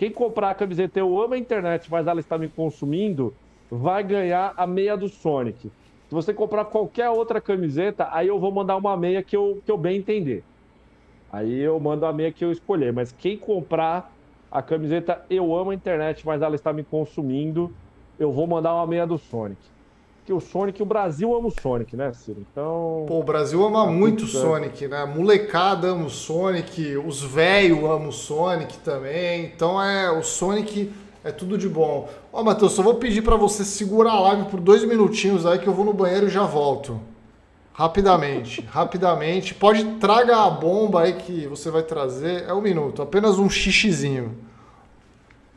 Quem 0.00 0.10
comprar 0.10 0.48
a 0.48 0.54
camiseta 0.54 0.98
Eu 0.98 1.20
Amo 1.20 1.34
a 1.34 1.38
Internet, 1.38 1.90
mas 1.90 2.06
ela 2.06 2.20
está 2.20 2.38
me 2.38 2.48
consumindo, 2.48 3.34
vai 3.70 4.02
ganhar 4.02 4.54
a 4.56 4.66
meia 4.66 4.96
do 4.96 5.10
Sonic. 5.10 5.70
Se 6.08 6.14
você 6.14 6.32
comprar 6.32 6.64
qualquer 6.64 7.10
outra 7.10 7.38
camiseta, 7.38 8.08
aí 8.10 8.26
eu 8.26 8.40
vou 8.40 8.50
mandar 8.50 8.78
uma 8.78 8.96
meia 8.96 9.22
que 9.22 9.36
eu, 9.36 9.60
que 9.62 9.70
eu 9.70 9.76
bem 9.76 9.98
entender. 9.98 10.42
Aí 11.30 11.60
eu 11.60 11.78
mando 11.78 12.06
a 12.06 12.14
meia 12.14 12.32
que 12.32 12.42
eu 12.42 12.50
escolher. 12.50 12.94
Mas 12.94 13.12
quem 13.12 13.36
comprar 13.36 14.10
a 14.50 14.62
camiseta 14.62 15.22
Eu 15.28 15.54
Amo 15.54 15.70
a 15.70 15.74
Internet, 15.74 16.24
mas 16.24 16.40
ela 16.40 16.54
está 16.54 16.72
me 16.72 16.82
consumindo, 16.82 17.70
eu 18.18 18.32
vou 18.32 18.46
mandar 18.46 18.74
uma 18.74 18.86
meia 18.86 19.06
do 19.06 19.18
Sonic 19.18 19.60
que 20.30 20.32
o 20.32 20.40
Sonic, 20.40 20.80
o 20.80 20.86
Brasil 20.86 21.34
ama 21.34 21.48
o 21.48 21.50
Sonic, 21.50 21.96
né, 21.96 22.12
Ciro? 22.12 22.46
Então. 22.52 23.04
Pô, 23.08 23.18
o 23.18 23.24
Brasil 23.24 23.64
ama 23.64 23.84
tá 23.84 23.90
muito 23.90 24.22
o 24.22 24.26
Sonic, 24.28 24.86
né? 24.86 25.02
A 25.02 25.06
molecada 25.06 25.88
ama 25.88 26.06
o 26.06 26.10
Sonic, 26.10 26.96
os 26.98 27.20
velhos 27.20 27.80
amam 27.80 28.08
o 28.08 28.12
Sonic 28.12 28.78
também. 28.78 29.46
Então 29.46 29.82
é 29.82 30.08
o 30.16 30.22
Sonic 30.22 30.92
é 31.24 31.32
tudo 31.32 31.58
de 31.58 31.68
bom. 31.68 32.08
Ó, 32.32 32.44
Matheus, 32.44 32.72
só 32.72 32.82
vou 32.82 32.94
pedir 32.94 33.22
para 33.22 33.34
você 33.34 33.64
segurar 33.64 34.12
a 34.12 34.20
live 34.20 34.44
por 34.44 34.60
dois 34.60 34.84
minutinhos 34.84 35.44
aí 35.44 35.58
que 35.58 35.66
eu 35.66 35.74
vou 35.74 35.84
no 35.84 35.92
banheiro 35.92 36.28
e 36.28 36.30
já 36.30 36.44
volto. 36.44 37.00
Rapidamente, 37.72 38.60
rapidamente. 38.70 39.52
Pode 39.52 39.84
traga 39.96 40.44
a 40.44 40.48
bomba 40.48 41.02
aí 41.02 41.14
que 41.14 41.48
você 41.48 41.72
vai 41.72 41.82
trazer. 41.82 42.44
É 42.44 42.54
um 42.54 42.60
minuto, 42.60 43.02
apenas 43.02 43.36
um 43.36 43.50
xixizinho. 43.50 44.38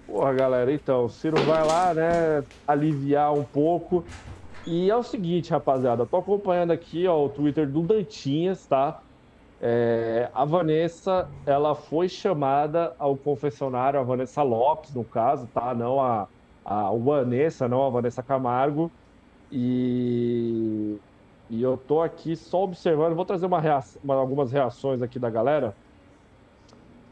Porra, 0.08 0.34
galera, 0.34 0.72
então, 0.72 1.06
o 1.06 1.10
Ciro 1.10 1.42
vai 1.44 1.66
lá, 1.66 1.94
né, 1.94 2.44
aliviar 2.68 3.34
um 3.34 3.44
pouco. 3.44 4.04
E 4.66 4.90
é 4.90 4.96
o 4.96 5.04
seguinte, 5.04 5.52
rapaziada, 5.52 6.06
tô 6.06 6.18
acompanhando 6.18 6.72
aqui 6.72 7.06
ó, 7.08 7.26
o 7.26 7.30
Twitter 7.30 7.70
do 7.70 7.82
Dantinhas, 7.84 8.66
tá? 8.66 9.04
É, 9.60 10.30
a 10.34 10.46
Vanessa, 10.46 11.34
ela 11.46 11.76
foi 11.76 12.08
chamada 12.10 12.96
ao 13.00 13.18
confessionário, 13.18 14.00
a 14.00 14.04
Vanessa 14.04 14.42
Lopes, 14.44 14.94
no 14.94 15.04
caso, 15.06 15.48
tá? 15.48 15.74
Não 15.74 16.02
a, 16.02 16.30
a 16.64 16.92
Vanessa, 16.96 17.68
não 17.68 17.86
a 17.86 17.90
Vanessa 17.90 18.24
Camargo. 18.24 18.92
E, 19.52 21.02
e 21.50 21.62
eu 21.62 21.78
tô 21.78 22.02
aqui 22.02 22.36
só 22.36 22.64
observando, 22.64 23.16
vou 23.16 23.26
trazer 23.26 23.46
uma 23.46 23.62
reação, 23.62 24.02
algumas 24.12 24.52
reações 24.52 25.02
aqui 25.02 25.20
da 25.20 25.30
galera. 25.30 25.78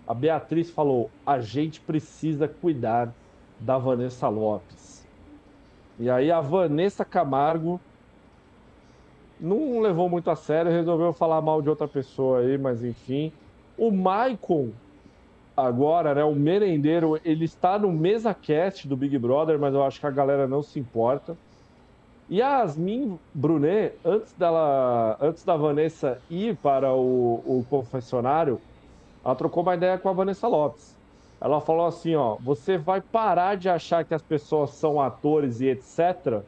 A 0.07 0.13
Beatriz 0.13 0.71
falou: 0.71 1.13
a 1.25 1.39
gente 1.39 1.81
precisa 1.81 2.47
cuidar 2.47 3.15
da 3.59 3.77
Vanessa 3.77 4.27
Lopes. 4.29 4.90
E 6.01 6.09
aí 6.09 6.31
a 6.31 6.41
Vanessa 6.41 7.05
Camargo 7.05 7.79
não 9.39 9.79
levou 9.79 10.09
muito 10.09 10.31
a 10.31 10.35
sério, 10.35 10.71
resolveu 10.71 11.13
falar 11.13 11.39
mal 11.43 11.61
de 11.61 11.69
outra 11.69 11.87
pessoa 11.87 12.39
aí, 12.39 12.57
mas 12.57 12.83
enfim. 12.83 13.31
O 13.77 13.91
Maicon, 13.91 14.69
agora, 15.55 16.15
né, 16.15 16.23
o 16.23 16.33
merendeiro, 16.33 17.21
ele 17.23 17.45
está 17.45 17.77
no 17.77 17.91
mesa 17.91 18.33
cast 18.33 18.87
do 18.87 18.97
Big 18.97 19.15
Brother, 19.19 19.59
mas 19.59 19.75
eu 19.75 19.83
acho 19.83 19.99
que 19.99 20.07
a 20.07 20.11
galera 20.11 20.47
não 20.47 20.63
se 20.63 20.79
importa. 20.79 21.37
E 22.27 22.41
a 22.41 22.61
Yasmin 22.61 23.19
Brunet, 23.31 23.93
antes 24.03 24.33
dela, 24.33 25.17
antes 25.21 25.43
da 25.43 25.55
Vanessa 25.55 26.19
ir 26.27 26.55
para 26.57 26.91
o, 26.95 27.43
o 27.45 27.63
confessionário, 27.69 28.59
ela 29.23 29.35
trocou 29.35 29.61
uma 29.61 29.75
ideia 29.75 29.99
com 29.99 30.09
a 30.09 30.13
Vanessa 30.13 30.47
Lopes. 30.47 30.99
Ela 31.41 31.59
falou 31.59 31.87
assim, 31.87 32.13
ó, 32.13 32.37
você 32.39 32.77
vai 32.77 33.01
parar 33.01 33.57
de 33.57 33.67
achar 33.67 34.05
que 34.05 34.13
as 34.13 34.21
pessoas 34.21 34.69
são 34.71 35.01
atores 35.01 35.59
e 35.59 35.69
etc. 35.69 36.43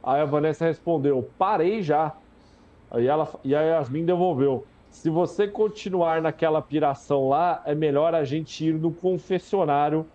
Aí 0.00 0.20
a 0.20 0.24
Vanessa 0.24 0.64
respondeu, 0.64 1.28
parei 1.36 1.82
já. 1.82 2.14
Aí 2.88 3.08
ela 3.08 3.28
e 3.42 3.52
a 3.54 3.62
Yasmin 3.62 4.04
devolveu. 4.04 4.64
Se 4.90 5.10
você 5.10 5.48
continuar 5.48 6.22
naquela 6.22 6.62
piração 6.62 7.28
lá, 7.28 7.60
é 7.66 7.74
melhor 7.74 8.14
a 8.14 8.24
gente 8.24 8.64
ir 8.64 8.74
no 8.74 8.92
confessionário 8.92 10.06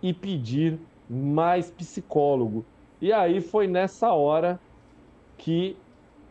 e 0.00 0.12
pedir 0.12 0.78
mais 1.10 1.68
psicólogo. 1.68 2.64
E 3.00 3.12
aí 3.12 3.40
foi 3.40 3.66
nessa 3.66 4.12
hora 4.12 4.60
que 5.36 5.76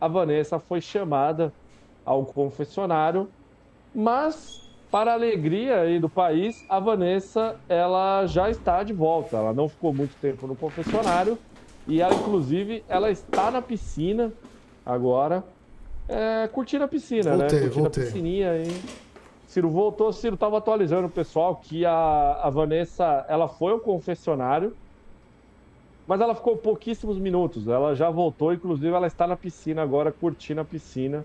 a 0.00 0.08
Vanessa 0.08 0.58
foi 0.58 0.80
chamada 0.80 1.52
ao 2.04 2.24
confessionário, 2.24 3.28
mas 3.94 4.61
para 4.92 5.12
a 5.12 5.14
alegria 5.14 5.80
aí 5.80 5.98
do 5.98 6.08
país, 6.08 6.66
a 6.68 6.78
Vanessa 6.78 7.56
ela 7.66 8.26
já 8.26 8.50
está 8.50 8.82
de 8.82 8.92
volta. 8.92 9.38
Ela 9.38 9.54
não 9.54 9.66
ficou 9.66 9.90
muito 9.90 10.14
tempo 10.20 10.46
no 10.46 10.54
confessionário 10.54 11.38
e 11.88 12.02
ela, 12.02 12.14
inclusive, 12.14 12.84
ela 12.86 13.10
está 13.10 13.50
na 13.50 13.62
piscina 13.62 14.30
agora, 14.84 15.42
é, 16.06 16.46
curtindo 16.48 16.84
a 16.84 16.88
piscina, 16.88 17.30
voltei, 17.34 17.58
né? 17.58 17.64
Curtindo 17.64 17.82
voltei. 17.84 18.02
a 18.02 18.06
piscininha 18.06 18.50
aí. 18.50 18.82
Ciro 19.46 19.70
voltou, 19.70 20.12
Ciro 20.12 20.34
estava 20.34 20.58
atualizando 20.58 21.06
o 21.06 21.10
pessoal 21.10 21.56
que 21.56 21.86
a, 21.86 22.40
a 22.42 22.50
Vanessa 22.50 23.24
ela 23.28 23.48
foi 23.48 23.72
ao 23.72 23.80
confessionário, 23.80 24.76
mas 26.06 26.20
ela 26.20 26.34
ficou 26.34 26.54
pouquíssimos 26.58 27.18
minutos. 27.18 27.66
Ela 27.66 27.94
já 27.94 28.10
voltou, 28.10 28.52
inclusive 28.52 28.94
ela 28.94 29.06
está 29.06 29.26
na 29.26 29.36
piscina 29.36 29.82
agora, 29.82 30.12
curtindo 30.12 30.60
a 30.60 30.64
piscina. 30.64 31.24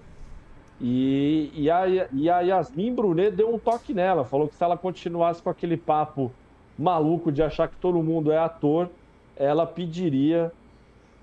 E, 0.79 1.51
e, 1.55 1.71
a, 1.71 1.87
e 2.13 2.29
a 2.29 2.41
Yasmin 2.41 2.93
Brunet 2.93 3.31
deu 3.31 3.53
um 3.53 3.57
toque 3.57 3.93
nela, 3.93 4.23
falou 4.23 4.47
que 4.47 4.55
se 4.55 4.63
ela 4.63 4.77
continuasse 4.77 5.41
com 5.41 5.49
aquele 5.49 5.75
papo 5.75 6.31
maluco 6.77 7.31
de 7.31 7.41
achar 7.41 7.67
que 7.67 7.75
todo 7.77 8.01
mundo 8.03 8.31
é 8.31 8.37
ator, 8.37 8.89
ela 9.35 9.65
pediria 9.65 10.51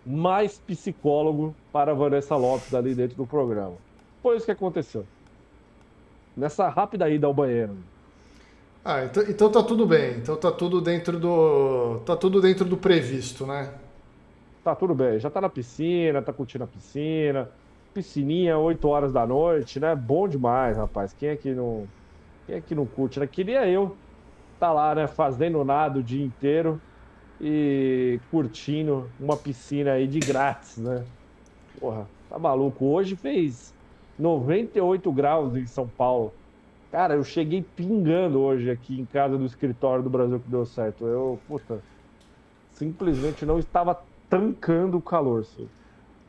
mais 0.05 0.59
psicólogo 0.59 1.55
para 1.73 1.95
Vanessa 1.95 2.35
Lopes 2.35 2.75
ali 2.75 2.95
dentro 2.95 3.17
do 3.17 3.27
programa. 3.27 3.75
Foi 4.23 4.37
isso 4.37 4.45
que 4.45 4.53
aconteceu. 4.53 5.07
Nessa 6.37 6.69
rápida 6.69 7.09
ida 7.09 7.27
ao 7.29 7.33
banheiro. 7.33 7.77
Ah, 8.85 9.05
então, 9.05 9.23
então 9.23 9.51
tá 9.51 9.63
tudo 9.63 9.87
bem. 9.87 10.19
Então 10.19 10.37
tá 10.37 10.51
tudo 10.51 10.81
dentro 10.81 11.19
do. 11.19 12.01
tá 12.05 12.17
tudo 12.17 12.41
dentro 12.41 12.65
do 12.65 12.77
previsto, 12.77 13.47
né? 13.47 13.73
Tá 14.65 14.75
tudo 14.75 14.95
bem. 14.95 15.21
Já 15.21 15.31
tá 15.31 15.41
na 15.41 15.49
piscina, 15.49 16.21
tá 16.21 16.33
curtindo 16.33 16.65
a 16.65 16.67
piscina 16.67 17.49
piscininha 17.95 18.59
8 18.59 18.87
horas 18.89 19.13
da 19.13 19.25
noite, 19.25 19.79
né? 19.79 19.95
Bom 19.95 20.29
demais, 20.29 20.77
rapaz. 20.77 21.15
Quem 21.15 21.29
é 21.31 21.37
que 21.37 21.55
não, 21.55 21.87
quem 22.47 22.57
é 22.57 22.61
que 22.61 22.75
não 22.75 22.85
curte, 22.85 23.21
né? 23.21 23.27
Queria 23.27 23.67
eu 23.69 23.97
tá 24.59 24.73
lá, 24.73 24.95
né, 24.95 25.07
fazendo 25.07 25.65
nada 25.65 25.99
o 25.99 26.03
dia 26.03 26.25
inteiro 26.25 26.81
e 27.41 28.19
curtindo 28.31 29.11
uma 29.21 29.37
piscina 29.37 29.93
aí 29.93 30.07
de 30.07 30.19
grátis, 30.19 30.79
né? 30.79 31.05
Porra, 31.79 32.09
tá 32.29 32.39
maluco. 32.39 32.87
Hoje 32.87 33.17
fez 33.17 33.75
98 34.19 35.13
graus 35.13 35.57
em 35.57 35.67
São 35.67 35.87
Paulo. 35.87 36.33
Cara, 36.91 37.15
eu 37.15 37.25
cheguei 37.25 37.63
pingando 37.63 38.41
hoje 38.41 38.71
aqui 38.71 39.01
em 39.01 39.05
casa 39.05 39.37
do 39.37 39.45
escritório 39.45 40.03
do 40.03 40.11
Brasil 40.11 40.39
que 40.39 40.49
deu 40.49 40.65
certo. 40.65 41.07
Eu, 41.07 41.39
puta, 41.47 41.83
simplesmente 42.71 43.45
não 43.45 43.59
estava 43.59 44.01
tancando 44.31 44.97
o 44.97 45.03
calor, 45.03 45.45
senhor. 45.45 45.69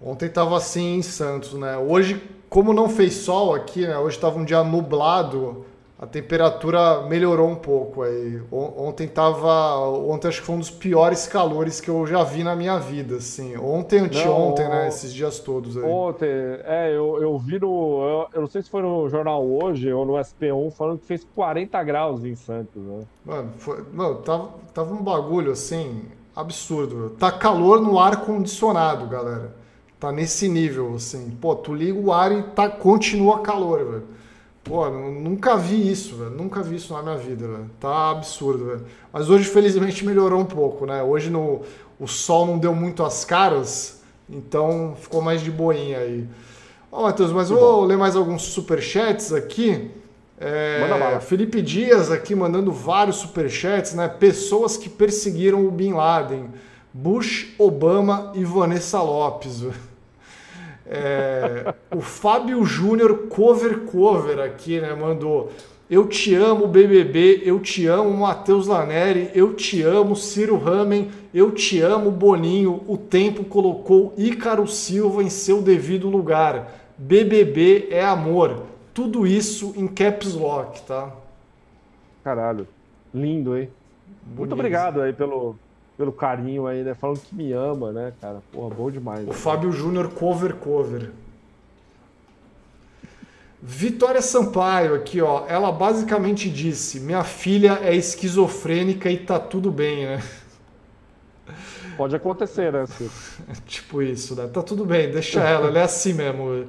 Ontem 0.02 0.26
estava 0.26 0.58
assim 0.58 0.98
em 0.98 1.02
Santos, 1.02 1.54
né? 1.54 1.78
Hoje, 1.78 2.22
como 2.50 2.74
não 2.74 2.90
fez 2.90 3.14
sol 3.14 3.54
aqui, 3.54 3.88
né? 3.88 3.98
Hoje 3.98 4.18
estava 4.18 4.38
um 4.38 4.46
dia 4.46 4.64
nublado, 4.64 5.66
a 5.98 6.06
temperatura 6.06 7.02
melhorou 7.04 7.50
um 7.50 7.56
pouco 7.56 8.04
aí. 8.04 8.42
Ontem 8.52 9.08
tava, 9.08 9.80
ontem 9.80 10.28
acho 10.28 10.42
que 10.42 10.46
foi 10.46 10.56
um 10.56 10.60
dos 10.60 10.70
piores 10.70 11.26
calores 11.26 11.80
que 11.80 11.90
eu 11.90 12.06
já 12.06 12.22
vi 12.22 12.44
na 12.44 12.54
minha 12.54 12.78
vida, 12.78 13.16
assim. 13.16 13.56
Ontem, 13.56 14.00
anteontem, 14.00 14.68
né? 14.68 14.90
Esses 14.90 15.14
dias 15.14 15.40
todos 15.40 15.78
aí. 15.78 15.84
Ontem, 15.84 16.28
é, 16.66 16.92
eu, 16.94 17.22
eu 17.22 17.38
vi 17.40 17.58
no, 17.60 18.04
eu, 18.04 18.28
eu, 18.34 18.42
não 18.42 18.48
sei 18.48 18.62
se 18.62 18.70
foi 18.70 18.82
no 18.82 19.08
jornal 19.08 19.46
hoje 19.46 19.92
ou 19.92 20.06
no 20.06 20.14
SP1 20.14 20.72
falando 20.72 21.00
que 21.00 21.06
fez 21.06 21.26
40 21.34 21.82
graus 21.84 22.26
em 22.26 22.36
Santos, 22.36 22.82
né? 22.82 23.04
Mano, 23.26 23.52
foi, 23.58 23.82
mano 23.94 24.16
tava, 24.16 24.50
tava 24.74 24.94
um 24.94 25.02
bagulho 25.02 25.54
assim 25.54 26.04
absurdo. 26.36 27.12
Tá 27.12 27.32
calor 27.32 27.80
no 27.80 27.98
ar 27.98 28.18
condicionado, 28.26 29.08
galera. 29.08 29.65
Tá 30.06 30.12
nesse 30.12 30.48
nível, 30.48 30.94
assim. 30.94 31.36
Pô, 31.42 31.56
tu 31.56 31.74
liga 31.74 31.98
o 31.98 32.14
ar 32.14 32.32
e 32.32 32.44
tá, 32.44 32.70
continua 32.70 33.40
calor, 33.40 33.84
velho. 33.84 34.04
Pô, 34.64 34.88
nunca 34.88 35.58
vi 35.58 35.92
isso, 35.92 36.16
velho. 36.16 36.30
Nunca 36.30 36.62
vi 36.62 36.76
isso 36.76 36.94
na 36.94 37.02
minha 37.02 37.18
vida, 37.18 37.48
velho. 37.48 37.72
Tá 37.80 38.12
absurdo, 38.12 38.66
velho. 38.66 38.86
Mas 39.12 39.32
hoje, 39.32 39.46
felizmente, 39.46 40.06
melhorou 40.06 40.40
um 40.40 40.46
pouco, 40.46 40.86
né? 40.86 41.02
Hoje 41.02 41.32
no, 41.32 41.62
o 42.00 42.06
sol 42.06 42.46
não 42.46 42.60
deu 42.60 42.76
muito 42.76 43.04
as 43.04 43.26
caras, 43.26 44.04
então 44.30 44.96
ficou 44.96 45.24
mais 45.24 45.42
de 45.42 45.50
boinha 45.50 45.98
aí. 45.98 46.30
Ó, 46.92 47.02
Matheus, 47.02 47.32
mas 47.32 47.50
eu 47.50 47.58
vou 47.58 47.84
ler 47.84 47.98
mais 47.98 48.16
alguns 48.16 48.44
superchats 48.44 49.34
aqui. 49.34 49.90
É, 50.40 50.82
Manda 50.82 50.98
bala. 51.00 51.20
Felipe 51.20 51.64
Dias 51.64 52.12
aqui 52.12 52.36
mandando 52.36 52.72
vários 52.72 53.16
superchats, 53.16 53.96
né? 53.96 54.08
Pessoas 54.08 54.78
que 54.78 54.88
perseguiram 54.88 55.66
o 55.66 55.72
Bin 55.72 55.94
Laden. 55.94 56.52
Bush, 56.94 57.56
Obama 57.58 58.32
e 58.36 58.46
Vanessa 58.46 59.02
Lopes. 59.02 59.64
É, 60.88 61.74
o 61.96 62.02
Fábio 62.02 62.64
Júnior 62.64 63.28
cover 63.30 63.80
cover 63.82 64.40
aqui, 64.40 64.80
né? 64.80 64.94
Mandou. 64.94 65.52
Eu 65.90 66.08
te 66.08 66.34
amo, 66.34 66.68
BBB. 66.68 67.42
Eu 67.44 67.60
te 67.60 67.86
amo, 67.86 68.12
Matheus 68.12 68.68
Laneri. 68.68 69.30
Eu 69.34 69.54
te 69.54 69.82
amo, 69.84 70.16
Ciro 70.16 70.58
Ramen. 70.58 71.12
Eu 71.34 71.52
te 71.52 71.80
amo, 71.80 72.10
Boninho. 72.10 72.84
O 72.88 72.98
tempo 72.98 73.44
colocou 73.44 74.14
Ícaro 74.18 74.68
Silva 74.68 75.22
em 75.22 75.30
seu 75.30 75.62
devido 75.62 76.10
lugar. 76.10 76.72
BBB 76.98 77.90
é 77.92 78.04
amor. 78.04 78.64
Tudo 78.94 79.28
isso 79.28 79.74
em 79.76 79.88
caps 79.88 80.34
lock, 80.34 80.82
tá? 80.84 81.12
Caralho. 82.24 82.68
Lindo, 83.14 83.58
hein? 83.58 83.70
Bonito. 84.24 84.40
Muito 84.40 84.54
obrigado 84.54 85.02
aí 85.02 85.14
pelo, 85.14 85.56
pelo 85.98 86.12
carinho 86.12 86.68
aí, 86.68 86.84
né? 86.84 86.94
Falando 86.94 87.20
que 87.20 87.34
me 87.34 87.52
ama, 87.54 87.92
né, 87.92 88.14
cara? 88.20 88.42
Porra, 88.52 88.74
bom 88.74 88.92
demais. 88.92 89.24
O 89.24 89.28
né? 89.28 89.34
Fábio 89.34 89.72
Júnior 89.72 90.10
cover 90.10 90.56
cover. 90.56 91.12
Vitória 93.62 94.22
Sampaio 94.22 94.94
aqui, 94.94 95.22
ó. 95.22 95.46
Ela 95.48 95.72
basicamente 95.72 96.50
disse: 96.50 97.00
"Minha 97.00 97.24
filha 97.24 97.80
é 97.82 97.96
esquizofrênica 97.96 99.10
e 99.10 99.18
tá 99.18 99.40
tudo 99.40 99.72
bem, 99.72 100.06
né?" 100.06 100.24
Pode 101.98 102.16
acontecer, 102.16 102.74
né, 102.74 102.86
tipo 103.66 104.02
isso, 104.02 104.36
né? 104.36 104.48
Tá 104.48 104.62
tudo 104.62 104.86
bem, 104.86 105.10
deixa 105.10 105.40
ela, 105.42 105.68
ela 105.68 105.80
é 105.80 105.84
assim 105.84 106.14
mesmo. 106.14 106.66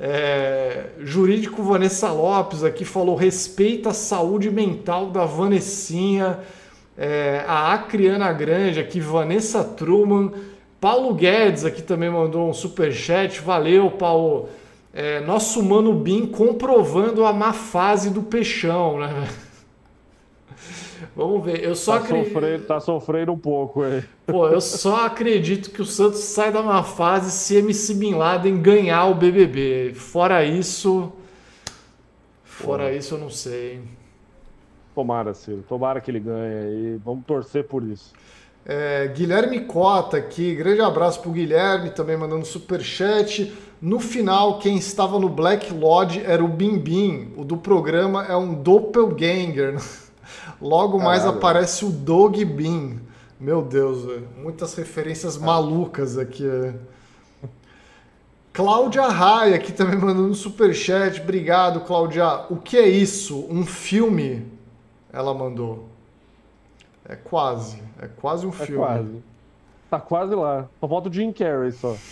É, 0.00 0.90
jurídico 1.00 1.62
Vanessa 1.62 2.10
Lopes 2.10 2.64
aqui 2.64 2.84
falou: 2.84 3.14
respeita 3.14 3.90
a 3.90 3.94
saúde 3.94 4.50
mental 4.50 5.10
da 5.10 5.24
Vanessinha 5.24 6.40
é, 6.98 7.44
a 7.46 7.74
Acriana 7.74 8.32
Grande 8.32 8.80
aqui, 8.80 8.98
Vanessa 8.98 9.62
Truman, 9.62 10.32
Paulo 10.80 11.14
Guedes 11.14 11.64
aqui 11.64 11.80
também 11.80 12.10
mandou 12.10 12.50
um 12.50 12.52
super 12.52 12.92
chat, 12.92 13.40
valeu 13.40 13.88
Paulo. 13.92 14.48
É, 14.92 15.20
nosso 15.20 15.62
mano 15.62 15.94
Bin 15.94 16.26
comprovando 16.26 17.24
a 17.24 17.32
má 17.32 17.52
fase 17.52 18.10
do 18.10 18.22
Peixão, 18.22 18.98
né? 18.98 19.28
Vamos 21.14 21.44
ver, 21.44 21.62
eu 21.62 21.76
só 21.76 21.92
tá 21.92 22.04
acredito... 22.04 22.32
Sofrendo, 22.32 22.64
tá 22.64 22.80
sofrendo 22.80 23.32
um 23.32 23.38
pouco 23.38 23.82
aí. 23.82 24.02
Pô, 24.26 24.48
eu 24.48 24.60
só 24.60 25.06
acredito 25.06 25.70
que 25.70 25.80
o 25.80 25.86
Santos 25.86 26.20
sai 26.20 26.50
da 26.50 26.62
má 26.62 26.82
fase 26.82 27.30
se 27.30 27.56
MC 27.56 27.94
Bin 27.94 28.14
Laden 28.14 28.60
ganhar 28.60 29.06
o 29.06 29.14
BBB. 29.14 29.92
Fora 29.94 30.44
isso... 30.44 31.12
Fora 32.42 32.88
Pô. 32.88 32.96
isso 32.96 33.14
eu 33.14 33.18
não 33.18 33.30
sei, 33.30 33.80
Tomara, 34.98 35.32
Ciro. 35.32 35.64
Tomara 35.68 36.00
que 36.00 36.10
ele 36.10 36.18
ganhe 36.18 36.96
e 36.96 37.00
vamos 37.04 37.24
torcer 37.24 37.62
por 37.62 37.84
isso. 37.84 38.12
É, 38.66 39.06
Guilherme 39.06 39.60
Cota 39.60 40.16
aqui, 40.16 40.56
grande 40.56 40.80
abraço 40.80 41.20
pro 41.20 41.30
Guilherme, 41.30 41.90
também 41.90 42.16
mandando 42.16 42.44
super 42.44 42.80
chat. 42.80 43.56
No 43.80 44.00
final, 44.00 44.58
quem 44.58 44.76
estava 44.76 45.16
no 45.20 45.28
Black 45.28 45.72
Lodge 45.72 46.20
era 46.24 46.44
o 46.44 46.48
Bim 46.48 46.78
Bim. 46.78 47.32
O 47.36 47.44
do 47.44 47.56
programa 47.56 48.24
é 48.24 48.34
um 48.34 48.52
doppelganger. 48.54 49.80
Logo 50.60 50.98
mais 50.98 51.20
Caralho. 51.22 51.38
aparece 51.38 51.84
o 51.84 51.90
Dog 51.90 52.44
Bim. 52.44 52.98
Meu 53.38 53.62
Deus, 53.62 54.04
muitas 54.36 54.74
referências 54.74 55.38
malucas 55.38 56.18
aqui. 56.18 56.44
Cláudia 58.52 59.06
Raia 59.06 59.54
aqui 59.54 59.70
também 59.70 59.96
mandando 59.96 60.34
super 60.34 60.74
chat. 60.74 61.20
Obrigado, 61.20 61.82
Cláudia. 61.82 62.46
O 62.50 62.56
que 62.56 62.76
é 62.76 62.88
isso? 62.88 63.46
Um 63.48 63.64
filme? 63.64 64.57
Ela 65.18 65.34
mandou. 65.34 65.84
É 67.04 67.16
quase. 67.16 67.82
É 68.00 68.06
quase 68.06 68.46
um 68.46 68.50
é 68.50 68.52
filme. 68.52 68.76
Quase. 68.76 69.22
Tá 69.90 69.98
quase 69.98 70.34
lá. 70.34 70.68
Só 70.78 70.86
falta 70.86 71.08
o 71.08 71.12
Jim 71.12 71.32
Carrey 71.32 71.72
só. 71.72 71.96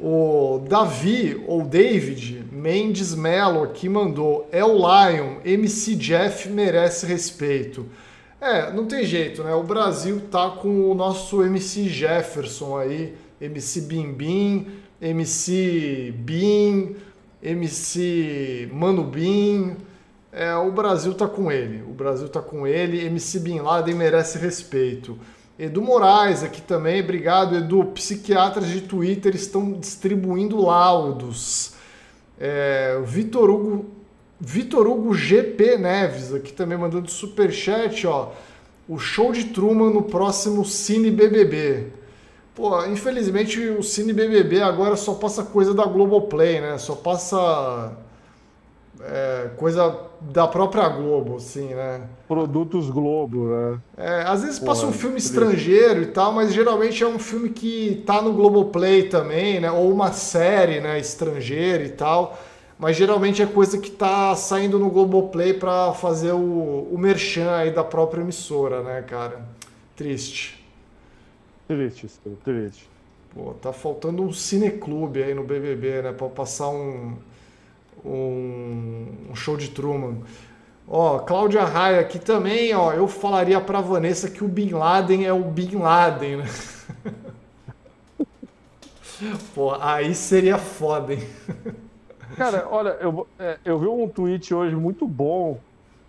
O 0.00 0.64
Davi, 0.66 1.44
ou 1.46 1.62
David, 1.62 2.42
Mendes 2.50 3.14
Mello 3.14 3.62
aqui 3.64 3.86
mandou. 3.86 4.48
É 4.50 4.64
o 4.64 4.76
Lion, 4.76 5.40
MC 5.44 5.94
Jeff 5.94 6.48
merece 6.48 7.04
respeito. 7.04 7.86
É, 8.40 8.72
não 8.72 8.86
tem 8.86 9.04
jeito, 9.04 9.44
né? 9.44 9.54
O 9.54 9.62
Brasil 9.62 10.22
tá 10.30 10.48
com 10.48 10.90
o 10.90 10.94
nosso 10.94 11.42
MC 11.42 11.86
Jefferson 11.86 12.78
aí, 12.78 13.14
MC 13.38 13.82
Bim 13.82 14.14
Bim, 14.14 14.68
MC 14.98 16.14
Bim, 16.16 16.96
MC 17.42 18.70
Mano 18.72 19.04
Bim. 19.04 19.76
É, 20.32 20.56
o 20.56 20.72
Brasil 20.72 21.12
tá 21.12 21.28
com 21.28 21.52
ele. 21.52 21.82
O 21.82 21.92
Brasil 21.92 22.26
tá 22.28 22.40
com 22.40 22.66
ele. 22.66 23.04
MC 23.04 23.38
Bin 23.38 23.60
Laden 23.60 23.94
merece 23.94 24.38
respeito. 24.38 25.18
Edu 25.58 25.82
Moraes 25.82 26.42
aqui 26.42 26.62
também, 26.62 27.02
obrigado 27.02 27.54
Edu. 27.54 27.84
Psiquiatras 27.84 28.66
de 28.68 28.80
Twitter 28.80 29.34
estão 29.34 29.72
distribuindo 29.74 30.60
laudos. 30.60 31.74
É, 32.40 32.98
Vitor 33.04 33.50
Hugo, 33.50 33.86
Vitor 34.40 34.88
Hugo 34.88 35.14
GP 35.14 35.76
Neves 35.76 36.34
aqui 36.34 36.52
também 36.52 36.78
mandando 36.78 37.10
super 37.10 37.52
chat, 37.52 38.06
ó. 38.06 38.32
O 38.88 38.98
show 38.98 39.30
de 39.32 39.44
Truman 39.44 39.90
no 39.90 40.02
próximo 40.02 40.64
Cine 40.64 41.10
BBB. 41.10 41.92
Pô, 42.54 42.84
infelizmente 42.86 43.60
o 43.60 43.82
Cine 43.82 44.12
BBB 44.12 44.62
agora 44.62 44.96
só 44.96 45.14
passa 45.14 45.44
coisa 45.44 45.72
da 45.74 45.84
Globoplay, 45.84 46.60
né? 46.60 46.78
Só 46.78 46.94
passa 46.94 47.92
é, 49.00 49.50
coisa 49.56 50.10
da 50.30 50.46
própria 50.46 50.88
Globo, 50.88 51.36
assim, 51.36 51.68
né? 51.74 52.02
Produtos 52.28 52.88
Globo, 52.88 53.48
né? 53.48 53.78
É, 53.96 54.22
às 54.22 54.42
vezes 54.42 54.58
passa 54.58 54.86
um 54.86 54.92
filme 54.92 55.18
estrangeiro 55.18 56.02
e 56.02 56.06
tal, 56.06 56.32
mas 56.32 56.52
geralmente 56.52 57.02
é 57.02 57.06
um 57.06 57.18
filme 57.18 57.50
que 57.50 58.02
tá 58.06 58.22
no 58.22 58.32
Globoplay 58.32 59.08
também, 59.08 59.60
né? 59.60 59.70
Ou 59.70 59.92
uma 59.92 60.12
série, 60.12 60.80
né, 60.80 60.98
estrangeira 60.98 61.84
e 61.84 61.90
tal. 61.90 62.38
Mas 62.78 62.96
geralmente 62.96 63.42
é 63.42 63.46
coisa 63.46 63.78
que 63.78 63.90
tá 63.90 64.34
saindo 64.34 64.78
no 64.78 64.90
Globoplay 64.90 65.54
para 65.54 65.92
fazer 65.92 66.32
o, 66.32 66.88
o 66.90 66.98
merchan 66.98 67.54
aí 67.54 67.70
da 67.70 67.84
própria 67.84 68.22
emissora, 68.22 68.82
né, 68.82 69.02
cara? 69.02 69.46
Triste. 69.94 70.64
Triste, 71.68 72.08
triste. 72.44 72.88
Pô, 73.34 73.54
tá 73.54 73.72
faltando 73.72 74.22
um 74.22 74.32
cineclube 74.32 75.22
aí 75.22 75.32
no 75.32 75.44
BBB, 75.44 76.02
né? 76.02 76.12
Pra 76.12 76.28
passar 76.28 76.68
um, 76.68 77.16
um, 78.04 79.34
show 79.34 79.56
de 79.56 79.70
Truman. 79.70 80.18
Ó, 80.86 81.20
Cláudia 81.20 81.64
Raia 81.64 82.00
aqui 82.00 82.18
também, 82.18 82.74
ó, 82.74 82.92
eu 82.92 83.06
falaria 83.08 83.60
pra 83.60 83.80
Vanessa 83.80 84.28
que 84.28 84.44
o 84.44 84.48
Bin 84.48 84.70
Laden 84.70 85.24
é 85.24 85.32
o 85.32 85.44
Bin 85.44 85.76
Laden, 85.76 86.38
né? 86.38 86.44
Pô, 89.54 89.74
aí 89.80 90.14
seria 90.14 90.58
foda, 90.58 91.14
hein? 91.14 91.26
Cara, 92.36 92.66
olha, 92.70 92.90
eu, 93.00 93.26
é, 93.38 93.58
eu 93.64 93.78
vi 93.78 93.86
um 93.86 94.08
tweet 94.08 94.52
hoje 94.52 94.74
muito 94.74 95.06
bom. 95.06 95.60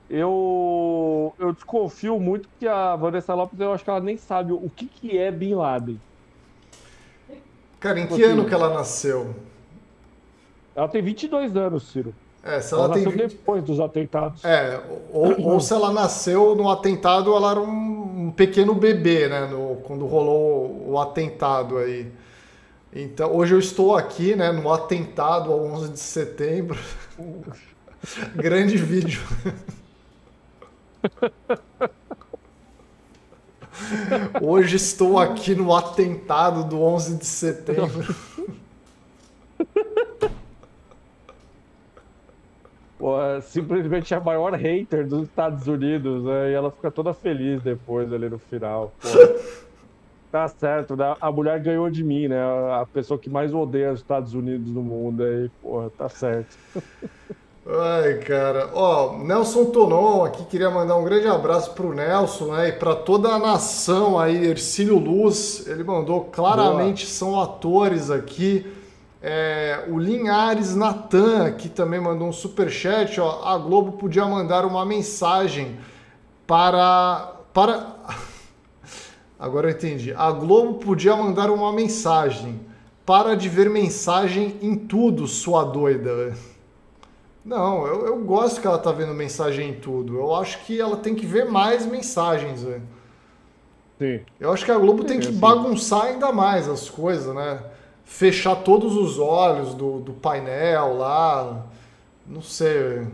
Eu, 0.10 1.34
eu 1.40 1.54
desconfio 1.54 2.20
muito 2.20 2.50
que 2.60 2.68
a 2.68 2.96
Vanessa 2.96 3.34
Lopes, 3.34 3.60
eu 3.60 3.74
acho 3.74 3.84
que 3.84 3.90
ela 3.90 4.00
nem 4.00 4.18
sabe 4.18 4.52
o 4.52 4.70
que, 4.70 4.86
que 4.86 5.18
é 5.18 5.32
Bin 5.32 5.56
Laden. 5.56 6.00
Cara, 7.80 8.00
em 8.00 8.08
que 8.08 8.24
ano 8.24 8.46
que 8.46 8.54
ela 8.54 8.74
nasceu? 8.74 9.36
Ela 10.76 10.88
tem 10.88 11.02
22 11.02 11.56
anos, 11.56 11.84
Ciro. 11.84 12.14
É, 12.44 12.60
se 12.60 12.74
ela, 12.74 12.86
ela 12.86 12.94
tem... 12.94 13.06
nasceu 13.06 13.28
depois 13.30 13.64
dos 13.64 13.80
atentados. 13.80 14.44
É, 14.44 14.82
ou, 15.12 15.42
ou 15.54 15.60
se 15.60 15.74
ela 15.74 15.94
nasceu 15.94 16.56
no 16.56 16.70
atentado, 16.70 17.34
ela 17.34 17.52
era 17.52 17.62
um, 17.62 18.28
um 18.28 18.32
pequeno 18.32 18.76
bebê, 18.76 19.30
né? 19.30 19.48
No, 19.48 19.78
quando 19.84 20.06
rolou 20.06 20.90
o 20.90 21.00
atentado 21.00 21.78
aí. 21.78 22.12
Então, 22.96 23.36
hoje 23.36 23.56
eu 23.56 23.60
estou 23.60 23.96
aqui, 23.96 24.36
né, 24.36 24.52
no 24.52 24.72
atentado 24.72 25.52
ao 25.52 25.66
11 25.66 25.94
de 25.94 26.00
setembro. 26.00 26.78
Grande 28.36 28.78
vídeo. 28.78 29.24
Hoje 34.42 34.76
estou 34.76 35.18
aqui 35.18 35.56
no 35.56 35.76
atentado 35.76 36.64
do 36.66 36.84
11 36.84 37.18
de 37.18 37.26
setembro. 37.26 38.16
Pô, 42.98 43.22
é 43.22 43.42
simplesmente 43.42 44.14
a 44.14 44.20
maior 44.20 44.54
hater 44.54 45.08
dos 45.08 45.24
Estados 45.24 45.68
Unidos, 45.68 46.24
né? 46.24 46.52
E 46.52 46.54
ela 46.54 46.72
fica 46.72 46.92
toda 46.92 47.14
feliz 47.14 47.62
depois 47.62 48.12
ali 48.14 48.30
no 48.30 48.38
final. 48.38 48.94
Pô, 49.02 49.10
tá 50.32 50.48
certo, 50.48 50.96
né? 50.96 51.16
A 51.20 51.32
mulher 51.32 51.60
ganhou 51.60 51.90
de 51.90 52.04
mim, 52.04 52.28
né? 52.28 52.40
A 52.40 52.86
pessoa 52.92 53.20
que 53.20 53.30
mais 53.30 53.54
odeia 53.54 53.92
os 53.92 54.00
Estados 54.00 54.34
Unidos 54.34 54.72
no 54.72 54.82
mundo 54.82 55.24
aí, 55.24 55.50
pô, 55.62 55.90
tá 55.98 56.08
certo. 56.08 56.58
Ai, 57.66 58.16
cara. 58.20 58.72
Ó, 58.74 59.18
Nelson 59.20 59.66
Tonon 59.66 60.26
aqui 60.26 60.44
queria 60.46 60.70
mandar 60.70 60.98
um 60.98 61.04
grande 61.04 61.28
abraço 61.28 61.72
pro 61.74 61.94
Nelson, 61.94 62.54
né? 62.54 62.70
E 62.70 62.72
pra 62.74 62.94
toda 62.94 63.30
a 63.30 63.40
nação 63.40 64.20
aí, 64.20 64.46
Ercílio 64.46 64.98
Luz. 65.00 65.66
Ele 65.68 65.84
mandou 65.84 66.26
claramente, 66.26 67.06
Boa. 67.06 67.14
são 67.14 67.42
atores 67.42 68.12
aqui. 68.12 68.66
É, 69.26 69.86
o 69.88 69.98
Linhares 69.98 70.76
Natan 70.76 71.46
aqui 71.46 71.70
também 71.70 71.98
mandou 71.98 72.28
um 72.28 72.34
super 72.34 72.70
chat, 72.70 73.22
ó. 73.22 73.42
A 73.46 73.58
Globo 73.58 73.94
podia 73.94 74.26
mandar 74.26 74.66
uma 74.66 74.86
mensagem 74.86 75.80
para 76.46 77.34
para 77.54 77.96
Agora 79.40 79.70
eu 79.70 79.72
entendi. 79.72 80.14
A 80.14 80.30
Globo 80.30 80.74
podia 80.74 81.16
mandar 81.16 81.50
uma 81.50 81.72
mensagem. 81.72 82.60
Para 83.06 83.36
de 83.36 83.48
ver 83.48 83.70
mensagem 83.70 84.58
em 84.62 84.76
tudo, 84.76 85.26
sua 85.26 85.64
doida. 85.64 86.34
Não, 87.46 87.88
eu, 87.88 88.06
eu 88.06 88.18
gosto 88.24 88.60
que 88.60 88.68
ela 88.68 88.78
tá 88.78 88.92
vendo 88.92 89.14
mensagem 89.14 89.70
em 89.70 89.74
tudo. 89.74 90.18
Eu 90.18 90.36
acho 90.36 90.66
que 90.66 90.80
ela 90.80 90.98
tem 90.98 91.16
que 91.16 91.26
ver 91.26 91.46
mais 91.46 91.86
mensagens, 91.86 92.64
velho. 92.64 92.84
Sim. 94.00 94.20
Eu 94.38 94.52
acho 94.52 94.66
que 94.66 94.72
a 94.72 94.78
Globo 94.78 95.06
tem 95.06 95.20
que 95.20 95.32
bagunçar 95.32 96.08
ainda 96.08 96.32
mais 96.34 96.68
as 96.68 96.90
coisas, 96.90 97.34
né? 97.34 97.64
Fechar 98.14 98.58
todos 98.58 98.96
os 98.96 99.18
olhos 99.18 99.74
do, 99.74 100.00
do 100.00 100.14
painel 100.14 100.98
lá. 100.98 101.66
Não 102.28 102.44
sei, 102.44 103.08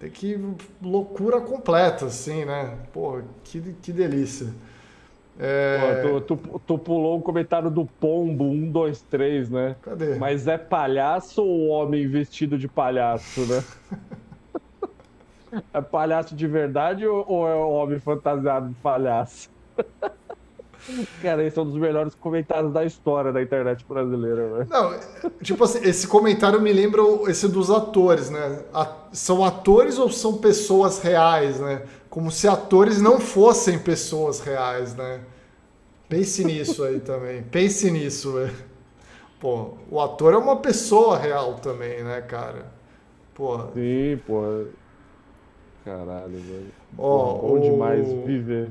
Tem 0.00 0.08
que. 0.08 0.40
loucura 0.80 1.42
completa, 1.42 2.06
assim, 2.06 2.46
né? 2.46 2.74
Pô, 2.90 3.20
que, 3.44 3.60
que 3.82 3.92
delícia. 3.92 4.54
É... 5.38 6.00
Pô, 6.02 6.20
tu, 6.22 6.36
tu, 6.36 6.58
tu, 6.66 6.78
pulou 6.78 7.18
o 7.18 7.20
comentário 7.20 7.70
do 7.70 7.84
Pombo 7.84 8.48
123, 8.50 9.50
né? 9.50 9.76
Cadê? 9.82 10.14
Mas 10.14 10.48
é 10.48 10.56
palhaço 10.56 11.44
ou 11.44 11.68
homem 11.68 12.08
vestido 12.08 12.56
de 12.56 12.66
palhaço, 12.66 13.42
né? 13.42 13.62
é 15.74 15.82
palhaço 15.82 16.34
de 16.34 16.46
verdade 16.46 17.06
ou, 17.06 17.26
ou 17.28 17.46
é 17.46 17.54
homem 17.54 17.98
fantasiado 17.98 18.70
de 18.70 18.74
palhaço? 18.76 19.50
Cara, 21.22 21.42
esse 21.44 21.58
é 21.58 21.62
um 21.62 21.64
dos 21.64 21.78
melhores 21.78 22.14
comentários 22.14 22.72
da 22.72 22.84
história 22.84 23.32
da 23.32 23.42
internet 23.42 23.84
brasileira, 23.88 24.48
velho. 24.48 24.66
Não, 24.68 25.30
tipo 25.42 25.64
assim, 25.64 25.80
esse 25.82 26.06
comentário 26.06 26.60
me 26.60 26.72
lembra 26.72 27.02
esse 27.28 27.48
dos 27.48 27.70
atores, 27.70 28.28
né? 28.28 28.62
são 29.12 29.44
atores 29.44 29.98
ou 29.98 30.10
são 30.10 30.38
pessoas 30.38 31.00
reais, 31.00 31.58
né? 31.60 31.82
Como 32.10 32.30
se 32.30 32.46
atores 32.46 33.00
não 33.00 33.18
fossem 33.18 33.78
pessoas 33.78 34.40
reais, 34.40 34.94
né? 34.94 35.20
Pense 36.08 36.44
nisso 36.44 36.84
aí 36.84 37.00
também. 37.00 37.42
Pense 37.42 37.90
nisso, 37.90 38.34
velho. 38.34 38.54
Pô, 39.40 39.74
o 39.90 40.00
ator 40.00 40.34
é 40.34 40.36
uma 40.36 40.56
pessoa 40.56 41.18
real 41.18 41.54
também, 41.54 42.02
né, 42.02 42.20
cara? 42.20 42.66
Pô. 43.34 43.58
Sim, 43.74 44.20
pô. 44.26 44.66
Caralho, 45.84 46.38
velho. 46.38 46.72
Ó, 46.96 47.34
bom 47.34 47.58
o... 47.58 47.60
demais 47.60 48.06
viver. 48.24 48.70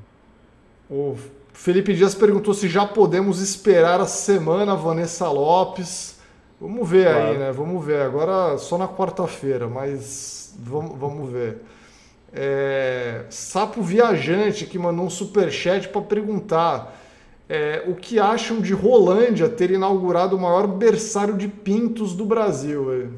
O 0.90 1.16
Felipe 1.54 1.94
Dias 1.94 2.16
perguntou 2.16 2.54
se 2.54 2.68
já 2.68 2.86
podemos 2.86 3.40
esperar 3.40 4.02
a 4.02 4.08
semana 4.08 4.76
Vanessa 4.76 5.30
Lopes. 5.30 6.20
Vamos 6.60 6.90
ver 6.90 7.06
claro. 7.06 7.28
aí, 7.28 7.38
né? 7.38 7.52
Vamos 7.52 7.86
ver. 7.86 8.02
Agora 8.02 8.58
só 8.58 8.78
na 8.78 8.88
quarta-feira, 8.88 9.68
mas 9.68 10.56
vamos, 10.60 10.98
vamos 10.98 11.32
ver. 11.32 11.62
É... 12.34 13.26
Sapo 13.30 13.84
Viajante 13.84 14.66
que 14.66 14.80
mandou 14.80 15.06
um 15.06 15.10
superchat 15.10 15.88
para 15.90 16.02
perguntar 16.02 17.00
é, 17.48 17.84
o 17.88 17.94
que 17.94 18.20
acham 18.20 18.60
de 18.60 18.74
Rolândia 18.74 19.48
ter 19.48 19.70
inaugurado 19.70 20.36
o 20.36 20.40
maior 20.40 20.66
berçário 20.66 21.38
de 21.38 21.48
pintos 21.48 22.16
do 22.16 22.26
Brasil. 22.26 23.12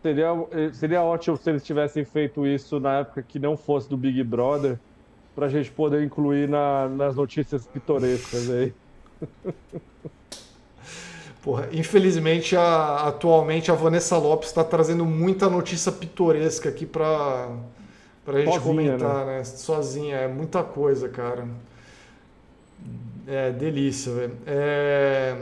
Seria, 0.00 0.28
seria 0.72 1.02
ótimo 1.02 1.36
se 1.36 1.50
eles 1.50 1.64
tivessem 1.64 2.04
feito 2.04 2.46
isso 2.46 2.78
na 2.78 3.00
época 3.00 3.22
que 3.22 3.38
não 3.38 3.56
fosse 3.56 3.88
do 3.88 3.96
Big 3.96 4.22
Brother 4.22 4.78
para 5.34 5.46
a 5.46 5.48
gente 5.48 5.70
poder 5.70 6.04
incluir 6.04 6.48
na, 6.48 6.88
nas 6.88 7.16
notícias 7.16 7.66
pitorescas 7.66 8.50
aí. 8.50 8.72
Porra, 11.42 11.68
infelizmente, 11.72 12.56
a, 12.56 13.08
atualmente 13.08 13.70
a 13.70 13.74
Vanessa 13.74 14.16
Lopes 14.16 14.48
está 14.48 14.64
trazendo 14.64 15.04
muita 15.04 15.50
notícia 15.50 15.92
pitoresca 15.92 16.70
aqui 16.70 16.86
para 16.86 17.50
a 18.26 18.32
gente 18.32 18.44
Sozinha, 18.44 18.60
comentar, 18.62 19.26
né? 19.26 19.38
né? 19.38 19.44
Sozinha, 19.44 20.16
é 20.16 20.28
muita 20.28 20.62
coisa, 20.62 21.06
cara. 21.08 21.46
É 23.26 23.50
delícia, 23.50 24.12
velho. 24.12 24.38
É... 24.46 25.36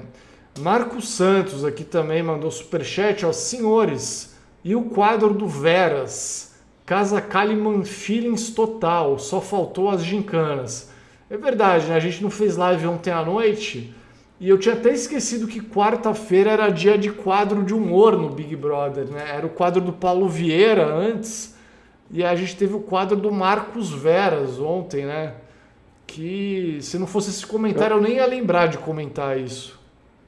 Marcos 0.58 1.08
Santos 1.08 1.64
aqui 1.64 1.84
também 1.84 2.22
mandou 2.22 2.50
superchat, 2.50 3.24
ó. 3.24 3.32
Senhores, 3.32 4.34
e 4.64 4.74
o 4.74 4.84
quadro 4.84 5.32
do 5.32 5.46
Veras? 5.46 6.51
Casa 6.84 7.20
Kalimann 7.20 7.84
Feelings 7.84 8.50
total, 8.50 9.18
só 9.18 9.40
faltou 9.40 9.88
as 9.88 10.04
gincanas. 10.04 10.90
É 11.30 11.36
verdade, 11.36 11.86
né? 11.86 11.94
A 11.94 12.00
gente 12.00 12.22
não 12.22 12.30
fez 12.30 12.56
live 12.56 12.86
ontem 12.86 13.10
à 13.10 13.24
noite 13.24 13.94
e 14.40 14.48
eu 14.48 14.58
tinha 14.58 14.74
até 14.74 14.92
esquecido 14.92 15.46
que 15.46 15.60
quarta-feira 15.60 16.50
era 16.50 16.68
dia 16.68 16.98
de 16.98 17.10
quadro 17.10 17.62
de 17.62 17.72
humor 17.72 18.18
no 18.18 18.28
Big 18.28 18.56
Brother, 18.56 19.06
né? 19.06 19.36
Era 19.36 19.46
o 19.46 19.50
quadro 19.50 19.80
do 19.80 19.92
Paulo 19.92 20.28
Vieira 20.28 20.84
antes 20.84 21.56
e 22.10 22.24
a 22.24 22.34
gente 22.34 22.56
teve 22.56 22.74
o 22.74 22.80
quadro 22.80 23.16
do 23.16 23.30
Marcos 23.30 23.90
Veras 23.92 24.58
ontem, 24.58 25.06
né? 25.06 25.34
Que 26.06 26.78
se 26.82 26.98
não 26.98 27.06
fosse 27.06 27.30
esse 27.30 27.46
comentário 27.46 27.96
eu 27.96 28.00
nem 28.02 28.16
ia 28.16 28.26
lembrar 28.26 28.66
de 28.66 28.78
comentar 28.78 29.38
isso. 29.38 29.80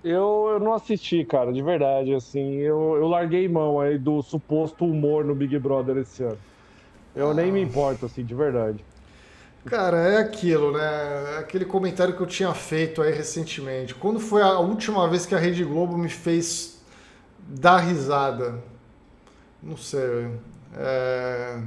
Eu, 0.05 0.51
eu 0.53 0.61
não 0.61 0.75
assisti, 0.75 1.25
cara, 1.25 1.51
de 1.51 1.63
verdade, 1.63 2.13
assim, 2.13 2.57
eu, 2.57 2.97
eu 2.97 3.09
larguei 3.09 3.49
mão 3.49 3.81
aí 3.81 3.97
do 3.97 4.21
suposto 4.23 4.85
humor 4.85 5.25
no 5.25 5.35
Big 5.35 5.59
Brother 5.59 5.97
esse 5.97 6.23
ano. 6.23 6.39
Eu 7.17 7.31
ah. 7.31 7.35
nem 7.35 7.51
me 7.51 7.63
importo, 7.63 8.05
assim, 8.05 8.23
de 8.23 8.35
verdade. 8.35 8.85
Cara, 9.65 9.97
é 9.97 10.19
aquilo, 10.19 10.73
né? 10.73 11.37
É 11.37 11.39
aquele 11.39 11.65
comentário 11.65 12.15
que 12.15 12.21
eu 12.21 12.27
tinha 12.27 12.53
feito 12.53 13.01
aí 13.01 13.15
recentemente. 13.15 13.95
Quando 13.95 14.21
foi 14.21 14.43
a 14.43 14.59
última 14.59 15.09
vez 15.09 15.25
que 15.25 15.35
a 15.35 15.39
Rede 15.39 15.65
Globo 15.65 15.97
me 15.97 16.11
fez 16.11 16.85
dar 17.39 17.79
risada? 17.79 18.63
Não 19.63 19.79
sei. 19.79 20.29
É... 20.77 21.63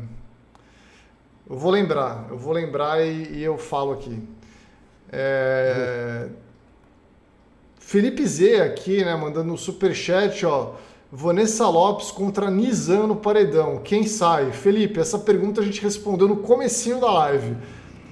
Eu 1.50 1.58
vou 1.58 1.72
lembrar, 1.72 2.28
eu 2.30 2.38
vou 2.38 2.54
lembrar 2.54 3.04
e, 3.04 3.38
e 3.38 3.44
eu 3.44 3.58
falo 3.58 3.94
aqui. 3.94 4.22
É... 5.12 6.28
Uhum. 6.28 6.47
Felipe 7.88 8.28
Z 8.28 8.60
aqui, 8.64 9.06
né, 9.06 9.16
mandando 9.16 9.54
um 9.54 9.56
super 9.56 9.96
chat, 9.96 10.46
ó. 10.46 10.74
Vanessa 11.10 11.66
Lopes 11.70 12.12
contra 12.12 12.52
Nizam 12.52 13.08
no 13.08 13.16
paredão. 13.16 13.80
Quem 13.82 14.06
sai? 14.06 14.52
Felipe, 14.52 15.00
essa 15.00 15.18
pergunta 15.18 15.62
a 15.62 15.64
gente 15.64 15.82
respondeu 15.82 16.28
no 16.28 16.36
comecinho 16.36 17.00
da 17.00 17.10
live. 17.10 17.56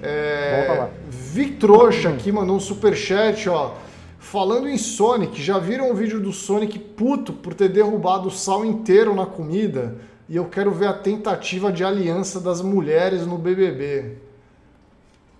É, 0.02 0.90
Victroxa 1.10 2.08
aqui 2.08 2.32
mandou 2.32 2.56
um 2.56 2.60
super 2.62 2.96
chat, 2.96 3.50
ó. 3.50 3.74
Falando 4.18 4.70
em 4.70 4.78
Sonic, 4.78 5.42
já 5.42 5.60
viram 5.60 5.92
o 5.92 5.94
vídeo 5.94 6.22
do 6.22 6.32
Sonic 6.32 6.80
puto 6.80 7.34
por 7.34 7.54
ter 7.54 7.68
derrubado 7.68 8.30
o 8.30 8.32
sal 8.32 8.64
inteiro 8.64 9.14
na 9.14 9.26
comida? 9.26 9.98
E 10.30 10.38
eu 10.38 10.46
quero 10.46 10.72
ver 10.72 10.88
a 10.88 10.94
tentativa 10.94 11.70
de 11.70 11.84
aliança 11.84 12.40
das 12.40 12.62
mulheres 12.62 13.28
no 13.28 13.38
BBB. 13.38 14.20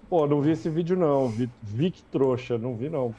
Pô, 0.10 0.28
não 0.28 0.42
vi 0.42 0.52
esse 0.52 0.68
vídeo 0.68 0.98
não. 0.98 1.34
Vic 1.64 2.04
trouxa, 2.12 2.58
não 2.58 2.76
vi 2.76 2.90
não. 2.90 3.16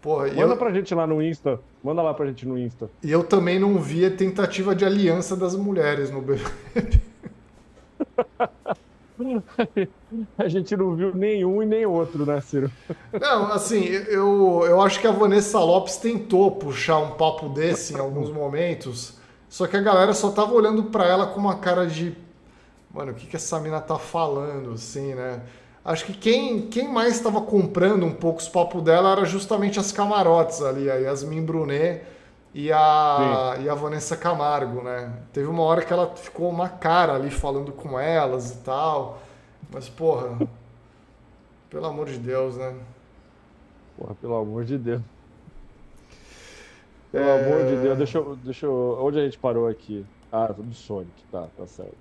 Porra, 0.00 0.28
Manda 0.28 0.54
eu... 0.54 0.56
pra 0.56 0.72
gente 0.72 0.94
lá 0.94 1.06
no 1.06 1.22
Insta. 1.22 1.60
Manda 1.82 2.02
lá 2.02 2.14
pra 2.14 2.26
gente 2.26 2.46
no 2.46 2.58
Insta. 2.58 2.90
E 3.02 3.10
eu 3.10 3.22
também 3.22 3.58
não 3.58 3.78
vi 3.78 4.04
a 4.04 4.10
tentativa 4.10 4.74
de 4.74 4.84
aliança 4.84 5.36
das 5.36 5.54
mulheres 5.54 6.10
no 6.10 6.20
BBB. 6.20 7.00
A 10.38 10.48
gente 10.48 10.76
não 10.76 10.94
viu 10.94 11.14
nenhum 11.14 11.62
e 11.62 11.66
nem 11.66 11.84
outro, 11.84 12.24
né, 12.24 12.40
Ciro? 12.40 12.70
Não, 13.12 13.52
assim, 13.52 13.84
eu, 13.84 14.64
eu 14.66 14.80
acho 14.80 14.98
que 14.98 15.06
a 15.06 15.12
Vanessa 15.12 15.58
Lopes 15.60 15.98
tentou 15.98 16.50
puxar 16.52 16.98
um 16.98 17.10
papo 17.10 17.48
desse 17.50 17.94
em 17.94 17.98
alguns 17.98 18.30
momentos, 18.30 19.18
só 19.48 19.66
que 19.66 19.76
a 19.76 19.82
galera 19.82 20.14
só 20.14 20.30
tava 20.30 20.54
olhando 20.54 20.84
para 20.84 21.06
ela 21.06 21.26
com 21.26 21.38
uma 21.38 21.58
cara 21.58 21.86
de. 21.86 22.16
Mano, 22.92 23.12
o 23.12 23.14
que, 23.14 23.26
que 23.26 23.36
essa 23.36 23.60
mina 23.60 23.80
tá 23.80 23.98
falando, 23.98 24.72
assim, 24.72 25.14
né? 25.14 25.42
Acho 25.84 26.04
que 26.04 26.12
quem, 26.12 26.62
quem 26.68 26.88
mais 26.88 27.16
estava 27.16 27.40
comprando 27.40 28.04
um 28.04 28.12
pouco 28.12 28.38
os 28.38 28.48
papos 28.48 28.82
dela 28.82 29.12
era 29.12 29.24
justamente 29.24 29.78
as 29.80 29.90
camarotes 29.90 30.60
ali, 30.60 30.90
a 30.90 30.96
Yasmin 30.96 31.42
Brunet 31.42 32.02
e 32.54 32.70
a, 32.70 33.56
e 33.60 33.68
a 33.68 33.74
Vanessa 33.74 34.16
Camargo, 34.16 34.82
né? 34.82 35.12
Teve 35.32 35.48
uma 35.48 35.62
hora 35.62 35.82
que 35.82 35.92
ela 35.92 36.14
ficou 36.16 36.50
uma 36.50 36.68
cara 36.68 37.14
ali 37.14 37.30
falando 37.30 37.72
com 37.72 37.98
elas 37.98 38.50
e 38.52 38.58
tal. 38.58 39.22
Mas, 39.72 39.88
porra, 39.88 40.36
pelo 41.70 41.86
amor 41.86 42.06
de 42.06 42.18
Deus, 42.18 42.56
né? 42.56 42.74
Porra, 43.96 44.14
pelo 44.16 44.36
amor 44.36 44.64
de 44.64 44.76
Deus. 44.76 45.02
Pelo 47.10 47.24
é... 47.24 47.46
amor 47.46 47.66
de 47.66 47.76
Deus, 47.76 47.96
deixa 47.98 48.18
eu, 48.18 48.36
deixa 48.36 48.66
eu. 48.66 48.98
Onde 49.00 49.18
a 49.18 49.24
gente 49.24 49.38
parou 49.38 49.66
aqui? 49.66 50.04
Ah, 50.30 50.46
do 50.46 50.74
Sonic, 50.74 51.10
tá, 51.32 51.48
tá 51.56 51.66
certo. 51.66 51.96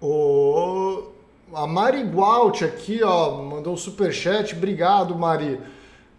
O... 0.00 1.13
A 1.52 1.66
Mari 1.66 2.02
Gualt 2.02 2.62
aqui, 2.62 3.02
ó, 3.02 3.42
mandou 3.42 3.74
um 3.74 3.76
superchat. 3.76 4.54
Obrigado, 4.54 5.14
Mari. 5.16 5.60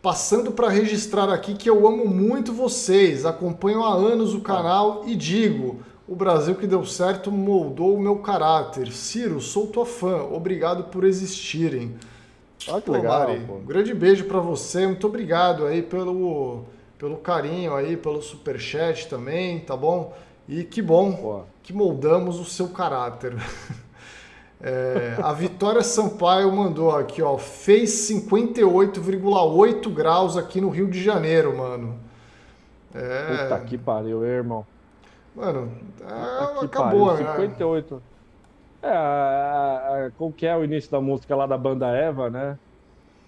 Passando 0.01 0.51
para 0.51 0.69
registrar 0.69 1.29
aqui 1.29 1.55
que 1.55 1.69
eu 1.69 1.87
amo 1.87 2.05
muito 2.05 2.53
vocês, 2.53 3.25
acompanho 3.25 3.83
há 3.83 3.93
anos 3.93 4.33
o 4.33 4.41
canal 4.41 5.03
e 5.07 5.15
digo: 5.15 5.79
o 6.07 6.15
Brasil 6.15 6.55
que 6.55 6.67
deu 6.67 6.85
certo 6.85 7.31
moldou 7.31 7.95
o 7.95 7.99
meu 7.99 8.17
caráter. 8.17 8.91
Ciro, 8.91 9.41
sou 9.41 9.67
tua 9.67 9.85
fã, 9.85 10.23
obrigado 10.23 10.85
por 10.85 11.03
existirem. 11.03 11.95
Ah, 12.67 12.79
que 12.79 12.85
pô, 12.85 12.93
legal, 12.93 13.27
Mari, 13.27 13.45
um 13.49 13.65
grande 13.65 13.93
beijo 13.93 14.25
para 14.25 14.39
você, 14.39 14.85
muito 14.85 15.07
obrigado 15.07 15.65
aí 15.65 15.81
pelo, 15.81 16.63
pelo 16.97 17.17
carinho 17.17 17.73
aí, 17.73 17.97
pelo 17.97 18.21
superchat 18.21 19.07
também, 19.07 19.59
tá 19.59 19.75
bom? 19.75 20.15
E 20.47 20.63
que 20.63 20.81
bom 20.81 21.11
pô. 21.13 21.41
que 21.63 21.73
moldamos 21.73 22.39
o 22.39 22.45
seu 22.45 22.69
caráter. 22.69 23.35
É, 24.61 25.17
a 25.21 25.33
Vitória 25.33 25.81
Sampaio 25.83 26.51
mandou 26.51 26.95
aqui, 26.95 27.21
ó, 27.21 27.37
fez 27.37 27.91
58,8 28.09 29.93
graus 29.93 30.37
aqui 30.37 30.61
no 30.61 30.69
Rio 30.69 30.89
de 30.89 31.03
Janeiro, 31.03 31.55
mano. 31.55 31.99
É... 32.93 33.43
Puta 33.43 33.59
que 33.59 33.77
pariu, 33.77 34.25
irmão. 34.25 34.65
Mano, 35.35 35.69
é, 36.01 36.65
acabou, 36.65 37.09
pariu, 37.09 37.25
né? 37.25 37.35
58. 37.35 38.01
É, 38.81 38.87
a, 38.87 40.05
a, 40.07 40.11
qual 40.17 40.31
que 40.31 40.45
é 40.45 40.55
o 40.55 40.63
início 40.63 40.89
da 40.89 41.01
música 41.01 41.35
lá 41.35 41.45
da 41.45 41.57
banda 41.57 41.87
Eva, 41.87 42.29
né? 42.29 42.57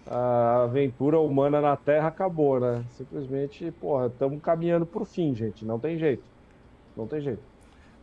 A 0.09 0.63
aventura 0.63 1.19
humana 1.19 1.59
na 1.59 1.75
Terra 1.75 2.07
acabou, 2.07 2.61
né? 2.61 2.81
Simplesmente, 2.91 3.69
porra, 3.71 4.07
estamos 4.07 4.41
caminhando 4.41 4.85
pro 4.85 5.03
fim, 5.03 5.35
gente. 5.35 5.65
Não 5.65 5.77
tem 5.77 5.97
jeito. 5.97 6.23
Não 6.95 7.05
tem 7.05 7.19
jeito. 7.19 7.41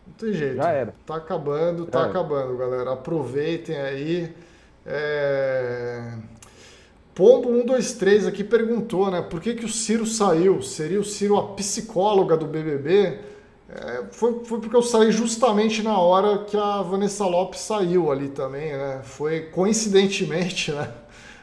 Não 0.06 0.14
tem 0.14 0.32
jeito. 0.32 0.56
Já 0.56 0.70
era. 0.70 0.94
Tá 1.06 1.16
acabando, 1.16 1.86
tá 1.86 2.04
acabando, 2.04 2.56
galera. 2.56 2.92
Aproveitem 2.92 3.76
aí. 3.76 4.34
É... 4.86 6.12
Pombo 7.14 7.48
123 7.48 8.26
aqui 8.26 8.42
perguntou, 8.42 9.10
né? 9.10 9.22
Por 9.22 9.40
que, 9.40 9.54
que 9.54 9.64
o 9.64 9.68
Ciro 9.68 10.04
saiu? 10.04 10.60
Seria 10.62 11.00
o 11.00 11.04
Ciro 11.04 11.36
a 11.38 11.54
psicóloga 11.54 12.36
do 12.36 12.46
BBB? 12.46 13.20
É, 13.68 14.04
foi, 14.10 14.44
foi 14.44 14.60
porque 14.60 14.76
eu 14.76 14.82
saí 14.82 15.10
justamente 15.10 15.82
na 15.82 15.98
hora 15.98 16.44
que 16.44 16.56
a 16.56 16.82
Vanessa 16.82 17.24
Lopes 17.24 17.60
saiu 17.60 18.10
ali 18.10 18.28
também, 18.28 18.72
né? 18.72 19.00
Foi 19.04 19.42
coincidentemente, 19.42 20.70
né? 20.74 20.92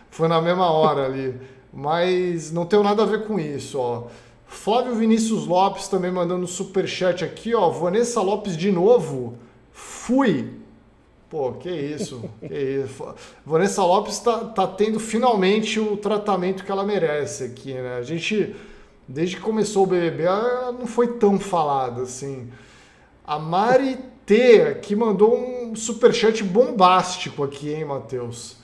Foi 0.10 0.28
na 0.28 0.42
mesma 0.42 0.70
hora 0.70 1.06
ali. 1.06 1.40
Mas 1.74 2.52
não 2.52 2.66
tem 2.66 2.84
nada 2.84 3.04
a 3.04 3.06
ver 3.06 3.26
com 3.26 3.40
isso, 3.40 3.80
ó. 3.80 4.08
Flávio 4.52 4.94
Vinícius 4.94 5.48
Lopes 5.48 5.88
também 5.88 6.12
mandando 6.12 6.46
super 6.46 6.86
chat 6.86 7.24
aqui, 7.24 7.56
ó. 7.56 7.70
Vanessa 7.70 8.22
Lopes 8.22 8.56
de 8.56 8.70
novo. 8.70 9.38
Fui. 9.72 10.52
Pô, 11.30 11.54
que 11.54 11.72
isso, 11.72 12.22
que 12.40 12.54
isso. 12.54 13.16
Vanessa 13.46 13.82
Lopes 13.82 14.20
tá, 14.20 14.40
tá 14.40 14.68
tendo 14.68 15.00
finalmente 15.00 15.80
o 15.80 15.96
tratamento 15.96 16.66
que 16.66 16.72
ela 16.72 16.84
merece 16.84 17.46
aqui, 17.46 17.74
né? 17.74 17.96
A 17.96 18.04
gente, 18.04 18.54
desde 19.08 19.38
que 19.38 19.42
começou 19.42 19.84
o 19.84 19.88
BBB, 19.88 20.24
ela 20.24 20.74
não 20.74 20.86
foi 20.86 21.08
tão 21.18 21.40
falada 21.40 22.02
assim. 22.02 22.50
A 23.26 23.40
Mari 23.40 23.98
T, 24.26 24.76
que 24.82 24.96
mandou 24.96 25.34
um 25.34 25.76
superchat 25.76 26.44
bombástico 26.44 27.42
aqui, 27.42 27.74
hein, 27.74 27.86
Matheus? 27.86 28.58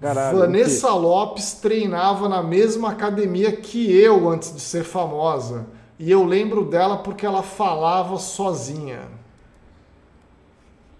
Caralho, 0.00 0.38
Vanessa 0.38 0.92
Lopes 0.92 1.54
treinava 1.54 2.28
na 2.28 2.42
mesma 2.42 2.90
academia 2.90 3.56
que 3.56 3.90
eu 3.90 4.28
antes 4.28 4.54
de 4.54 4.60
ser 4.60 4.84
famosa. 4.84 5.66
E 5.98 6.10
eu 6.10 6.24
lembro 6.24 6.64
dela 6.64 6.98
porque 6.98 7.24
ela 7.24 7.42
falava 7.42 8.18
sozinha. 8.18 9.08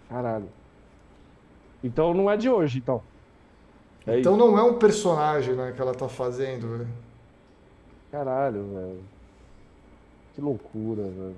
Caralho. 0.08 0.48
Então 1.84 2.14
não 2.14 2.30
é 2.30 2.36
de 2.36 2.48
hoje, 2.48 2.78
então. 2.78 3.02
É 4.06 4.20
então 4.20 4.36
isso. 4.36 4.46
não 4.46 4.58
é 4.58 4.62
um 4.62 4.78
personagem 4.78 5.54
né, 5.54 5.72
que 5.74 5.82
ela 5.82 5.94
tá 5.94 6.08
fazendo, 6.08 6.68
velho. 6.68 6.88
Caralho, 8.10 8.64
velho. 8.72 9.00
Que 10.34 10.40
loucura, 10.40 11.02
velho. 11.02 11.36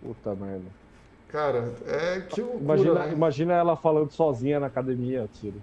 Puta 0.00 0.34
merda. 0.34 0.66
Cara, 1.28 1.74
é 1.86 2.20
que 2.20 2.40
loucura. 2.40 2.62
Imagina, 2.62 2.94
né? 2.94 3.12
imagina 3.12 3.54
ela 3.54 3.74
falando 3.74 4.10
sozinha 4.10 4.60
na 4.60 4.66
academia, 4.66 5.28
Tiro. 5.40 5.60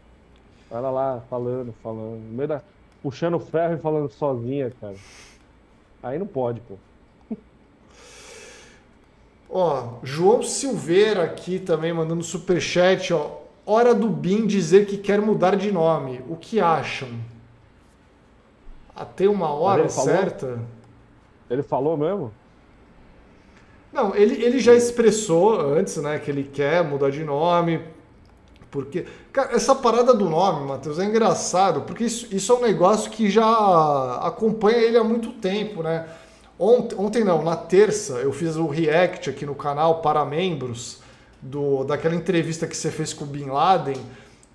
Ela 0.75 0.91
lá 0.91 1.21
falando, 1.29 1.73
falando, 1.81 2.19
no 2.21 2.35
meio 2.35 2.49
da, 2.49 2.61
puxando 3.01 3.39
ferro 3.39 3.75
e 3.75 3.77
falando 3.77 4.09
sozinha, 4.11 4.71
cara. 4.81 4.95
Aí 6.03 6.19
não 6.19 6.27
pode, 6.27 6.59
pô. 6.61 6.75
Ó, 9.49 9.93
João 10.03 10.43
Silveira 10.43 11.23
aqui 11.23 11.59
também 11.59 11.93
mandando 11.93 12.23
superchat, 12.23 13.13
ó. 13.13 13.37
Hora 13.65 13.95
do 13.95 14.09
BIM 14.09 14.45
dizer 14.45 14.85
que 14.85 14.97
quer 14.97 15.21
mudar 15.21 15.55
de 15.55 15.71
nome. 15.71 16.21
O 16.29 16.35
que 16.35 16.59
acham? 16.59 17.09
Até 18.95 19.27
uma 19.27 19.49
hora 19.49 19.81
ele 19.81 19.89
certa? 19.89 20.59
Ele 21.49 21.63
falou 21.63 21.97
mesmo? 21.97 22.31
Não, 23.91 24.13
ele, 24.13 24.43
ele 24.43 24.59
já 24.59 24.73
expressou 24.73 25.59
antes, 25.59 25.95
né, 25.97 26.19
que 26.19 26.29
ele 26.29 26.43
quer 26.43 26.83
mudar 26.83 27.09
de 27.09 27.23
nome, 27.23 27.81
porque, 28.75 29.05
cara, 29.31 29.55
essa 29.55 29.73
parada 29.73 30.13
do 30.13 30.29
nome, 30.29 30.67
Matheus, 30.67 30.99
é 30.99 31.05
engraçado, 31.05 31.83
porque 31.83 32.03
isso, 32.03 32.27
isso 32.29 32.51
é 32.51 32.55
um 32.55 32.61
negócio 32.61 33.09
que 33.09 33.29
já 33.29 34.19
acompanha 34.21 34.79
ele 34.79 34.97
há 34.97 35.03
muito 35.03 35.31
tempo, 35.31 35.81
né? 35.81 36.05
Ontem, 36.59 36.93
ontem 36.97 37.23
não, 37.23 37.41
na 37.41 37.55
terça, 37.55 38.15
eu 38.15 38.33
fiz 38.33 38.57
o 38.57 38.67
react 38.67 39.29
aqui 39.29 39.45
no 39.45 39.55
canal 39.55 40.01
para 40.01 40.25
membros 40.25 40.99
do, 41.41 41.85
daquela 41.85 42.15
entrevista 42.15 42.67
que 42.67 42.75
você 42.75 42.91
fez 42.91 43.13
com 43.13 43.23
o 43.23 43.27
Bin 43.27 43.45
Laden. 43.45 43.97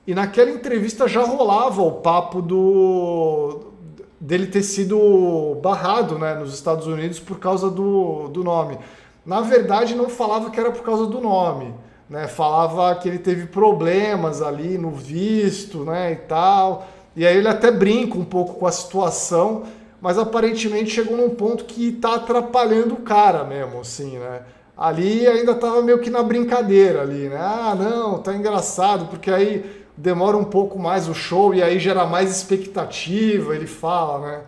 E 0.06 0.14
naquela 0.14 0.50
entrevista 0.50 1.08
já 1.08 1.22
rolava 1.22 1.80
o 1.80 1.92
papo 1.92 2.42
do 2.42 3.72
dele 4.20 4.48
ter 4.48 4.62
sido 4.62 5.58
barrado 5.62 6.18
né, 6.18 6.34
nos 6.34 6.52
Estados 6.52 6.86
Unidos 6.86 7.18
por 7.18 7.38
causa 7.38 7.70
do, 7.70 8.28
do 8.28 8.44
nome. 8.44 8.78
Na 9.24 9.40
verdade, 9.40 9.94
não 9.94 10.10
falava 10.10 10.50
que 10.50 10.60
era 10.60 10.70
por 10.70 10.82
causa 10.82 11.06
do 11.06 11.22
nome 11.22 11.74
né, 12.10 12.26
falava 12.26 12.92
que 12.96 13.08
ele 13.08 13.20
teve 13.20 13.46
problemas 13.46 14.42
ali 14.42 14.76
no 14.76 14.90
visto, 14.90 15.84
né, 15.84 16.12
e 16.12 16.16
tal. 16.16 16.88
E 17.14 17.24
aí 17.24 17.36
ele 17.36 17.46
até 17.46 17.70
brinca 17.70 18.18
um 18.18 18.24
pouco 18.24 18.54
com 18.54 18.66
a 18.66 18.72
situação, 18.72 19.62
mas 20.00 20.18
aparentemente 20.18 20.90
chegou 20.90 21.16
num 21.16 21.30
ponto 21.30 21.64
que 21.64 21.88
está 21.88 22.16
atrapalhando 22.16 22.94
o 22.94 23.02
cara 23.02 23.44
mesmo, 23.44 23.80
assim, 23.80 24.18
né? 24.18 24.42
Ali 24.76 25.26
ainda 25.26 25.52
estava 25.52 25.82
meio 25.82 26.00
que 26.00 26.10
na 26.10 26.22
brincadeira 26.22 27.02
ali, 27.02 27.28
né? 27.28 27.38
Ah, 27.38 27.76
não, 27.78 28.18
tá 28.18 28.34
engraçado, 28.34 29.06
porque 29.06 29.30
aí 29.30 29.84
demora 29.96 30.36
um 30.36 30.44
pouco 30.44 30.78
mais 30.78 31.06
o 31.08 31.14
show 31.14 31.54
e 31.54 31.62
aí 31.62 31.78
gera 31.78 32.06
mais 32.06 32.30
expectativa, 32.30 33.54
ele 33.54 33.66
fala, 33.66 34.26
né? 34.26 34.40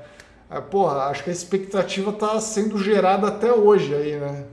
É, 0.50 0.60
porra, 0.60 1.04
acho 1.06 1.22
que 1.22 1.30
a 1.30 1.32
expectativa 1.32 2.10
está 2.10 2.40
sendo 2.40 2.78
gerada 2.78 3.28
até 3.28 3.52
hoje 3.52 3.94
aí, 3.94 4.16
né? 4.16 4.44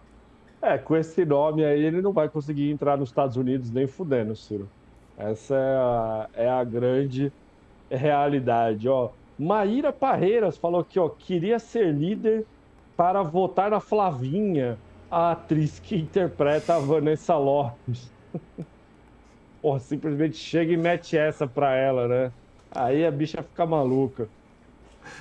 É, 0.62 0.78
com 0.78 0.96
esse 0.96 1.24
nome 1.24 1.64
aí 1.64 1.82
ele 1.82 2.00
não 2.00 2.12
vai 2.12 2.28
conseguir 2.28 2.70
entrar 2.70 2.96
nos 2.96 3.08
Estados 3.08 3.36
Unidos 3.36 3.68
nem 3.72 3.88
fudendo, 3.88 4.36
Ciro. 4.36 4.68
Essa 5.18 5.56
é 5.56 5.76
a, 5.76 6.28
é 6.34 6.48
a 6.48 6.62
grande 6.62 7.32
realidade, 7.90 8.88
ó. 8.88 9.10
Maíra 9.36 9.92
Parreiras 9.92 10.56
falou 10.56 10.84
que, 10.84 11.00
ó, 11.00 11.08
queria 11.08 11.58
ser 11.58 11.92
líder 11.92 12.46
para 12.96 13.22
votar 13.24 13.70
na 13.72 13.80
Flavinha, 13.80 14.78
a 15.10 15.32
atriz 15.32 15.80
que 15.80 15.96
interpreta 15.96 16.76
a 16.76 16.78
Vanessa 16.78 17.36
Lopes. 17.36 18.14
Pô, 19.60 19.78
simplesmente 19.80 20.36
chega 20.36 20.72
e 20.72 20.76
mete 20.76 21.16
essa 21.16 21.46
pra 21.46 21.74
ela, 21.74 22.06
né? 22.06 22.32
Aí 22.70 23.04
a 23.04 23.10
bicha 23.10 23.42
fica 23.42 23.66
maluca. 23.66 24.30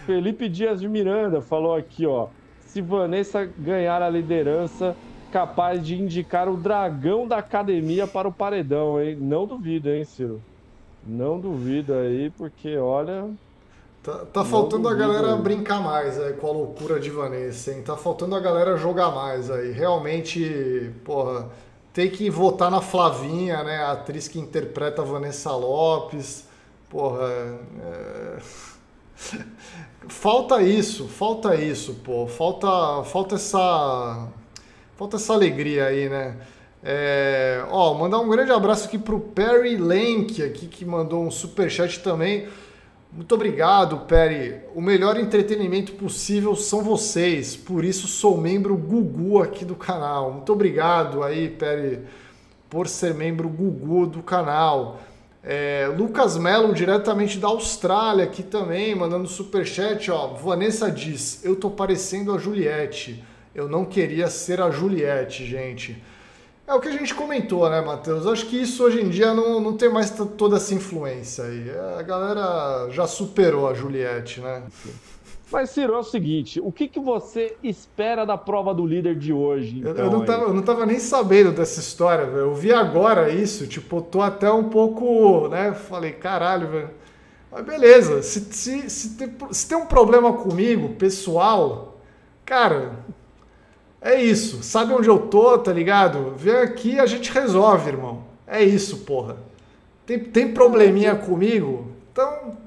Felipe 0.06 0.48
Dias 0.48 0.80
de 0.82 0.88
Miranda 0.88 1.42
falou 1.42 1.76
aqui, 1.76 2.06
ó. 2.06 2.30
Se 2.60 2.82
Vanessa 2.82 3.44
ganhar 3.46 4.02
a 4.02 4.10
liderança, 4.10 4.98
capaz 5.32 5.86
de 5.86 6.00
indicar 6.00 6.50
o 6.50 6.58
dragão 6.58 7.28
da 7.28 7.38
academia 7.38 8.06
para 8.06 8.28
o 8.28 8.34
paredão, 8.34 9.02
hein? 9.02 9.16
Não 9.20 9.48
duvido, 9.48 9.90
hein, 9.90 10.04
Ciro? 10.04 10.42
Não 11.06 11.40
duvido 11.40 11.94
aí, 11.94 12.30
porque 12.32 12.78
olha. 12.78 13.30
Tá, 14.04 14.26
tá 14.26 14.44
faltando 14.44 14.88
a 14.88 14.94
galera 14.94 15.34
aí. 15.34 15.42
brincar 15.42 15.80
mais 15.80 16.20
aí 16.20 16.34
com 16.34 16.48
a 16.48 16.52
loucura 16.52 17.00
de 17.00 17.10
Vanessa, 17.10 17.72
hein? 17.72 17.82
Tá 17.82 17.96
faltando 17.96 18.36
a 18.36 18.40
galera 18.40 18.78
jogar 18.78 19.12
mais 19.12 19.50
aí. 19.50 19.72
Realmente, 19.72 20.92
porra, 21.06 21.50
tem 21.94 22.10
que 22.10 22.30
votar 22.30 22.70
na 22.70 22.82
Flavinha, 22.82 23.64
né? 23.64 23.78
A 23.78 23.92
atriz 23.94 24.28
que 24.28 24.40
interpreta 24.40 25.02
a 25.02 25.06
Vanessa 25.06 25.52
Lopes. 25.52 26.48
Porra. 26.90 27.28
É... 27.80 28.38
falta 30.08 30.62
isso, 30.62 31.08
falta 31.08 31.56
isso, 31.56 31.96
pô. 32.04 32.28
Falta, 32.28 33.04
falta 33.04 33.36
essa. 33.36 34.28
Falta 35.02 35.16
essa 35.16 35.34
alegria 35.34 35.88
aí, 35.88 36.08
né? 36.08 36.36
É, 36.84 37.66
ó, 37.72 37.96
mandar 37.96 38.20
um 38.20 38.30
grande 38.30 38.52
abraço 38.52 38.86
aqui 38.86 39.00
pro 39.00 39.20
Perry 39.20 39.76
Lank, 39.76 40.44
aqui, 40.44 40.68
que 40.68 40.86
mandou 40.86 41.26
um 41.26 41.32
super 41.32 41.72
chat 41.72 42.02
também. 42.02 42.48
Muito 43.12 43.34
obrigado, 43.34 44.02
Perry. 44.02 44.62
O 44.76 44.80
melhor 44.80 45.18
entretenimento 45.18 45.94
possível 45.94 46.56
são 46.56 46.84
vocês, 46.84 47.56
por 47.56 47.84
isso 47.84 48.06
sou 48.06 48.38
membro 48.38 48.78
Gugu 48.78 49.42
aqui 49.42 49.66
do 49.66 49.74
canal. 49.74 50.34
Muito 50.34 50.54
obrigado 50.54 51.24
aí, 51.24 51.50
Perry, 51.50 52.02
por 52.70 52.88
ser 52.88 53.16
membro 53.16 53.50
Gugu 53.50 54.06
do 54.06 54.22
canal. 54.22 55.02
É, 55.44 55.92
Lucas 55.98 56.38
Mello, 56.38 56.76
diretamente 56.76 57.40
da 57.40 57.48
Austrália, 57.48 58.26
aqui 58.26 58.44
também, 58.44 58.94
mandando 58.94 59.28
super 59.28 59.66
chat. 59.66 60.12
Ó, 60.12 60.36
Vanessa 60.36 60.92
diz: 60.92 61.44
Eu 61.44 61.56
tô 61.56 61.72
parecendo 61.72 62.32
a 62.32 62.38
Juliette. 62.38 63.31
Eu 63.54 63.68
não 63.68 63.86
queria 63.86 64.28
ser 64.28 64.62
a 64.62 64.70
Juliette, 64.70 65.46
gente. 65.46 66.02
É 66.66 66.74
o 66.74 66.80
que 66.80 66.88
a 66.88 66.92
gente 66.92 67.14
comentou, 67.14 67.70
né, 67.70 67.82
Matheus? 67.82 68.26
Acho 68.26 68.46
que 68.46 68.62
isso 68.62 68.84
hoje 68.84 69.02
em 69.02 69.10
dia 69.10 69.34
não, 69.34 69.60
não 69.60 69.76
tem 69.76 69.90
mais 69.90 70.10
toda 70.38 70.56
essa 70.56 70.74
influência 70.74 71.44
aí. 71.44 71.70
A 72.00 72.02
galera 72.02 72.90
já 72.90 73.06
superou 73.06 73.68
a 73.68 73.74
Juliette, 73.74 74.40
né? 74.40 74.64
Mas, 75.52 75.72
Ciro, 75.72 75.94
é 75.94 75.98
o 75.98 76.04
seguinte: 76.04 76.62
o 76.62 76.72
que, 76.72 76.88
que 76.88 77.00
você 77.00 77.58
espera 77.62 78.26
da 78.26 78.38
prova 78.38 78.74
do 78.74 78.86
líder 78.86 79.16
de 79.16 79.34
hoje? 79.34 79.80
Então, 79.80 79.92
eu, 79.92 80.06
eu, 80.06 80.12
não 80.12 80.24
tava, 80.24 80.44
eu 80.44 80.54
não 80.54 80.62
tava 80.62 80.86
nem 80.86 80.98
sabendo 80.98 81.52
dessa 81.52 81.82
história, 81.82 82.26
velho. 82.26 82.38
Eu 82.38 82.56
vi 82.56 82.72
agora 82.72 83.30
isso, 83.30 83.68
tipo, 83.68 84.02
tô 84.02 84.22
até 84.22 84.50
um 84.50 84.70
pouco, 84.70 85.50
né? 85.50 85.74
Falei, 85.74 86.14
caralho, 86.14 86.70
velho. 86.70 86.90
Mas 87.52 87.66
beleza, 87.66 88.24
se, 88.24 88.40
se, 88.54 88.90
se, 88.90 89.18
tem, 89.18 89.36
se 89.52 89.68
tem 89.68 89.78
um 89.78 89.86
problema 89.86 90.32
comigo, 90.32 90.96
pessoal, 90.96 92.00
cara, 92.46 92.94
é 94.02 94.20
isso. 94.20 94.64
Sabe 94.64 94.94
onde 94.94 95.08
eu 95.08 95.20
tô, 95.20 95.58
tá 95.60 95.72
ligado? 95.72 96.34
Vem 96.36 96.56
aqui 96.56 97.00
a 97.00 97.06
gente 97.06 97.32
resolve, 97.32 97.90
irmão. 97.90 98.24
É 98.48 98.64
isso, 98.64 98.98
porra. 99.00 99.38
Tem, 100.06 100.20
tem 100.20 100.52
probleminha 100.52 101.16
comigo? 101.16 101.92
Então, 102.12 102.58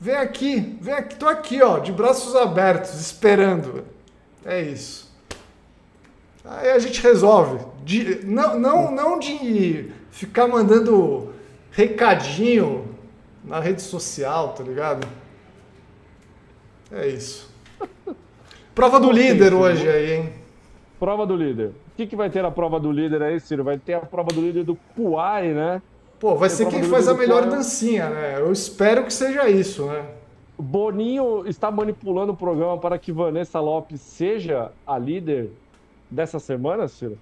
vem 0.00 0.16
aqui. 0.16 0.76
Vem 0.80 0.94
aqui. 0.94 1.14
Tô 1.14 1.28
aqui, 1.28 1.62
ó, 1.62 1.78
de 1.78 1.92
braços 1.92 2.34
abertos, 2.34 3.00
esperando. 3.00 3.84
É 4.44 4.60
isso. 4.60 5.08
Aí 6.44 6.70
a 6.70 6.78
gente 6.80 7.00
resolve. 7.00 7.64
De, 7.84 8.24
não, 8.26 8.58
não, 8.58 8.90
não 8.90 9.18
de 9.18 9.92
ficar 10.10 10.48
mandando 10.48 11.32
recadinho 11.70 12.88
na 13.44 13.60
rede 13.60 13.82
social, 13.82 14.52
tá 14.52 14.64
ligado? 14.64 15.06
É 16.90 17.06
isso. 17.06 17.48
Prova 18.74 18.98
do 18.98 19.10
líder 19.10 19.54
hoje 19.54 19.88
aí, 19.88 20.12
hein? 20.12 20.41
Prova 21.02 21.26
do 21.26 21.34
líder. 21.34 21.70
O 21.70 21.96
que, 21.96 22.06
que 22.06 22.14
vai 22.14 22.30
ter 22.30 22.44
a 22.44 22.50
prova 22.52 22.78
do 22.78 22.92
líder 22.92 23.20
aí, 23.24 23.40
Ciro? 23.40 23.64
Vai 23.64 23.76
ter 23.76 23.94
a 23.94 24.00
prova 24.02 24.32
do 24.32 24.40
líder 24.40 24.62
do 24.62 24.76
Puai, 24.94 25.48
né? 25.48 25.82
Pô, 26.20 26.36
vai 26.36 26.48
ser 26.48 26.68
quem 26.68 26.84
faz 26.84 27.08
a 27.08 27.14
melhor 27.14 27.44
dancinha, 27.50 28.08
né? 28.08 28.38
Eu 28.38 28.52
espero 28.52 29.02
que 29.02 29.12
seja 29.12 29.48
isso, 29.48 29.84
né? 29.86 30.06
Boninho 30.56 31.44
está 31.48 31.72
manipulando 31.72 32.30
o 32.30 32.36
programa 32.36 32.78
para 32.78 32.96
que 33.00 33.10
Vanessa 33.10 33.58
Lopes 33.58 34.00
seja 34.00 34.70
a 34.86 34.96
líder 34.96 35.50
dessa 36.08 36.38
semana, 36.38 36.86
Ciro? 36.86 37.18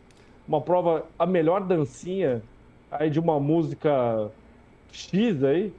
Uma 0.46 0.60
prova, 0.60 1.06
a 1.18 1.24
melhor 1.24 1.62
dancinha 1.62 2.42
aí 2.90 3.08
de 3.08 3.18
uma 3.18 3.40
música 3.40 4.30
X 4.92 5.42
aí? 5.42 5.72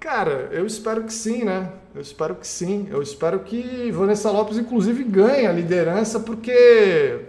Cara, 0.00 0.48
eu 0.50 0.66
espero 0.66 1.04
que 1.04 1.12
sim, 1.12 1.44
né? 1.44 1.70
Eu 1.94 2.00
espero 2.00 2.34
que 2.34 2.46
sim. 2.46 2.88
Eu 2.90 3.02
espero 3.02 3.40
que 3.40 3.90
Vanessa 3.92 4.30
Lopes, 4.30 4.56
inclusive, 4.56 5.04
ganhe 5.04 5.46
a 5.46 5.52
liderança, 5.52 6.18
porque 6.18 7.26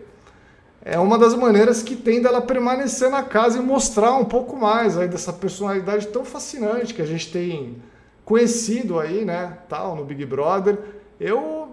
é 0.82 0.98
uma 0.98 1.18
das 1.18 1.36
maneiras 1.36 1.84
que 1.84 1.98
tem 1.98 2.22
dela 2.22 2.42
permanecer 2.42 3.10
na 3.10 3.24
casa 3.24 3.60
e 3.60 3.62
mostrar 3.62 4.14
um 4.14 4.24
pouco 4.24 4.56
mais 4.56 4.98
aí 4.98 5.10
dessa 5.10 5.34
personalidade 5.34 6.08
tão 6.08 6.24
fascinante 6.24 6.94
que 6.94 7.02
a 7.02 7.06
gente 7.06 7.30
tem 7.30 7.76
conhecido 8.24 9.02
aí, 9.02 9.26
né? 9.26 9.58
Tal, 9.68 9.98
no 9.98 10.06
Big 10.06 10.26
Brother. 10.26 10.80
Eu. 11.20 11.70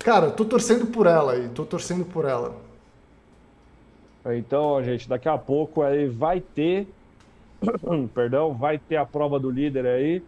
Cara, 0.00 0.30
tô 0.30 0.44
torcendo 0.44 0.86
por 0.86 1.06
ela 1.06 1.32
aí, 1.32 1.48
tô 1.48 1.64
torcendo 1.64 2.04
por 2.04 2.26
ela. 2.26 2.54
Então, 4.26 4.84
gente, 4.84 5.08
daqui 5.08 5.30
a 5.30 5.38
pouco 5.38 5.80
aí 5.80 6.06
vai 6.08 6.40
ter 6.40 6.86
perdão, 8.14 8.54
vai 8.54 8.78
ter 8.78 8.96
a 8.96 9.06
prova 9.06 9.38
do 9.38 9.50
líder 9.50 9.86
aí. 9.86 10.22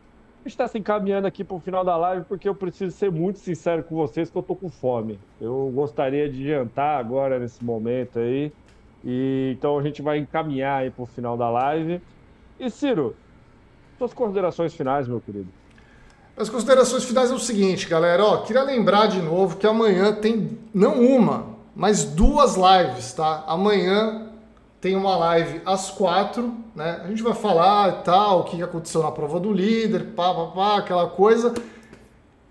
A 0.44 0.48
gente 0.48 0.52
está 0.52 0.69
se 0.69 0.78
encaminhando 0.78 1.27
aqui 1.27 1.43
para 1.43 1.56
o 1.56 1.61
final 1.61 1.85
da 1.85 1.97
live 1.97 2.27
porque 2.27 2.48
eu 2.48 2.55
preciso 2.55 2.94
ser 2.94 3.11
muito 3.11 3.39
sincero 3.39 3.82
com 3.82 3.94
vocês 3.94 4.28
que 4.28 4.36
eu 4.36 4.43
tô 4.43 4.55
com 4.55 4.69
fome. 4.69 5.19
Eu 5.40 5.73
gostaria 5.74 6.28
de 6.28 6.47
jantar 6.47 6.98
agora 6.98 7.39
nesse 7.39 7.65
momento 7.65 8.19
aí. 8.19 8.52
E 9.02 9.55
então 9.56 9.78
a 9.78 9.82
gente 9.82 10.02
vai 10.02 10.19
encaminhar 10.19 10.82
aí 10.82 10.90
para 10.90 11.02
o 11.02 11.06
final 11.06 11.36
da 11.36 11.48
live. 11.48 12.01
E 12.61 12.70
Ciro, 12.70 13.16
suas 13.97 14.12
considerações 14.12 14.74
finais, 14.74 15.09
meu 15.09 15.20
querido. 15.20 15.48
As 16.36 16.48
considerações 16.48 17.05
finais 17.05 17.31
é 17.31 17.35
o 17.35 17.39
seguinte, 17.39 17.89
galera. 17.89 18.24
Ó, 18.24 18.39
queria 18.39 18.62
lembrar 18.62 19.06
de 19.06 19.23
novo 19.23 19.56
que 19.56 19.66
amanhã 19.66 20.12
tem 20.12 20.59
não 20.74 21.01
uma, 21.01 21.47
mas 21.77 22.05
duas 22.05 22.56
lives, 22.56 23.12
tá? 23.12 23.44
Amanhã 23.47 24.24
tem 24.85 24.94
uma 24.94 25.16
live 25.16 25.62
às 25.65 25.90
quatro, 25.90 26.55
né? 26.77 27.01
A 27.02 27.09
gente 27.09 27.23
vai 27.23 27.32
falar 27.32 27.89
e 27.89 28.02
tal, 28.02 28.40
o 28.40 28.44
que 28.44 28.62
aconteceu 28.62 29.02
na 29.02 29.11
prova 29.11 29.40
do 29.40 29.51
líder, 29.51 30.09
pá, 30.15 30.35
pá, 30.35 30.47
pá, 30.48 30.77
aquela 30.77 31.09
coisa. 31.09 31.55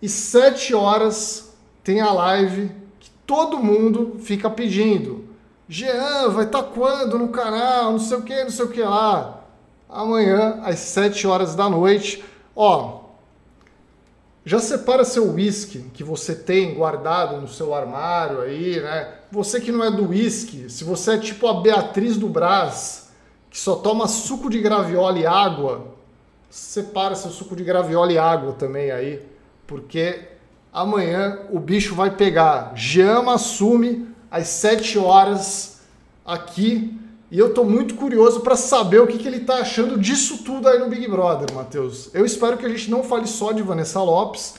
E 0.01 0.09
sete 0.09 0.73
horas 0.73 1.55
tem 1.83 2.01
a 2.01 2.11
live 2.11 2.71
que 2.99 3.11
todo 3.27 3.59
mundo 3.59 4.17
fica 4.19 4.49
pedindo. 4.49 5.25
Jean, 5.69 6.29
vai 6.29 6.45
estar 6.45 6.63
tá 6.63 6.69
quando 6.73 7.19
no 7.19 7.27
canal? 7.27 7.91
Não 7.91 7.99
sei 7.99 8.17
o 8.17 8.23
que, 8.23 8.43
não 8.43 8.49
sei 8.49 8.65
o 8.65 8.69
que 8.69 8.81
lá. 8.81 9.43
Amanhã, 9.87 10.59
às 10.63 10.79
sete 10.79 11.27
horas 11.27 11.53
da 11.53 11.69
noite. 11.69 12.25
Ó, 12.55 13.01
já 14.43 14.57
separa 14.57 15.05
seu 15.05 15.31
whisky 15.31 15.83
que 15.93 16.03
você 16.03 16.33
tem 16.33 16.73
guardado 16.73 17.39
no 17.39 17.47
seu 17.47 17.75
armário 17.75 18.41
aí, 18.41 18.81
né? 18.81 19.19
Você 19.33 19.59
que 19.59 19.71
não 19.71 19.83
é 19.83 19.89
do 19.89 20.09
whisky, 20.09 20.69
se 20.69 20.83
você 20.83 21.13
é 21.13 21.17
tipo 21.17 21.47
a 21.47 21.59
Beatriz 21.59 22.17
do 22.17 22.29
Brás, 22.29 23.09
que 23.49 23.57
só 23.57 23.77
toma 23.77 24.07
suco 24.07 24.47
de 24.47 24.61
graviola 24.61 25.17
e 25.17 25.25
água, 25.25 25.87
separa 26.51 27.15
seu 27.15 27.31
suco 27.31 27.55
de 27.55 27.63
graviola 27.63 28.13
e 28.13 28.17
água 28.19 28.53
também 28.53 28.91
aí, 28.91 29.25
porque 29.65 30.19
amanhã 30.71 31.39
o 31.51 31.59
bicho 31.59 31.95
vai 31.95 32.11
pegar. 32.11 32.73
Jama 32.75 33.33
assume 33.33 34.07
às 34.29 34.49
7 34.49 34.99
horas 34.99 35.81
aqui 36.23 36.95
e 37.31 37.39
eu 37.39 37.55
tô 37.55 37.63
muito 37.63 37.95
curioso 37.95 38.41
para 38.41 38.55
saber 38.55 39.01
o 39.01 39.07
que, 39.07 39.17
que 39.17 39.27
ele 39.27 39.39
tá 39.39 39.55
achando 39.55 39.97
disso 39.97 40.43
tudo 40.43 40.69
aí 40.69 40.77
no 40.77 40.89
Big 40.89 41.07
Brother, 41.07 41.51
Matheus. 41.55 42.13
Eu 42.13 42.23
espero 42.23 42.55
que 42.55 42.67
a 42.67 42.69
gente 42.69 42.91
não 42.91 43.01
fale 43.01 43.25
só 43.25 43.51
de 43.51 43.63
Vanessa 43.63 43.99
Lopes. 43.99 44.53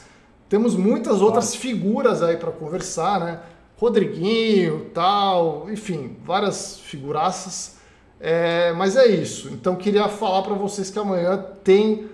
Temos 0.48 0.74
muitas 0.74 1.22
outras 1.22 1.54
figuras 1.54 2.24
aí 2.24 2.36
para 2.36 2.50
conversar, 2.50 3.20
né? 3.20 3.38
Rodriguinho, 3.84 4.86
tal, 4.94 5.70
enfim, 5.70 6.16
várias 6.24 6.78
figuraças. 6.78 7.76
É, 8.18 8.72
mas 8.72 8.96
é 8.96 9.06
isso. 9.06 9.48
Então 9.48 9.76
queria 9.76 10.08
falar 10.08 10.40
para 10.40 10.54
vocês 10.54 10.88
que 10.88 10.98
amanhã 10.98 11.44
tem 11.62 12.08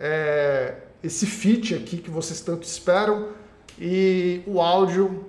é, 0.00 0.78
esse 1.00 1.24
feat 1.24 1.76
aqui 1.76 1.98
que 1.98 2.10
vocês 2.10 2.40
tanto 2.40 2.64
esperam 2.64 3.28
e 3.78 4.42
o 4.48 4.60
áudio 4.60 5.24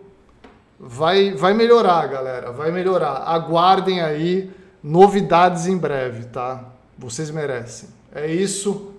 vai, 0.80 1.36
vai 1.36 1.54
melhorar, 1.54 2.08
galera. 2.08 2.52
Vai 2.52 2.72
melhorar. 2.72 3.26
Aguardem 3.28 4.02
aí 4.02 4.50
novidades 4.82 5.68
em 5.68 5.78
breve, 5.78 6.26
tá? 6.26 6.72
Vocês 6.98 7.30
merecem. 7.30 7.90
É 8.12 8.26
isso. 8.26 8.94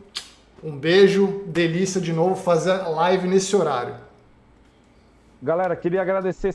Um 0.62 0.77
beijo, 0.77 1.43
delícia 1.47 2.01
de 2.01 2.12
novo 2.12 2.37
fazer 2.37 2.73
live 2.73 3.27
nesse 3.27 3.57
horário. 3.57 3.97
Galera, 5.43 5.75
queria 5.75 6.01
agradecer 6.01 6.55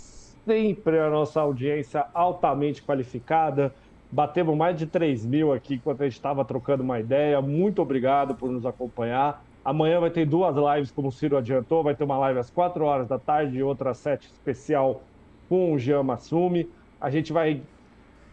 sempre 0.50 0.98
a 0.98 1.12
nossa 1.12 1.40
audiência 1.40 2.08
altamente 2.12 2.82
qualificada. 2.82 3.72
Batemos 4.12 4.58
mais 4.58 4.76
de 4.76 4.88
3 4.88 5.24
mil 5.24 5.54
aqui 5.54 5.76
enquanto 5.76 6.02
a 6.02 6.06
gente 6.06 6.16
estava 6.16 6.44
trocando 6.44 6.82
uma 6.82 7.00
ideia. 7.00 7.40
Muito 7.40 7.84
obrigado 7.84 8.34
por 8.34 8.50
nos 8.50 8.66
acompanhar. 8.66 9.46
Amanhã 9.64 10.00
vai 10.00 10.10
ter 10.10 10.26
duas 10.26 10.56
lives, 10.56 10.90
como 10.90 11.10
o 11.10 11.12
Ciro 11.12 11.38
adiantou. 11.38 11.84
Vai 11.84 11.94
ter 11.94 12.04
uma 12.04 12.18
live 12.18 12.40
às 12.40 12.50
4 12.50 12.84
horas 12.84 13.08
da 13.08 13.20
tarde 13.20 13.60
e 13.60 13.62
outra 13.62 13.92
às 13.92 14.00
7 14.00 14.26
especial 14.26 15.04
com 15.48 15.72
o 15.72 15.78
Jean 15.78 16.02
Massumi. 16.02 16.68
A 17.00 17.12
gente 17.12 17.32
vai 17.32 17.62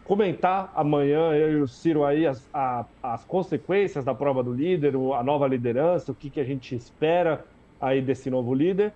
comentar 0.03 0.73
amanhã, 0.75 1.33
eu 1.33 1.59
e 1.59 1.61
o 1.61 1.67
Ciro 1.67 2.03
aí, 2.03 2.25
as, 2.25 2.49
a, 2.51 2.83
as 3.03 3.23
consequências 3.25 4.03
da 4.03 4.15
prova 4.15 4.41
do 4.41 4.51
líder, 4.51 4.95
a 5.15 5.21
nova 5.21 5.45
liderança, 5.47 6.11
o 6.11 6.15
que, 6.15 6.31
que 6.31 6.39
a 6.39 6.43
gente 6.43 6.73
espera 6.73 7.45
aí 7.79 8.01
desse 8.01 8.27
novo 8.31 8.55
líder. 8.55 8.91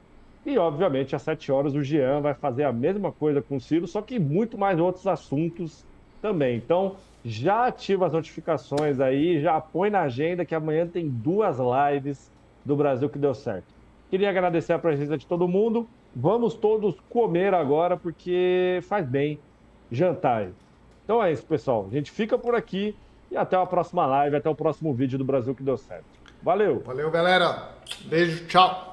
E, 0.46 0.58
obviamente, 0.58 1.16
às 1.16 1.22
7 1.22 1.52
horas 1.52 1.76
o 1.76 1.84
Jean 1.84 2.22
vai 2.22 2.34
fazer 2.34 2.64
a 2.64 2.74
mesma 2.74 3.12
coisa 3.12 3.42
com 3.42 3.58
o 3.58 3.62
Ciro, 3.62 3.88
só 3.88 4.02
que 4.02 4.20
muito 4.20 4.58
mais 4.58 4.80
outros 4.80 5.06
assuntos 5.06 5.86
também. 6.22 6.58
Então, 6.58 6.96
já 7.24 7.68
ativa 7.68 8.08
as 8.08 8.14
notificações 8.14 9.00
aí, 9.00 9.40
já 9.40 9.60
põe 9.62 9.90
na 9.90 10.02
agenda 10.02 10.44
que 10.44 10.56
amanhã 10.56 10.88
tem 10.88 11.08
duas 11.08 11.58
lives 11.60 12.32
do 12.66 12.76
Brasil 12.76 13.10
que 13.10 13.20
deu 13.20 13.34
certo. 13.34 13.66
Queria 14.10 14.30
agradecer 14.30 14.74
a 14.74 14.80
presença 14.80 15.18
de 15.18 15.26
todo 15.26 15.48
mundo. 15.48 15.88
Vamos 16.16 16.54
todos 16.54 16.96
comer 17.10 17.54
agora, 17.54 17.96
porque 17.96 18.80
faz 18.84 19.06
bem 19.06 19.40
jantar. 19.92 20.50
Então 21.04 21.24
é 21.24 21.32
isso, 21.32 21.46
pessoal. 21.46 21.88
A 21.90 21.94
gente 21.94 22.12
fica 22.12 22.38
por 22.38 22.56
aqui 22.56 22.96
e 23.32 23.38
até 23.38 23.56
a 23.56 23.66
próxima 23.66 24.06
live, 24.06 24.36
até 24.36 24.50
o 24.50 24.56
próximo 24.56 24.94
vídeo 24.94 25.18
do 25.18 25.24
Brasil 25.24 25.56
que 25.56 25.64
deu 25.64 25.78
certo. 25.78 26.06
Valeu! 26.44 26.82
Valeu, 26.86 27.10
galera. 27.10 27.70
Beijo, 28.06 28.46
tchau. 28.48 28.91